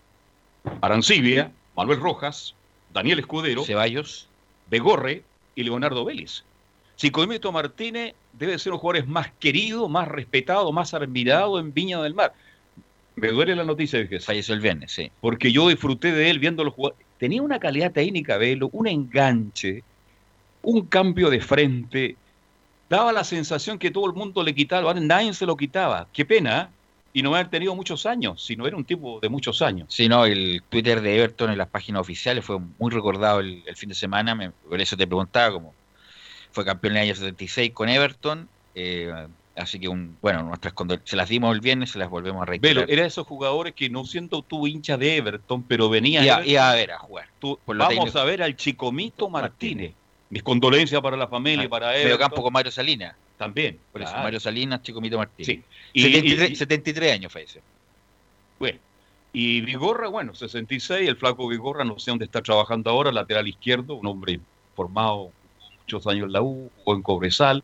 Arancibia, 0.80 1.52
Manuel 1.76 2.00
Rojas, 2.00 2.56
Daniel 2.94 3.20
Escudero, 3.20 3.66
Ceballos, 3.66 4.30
Begorre 4.70 5.24
y 5.56 5.64
Leonardo 5.64 6.06
Vélez. 6.06 6.46
Chicomito 7.00 7.54
Martínez 7.54 8.14
debe 8.34 8.60
ser 8.60 8.74
un 8.74 8.80
jugador 8.80 9.08
más 9.08 9.32
querido, 9.40 9.88
más 9.88 10.06
respetado, 10.06 10.70
más 10.74 10.94
admirado 10.94 11.58
en 11.58 11.74
Viña 11.74 12.02
del 12.02 12.14
Mar. 12.14 12.34
Me 13.16 13.30
duele 13.30 13.56
la 13.56 13.64
noticia 13.64 14.00
de 14.00 14.10
que 14.10 14.20
falleció 14.20 14.54
el 14.54 14.60
viernes, 14.60 14.92
sí. 14.92 15.10
Porque 15.22 15.54
yo 15.54 15.70
disfruté 15.70 16.12
de 16.12 16.30
él 16.30 16.40
viendo 16.40 16.62
los 16.66 16.74
jugadores. 16.74 17.06
Tenía 17.18 17.42
una 17.42 17.58
calidad 17.58 17.94
técnica, 17.94 18.36
Velo, 18.36 18.70
un 18.74 18.86
enganche, 18.86 19.82
un 20.62 20.88
cambio 20.88 21.30
de 21.30 21.40
frente. 21.40 22.18
Daba 22.90 23.14
la 23.14 23.24
sensación 23.24 23.80
que 23.80 23.92
todo 23.92 24.06
el 24.08 24.14
mundo 24.14 24.44
le 24.44 24.54
quitaba, 24.54 24.94
nadie 24.94 25.34
se 25.34 25.46
lo 25.46 25.56
quitaba. 25.56 26.06
Qué 26.12 26.26
pena, 26.26 26.64
¿eh? 26.64 26.76
y 27.14 27.24
no 27.24 27.34
haber 27.34 27.50
tenido 27.50 27.74
muchos 27.76 28.06
años, 28.06 28.44
sino 28.44 28.68
era 28.68 28.76
un 28.76 28.84
tipo 28.84 29.22
de 29.22 29.30
muchos 29.30 29.62
años. 29.62 29.88
Sí, 29.88 30.10
no, 30.10 30.26
el 30.26 30.64
Twitter 30.68 31.00
de 31.00 31.18
Everton 31.18 31.50
en 31.50 31.58
las 31.58 31.70
páginas 31.70 32.02
oficiales 32.02 32.44
fue 32.44 32.60
muy 32.78 32.92
recordado 32.92 33.40
el, 33.40 33.64
fin 33.78 33.88
de 33.88 33.96
semana, 33.96 34.36
me, 34.36 34.52
por 34.52 34.82
eso 34.82 34.98
te 34.98 35.08
preguntaba, 35.08 35.54
como 35.54 35.74
fue 36.52 36.66
campeón 36.66 36.94
en 36.94 36.98
el 36.98 37.04
año 37.10 37.16
76 37.16 37.72
con 37.72 37.90
Everton, 37.90 38.48
eh, 38.76 39.12
así 39.56 39.80
que, 39.80 39.88
un, 39.88 40.18
bueno, 40.22 40.44
nuestras 40.44 40.74
se 41.04 41.16
las 41.16 41.30
dimos 41.30 41.54
el 41.54 41.62
viernes, 41.62 41.92
se 41.92 42.00
las 42.00 42.10
volvemos 42.10 42.42
a 42.42 42.46
reiterar. 42.46 42.86
Pero 42.86 42.92
era 42.92 43.06
esos 43.06 43.28
jugadores 43.28 43.74
que 43.74 43.90
no 43.90 44.06
siento 44.06 44.42
tú 44.42 44.68
hincha 44.68 44.98
de 44.98 45.18
Everton, 45.18 45.64
pero 45.64 45.90
venía 45.90 46.24
y 46.24 46.56
a, 46.56 46.74
ver 46.74 46.92
a 46.92 47.00
jugar. 47.00 47.28
vamos 47.66 48.16
a 48.16 48.24
ver 48.24 48.42
al 48.44 48.56
Chicomito 48.56 49.30
Martínez. 49.30 49.94
Mis 50.30 50.44
condolencias 50.44 51.02
para 51.02 51.18
la 51.18 51.28
familia, 51.28 51.66
y 51.66 51.68
para 51.68 51.98
Everton. 51.98 52.20
campo 52.20 52.44
con 52.44 52.54
Mario 52.54 52.72
Salinas. 52.72 53.16
También. 53.40 53.80
Por 53.94 54.02
eso, 54.02 54.12
Mario 54.18 54.40
Salinas, 54.42 54.84
Chico 54.84 55.00
Mito 55.00 55.18
Martínez. 55.18 55.48
Sí. 55.48 55.64
Y, 55.94 56.02
73, 56.04 56.58
73 56.58 57.14
años 57.14 57.32
falleció. 57.32 57.62
Bueno. 58.60 58.80
Y 59.32 59.62
Vigorra, 59.62 60.10
bueno, 60.10 60.36
66, 60.36 61.08
el 61.08 61.16
flaco 61.16 61.48
Vigorra, 61.48 61.86
no 61.86 62.00
sé 62.00 62.12
dónde 62.12 62.26
está 62.26 62.42
trabajando 62.42 62.90
ahora, 62.90 63.12
lateral 63.12 63.48
izquierdo, 63.48 63.96
un 63.96 64.08
hombre 64.08 64.42
formado 64.76 65.32
muchos 65.90 66.08
años 66.08 66.28
en 66.28 66.34
la 66.34 66.42
U, 66.42 66.70
o 66.84 66.94
en 66.94 67.02
Cobresal, 67.02 67.64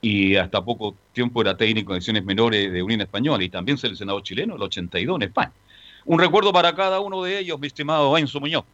y 0.00 0.36
hasta 0.36 0.64
poco 0.64 0.94
tiempo 1.12 1.42
era 1.42 1.56
técnico 1.56 1.92
en 1.92 1.96
ediciones 1.96 2.24
menores 2.24 2.72
de 2.72 2.82
Unión 2.82 3.00
Española, 3.00 3.44
y 3.44 3.48
también 3.48 3.76
seleccionado 3.76 4.20
chileno, 4.20 4.56
el 4.56 4.62
82 4.62 5.16
en 5.16 5.22
España. 5.22 5.52
Un 6.06 6.18
recuerdo 6.18 6.52
para 6.52 6.74
cada 6.74 7.00
uno 7.00 7.22
de 7.22 7.38
ellos, 7.38 7.60
mi 7.60 7.66
estimado 7.66 8.16
Enzo 8.16 8.40
Muñoz. 8.40 8.64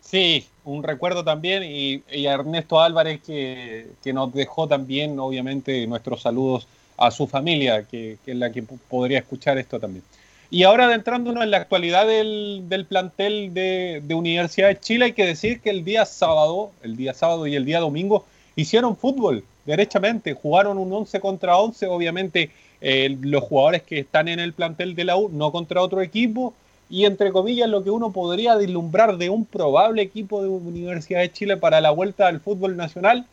Sí, 0.00 0.44
un 0.64 0.82
recuerdo 0.82 1.24
también 1.24 1.62
y, 1.64 2.26
a 2.26 2.32
Ernesto 2.32 2.80
Álvarez 2.80 3.22
que, 3.22 3.86
nos 4.12 4.34
dejó 4.34 4.66
también, 4.68 5.18
obviamente, 5.18 5.86
nuestros 5.86 6.20
saludos 6.20 6.66
a 6.98 7.10
su 7.10 7.26
familia, 7.26 7.84
que, 7.84 8.18
es 8.26 8.36
la 8.36 8.52
que 8.52 8.62
podría 8.62 9.20
escuchar 9.20 9.56
esto 9.56 9.80
también. 9.80 10.04
Y 10.52 10.64
ahora 10.64 10.84
adentrándonos 10.84 11.42
en 11.44 11.50
la 11.50 11.56
actualidad 11.56 12.06
del, 12.06 12.86
plantel 12.86 13.54
de, 13.54 14.02
Universidad 14.14 14.68
de 14.68 14.78
Chile, 14.78 15.06
hay 15.06 15.12
que 15.14 15.24
decir 15.24 15.60
que 15.62 15.70
el 15.70 15.82
día 15.82 16.04
sábado, 16.04 16.72
el 16.82 16.94
día 16.94 17.14
sábado 17.14 17.46
y 17.46 17.56
el 17.56 17.64
día 17.64 17.80
domingo 17.80 18.26
hicieron 18.54 18.98
fútbol, 18.98 19.44
derechamente, 19.64 20.34
jugaron 20.34 20.76
un 20.76 20.92
11 20.92 21.20
contra 21.20 21.56
11, 21.56 21.86
obviamente 21.86 22.50
eh, 22.82 23.16
los 23.22 23.44
jugadores 23.44 23.82
que 23.82 24.00
están 24.00 24.28
en 24.28 24.40
el 24.40 24.52
plantel 24.52 24.94
de 24.94 25.04
la 25.04 25.16
U, 25.16 25.30
no 25.30 25.52
contra 25.52 25.80
otro 25.80 26.02
equipo, 26.02 26.52
y 26.90 27.06
entre 27.06 27.32
comillas 27.32 27.70
lo 27.70 27.82
que 27.82 27.88
uno 27.88 28.12
podría 28.12 28.54
vislumbrar 28.56 29.16
de 29.16 29.30
un 29.30 29.46
probable 29.46 30.02
equipo 30.02 30.42
de 30.42 30.50
Universidad 30.50 31.20
de 31.20 31.32
Chile 31.32 31.56
para 31.56 31.80
la 31.80 31.92
vuelta 31.92 32.26
al 32.26 32.40
fútbol 32.40 32.76
nacional 32.76 33.24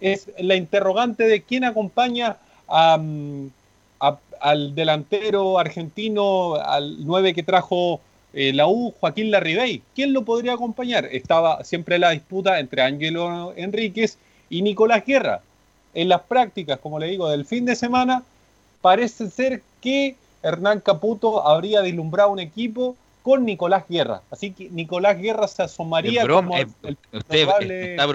es 0.00 0.30
la 0.38 0.54
interrogante 0.54 1.24
de 1.24 1.42
quién 1.42 1.64
acompaña 1.64 2.38
al 4.42 4.74
delantero 4.74 5.58
argentino, 5.58 6.56
al 6.56 7.06
9 7.06 7.32
que 7.32 7.42
trajo 7.42 8.00
eh, 8.32 8.52
la 8.52 8.66
U, 8.66 8.92
Joaquín 8.98 9.30
Larribey. 9.30 9.82
¿Quién 9.94 10.12
lo 10.12 10.24
podría 10.24 10.54
acompañar? 10.54 11.08
Estaba 11.10 11.62
siempre 11.64 11.98
la 11.98 12.10
disputa 12.10 12.58
entre 12.58 12.82
Ángelo 12.82 13.54
Enríquez 13.56 14.18
y 14.50 14.62
Nicolás 14.62 15.04
Guerra. 15.06 15.42
En 15.94 16.08
las 16.08 16.22
prácticas, 16.22 16.78
como 16.78 16.98
le 16.98 17.06
digo, 17.06 17.28
del 17.28 17.44
fin 17.44 17.64
de 17.64 17.76
semana, 17.76 18.24
parece 18.80 19.30
ser 19.30 19.62
que 19.80 20.16
Hernán 20.42 20.80
Caputo 20.80 21.46
habría 21.46 21.82
vislumbrado 21.82 22.30
un 22.30 22.40
equipo 22.40 22.96
con 23.22 23.44
Nicolás 23.44 23.84
Guerra. 23.88 24.22
Así 24.30 24.50
que 24.50 24.68
Nicolás 24.70 25.18
Guerra 25.18 25.46
se 25.46 25.62
asomaría 25.62 26.26
como 26.26 26.56
el, 26.56 26.66
usted 27.12 27.48
está, 27.48 28.06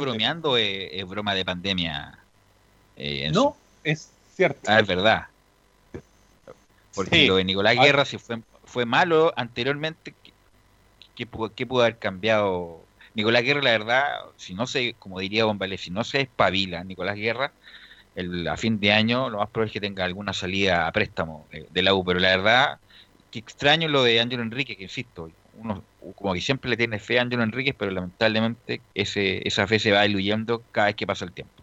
bromeando, 0.00 0.56
es, 0.56 1.06
broma 1.06 1.34
de 1.34 1.44
pandemia. 1.44 2.18
Eh, 2.96 3.30
no, 3.32 3.54
es 3.84 4.10
cierto. 4.34 4.60
Ah, 4.66 4.80
es 4.80 4.86
verdad. 4.86 5.26
Porque 6.94 7.26
lo 7.26 7.36
de 7.36 7.44
Nicolás 7.44 7.76
Guerra, 7.76 8.04
si 8.04 8.18
fue, 8.18 8.40
fue 8.64 8.84
malo 8.84 9.32
anteriormente, 9.36 10.14
¿qué, 11.14 11.26
pudo, 11.26 11.82
haber 11.82 11.98
cambiado? 11.98 12.80
Nicolás 13.14 13.42
Guerra, 13.42 13.62
la 13.62 13.70
verdad, 13.70 14.04
si 14.36 14.54
no 14.54 14.66
se, 14.66 14.94
como 14.94 15.20
diría 15.20 15.44
Bombale, 15.44 15.78
si 15.78 15.90
no 15.90 16.04
se 16.04 16.22
espabila 16.22 16.84
Nicolás 16.84 17.16
Guerra, 17.16 17.52
el, 18.14 18.46
a 18.46 18.56
fin 18.56 18.78
de 18.78 18.92
año 18.92 19.30
lo 19.30 19.38
más 19.38 19.48
probable 19.50 19.68
es 19.68 19.72
que 19.72 19.80
tenga 19.80 20.04
alguna 20.04 20.32
salida 20.32 20.86
a 20.86 20.92
préstamo 20.92 21.46
de, 21.50 21.66
de 21.70 21.82
la 21.82 21.94
U, 21.94 22.04
pero 22.04 22.20
la 22.20 22.36
verdad 22.36 22.78
que 23.30 23.38
extraño 23.38 23.88
lo 23.88 24.04
de 24.04 24.20
Ángelo 24.20 24.42
Enrique, 24.42 24.76
que 24.76 24.84
insisto, 24.84 25.30
uno 25.58 25.82
como 26.16 26.34
que 26.34 26.40
siempre 26.40 26.70
le 26.70 26.76
tiene 26.76 26.98
fe 26.98 27.18
a 27.18 27.22
Ángelo 27.22 27.42
Enrique, 27.42 27.74
pero 27.74 27.90
lamentablemente 27.90 28.80
ese, 28.94 29.46
esa 29.46 29.66
fe 29.66 29.78
se 29.78 29.92
va 29.92 30.02
diluyendo 30.02 30.62
cada 30.70 30.88
vez 30.88 30.96
que 30.96 31.06
pasa 31.06 31.24
el 31.24 31.32
tiempo. 31.32 31.61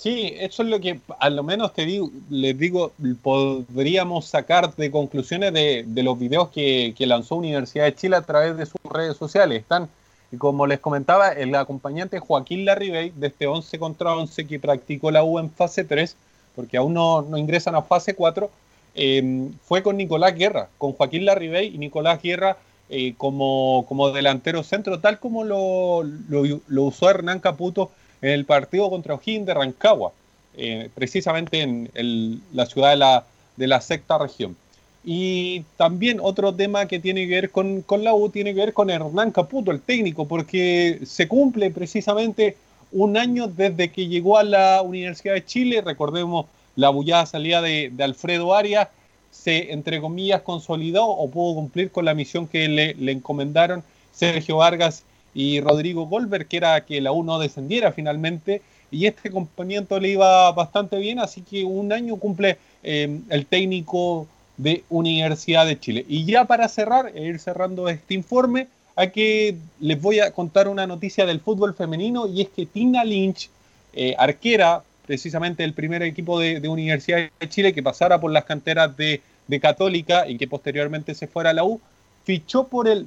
Sí, 0.00 0.34
eso 0.38 0.62
es 0.62 0.68
lo 0.70 0.80
que 0.80 0.98
a 1.18 1.28
menos 1.28 1.74
te 1.74 1.84
digo, 1.84 2.10
les 2.30 2.58
digo, 2.58 2.92
podríamos 3.22 4.24
sacar 4.24 4.74
de 4.74 4.90
conclusiones 4.90 5.52
de, 5.52 6.02
los 6.02 6.18
videos 6.18 6.48
que, 6.48 6.94
lanzó 7.00 7.36
Universidad 7.36 7.84
de 7.84 7.94
Chile 7.94 8.16
a 8.16 8.22
través 8.22 8.56
de 8.56 8.64
sus 8.64 8.80
redes 8.90 9.18
sociales. 9.18 9.60
Están, 9.60 9.90
como 10.38 10.66
les 10.66 10.80
comentaba, 10.80 11.28
el 11.28 11.54
acompañante 11.54 12.18
Joaquín 12.18 12.64
Larribey 12.64 13.10
de 13.10 13.26
este 13.26 13.46
11 13.46 13.78
contra 13.78 14.16
11 14.16 14.46
que 14.46 14.58
practicó 14.58 15.10
la 15.10 15.22
U 15.22 15.38
en 15.38 15.50
fase 15.50 15.84
3, 15.84 16.16
porque 16.56 16.78
aún 16.78 16.94
no, 16.94 17.20
no 17.20 17.36
ingresan 17.36 17.74
a 17.74 17.82
fase 17.82 18.14
4, 18.14 18.50
Em, 18.94 19.52
fue 19.64 19.82
con 19.82 19.96
Nicolás 19.96 20.34
Guerra, 20.34 20.68
con 20.78 20.92
Joaquín 20.92 21.24
Larribey 21.24 21.74
y 21.74 21.78
Nicolás 21.78 22.20
Guerra 22.20 22.56
eh, 22.88 23.14
como, 23.16 23.86
como, 23.88 24.10
delantero 24.10 24.64
centro, 24.64 24.98
tal 24.98 25.20
como 25.20 25.44
lo, 25.44 26.02
lo, 26.02 26.82
usó 26.82 27.08
Hernán 27.08 27.38
Caputo 27.38 27.92
en 28.22 28.30
el 28.30 28.44
partido 28.44 28.90
contra 28.90 29.14
O'Higgins 29.14 29.46
de 29.46 29.54
Rancagua, 29.54 30.12
eh, 30.56 30.90
precisamente 30.94 31.60
en 31.62 32.42
la 32.52 32.66
ciudad 32.66 32.90
de 32.90 32.96
la, 32.96 33.24
de 33.56 33.66
la 33.66 33.80
sexta 33.80 34.18
región. 34.18 34.56
Y 35.04 35.64
también 35.76 36.18
otro 36.20 36.54
tema 36.54 36.86
que 36.86 36.98
tiene 36.98 37.26
que 37.26 37.34
ver 37.34 37.50
con, 37.50 37.80
con, 37.82 38.04
la 38.04 38.14
U 38.14 38.28
tiene 38.28 38.54
que 38.54 38.60
ver 38.60 38.74
con 38.74 38.90
Hernán 38.90 39.30
Caputo, 39.30 39.70
el 39.70 39.80
técnico, 39.80 40.26
porque 40.28 41.00
se 41.04 41.26
cumple 41.26 41.70
precisamente 41.70 42.56
un 42.92 43.16
año 43.16 43.46
desde 43.46 43.90
que 43.90 44.08
llegó 44.08 44.36
a 44.36 44.42
la 44.42 44.82
Universidad 44.82 45.34
de 45.34 45.44
Chile, 45.44 45.80
recordemos 45.80 46.46
la 46.76 46.90
bullada 46.90 47.24
salida 47.24 47.62
de, 47.62 47.92
Alfredo 48.00 48.54
Arias 48.54 48.88
se, 49.30 49.72
entre 49.72 50.00
comillas, 50.00 50.42
consolidó 50.42 51.06
o 51.06 51.30
pudo 51.30 51.54
cumplir 51.54 51.90
con 51.90 52.04
la 52.04 52.14
misión 52.14 52.46
que 52.46 52.68
le, 52.68 53.12
encomendaron 53.12 53.82
Sergio 54.12 54.58
Vargas 54.58 55.04
y 55.34 55.60
Rodrigo 55.60 56.06
Goldberg, 56.06 56.46
que 56.46 56.56
era 56.56 56.84
que 56.84 57.00
la 57.00 57.12
U 57.12 57.22
no 57.22 57.38
descendiera 57.38 57.92
finalmente, 57.92 58.62
y 58.90 59.06
este 59.06 59.28
acompañamiento 59.28 60.00
le 60.00 60.08
iba 60.10 60.50
bastante 60.52 60.98
bien, 60.98 61.20
así 61.20 61.42
que 61.42 61.64
un 61.64 61.92
año 61.92 62.16
cumple 62.16 62.58
eh, 62.82 63.20
el 63.28 63.46
técnico 63.46 64.26
de 64.56 64.84
Universidad 64.88 65.66
de 65.66 65.78
Chile. 65.78 66.04
Y 66.08 66.24
ya 66.24 66.44
para 66.44 66.68
cerrar, 66.68 67.12
e 67.14 67.24
ir 67.24 67.38
cerrando 67.38 67.88
este 67.88 68.14
informe, 68.14 68.68
que 69.08 69.56
les 69.80 70.00
voy 70.00 70.20
a 70.20 70.30
contar 70.32 70.68
una 70.68 70.86
noticia 70.86 71.24
del 71.24 71.40
fútbol 71.40 71.74
femenino, 71.74 72.26
y 72.26 72.42
es 72.42 72.48
que 72.50 72.66
Tina 72.66 73.04
Lynch, 73.04 73.48
eh, 73.92 74.14
arquera 74.18 74.82
precisamente 75.06 75.64
el 75.64 75.72
primer 75.72 76.02
equipo 76.02 76.38
de, 76.38 76.68
Universidad 76.68 77.30
de 77.40 77.48
Chile 77.48 77.72
que 77.72 77.82
pasara 77.82 78.20
por 78.20 78.30
las 78.30 78.44
canteras 78.44 78.96
de, 78.96 79.22
Católica 79.60 80.28
y 80.28 80.38
que 80.38 80.46
posteriormente 80.46 81.12
se 81.12 81.26
fuera 81.26 81.50
a 81.50 81.52
la 81.52 81.64
U, 81.64 81.80
fichó 82.22 82.68
por 82.68 82.86
el 82.86 83.04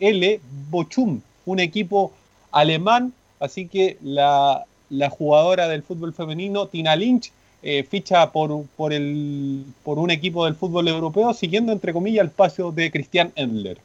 BFL 0.00 0.40
Bochum, 0.70 1.20
un 1.46 1.60
equipo 1.60 2.12
alemán, 2.50 3.12
así 3.38 3.68
que 3.68 3.98
la, 4.02 4.64
jugadora 5.10 5.68
del 5.68 5.82
fútbol 5.82 6.14
femenino, 6.14 6.66
Tina 6.66 6.96
Lynch, 6.96 7.30
eh, 7.62 7.84
ficha 7.84 8.32
por, 8.32 8.64
por, 8.76 8.92
el, 8.92 9.64
por 9.84 9.98
un 9.98 10.10
equipo 10.10 10.46
del 10.46 10.54
fútbol 10.54 10.88
europeo, 10.88 11.34
siguiendo 11.34 11.72
entre 11.72 11.92
comillas 11.92 12.24
el 12.24 12.30
paso 12.30 12.72
de 12.72 12.90
Christian 12.90 13.32
Endler. 13.36 13.78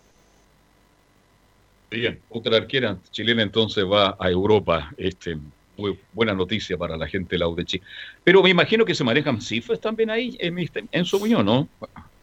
Bien, 1.92 2.20
otra 2.30 2.58
arquera 2.58 2.98
chilena 3.12 3.44
entonces 3.44 3.86
va 3.86 4.16
a 4.20 4.30
Europa 4.30 4.92
este, 4.98 5.38
muy 5.78 5.98
buena 6.14 6.34
noticia 6.34 6.78
para 6.78 6.98
la 6.98 7.08
gente 7.08 7.36
de 7.36 7.40
la 7.40 7.48
UDC. 7.48 7.82
Pero 8.24 8.42
me 8.42 8.50
imagino 8.50 8.86
que 8.86 8.96
se 8.96 9.04
manejan 9.04 9.42
cifras 9.42 9.80
también 9.80 10.10
ahí 10.10 10.36
en, 10.40 10.58
en 10.92 11.06
su 11.06 11.18
unión, 11.18 11.46
¿no? 11.46 11.68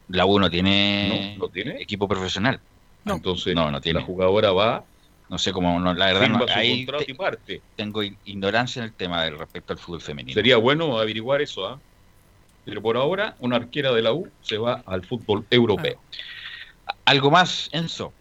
La 0.09 0.25
U 0.25 0.39
no 0.39 0.49
tiene, 0.49 1.37
no, 1.39 1.47
tiene 1.47 1.81
equipo 1.81 2.07
profesional. 2.07 2.59
Entonces, 3.05 3.55
no, 3.55 3.69
no 3.71 3.81
tiene. 3.81 3.99
la 3.99 4.05
jugadora 4.05 4.51
va. 4.51 4.83
No 5.29 5.39
sé 5.39 5.51
cómo, 5.51 5.79
la 5.79 6.05
verdad, 6.05 6.29
no, 6.29 6.45
ahí 6.53 6.85
parte. 7.17 7.61
tengo 7.75 8.03
ignorancia 8.03 8.81
en 8.81 8.85
el 8.85 8.93
tema 8.93 9.27
respecto 9.29 9.73
al 9.73 9.79
fútbol 9.79 10.01
femenino. 10.01 10.33
Sería 10.33 10.57
bueno 10.57 10.99
averiguar 10.99 11.41
eso, 11.41 11.65
¿ah? 11.65 11.79
Pero 12.65 12.81
por 12.81 12.97
ahora, 12.97 13.35
una 13.39 13.55
arquera 13.55 13.91
de 13.91 14.01
la 14.01 14.13
U 14.13 14.27
se 14.41 14.57
va 14.57 14.83
al 14.85 15.03
fútbol 15.03 15.45
europeo. 15.49 15.97
¿Algo 17.05 17.31
más, 17.31 17.69
Enzo? 17.71 18.13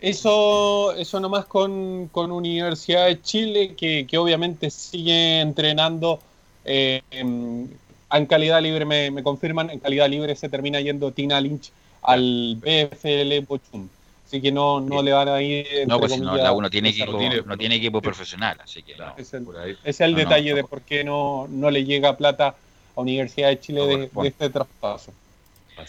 Eso, 0.00 0.94
eso 0.96 1.20
nomás 1.20 1.44
con, 1.44 2.08
con 2.08 2.32
Universidad 2.32 3.06
de 3.06 3.20
Chile, 3.20 3.74
que, 3.76 4.06
que 4.06 4.18
obviamente 4.18 4.70
sigue 4.70 5.40
entrenando 5.40 6.20
eh, 6.64 7.02
en, 7.10 7.70
en 8.10 8.26
calidad 8.26 8.62
libre, 8.62 8.84
me, 8.84 9.10
me 9.10 9.22
confirman, 9.22 9.70
en 9.70 9.78
calidad 9.78 10.08
libre 10.08 10.34
se 10.36 10.48
termina 10.48 10.80
yendo 10.80 11.12
Tina 11.12 11.40
Lynch 11.40 11.70
al 12.02 12.56
BFL 12.56 13.46
Bochum. 13.46 13.88
Así 14.30 14.40
que 14.40 14.52
no, 14.52 14.78
no 14.80 15.02
le 15.02 15.10
van 15.12 15.28
a 15.28 15.42
ir. 15.42 15.66
No, 15.88 15.98
pues 15.98 16.12
si 16.12 16.20
no, 16.20 16.26
comillas, 16.28 16.44
la 16.44 16.52
uno 16.52 16.70
tiene 16.70 16.90
equipo, 16.90 17.18
no 17.46 17.58
tiene 17.58 17.74
equipo 17.74 18.00
profesional, 18.00 18.56
así 18.62 18.80
que 18.84 18.94
no. 18.94 19.12
Es 19.16 19.34
el, 19.34 19.42
Por 19.42 19.56
ahí. 19.58 19.72
ese 19.72 19.90
es 19.90 20.00
el 20.02 20.12
No, 20.12 20.18
no, 20.18 20.22
detalle 20.24 20.54
de 20.54 20.62
por 20.62 20.82
qué 20.82 21.02
no, 21.02 21.48
no 21.50 21.68
le 21.68 21.84
llega 21.84 22.16
plata 22.16 22.54
a 22.94 23.00
Universidad 23.00 23.48
de 23.48 23.58
Chile 23.58 23.84
de, 23.84 23.96
de 24.22 24.28
este 24.28 24.48
traspaso. 24.48 25.12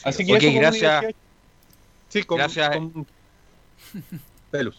Así 0.03 0.25
que 0.25 0.33
Ok, 0.33 0.37
eso 0.41 0.47
con 0.47 0.55
gracias. 0.59 1.03
Universidad- 1.03 1.15
Sí, 2.09 2.23
con, 2.23 2.37
Gracias. 2.39 2.75
con- 2.75 3.05
Pelus. 4.49 4.77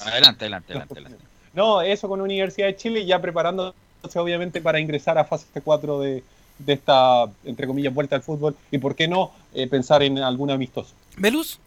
Adelante, 0.00 0.44
adelante, 0.46 0.72
adelante. 0.72 0.94
adelante. 0.94 1.24
No, 1.54 1.82
eso 1.82 2.08
con 2.08 2.22
Universidad 2.22 2.68
de 2.68 2.76
Chile, 2.76 3.04
ya 3.04 3.20
preparándose 3.20 3.74
obviamente 4.14 4.62
para 4.62 4.80
ingresar 4.80 5.18
a 5.18 5.24
fase 5.26 5.44
4 5.62 6.00
de, 6.00 6.24
de 6.58 6.72
esta, 6.72 7.24
entre 7.44 7.66
comillas, 7.66 7.92
vuelta 7.92 8.16
al 8.16 8.22
fútbol. 8.22 8.56
Y 8.70 8.78
por 8.78 8.94
qué 8.96 9.06
no 9.06 9.32
eh, 9.52 9.66
pensar 9.66 10.02
en 10.02 10.16
algún 10.18 10.50
amistoso. 10.50 10.94
¿Velus? 11.18 11.58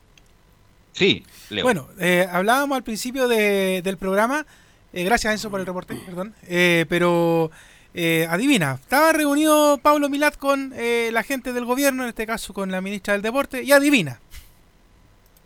Sí, 0.96 1.24
Leo. 1.50 1.64
Bueno, 1.66 1.90
eh, 2.00 2.26
hablábamos 2.32 2.78
al 2.78 2.84
principio 2.84 3.28
de- 3.28 3.82
del 3.84 3.98
programa, 3.98 4.46
eh, 4.94 5.04
gracias 5.04 5.34
Enzo 5.34 5.52
por 5.52 5.60
el 5.60 5.66
reporte, 5.66 5.94
perdón, 6.06 6.34
eh, 6.48 6.86
pero 6.88 7.52
eh, 7.94 8.26
adivina, 8.30 8.80
estaba 8.82 9.12
reunido 9.12 9.78
Pablo 9.78 10.08
Milat 10.10 10.38
con 10.38 10.72
eh, 10.76 11.10
la 11.12 11.24
gente 11.24 11.52
del 11.54 11.66
gobierno, 11.66 12.04
en 12.04 12.10
este 12.10 12.26
caso 12.26 12.54
con 12.54 12.72
la 12.72 12.80
ministra 12.82 13.14
del 13.14 13.22
Deporte, 13.22 13.62
y 13.64 13.72
adivina, 13.74 14.20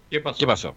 ¿Qué 0.09 0.19
pasó? 0.19 0.37
¿Qué 0.39 0.47
pasó? 0.47 0.75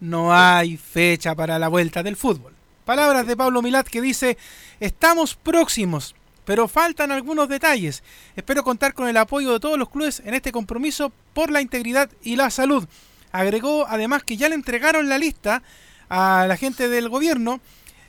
no 0.00 0.32
hay 0.34 0.76
fecha 0.76 1.34
para 1.34 1.58
la 1.58 1.68
vuelta 1.68 2.02
del 2.02 2.16
fútbol. 2.16 2.52
Palabras 2.84 3.26
de 3.26 3.36
Pablo 3.36 3.60
Milat 3.62 3.86
que 3.86 4.00
dice, 4.00 4.38
estamos 4.80 5.34
próximos, 5.36 6.14
pero 6.44 6.66
faltan 6.68 7.12
algunos 7.12 7.48
detalles. 7.48 8.02
Espero 8.34 8.64
contar 8.64 8.94
con 8.94 9.08
el 9.08 9.16
apoyo 9.18 9.52
de 9.52 9.60
todos 9.60 9.78
los 9.78 9.90
clubes 9.90 10.20
en 10.24 10.34
este 10.34 10.50
compromiso 10.52 11.12
por 11.34 11.50
la 11.50 11.60
integridad 11.60 12.10
y 12.22 12.36
la 12.36 12.50
salud. 12.50 12.88
Agregó 13.32 13.86
además 13.88 14.22
que 14.24 14.36
ya 14.36 14.48
le 14.48 14.54
entregaron 14.54 15.08
la 15.08 15.18
lista 15.18 15.62
a 16.08 16.46
la 16.48 16.56
gente 16.56 16.88
del 16.88 17.08
gobierno 17.08 17.60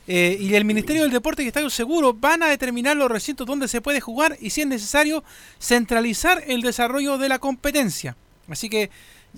eh, 0.08 0.36
y 0.40 0.56
el 0.56 0.66
Ministerio 0.66 1.04
del 1.04 1.12
Deporte 1.12 1.44
y 1.44 1.48
Estadio 1.48 1.70
Seguro 1.70 2.14
van 2.14 2.42
a 2.42 2.48
determinar 2.48 2.98
los 2.98 3.12
recintos 3.12 3.46
donde 3.46 3.68
se 3.68 3.82
puede 3.82 4.02
jugar 4.02 4.38
y 4.42 4.50
si 4.50 4.62
es 4.62 4.68
necesario 4.68 5.24
centralizar 5.60 6.44
el 6.48 6.62
desarrollo 6.62 7.18
de 7.18 7.30
la 7.30 7.40
competencia. 7.40 8.18
Así 8.50 8.68
que 8.68 8.90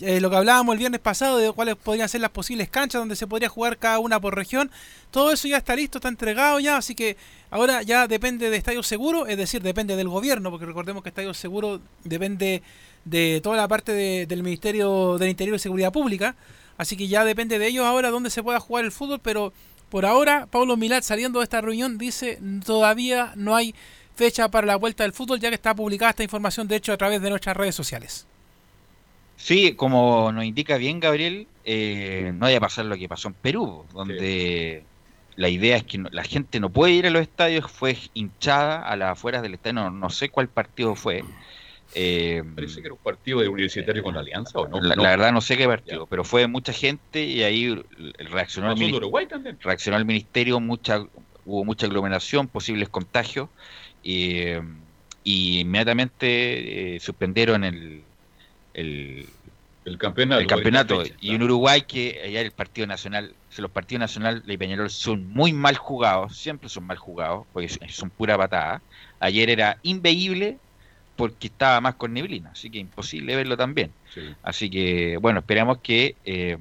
eh, 0.02 0.20
lo 0.20 0.30
que 0.30 0.38
hablábamos 0.38 0.74
el 0.74 0.80
viernes 0.80 1.02
pasado 1.02 1.38
de 1.38 1.52
cuáles 1.52 1.76
podrían 1.76 2.10
ser 2.10 2.22
las 2.22 2.32
posibles 2.32 2.70
canchas 2.70 3.00
donde 3.00 3.16
se 3.16 3.28
podría 3.28 3.50
jugar 3.50 3.78
cada 3.78 4.00
una 4.00 4.20
por 4.20 4.36
región, 4.36 4.72
todo 5.12 5.32
eso 5.32 5.48
ya 5.48 5.58
está 5.58 5.76
listo, 5.76 6.00
está 6.00 6.08
entregado 6.08 6.60
ya, 6.60 6.78
así 6.78 6.96
que 6.96 7.16
ahora 7.52 7.84
ya 7.84 8.08
depende 8.08 8.50
de 8.50 8.58
Estadio 8.58 8.82
Seguro, 8.82 9.28
es 9.28 9.38
decir, 9.38 9.62
depende 9.62 9.96
del 9.96 10.08
gobierno, 10.08 10.50
porque 10.50 10.66
recordemos 10.66 11.04
que 11.04 11.10
Estadio 11.10 11.34
Seguro 11.36 11.80
depende 12.04 12.64
de 13.06 13.42
toda 13.44 13.58
la 13.58 13.68
parte 13.68 13.92
de- 13.92 14.26
del 14.26 14.44
Ministerio 14.44 15.18
del 15.18 15.30
Interior 15.30 15.56
y 15.56 15.60
Seguridad 15.60 15.92
Pública, 15.92 16.36
así 16.78 16.96
que 16.98 17.08
ya 17.08 17.26
depende 17.26 17.60
de 17.60 17.68
ellos 17.68 17.86
ahora 17.86 18.10
dónde 18.10 18.30
se 18.30 18.44
pueda 18.44 18.60
jugar 18.60 18.86
el 18.86 18.92
fútbol, 18.92 19.20
pero 19.22 19.54
por 19.90 20.06
ahora 20.06 20.48
Pablo 20.50 20.78
Milat 20.78 21.04
saliendo 21.04 21.40
de 21.40 21.44
esta 21.44 21.62
reunión 21.62 21.98
dice 21.98 22.40
todavía 22.66 23.34
no 23.36 23.56
hay 23.56 23.76
fecha 24.16 24.50
para 24.50 24.68
la 24.68 24.76
vuelta 24.76 25.04
del 25.04 25.14
fútbol, 25.14 25.40
ya 25.40 25.50
que 25.50 25.56
está 25.56 25.76
publicada 25.76 26.12
esta 26.12 26.24
información 26.24 26.68
de 26.68 26.76
hecho 26.78 26.94
a 26.94 26.98
través 26.98 27.22
de 27.22 27.30
nuestras 27.30 27.58
redes 27.58 27.76
sociales. 27.76 28.26
Sí, 29.36 29.74
como 29.74 30.32
nos 30.32 30.46
indica 30.46 30.78
bien 30.78 31.00
Gabriel, 31.00 31.48
eh, 31.66 32.32
no 32.34 32.42
vaya 32.42 32.58
a 32.58 32.62
pasar 32.62 32.86
lo 32.86 32.96
que 32.96 33.10
pasó 33.10 33.28
en 33.28 33.34
Perú, 33.34 33.84
donde 33.94 34.84
la 35.36 35.50
idea 35.50 35.78
es 35.78 35.84
que 35.84 35.98
no- 35.98 36.10
la 36.12 36.24
gente 36.24 36.60
no 36.60 36.70
puede 36.70 36.94
ir 36.94 37.08
a 37.08 37.10
los 37.10 37.24
estadios, 37.24 37.70
fue 37.70 37.98
hinchada 38.14 38.82
a 38.82 38.96
las 38.96 39.12
afueras 39.14 39.42
del 39.42 39.56
estadio, 39.56 39.74
no, 39.74 39.90
no 39.90 40.10
sé 40.10 40.30
cuál 40.30 40.48
partido 40.48 40.96
fue. 40.96 41.24
Eh, 41.96 42.42
Parece 42.56 42.82
que 42.82 42.88
era 42.88 42.94
un 42.94 43.00
partido 43.02 43.40
de 43.42 43.48
universitario 43.48 44.04
con 44.04 44.14
la 44.16 44.22
Alianza, 44.22 44.60
¿o 44.60 44.68
no? 44.68 44.82
la, 44.82 44.96
No. 44.96 45.04
la 45.04 45.10
verdad 45.10 45.32
no 45.32 45.42
sé 45.42 45.58
qué 45.58 45.68
partido, 45.68 46.08
pero 46.08 46.24
fue 46.24 46.48
mucha 46.48 46.74
gente 46.74 47.24
y 47.24 47.44
ahí 47.44 47.66
el- 47.66 47.86
reaccionó 48.30 48.70
el, 48.70 48.74
Pasó 48.74 48.84
en 48.84 48.90
mini- 48.90 48.98
Uruguay 48.98 49.28
también. 49.28 49.58
reaccionó 49.62 49.98
el 49.98 50.06
ministerio, 50.06 50.60
mucha, 50.60 51.04
hubo 51.44 51.66
mucha 51.66 51.86
aglomeración, 51.88 52.48
posibles 52.48 52.90
contagios, 52.90 53.50
y, 54.02 54.54
y 55.24 55.60
inmediatamente 55.62 56.96
eh, 56.96 57.00
suspendieron 57.00 57.64
el, 57.64 58.08
el, 58.74 59.30
El 59.86 59.98
campeonato. 59.98 60.42
el 60.42 60.48
campeonato. 60.48 61.00
fecha, 61.02 61.16
y 61.20 61.36
en 61.36 61.44
Uruguay, 61.44 61.84
que 61.88 62.22
allá 62.24 62.42
el 62.42 62.52
partido 62.52 62.88
nacional, 62.88 63.38
los 63.58 63.72
partidos 63.72 64.00
nacionales 64.02 64.44
de 64.46 64.58
Peñarol 64.58 64.90
son 64.90 65.28
muy 65.28 65.54
mal 65.54 65.78
jugados, 65.78 66.38
siempre 66.38 66.70
son 66.70 66.86
mal 66.86 66.98
jugados, 66.98 67.48
porque 67.52 67.70
son- 67.70 67.90
son 67.90 68.10
pura 68.12 68.38
patada. 68.38 68.84
Ayer 69.20 69.50
era 69.50 69.80
inveíble 69.84 70.60
porque 71.16 71.48
estaba 71.48 71.80
más 71.82 71.96
con 71.96 72.14
neblina, 72.14 72.50
así 72.52 72.70
que 72.70 72.80
imposible 72.80 73.36
verlo 73.36 73.56
también. 73.58 73.92
Sí. 74.14 74.22
Así 74.44 74.70
que, 74.70 75.18
bueno, 75.18 75.40
esperamos 75.40 75.78
que. 75.80 76.16
eh, 76.26 76.58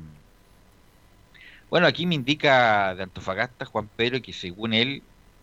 bueno, 1.71 1.87
aquí 1.87 2.05
me 2.07 2.15
indica 2.15 2.95
de 2.95 3.03
Antofagasta 3.05 3.65
Juan 3.65 3.89
Pedro 3.97 4.21
que 4.21 4.33
según 4.35 4.75
él, 4.75 5.03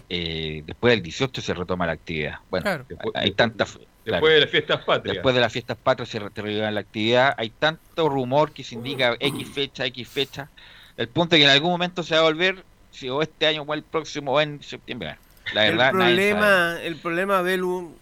eh, 0.10 0.62
después 0.66 0.92
del 0.92 1.02
18 1.02 1.42
se 1.42 1.54
retoma 1.56 1.88
la 1.88 1.94
actividad. 1.94 2.38
Bueno, 2.52 2.64
Claro. 2.66 2.86
Después- 2.88 3.16
hay 3.16 3.32
tantas. 3.32 3.74
Después 3.74 3.90
claro. 4.06 4.28
de 4.28 4.40
las 4.42 4.50
fiestas 4.50 4.84
patrias. 4.86 5.14
Después 5.16 5.36
de 5.36 5.42
las 5.42 5.52
fiestas 5.54 5.78
patrias 5.78 6.10
se 6.10 6.20
reactiva 6.20 6.70
la 6.72 6.80
actividad. 6.80 7.34
Hay 7.38 7.50
tanto 7.50 8.10
rumor 8.10 8.52
que 8.52 8.64
se 8.64 8.76
indica 8.76 9.16
X 9.20 9.50
fecha, 9.50 9.86
X 9.88 10.08
fecha. 10.08 10.50
El 10.98 11.08
punto 11.08 11.36
es 11.36 11.40
que 11.40 11.46
en 11.46 11.52
algún 11.52 11.72
momento 11.72 12.04
se 12.04 12.14
va 12.14 12.22
a 12.22 12.24
volver, 12.24 12.64
si 12.92 13.10
o 13.10 13.22
este 13.24 13.48
año 13.48 13.64
o 13.64 13.74
el 13.74 13.84
próximo 13.84 14.34
o 14.34 14.42
en 14.42 14.62
septiembre. 14.62 15.16
La 15.54 15.66
el 15.66 15.72
verdad, 15.78 15.92
sabe. 15.94 16.04
problema, 16.04 16.78
el 16.84 16.96
problema, 16.98 17.42
Belu, 17.42 17.96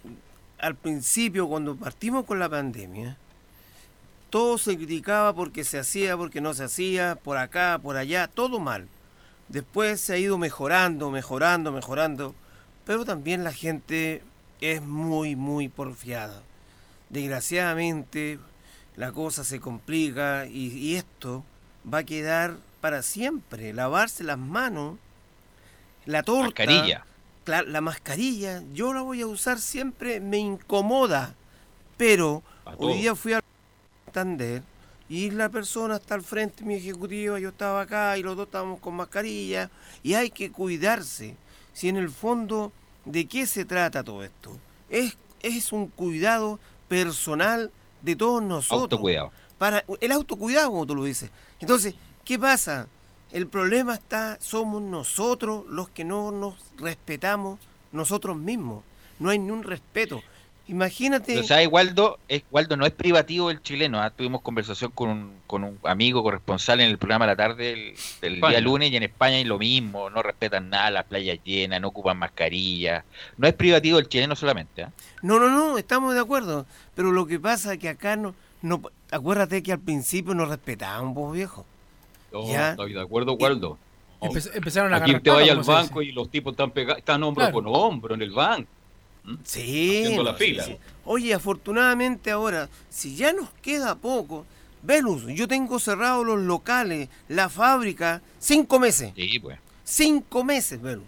al 0.59 0.75
principio, 0.75 1.47
cuando 1.47 1.75
partimos 1.75 2.25
con 2.25 2.39
la 2.39 2.49
pandemia, 2.49 3.17
todo 4.29 4.57
se 4.57 4.75
criticaba 4.75 5.33
porque 5.33 5.63
se 5.63 5.79
hacía, 5.79 6.17
porque 6.17 6.41
no 6.41 6.53
se 6.53 6.63
hacía, 6.63 7.17
por 7.23 7.37
acá, 7.37 7.79
por 7.81 7.97
allá, 7.97 8.27
todo 8.27 8.59
mal. 8.59 8.87
Después 9.47 10.01
se 10.01 10.13
ha 10.13 10.17
ido 10.17 10.37
mejorando, 10.37 11.09
mejorando, 11.11 11.71
mejorando, 11.71 12.35
pero 12.85 13.05
también 13.05 13.43
la 13.43 13.53
gente 13.53 14.21
es 14.59 14.81
muy, 14.81 15.35
muy 15.35 15.69
porfiada. 15.69 16.41
Desgraciadamente, 17.09 18.39
la 18.97 19.11
cosa 19.11 19.43
se 19.43 19.59
complica 19.59 20.45
y, 20.47 20.95
esto 20.95 21.45
va 21.91 21.99
a 21.99 22.03
quedar 22.03 22.57
para 22.81 23.01
siempre. 23.01 23.71
Lavarse 23.73 24.23
las 24.23 24.37
manos, 24.37 24.97
la 26.05 26.23
torta. 26.23 26.65
Cla- 27.47 27.63
la 27.65 27.79
mascarilla, 27.79 28.61
yo 28.73 28.91
la 28.93 29.01
voy 29.03 29.21
a 29.21 29.27
usar 29.27 29.57
siempre, 29.59 30.19
me 30.19 30.37
incomoda. 30.37 31.33
Pero 31.95 32.43
hoy 32.77 32.97
día 32.97 33.15
fui 33.15 33.31
a 33.31 33.41
Santander 34.03 34.63
y 35.07 35.31
la 35.31 35.47
persona 35.47 35.95
está 35.95 36.15
al 36.15 36.23
frente, 36.23 36.65
mi 36.65 36.75
ejecutiva, 36.75 37.39
yo 37.39 37.47
estaba 37.47 37.79
acá 37.79 38.17
y 38.17 38.23
los 38.23 38.35
dos 38.35 38.47
estábamos 38.47 38.81
con 38.81 38.95
mascarilla 38.95 39.71
y 40.03 40.13
hay 40.15 40.29
que 40.29 40.51
cuidarse. 40.51 41.37
Si 41.71 41.87
en 41.87 41.95
el 41.95 42.09
fondo, 42.09 42.73
¿de 43.05 43.25
qué 43.27 43.47
se 43.47 43.63
trata 43.63 44.03
todo 44.03 44.25
esto? 44.25 44.57
Es, 44.89 45.15
es 45.41 45.71
un 45.71 45.87
cuidado 45.87 46.59
personal 46.89 47.71
de 48.01 48.17
todos 48.17 48.43
nosotros 48.43 48.81
Autocuidado. 48.81 49.31
para 49.57 49.85
el 50.01 50.11
autocuidado, 50.11 50.71
como 50.71 50.85
tú 50.85 50.95
lo 50.95 51.05
dices. 51.05 51.29
Entonces, 51.61 51.95
¿qué 52.25 52.37
pasa? 52.37 52.87
El 53.31 53.47
problema 53.47 53.93
está, 53.93 54.37
somos 54.39 54.81
nosotros 54.81 55.65
los 55.67 55.89
que 55.89 56.05
no 56.05 56.31
nos 56.31 56.55
respetamos 56.77 57.59
nosotros 57.91 58.37
mismos. 58.37 58.83
No 59.19 59.29
hay 59.29 59.39
ni 59.39 59.51
un 59.51 59.63
respeto. 59.63 60.21
Imagínate. 60.69 61.39
O 61.39 61.43
sea, 61.43 61.67
Waldo, 61.69 62.19
es, 62.27 62.43
Waldo 62.51 62.75
no 62.75 62.85
es 62.85 62.91
privativo 62.91 63.49
el 63.49 63.61
chileno. 63.61 64.01
¿ah? 64.01 64.09
Tuvimos 64.09 64.41
conversación 64.41 64.91
con 64.91 65.09
un, 65.09 65.33
con 65.47 65.63
un 65.63 65.79
amigo 65.83 66.23
corresponsal 66.23 66.81
en 66.81 66.89
el 66.89 66.97
programa 66.97 67.25
de 67.25 67.31
la 67.31 67.35
tarde 67.37 67.95
del, 68.21 68.41
día 68.41 68.59
lunes 68.59 68.91
y 68.91 68.97
en 68.97 69.03
España 69.03 69.39
y 69.39 69.45
lo 69.45 69.57
mismo. 69.57 70.09
No 70.09 70.21
respetan 70.21 70.69
nada, 70.69 70.91
las 70.91 71.05
playas 71.05 71.39
llenas, 71.43 71.79
no 71.79 71.87
ocupan 71.87 72.17
mascarilla. 72.17 73.05
No 73.37 73.47
es 73.47 73.53
privativo 73.53 73.97
el 73.97 74.09
chileno 74.09 74.35
solamente. 74.35 74.83
¿ah? 74.83 74.91
No, 75.21 75.39
no, 75.39 75.49
no, 75.49 75.77
estamos 75.77 76.13
de 76.13 76.19
acuerdo. 76.19 76.65
Pero 76.95 77.11
lo 77.11 77.25
que 77.25 77.39
pasa 77.39 77.73
es 77.73 77.79
que 77.79 77.89
acá 77.89 78.17
no. 78.17 78.35
no 78.61 78.81
acuérdate 79.11 79.63
que 79.63 79.71
al 79.71 79.79
principio 79.79 80.33
nos 80.33 80.49
respetaban, 80.49 81.13
vos 81.13 81.33
viejo. 81.33 81.65
No, 82.31 82.47
Ya. 82.47 82.71
estoy 82.71 82.93
de 82.93 83.01
acuerdo, 83.01 83.33
Waldo. 83.33 83.77
No. 84.21 84.29
Empe- 84.29 84.51
empezaron 84.55 84.93
a 84.93 84.97
Aquí 84.97 85.13
te 85.13 85.19
pata, 85.31 85.51
al 85.51 85.63
banco 85.63 86.01
y 86.01 86.11
los 86.11 86.29
tipos 86.29 86.51
están 86.53 86.71
pegados, 86.71 86.99
están 86.99 87.21
hombro 87.23 87.41
Claro. 87.43 87.53
con 87.53 87.67
hombro 87.67 88.15
en 88.15 88.21
el 88.21 88.31
banco. 88.31 88.69
Sí. 89.43 90.01
Haciendo 90.03 90.23
la 90.23 90.37
sí, 90.37 90.43
fila. 90.45 90.63
sí. 90.63 90.77
Oye, 91.05 91.33
afortunadamente 91.33 92.31
ahora, 92.31 92.69
si 92.89 93.15
ya 93.15 93.33
nos 93.33 93.49
queda 93.61 93.95
poco, 93.95 94.45
Velus, 94.83 95.25
yo 95.27 95.47
tengo 95.47 95.79
cerrados 95.79 96.25
los 96.25 96.39
locales, 96.39 97.09
la 97.27 97.49
fábrica, 97.49 98.21
cinco 98.39 98.79
meses. 98.79 99.11
Sí, 99.15 99.39
pues, 99.39 99.59
Cinco 99.83 100.43
meses, 100.43 100.81
Velus. 100.81 101.05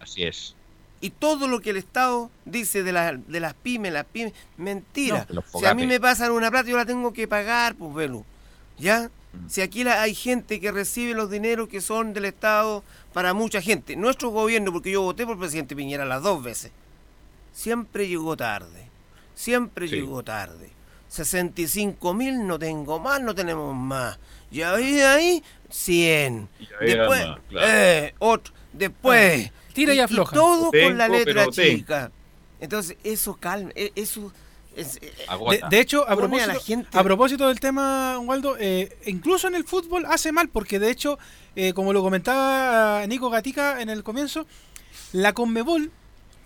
así 0.00 0.22
es. 0.24 0.54
Y 1.00 1.10
todo 1.10 1.46
lo 1.48 1.60
que 1.60 1.70
el 1.70 1.76
Estado 1.76 2.30
dice 2.46 2.82
de, 2.82 2.92
la- 2.92 3.12
de 3.14 3.40
las 3.40 3.52
pymes, 3.54 3.92
las 3.92 4.04
pymes, 4.06 4.32
mentira. 4.56 5.26
No, 5.30 5.42
si 5.58 5.66
a 5.66 5.74
mí 5.74 5.86
me 5.86 6.00
pasan 6.00 6.30
una 6.32 6.50
plata, 6.50 6.68
yo 6.70 6.76
la 6.76 6.86
tengo 6.86 7.12
que 7.12 7.26
pagar, 7.28 7.74
pues, 7.74 7.94
Velus. 7.94 8.22
¿Ya? 8.78 9.10
Si 9.48 9.60
aquí 9.60 9.84
la- 9.84 10.00
hay 10.02 10.14
gente 10.14 10.60
que 10.60 10.72
recibe 10.72 11.14
los 11.14 11.30
dineros 11.30 11.68
que 11.68 11.80
son 11.80 12.12
del 12.12 12.24
Estado 12.26 12.82
para 13.12 13.34
mucha 13.34 13.60
gente. 13.60 13.96
Nuestro 13.96 14.30
gobierno, 14.30 14.72
porque 14.72 14.90
yo 14.90 15.02
voté 15.02 15.24
por 15.24 15.34
el 15.34 15.40
presidente 15.40 15.76
Piñera 15.76 16.04
las 16.04 16.22
dos 16.22 16.42
veces, 16.42 16.72
siempre 17.52 18.08
llegó 18.08 18.36
tarde. 18.36 18.88
Siempre 19.34 19.88
Sí. 19.88 19.96
llegó 19.96 20.22
tarde. 20.22 20.70
65 21.08 22.14
mil 22.14 22.46
no 22.46 22.58
tengo 22.58 22.98
más, 22.98 23.20
no 23.20 23.34
tenemos 23.34 23.74
más. 23.74 24.18
Y 24.50 24.62
ahí, 24.62 25.00
ahí, 25.00 25.42
100. 25.70 26.48
ahí 26.80 26.90
era 26.90 27.02
Después, 27.02 27.26
más, 27.28 27.38
claro. 27.48 27.66
eh, 27.70 28.14
otro. 28.18 28.54
Después. 28.72 29.50
Tira 29.72 29.94
y 29.94 30.00
afloja. 30.00 30.34
todo 30.34 30.70
Tengo, 30.70 30.88
con 30.88 30.98
la 30.98 31.08
letra 31.08 31.46
tengo. 31.46 31.50
chica. 31.52 32.10
Entonces, 32.60 32.96
eso 33.04 33.34
calma. 33.36 33.70
e- 33.74 33.92
Eso. 33.96 34.32
Es- 34.76 34.96
eh, 35.02 35.12
De, 35.50 35.76
de 35.76 35.80
hecho, 35.80 36.02
a 36.02 36.06
Pone 36.08 36.12
a 36.12 36.16
propósito, 36.28 36.52
la 36.52 36.60
gente- 36.60 36.98
a 36.98 37.02
propósito 37.04 37.48
del 37.48 37.60
tema, 37.60 38.18
Waldo, 38.18 38.56
eh, 38.58 38.96
incluso 39.06 39.48
en 39.48 39.54
el 39.54 39.64
fútbol 39.64 40.04
hace 40.06 40.32
mal, 40.32 40.48
porque 40.48 40.78
de 40.78 40.90
hecho, 40.90 41.18
eh, 41.56 41.72
como 41.72 41.92
lo 41.92 42.02
comentaba 42.02 43.06
Nico 43.06 43.30
Gatica 43.30 43.80
en 43.80 43.88
el 43.90 44.02
comienzo, 44.02 44.46
la 45.12 45.32
Conmebol 45.32 45.90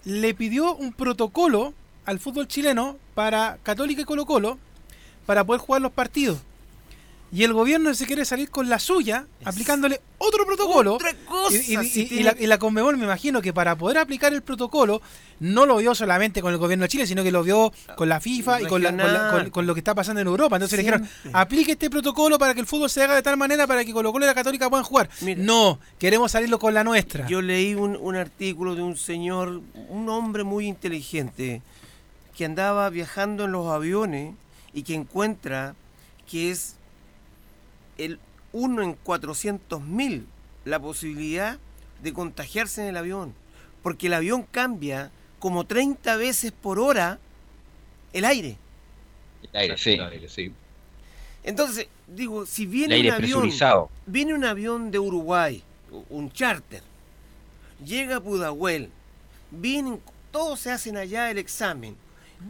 le 0.04 0.34
pidió 0.34 0.74
un 0.74 0.92
protocolo 0.92 1.74
al 2.06 2.18
fútbol 2.18 2.48
chileno 2.48 2.96
para 3.14 3.58
Católica 3.62 4.02
y 4.02 4.04
Colo 4.04 4.24
Colo 4.26 4.58
para 5.26 5.44
poder 5.44 5.60
jugar 5.60 5.82
los 5.82 5.92
partidos. 5.92 6.38
Y 7.30 7.44
el 7.44 7.52
gobierno 7.52 7.92
se 7.92 8.06
quiere 8.06 8.24
salir 8.24 8.50
con 8.50 8.70
la 8.70 8.78
suya, 8.78 9.26
aplicándole 9.44 10.00
otro 10.16 10.46
protocolo. 10.46 10.94
Otra 10.94 11.12
cosa, 11.28 11.54
Y, 11.56 11.58
y- 11.58 11.62
si 11.84 12.00
y- 12.00 12.02
y 12.04 12.06
tiene- 12.08 12.22
la, 12.24 12.36
y 12.40 12.46
la 12.46 12.58
Conmebol 12.58 12.96
me 12.96 13.04
imagino 13.04 13.42
que 13.42 13.52
para 13.52 13.76
poder 13.76 13.98
aplicar 13.98 14.32
el 14.32 14.40
protocolo 14.40 15.02
no 15.40 15.66
lo 15.66 15.76
vio 15.76 15.94
solamente 15.94 16.40
con 16.40 16.52
el 16.52 16.58
gobierno 16.58 16.84
de 16.84 16.88
Chile, 16.88 17.06
sino 17.06 17.22
que 17.22 17.30
lo 17.30 17.42
vio 17.42 17.70
con 17.96 18.08
la 18.08 18.18
FIFA 18.18 18.62
y 18.62 18.66
con, 18.66 18.82
la- 18.82 18.88
con 18.90 18.96
la- 18.98 19.04
Regional. 19.04 19.30
con- 19.42 19.50
con 19.50 19.66
lo 19.66 19.74
que 19.74 19.80
está 19.80 19.94
pasando 19.94 20.22
en 20.22 20.26
Europa. 20.26 20.56
Entonces 20.56 20.78
le 20.78 20.84
dijeron, 20.84 21.08
aplique 21.34 21.72
este 21.72 21.90
protocolo 21.90 22.38
para 22.38 22.54
que 22.54 22.60
el 22.60 22.66
fútbol 22.66 22.88
se 22.88 23.02
haga 23.02 23.14
de 23.14 23.22
tal 23.22 23.36
manera 23.36 23.66
para 23.66 23.84
que 23.84 23.92
Colo 23.92 24.10
Colo 24.10 24.24
y 24.24 24.28
la 24.28 24.34
Católica 24.34 24.70
puedan 24.70 24.84
jugar. 24.84 25.10
no, 25.36 25.78
queremos 25.98 26.32
salirlo 26.32 26.58
con 26.58 26.72
la 26.72 26.82
nuestra. 26.82 27.26
Yo 27.28 27.42
leí 27.42 27.74
un, 27.74 27.94
un 28.00 28.16
artículo 28.16 28.74
de 28.74 28.80
un 28.82 28.96
señor, 28.96 29.60
un 29.90 30.08
hombre 30.08 30.44
muy 30.44 30.66
inteligente, 30.66 31.60
que 32.34 32.46
andaba 32.46 32.88
viajando 32.88 33.44
en 33.44 33.52
los 33.52 33.66
aviones 33.66 34.34
y 34.72 34.82
que 34.82 34.94
encuentra 34.94 35.74
que 36.30 36.50
es 36.50 36.76
el 37.98 38.18
1 38.52 38.82
en 38.82 38.94
400 38.94 39.82
mil 39.82 40.26
la 40.64 40.80
posibilidad 40.80 41.58
de 42.02 42.12
contagiarse 42.12 42.82
en 42.82 42.88
el 42.88 42.96
avión. 42.96 43.34
Porque 43.82 44.06
el 44.06 44.14
avión 44.14 44.44
cambia 44.50 45.10
como 45.38 45.66
30 45.66 46.16
veces 46.16 46.52
por 46.52 46.78
hora 46.78 47.18
el 48.12 48.24
aire. 48.24 48.56
El 49.52 49.60
aire, 49.60 49.78
sí. 49.78 49.92
El 49.92 50.02
aire, 50.02 50.28
sí. 50.28 50.52
Entonces, 51.44 51.88
digo, 52.06 52.46
si 52.46 52.66
viene 52.66 53.00
un 53.00 53.10
avión, 53.10 53.50
viene 54.06 54.34
un 54.34 54.44
avión 54.44 54.90
de 54.90 54.98
Uruguay, 54.98 55.62
un 56.10 56.30
charter, 56.30 56.82
llega 57.84 58.16
a 58.16 58.20
Pudahuel, 58.20 58.90
vienen, 59.50 60.00
todos 60.30 60.60
se 60.60 60.70
hacen 60.70 60.96
allá 60.96 61.30
el 61.30 61.38
examen. 61.38 61.96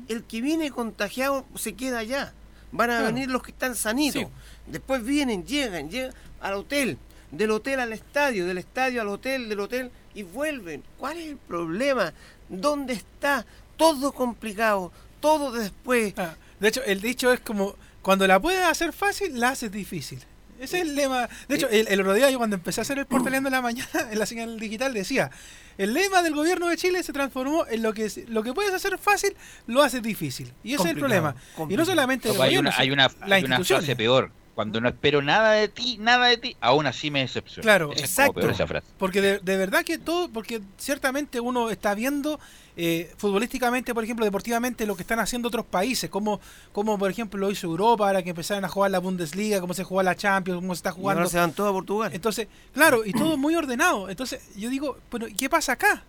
El 0.08 0.24
que 0.24 0.40
viene 0.40 0.70
contagiado 0.70 1.46
se 1.54 1.74
queda 1.74 1.98
allá. 1.98 2.34
Van 2.72 2.90
a 2.90 2.98
Claro. 2.98 3.06
venir 3.14 3.30
los 3.30 3.42
que 3.42 3.50
están 3.50 3.74
sanitos. 3.74 4.22
Sí. 4.22 4.28
Después 4.66 5.02
vienen, 5.04 5.44
llegan, 5.46 5.90
llegan 5.90 6.12
al 6.40 6.54
hotel, 6.54 6.98
del 7.30 7.50
hotel 7.50 7.80
al 7.80 7.92
estadio, 7.92 8.46
del 8.46 8.58
estadio 8.58 9.00
al 9.00 9.08
hotel, 9.08 9.48
del 9.48 9.60
hotel 9.60 9.90
y 10.14 10.22
vuelven. 10.22 10.82
¿Cuál 10.98 11.16
es 11.18 11.28
el 11.28 11.36
problema? 11.36 12.12
¿Dónde 12.48 12.94
está? 12.94 13.44
Todo 13.76 14.12
complicado, 14.12 14.92
todo 15.20 15.52
después. 15.52 16.14
Ah, 16.16 16.34
de 16.60 16.68
hecho, 16.68 16.82
el 16.84 17.00
dicho 17.00 17.32
es 17.32 17.40
como, 17.40 17.74
cuando 18.02 18.26
la 18.26 18.40
puedes 18.40 18.62
hacer 18.62 18.92
fácil, 18.92 19.38
la 19.38 19.50
haces 19.50 19.70
difícil. 19.72 20.18
Ese 20.58 20.78
es 20.78 20.82
el 20.88 20.96
lema. 20.96 21.28
De 21.48 21.54
hecho, 21.54 21.68
el, 21.68 21.86
el 21.88 22.00
otro 22.00 22.14
día 22.14 22.30
yo 22.30 22.38
cuando 22.38 22.56
empecé 22.56 22.80
a 22.80 22.82
hacer 22.82 22.98
el 22.98 23.06
portaleando 23.06 23.48
en 23.48 23.52
la 23.52 23.62
mañana, 23.62 23.88
en 24.10 24.18
la 24.18 24.26
señal 24.26 24.58
digital, 24.58 24.92
decía, 24.92 25.30
el 25.78 25.94
lema 25.94 26.22
del 26.22 26.34
gobierno 26.34 26.68
de 26.68 26.76
Chile 26.76 27.02
se 27.02 27.12
transformó 27.12 27.64
en 27.66 27.82
lo 27.82 27.94
que 27.94 28.04
es- 28.06 28.28
lo 28.28 28.42
que 28.42 28.52
puedes 28.52 28.74
hacer 28.74 28.98
fácil, 28.98 29.34
lo 29.66 29.82
haces 29.82 30.02
difícil. 30.02 30.52
Y 30.62 30.74
ese 30.74 30.82
es 30.82 30.90
el 30.90 30.98
Complicado, 31.00 31.32
problema. 31.32 31.72
Y 31.72 31.76
no 31.76 31.84
solamente 31.86 32.28
el 32.30 32.40
hay 32.42 32.58
una, 32.58 32.70
hay 32.70 32.82
sino 32.84 32.92
una, 32.94 33.02
las 33.04 33.14
hay 33.22 33.44
una 33.44 33.54
instituciones. 33.56 33.84
frase 33.86 33.96
peor. 33.96 34.30
Cuando 34.58 34.80
no 34.80 34.88
espero 34.88 35.22
nada 35.22 35.52
de 35.52 35.68
ti, 35.68 35.98
nada 36.00 36.26
de 36.26 36.36
ti, 36.36 36.56
aún 36.60 36.84
así 36.84 37.12
me 37.12 37.20
decepciona. 37.20 37.62
Claro, 37.62 37.92
Esa 37.92 38.00
exacto. 38.04 38.40
peor 38.40 38.50
esa 38.50 38.66
frase. 38.66 38.88
Porque 38.98 39.20
de, 39.20 39.38
de 39.38 39.56
verdad 39.56 39.84
que 39.84 39.98
todo, 39.98 40.28
porque 40.28 40.60
ciertamente 40.76 41.38
uno 41.38 41.70
está 41.70 41.94
viendo 41.94 42.40
eh, 42.76 43.08
futbolísticamente, 43.18 43.94
por 43.94 44.02
ejemplo, 44.02 44.24
deportivamente, 44.24 44.84
lo 44.84 44.96
que 44.96 45.02
están 45.02 45.20
haciendo 45.20 45.46
otros 45.46 45.64
países, 45.64 46.10
como, 46.10 46.40
como 46.72 46.98
por 46.98 47.08
ejemplo 47.08 47.38
lo 47.38 47.52
hizo 47.52 47.68
Europa, 47.68 48.08
ahora 48.08 48.24
que 48.24 48.30
empezaron 48.30 48.64
a 48.64 48.68
jugar 48.68 48.90
la 48.90 48.98
Bundesliga, 48.98 49.60
cómo 49.60 49.74
se 49.74 49.84
juega 49.84 50.02
la 50.02 50.16
Champions, 50.16 50.60
cómo 50.60 50.74
se 50.74 50.80
está 50.80 50.90
Y 50.90 50.94
jugando. 50.94 51.20
ahora 51.20 51.30
se 51.30 51.38
van 51.38 51.52
todos 51.52 51.70
a 51.70 51.72
Portugal. 51.72 52.10
Entonces, 52.12 52.48
claro, 52.74 53.04
y 53.06 53.12
todo 53.12 53.36
muy 53.36 53.54
ordenado. 53.54 54.08
Entonces, 54.10 54.40
yo 54.56 54.68
digo, 54.70 54.98
bueno, 55.08 55.26
¿qué 55.38 55.48
pasa 55.48 55.74
acá? 55.74 56.02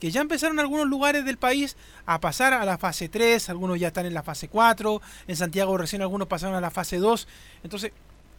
Que 0.00 0.10
ya 0.10 0.20
empezaron 0.20 0.58
algunos 0.58 0.88
lugares 0.88 1.24
del 1.24 1.36
país 1.36 1.76
a 2.06 2.20
pasar 2.20 2.54
a 2.54 2.64
la 2.64 2.78
fase 2.78 3.08
3, 3.08 3.50
algunos 3.50 3.78
ya 3.78 3.88
están 3.88 4.06
en 4.06 4.14
la 4.14 4.22
fase 4.22 4.48
4, 4.48 5.00
en 5.28 5.36
Santiago 5.36 5.76
recién 5.76 6.02
algunos 6.02 6.26
pasaron 6.26 6.56
a 6.56 6.60
la 6.60 6.70
fase 6.70 6.96
2. 6.98 7.28
Entonces, 7.62 7.92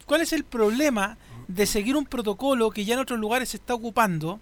¿cuál 0.06 0.20
es 0.20 0.32
el 0.32 0.44
problema 0.44 1.16
de 1.48 1.66
seguir 1.66 1.96
un 1.96 2.04
protocolo 2.04 2.70
que 2.70 2.84
ya 2.84 2.94
en 2.94 3.00
otros 3.00 3.18
lugares 3.18 3.50
se 3.50 3.56
está 3.58 3.74
ocupando? 3.74 4.40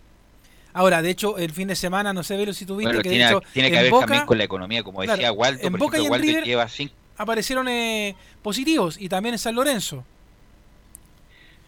Ahora, 0.72 1.02
de 1.02 1.10
hecho, 1.10 1.36
el 1.36 1.52
fin 1.52 1.68
de 1.68 1.76
semana, 1.76 2.12
no 2.12 2.22
sé, 2.22 2.36
Velo, 2.36 2.52
si 2.52 2.64
tuviste 2.64 2.88
Bueno, 2.88 3.02
que 3.02 3.09
de 3.09 3.16
tiene, 3.16 3.30
hecho, 3.30 3.42
tiene 3.52 3.70
que 3.70 3.76
en 3.76 3.82
ver 3.82 3.90
Boca 3.90 4.06
también 4.06 4.26
con 4.26 4.38
la 4.38 4.44
economía, 4.44 4.82
como 4.82 5.02
decía 5.02 5.16
Claro, 5.16 5.34
Waldo, 5.34 5.60
en 5.62 5.72
por 5.72 5.80
Boca 5.80 5.98
y 5.98 6.06
en 6.06 6.12
Waldo 6.12 6.26
River 6.26 6.44
lleva 6.44 6.68
cinco 6.68 6.94
aparecieron 7.20 7.68
eh, 7.68 8.16
positivos 8.40 8.97
y 8.98 9.10
también 9.10 9.34
en 9.34 9.38
San 9.38 9.55
Lorenzo. 9.55 10.05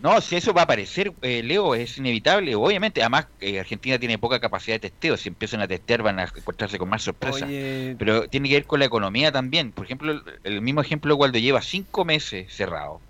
No, 0.03 0.21
si 0.21 0.35
eso 0.35 0.53
va 0.53 0.63
a 0.63 0.65
aparecer, 0.65 1.13
eh, 1.23 1.45
Leo, 1.45 1.77
es 1.77 1.97
inevitable. 1.97 2.57
Obviamente, 2.57 3.03
además, 3.03 3.29
eh, 3.39 3.61
Argentina 3.61 4.01
tiene 4.01 4.19
poca 4.19 4.41
capacidad 4.41 4.75
de 4.75 4.91
testeo. 4.91 5.17
Si 5.17 5.29
empiezan 5.29 5.61
a 5.61 5.69
testear, 5.69 6.03
van 6.03 6.19
a 6.19 6.25
encontrarse 6.25 6.77
con 6.77 6.89
más 6.89 7.05
sorpresas. 7.05 7.45
Oye, 7.45 7.95
Pero 7.97 8.27
tiene 8.27 8.49
que 8.49 8.57
ver 8.57 8.67
con 8.67 8.81
la 8.81 8.87
economía 8.87 9.31
también. 9.31 9.71
Por 9.71 9.85
ejemplo, 9.85 10.21
el, 10.43 10.61
mismo 10.61 10.81
ejemplo, 10.81 11.15
Waldo 11.15 11.39
lleva 11.39 11.63
cinco 11.63 12.05
meses 12.05 12.53
cerrado. 12.53 13.01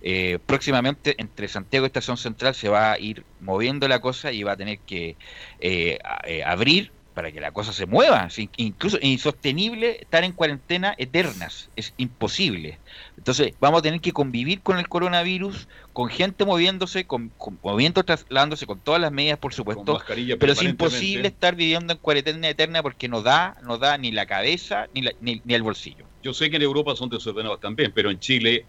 Eh, 0.00 0.40
próximamente, 0.44 1.14
entre 1.18 1.46
Santiago 1.46 1.86
y 1.86 1.88
Estación 1.88 2.16
Central, 2.16 2.56
se 2.56 2.68
va 2.68 2.90
a 2.90 2.98
ir 2.98 3.24
moviendo 3.38 3.86
la 3.86 4.00
cosa 4.00 4.32
y 4.32 4.42
va 4.42 4.52
a 4.52 4.56
tener 4.56 4.80
que 4.80 5.16
abrir 6.44 6.90
para 7.14 7.30
que 7.32 7.40
la 7.40 7.52
cosa 7.52 7.72
se 7.72 7.86
mueva. 7.86 8.26
Es 8.26 8.38
in- 8.38 8.50
incluso 8.56 8.96
es 8.98 9.04
insostenible 9.04 9.98
estar 10.00 10.24
en 10.24 10.32
cuarentena 10.32 10.94
eternas. 10.98 11.70
Es 11.76 11.94
imposible. 11.96 12.80
Entonces, 13.16 13.52
vamos 13.60 13.80
a 13.80 13.82
tener 13.82 14.00
que 14.00 14.12
convivir 14.12 14.62
con 14.62 14.78
el 14.78 14.88
coronavirus, 14.88 15.68
con 15.92 16.08
gente 16.08 16.44
moviéndose, 16.44 17.06
con, 17.06 17.30
con- 17.36 17.58
moviendo, 17.62 18.02
trasladándose, 18.04 18.66
con 18.66 18.80
todas 18.80 19.00
las 19.00 19.12
medidas, 19.12 19.38
por 19.38 19.52
supuesto. 19.54 19.82
Pero 20.38 20.52
es 20.52 20.58
imposible 20.70 21.28
estar 21.28 21.54
viviendo 21.54 21.92
en 21.92 21.98
cuarentena 21.98 22.48
eterna 22.48 22.82
porque 22.82 23.08
no 23.08 23.22
da, 23.22 23.56
no 23.62 23.78
da 23.78 23.98
ni 23.98 24.10
la 24.12 24.26
cabeza 24.26 24.86
ni, 24.94 25.02
la- 25.02 25.12
ni, 25.20 25.40
ni 25.44 25.54
el 25.54 25.62
bolsillo. 25.62 26.06
Yo 26.22 26.32
sé 26.32 26.50
que 26.50 26.56
en 26.56 26.62
Europa 26.62 26.96
son 26.96 27.08
desordenados 27.08 27.60
también, 27.60 27.92
pero 27.94 28.10
en 28.10 28.18
Chile, 28.18 28.66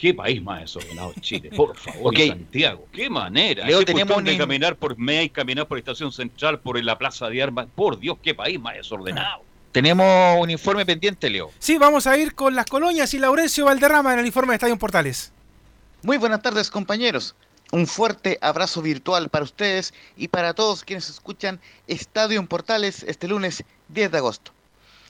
¿qué 0.00 0.14
país 0.14 0.42
más 0.42 0.60
desordenado 0.60 1.12
es 1.14 1.22
Chile? 1.22 1.50
Por 1.56 1.76
favor. 1.78 2.16
Santiago, 2.16 2.86
qué 2.92 3.08
manera. 3.10 3.64
Leo, 3.66 3.78
Esa 3.78 3.86
tenemos 3.86 4.14
cuestión 4.14 4.24
de 4.24 4.32
un- 4.32 4.38
caminar 4.38 4.76
por 4.76 4.96
MEI, 4.98 5.30
caminar 5.30 5.66
por 5.66 5.78
Estación 5.78 6.12
Central, 6.12 6.60
por 6.60 6.82
la 6.82 6.96
Plaza 6.98 7.28
de 7.28 7.42
Armas, 7.42 7.66
por 7.74 7.98
Dios, 7.98 8.18
qué 8.22 8.34
país 8.34 8.60
más 8.60 8.74
desordenado. 8.76 9.42
Tenemos 9.72 10.38
un 10.40 10.48
informe 10.50 10.86
pendiente, 10.86 11.28
Leo. 11.28 11.50
Sí, 11.58 11.76
vamos 11.76 12.06
a 12.06 12.16
ir 12.16 12.34
con 12.34 12.54
las 12.54 12.66
colonias 12.66 13.12
y 13.14 13.18
Laurencio 13.18 13.66
Valderrama 13.66 14.14
en 14.14 14.20
el 14.20 14.26
informe 14.26 14.52
de 14.52 14.56
Estadio 14.56 14.76
Portales. 14.78 15.32
Muy 16.02 16.16
buenas 16.16 16.40
tardes 16.40 16.70
compañeros. 16.70 17.34
Un 17.72 17.86
fuerte 17.86 18.38
abrazo 18.40 18.80
virtual 18.80 19.28
para 19.28 19.44
ustedes 19.44 19.92
y 20.16 20.28
para 20.28 20.54
todos 20.54 20.84
quienes 20.84 21.10
escuchan 21.10 21.60
Estadio 21.88 22.38
en 22.40 22.46
Portales 22.46 23.02
este 23.02 23.26
lunes 23.28 23.64
10 23.88 24.12
de 24.12 24.18
agosto. 24.18 24.52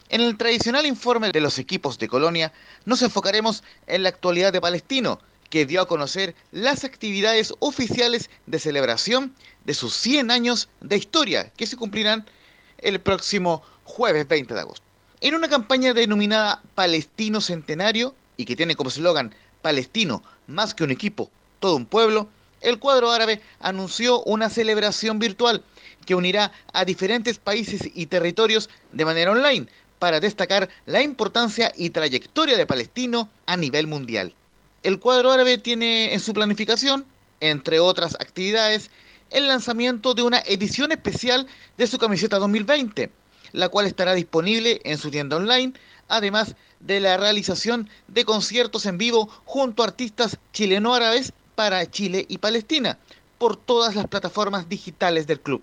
En 0.08 0.20
el 0.20 0.36
tradicional 0.36 0.86
informe 0.86 1.32
de 1.32 1.40
los 1.40 1.58
equipos 1.58 1.98
de 1.98 2.06
Colonia 2.06 2.52
nos 2.84 3.02
enfocaremos 3.02 3.64
en 3.88 4.04
la 4.04 4.08
actualidad 4.08 4.52
de 4.52 4.60
Palestino, 4.60 5.18
que 5.50 5.66
dio 5.66 5.80
a 5.80 5.88
conocer 5.88 6.36
las 6.52 6.84
actividades 6.84 7.52
oficiales 7.58 8.30
de 8.46 8.60
celebración 8.60 9.34
de 9.64 9.74
sus 9.74 9.94
100 9.94 10.30
años 10.30 10.68
de 10.80 10.96
historia, 10.96 11.50
que 11.56 11.66
se 11.66 11.76
cumplirán 11.76 12.24
el 12.78 13.00
próximo 13.00 13.62
jueves 13.82 14.28
20 14.28 14.54
de 14.54 14.60
agosto. 14.60 14.86
En 15.20 15.34
una 15.34 15.48
campaña 15.48 15.92
denominada 15.92 16.62
Palestino 16.76 17.40
Centenario 17.40 18.14
y 18.36 18.44
que 18.44 18.54
tiene 18.54 18.76
como 18.76 18.90
eslogan 18.90 19.34
Palestino 19.60 20.22
más 20.46 20.72
que 20.74 20.84
un 20.84 20.92
equipo, 20.92 21.32
todo 21.58 21.74
un 21.74 21.86
pueblo, 21.86 22.28
el 22.60 22.78
cuadro 22.78 23.10
árabe 23.10 23.42
anunció 23.58 24.22
una 24.22 24.50
celebración 24.50 25.18
virtual 25.18 25.64
que 26.04 26.14
unirá 26.14 26.52
a 26.72 26.84
diferentes 26.84 27.38
países 27.38 27.90
y 27.92 28.06
territorios 28.06 28.70
de 28.92 29.04
manera 29.04 29.32
online 29.32 29.66
para 29.98 30.20
destacar 30.20 30.68
la 30.84 31.02
importancia 31.02 31.72
y 31.76 31.90
trayectoria 31.90 32.56
de 32.56 32.66
Palestino 32.66 33.28
a 33.46 33.56
nivel 33.56 33.86
mundial. 33.86 34.34
El 34.82 35.00
cuadro 35.00 35.32
árabe 35.32 35.58
tiene 35.58 36.14
en 36.14 36.20
su 36.20 36.32
planificación, 36.32 37.06
entre 37.40 37.80
otras 37.80 38.14
actividades, 38.14 38.90
el 39.30 39.48
lanzamiento 39.48 40.14
de 40.14 40.22
una 40.22 40.38
edición 40.40 40.92
especial 40.92 41.46
de 41.76 41.86
su 41.86 41.98
camiseta 41.98 42.38
2020, 42.38 43.10
la 43.52 43.68
cual 43.68 43.86
estará 43.86 44.14
disponible 44.14 44.80
en 44.84 44.98
su 44.98 45.10
tienda 45.10 45.36
online, 45.36 45.72
además 46.08 46.54
de 46.80 47.00
la 47.00 47.16
realización 47.16 47.88
de 48.08 48.24
conciertos 48.24 48.86
en 48.86 48.98
vivo 48.98 49.28
junto 49.44 49.82
a 49.82 49.86
artistas 49.86 50.38
chileno-árabes 50.52 51.32
para 51.54 51.90
Chile 51.90 52.26
y 52.28 52.38
Palestina 52.38 52.98
por 53.38 53.56
todas 53.56 53.94
las 53.96 54.06
plataformas 54.06 54.68
digitales 54.68 55.26
del 55.26 55.40
club. 55.40 55.62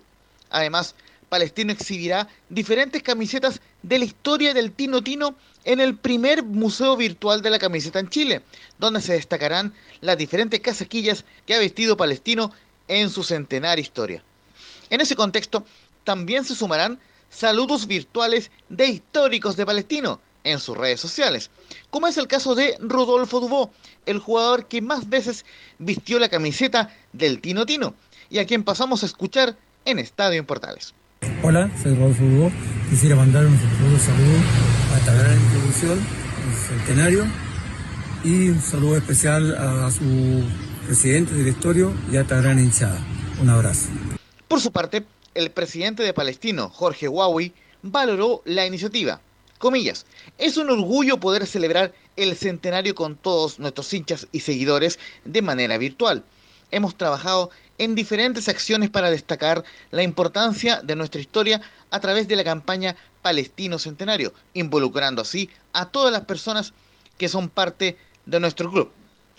Además, 0.50 0.94
Palestino 1.28 1.72
exhibirá 1.72 2.28
diferentes 2.48 3.02
camisetas 3.02 3.60
de 3.84 3.98
la 3.98 4.06
historia 4.06 4.54
del 4.54 4.72
Tino 4.72 5.02
Tino 5.02 5.36
en 5.64 5.78
el 5.78 5.94
primer 5.96 6.42
museo 6.42 6.96
virtual 6.96 7.42
de 7.42 7.50
la 7.50 7.58
camiseta 7.58 7.98
en 7.98 8.08
Chile, 8.08 8.42
donde 8.78 9.02
se 9.02 9.12
destacarán 9.12 9.74
las 10.00 10.16
diferentes 10.16 10.60
casaquillas 10.60 11.24
que 11.46 11.54
ha 11.54 11.58
vestido 11.58 11.96
Palestino 11.96 12.50
en 12.88 13.10
su 13.10 13.22
centenaria 13.22 13.82
historia. 13.82 14.22
En 14.88 15.02
ese 15.02 15.14
contexto, 15.14 15.66
también 16.02 16.44
se 16.44 16.54
sumarán 16.54 16.98
saludos 17.28 17.86
virtuales 17.86 18.50
de 18.70 18.86
históricos 18.86 19.56
de 19.56 19.66
Palestino 19.66 20.20
en 20.44 20.60
sus 20.60 20.76
redes 20.76 21.00
sociales, 21.00 21.50
como 21.90 22.06
es 22.06 22.16
el 22.16 22.26
caso 22.26 22.54
de 22.54 22.76
Rodolfo 22.80 23.40
Dubó, 23.40 23.70
el 24.06 24.18
jugador 24.18 24.66
que 24.66 24.80
más 24.80 25.08
veces 25.10 25.44
vistió 25.78 26.18
la 26.18 26.28
camiseta 26.30 26.94
del 27.12 27.40
Tino 27.40 27.66
Tino 27.66 27.94
y 28.30 28.38
a 28.38 28.46
quien 28.46 28.64
pasamos 28.64 29.02
a 29.02 29.06
escuchar 29.06 29.56
en 29.84 29.98
Estadio 29.98 30.38
en 30.38 30.46
Portales. 30.46 30.94
Hola, 31.42 31.70
soy 31.82 31.94
Rodolfo 31.94 32.24
Dubó. 32.24 32.52
Quisiera 32.90 33.16
mandar 33.16 33.46
un 33.46 33.58
saludo 33.98 34.36
a 34.94 35.12
gran 35.12 35.40
institución, 35.40 35.98
el 35.98 36.78
centenario, 36.78 37.26
y 38.24 38.48
un 38.48 38.60
saludo 38.60 38.96
especial 38.96 39.54
a 39.54 39.90
su 39.90 40.42
presidente, 40.86 41.34
directorio 41.34 41.92
y 42.10 42.16
a 42.16 42.22
esta 42.22 42.40
gran 42.40 42.58
hinchada. 42.58 42.98
Un 43.40 43.50
abrazo. 43.50 43.88
Por 44.48 44.60
su 44.60 44.72
parte, 44.72 45.04
el 45.34 45.50
presidente 45.50 46.02
de 46.02 46.14
Palestino, 46.14 46.68
Jorge 46.68 47.08
Huawei, 47.08 47.52
valoró 47.82 48.42
la 48.44 48.66
iniciativa. 48.66 49.20
Comillas, 49.58 50.06
es 50.38 50.56
un 50.56 50.70
orgullo 50.70 51.20
poder 51.20 51.46
celebrar 51.46 51.92
el 52.16 52.36
centenario 52.36 52.94
con 52.94 53.16
todos 53.16 53.58
nuestros 53.58 53.92
hinchas 53.92 54.26
y 54.32 54.40
seguidores 54.40 54.98
de 55.24 55.42
manera 55.42 55.78
virtual. 55.78 56.24
Hemos 56.70 56.96
trabajado 56.96 57.50
en 57.78 57.94
diferentes 57.94 58.48
acciones 58.48 58.90
para 58.90 59.10
destacar 59.10 59.64
la 59.90 60.02
importancia 60.02 60.80
de 60.82 60.96
nuestra 60.96 61.20
historia 61.20 61.60
a 61.90 62.00
través 62.00 62.28
de 62.28 62.36
la 62.36 62.44
campaña 62.44 62.96
Palestino 63.22 63.78
Centenario, 63.78 64.32
involucrando 64.52 65.22
así 65.22 65.50
a 65.72 65.86
todas 65.86 66.12
las 66.12 66.24
personas 66.24 66.72
que 67.18 67.28
son 67.28 67.48
parte 67.48 67.96
de 68.26 68.40
nuestro 68.40 68.70
club, 68.70 68.90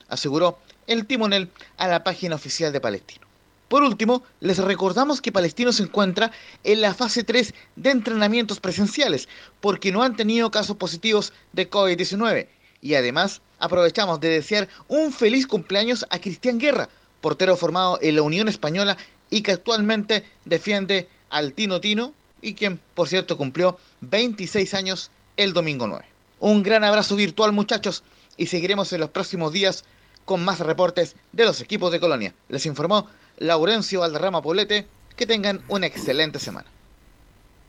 aseguró 0.10 0.60
el 0.88 1.06
timonel 1.06 1.50
a 1.78 1.88
la 1.88 2.04
página 2.04 2.36
oficial 2.36 2.72
de 2.72 2.82
Palestino. 2.82 3.26
Por 3.68 3.82
último, 3.82 4.24
les 4.42 4.60
recordamos 4.60 5.22
que 5.22 5.32
Palestino 5.32 5.72
se 5.72 5.84
encuentra 5.84 6.32
en 6.64 6.82
la 6.82 6.94
fase 6.94 7.24
3 7.24 7.54
de 7.76 7.90
entrenamientos 7.90 8.60
presenciales 8.60 9.28
porque 9.60 9.92
no 9.92 10.04
han 10.04 10.16
tenido 10.16 10.52
casos 10.52 10.78
positivos 10.78 11.34
de 11.52 11.70
COVID-19 11.70 12.48
y 12.82 12.94
además 12.94 13.42
aprovechamos 13.58 14.20
de 14.20 14.30
desear 14.30 14.70
un 14.88 15.12
feliz 15.12 15.48
cumpleaños 15.48 16.06
a 16.12 16.20
Cristian 16.20 16.60
Guerra, 16.60 16.90
portero 17.26 17.58
formado 17.58 17.98
en 18.04 18.18
la 18.18 18.22
Unión 18.22 18.48
Española 18.48 18.98
y 19.32 19.42
que 19.42 19.54
actualmente 19.54 20.24
defiende 20.46 21.10
al 21.32 21.54
Tino 21.54 21.82
Tino 21.82 22.14
y 22.40 22.54
quien, 22.54 22.80
por 22.94 23.08
cierto, 23.08 23.36
cumplió 23.36 23.80
26 24.02 24.76
años 24.76 25.10
el 25.36 25.52
domingo 25.52 25.88
9. 25.88 26.06
Un 26.40 26.62
gran 26.62 26.84
abrazo 26.84 27.16
virtual 27.16 27.52
muchachos 27.52 28.04
y 28.38 28.46
seguiremos 28.46 28.94
en 28.94 29.00
los 29.00 29.10
próximos 29.10 29.52
días 29.52 29.86
con 30.24 30.46
más 30.46 30.60
reportes 30.60 31.16
de 31.32 31.46
los 31.46 31.62
equipos 31.62 31.92
de 31.92 32.00
Colonia. 32.00 32.36
Les 32.48 32.68
informó 32.68 33.10
Laurencio 33.40 34.02
Valderrama 34.02 34.44
Poblete. 34.44 34.86
Que 35.16 35.26
tengan 35.26 35.64
una 35.68 35.88
excelente 35.88 36.38
semana. 36.38 36.68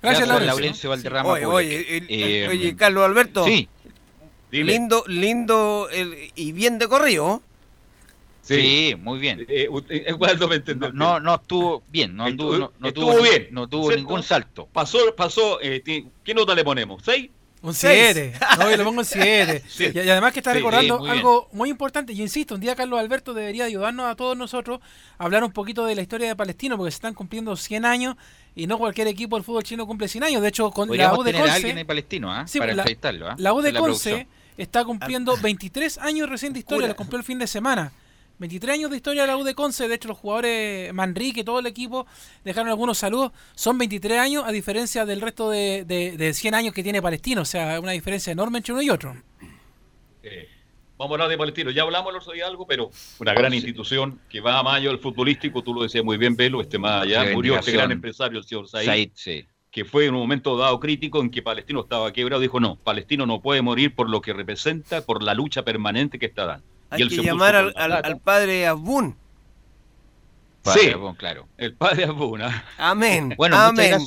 Gracias, 0.02 0.28
Laurencio. 0.28 0.90
Valderrama 0.90 1.30
oye, 1.30 1.46
oye, 1.46 2.04
eh, 2.10 2.48
oye, 2.48 2.76
Carlos 2.76 3.06
Alberto. 3.06 3.46
Sí. 3.46 3.70
Lindo, 4.50 5.02
lindo 5.06 5.88
y 6.34 6.52
bien 6.52 6.78
de 6.78 6.88
corrido. 6.88 7.40
Sí, 8.46 8.94
muy 8.98 9.18
bien. 9.18 9.40
Eh, 9.48 9.68
eh, 9.88 10.14
no, 10.92 11.20
no 11.20 11.34
estuvo 11.34 11.82
bien, 11.88 12.16
no, 12.16 12.24
anduvo, 12.24 12.56
no, 12.58 12.72
no 12.78 12.88
estuvo 12.88 13.22
bien. 13.22 13.48
No 13.50 13.68
tuvo 13.68 13.90
ningún 13.92 14.22
salto. 14.22 14.68
Pasó, 14.72 14.98
pasó, 15.16 15.58
eh, 15.60 15.82
¿qué 15.82 16.34
nota 16.34 16.54
le 16.54 16.64
ponemos? 16.64 17.02
¿Seis? 17.04 17.30
Un 17.62 17.74
7. 17.74 18.34
No, 18.58 18.70
yo 18.70 18.76
le 18.76 18.84
pongo 18.84 19.00
un 19.00 19.04
7. 19.04 19.62
y, 19.94 19.98
además 20.08 20.32
que 20.32 20.38
está 20.40 20.52
recordando 20.52 21.04
algo 21.04 21.48
muy 21.52 21.68
importante. 21.68 22.14
Yo 22.14 22.22
insisto, 22.22 22.54
un 22.54 22.60
día 22.60 22.76
Carlos 22.76 23.00
Alberto 23.00 23.34
debería 23.34 23.64
ayudarnos 23.64 24.06
a 24.06 24.14
todos 24.14 24.36
nosotros 24.36 24.80
a 25.18 25.24
hablar 25.24 25.42
un 25.42 25.52
poquito 25.52 25.84
de 25.84 25.96
la 25.96 26.02
historia 26.02 26.28
de 26.28 26.36
Palestino, 26.36 26.76
porque 26.76 26.92
se 26.92 26.96
están 26.96 27.14
cumpliendo 27.14 27.56
100 27.56 27.84
años 27.84 28.16
y 28.54 28.66
no 28.66 28.78
cualquier 28.78 29.08
equipo 29.08 29.36
del 29.36 29.44
fútbol 29.44 29.64
chino 29.64 29.86
cumple 29.86 30.06
100 30.06 30.24
años. 30.24 30.42
De 30.42 30.48
hecho, 30.48 30.70
con 30.70 30.94
la 30.96 31.14
U 31.14 31.24
de 31.24 31.32
Conce. 31.32 31.50
alguien 31.50 31.78
en 31.78 31.86
Palestino, 31.86 32.32
¿ah? 32.32 32.46
para 32.56 32.66
la, 32.66 32.82
entrevistarlo. 32.82 33.28
¿ah? 33.28 33.34
La 33.38 33.52
U 33.52 33.60
de 33.60 33.74
Conce 33.74 34.28
está 34.56 34.84
cumpliendo 34.84 35.36
23 35.36 35.98
años 35.98 36.28
recién 36.28 36.52
de 36.52 36.60
historia, 36.60 36.86
lo 36.86 36.96
cumplió 36.96 37.18
el 37.18 37.24
fin 37.24 37.38
de 37.38 37.46
semana. 37.48 37.92
23 38.38 38.74
años 38.74 38.90
de 38.90 38.96
historia 38.96 39.22
de 39.22 39.28
la 39.28 39.36
U 39.36 39.44
de 39.44 39.54
Conce, 39.54 39.88
de 39.88 39.94
hecho 39.94 40.08
los 40.08 40.18
jugadores 40.18 40.92
Manrique, 40.92 41.42
todo 41.42 41.58
el 41.58 41.66
equipo, 41.66 42.06
dejaron 42.44 42.68
algunos 42.68 42.98
saludos. 42.98 43.32
Son 43.54 43.78
23 43.78 44.18
años 44.18 44.44
a 44.46 44.52
diferencia 44.52 45.06
del 45.06 45.20
resto 45.20 45.50
de, 45.50 45.84
de, 45.84 46.34
100 46.34 46.54
años 46.54 46.74
que 46.74 46.82
tiene 46.82 47.00
Palestino, 47.00 47.42
o 47.42 47.46
sea, 47.46 47.80
una 47.80 47.92
diferencia 47.92 48.32
enorme 48.32 48.58
entre 48.58 48.72
uno 48.72 48.82
y 48.82 48.90
otro. 48.90 49.16
Eh, 50.22 50.48
vamos 50.98 51.12
a 51.12 51.14
hablar 51.14 51.28
de 51.30 51.38
Palestino, 51.38 51.70
ya 51.70 51.82
hablamos 51.82 52.10
el 52.12 52.20
otro 52.20 52.32
día 52.32 52.46
algo, 52.46 52.66
pero 52.66 52.90
una 53.18 53.32
gran 53.32 53.54
institución 53.54 54.20
que 54.28 54.40
va 54.40 54.58
a 54.58 54.62
mayo 54.62 54.90
el 54.90 54.98
futbolístico, 54.98 55.62
tú 55.62 55.72
lo 55.72 55.82
decías 55.82 56.04
muy 56.04 56.18
bien, 56.18 56.36
Velo, 56.36 56.60
este 56.60 56.78
más 56.78 57.04
allá, 57.04 57.32
murió 57.32 57.58
este 57.58 57.72
gran 57.72 57.90
empresario, 57.90 58.38
el 58.38 58.44
señor 58.44 58.68
Said, 58.68 59.12
que 59.70 59.84
fue 59.84 60.06
en 60.06 60.14
un 60.14 60.20
momento 60.20 60.56
dado 60.56 60.78
crítico 60.80 61.20
en 61.20 61.30
que 61.30 61.42
Palestino 61.42 61.80
estaba 61.80 62.12
quebrado, 62.12 62.40
dijo 62.40 62.60
no, 62.60 62.76
Palestino 62.76 63.24
no 63.24 63.40
puede 63.40 63.62
morir 63.62 63.94
por 63.94 64.10
lo 64.10 64.20
que 64.20 64.32
representa, 64.32 65.04
por 65.04 65.22
la 65.22 65.34
lucha 65.34 65.64
permanente 65.64 66.18
que 66.18 66.26
está 66.26 66.44
dando 66.46 66.75
hay 66.90 67.08
que 67.08 67.22
llamar 67.22 67.56
al, 67.56 68.20
padre 68.20 68.66
Abun. 68.66 69.16
sí, 70.64 70.92
claro. 71.18 71.48
El 71.56 71.74
padre 71.74 72.04
Abun. 72.04 72.42
¿ah? 72.42 72.64
Amén. 72.78 73.34
Bueno, 73.36 73.56
Amén. 73.56 73.98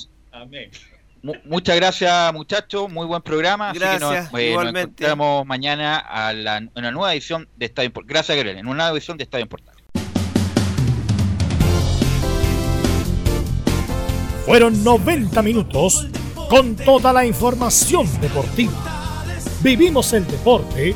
Muchas 1.46 1.76
gracias. 1.76 2.34
muchachos. 2.34 2.90
Muy 2.90 3.06
buen 3.06 3.22
programa. 3.22 3.74
Gracias. 3.74 4.30
Eh, 4.38 4.54
nos, 4.54 4.68
encontramos 4.68 5.46
mañana 5.46 5.98
a 5.98 6.34
la, 6.34 6.58
en 6.58 6.72
una 6.76 6.92
nueva 6.92 7.14
edición 7.14 7.48
de 7.58 7.66
Estadio 7.66 7.92
Gracias, 8.06 8.36
Gabriel. 8.36 8.58
En 8.58 8.68
una 8.68 8.84
nueva 8.84 8.98
edición 8.98 9.18
de 9.18 9.24
Estadio 9.24 9.44
Importante. 9.44 9.84
Fueron 14.46 14.84
90 14.84 15.42
minutos 15.42 16.08
con 16.50 16.76
toda 16.76 17.14
la 17.14 17.26
información 17.26 18.08
deportiva. 18.20 18.74
Vivimos 19.62 20.14
el 20.14 20.26
deporte 20.26 20.96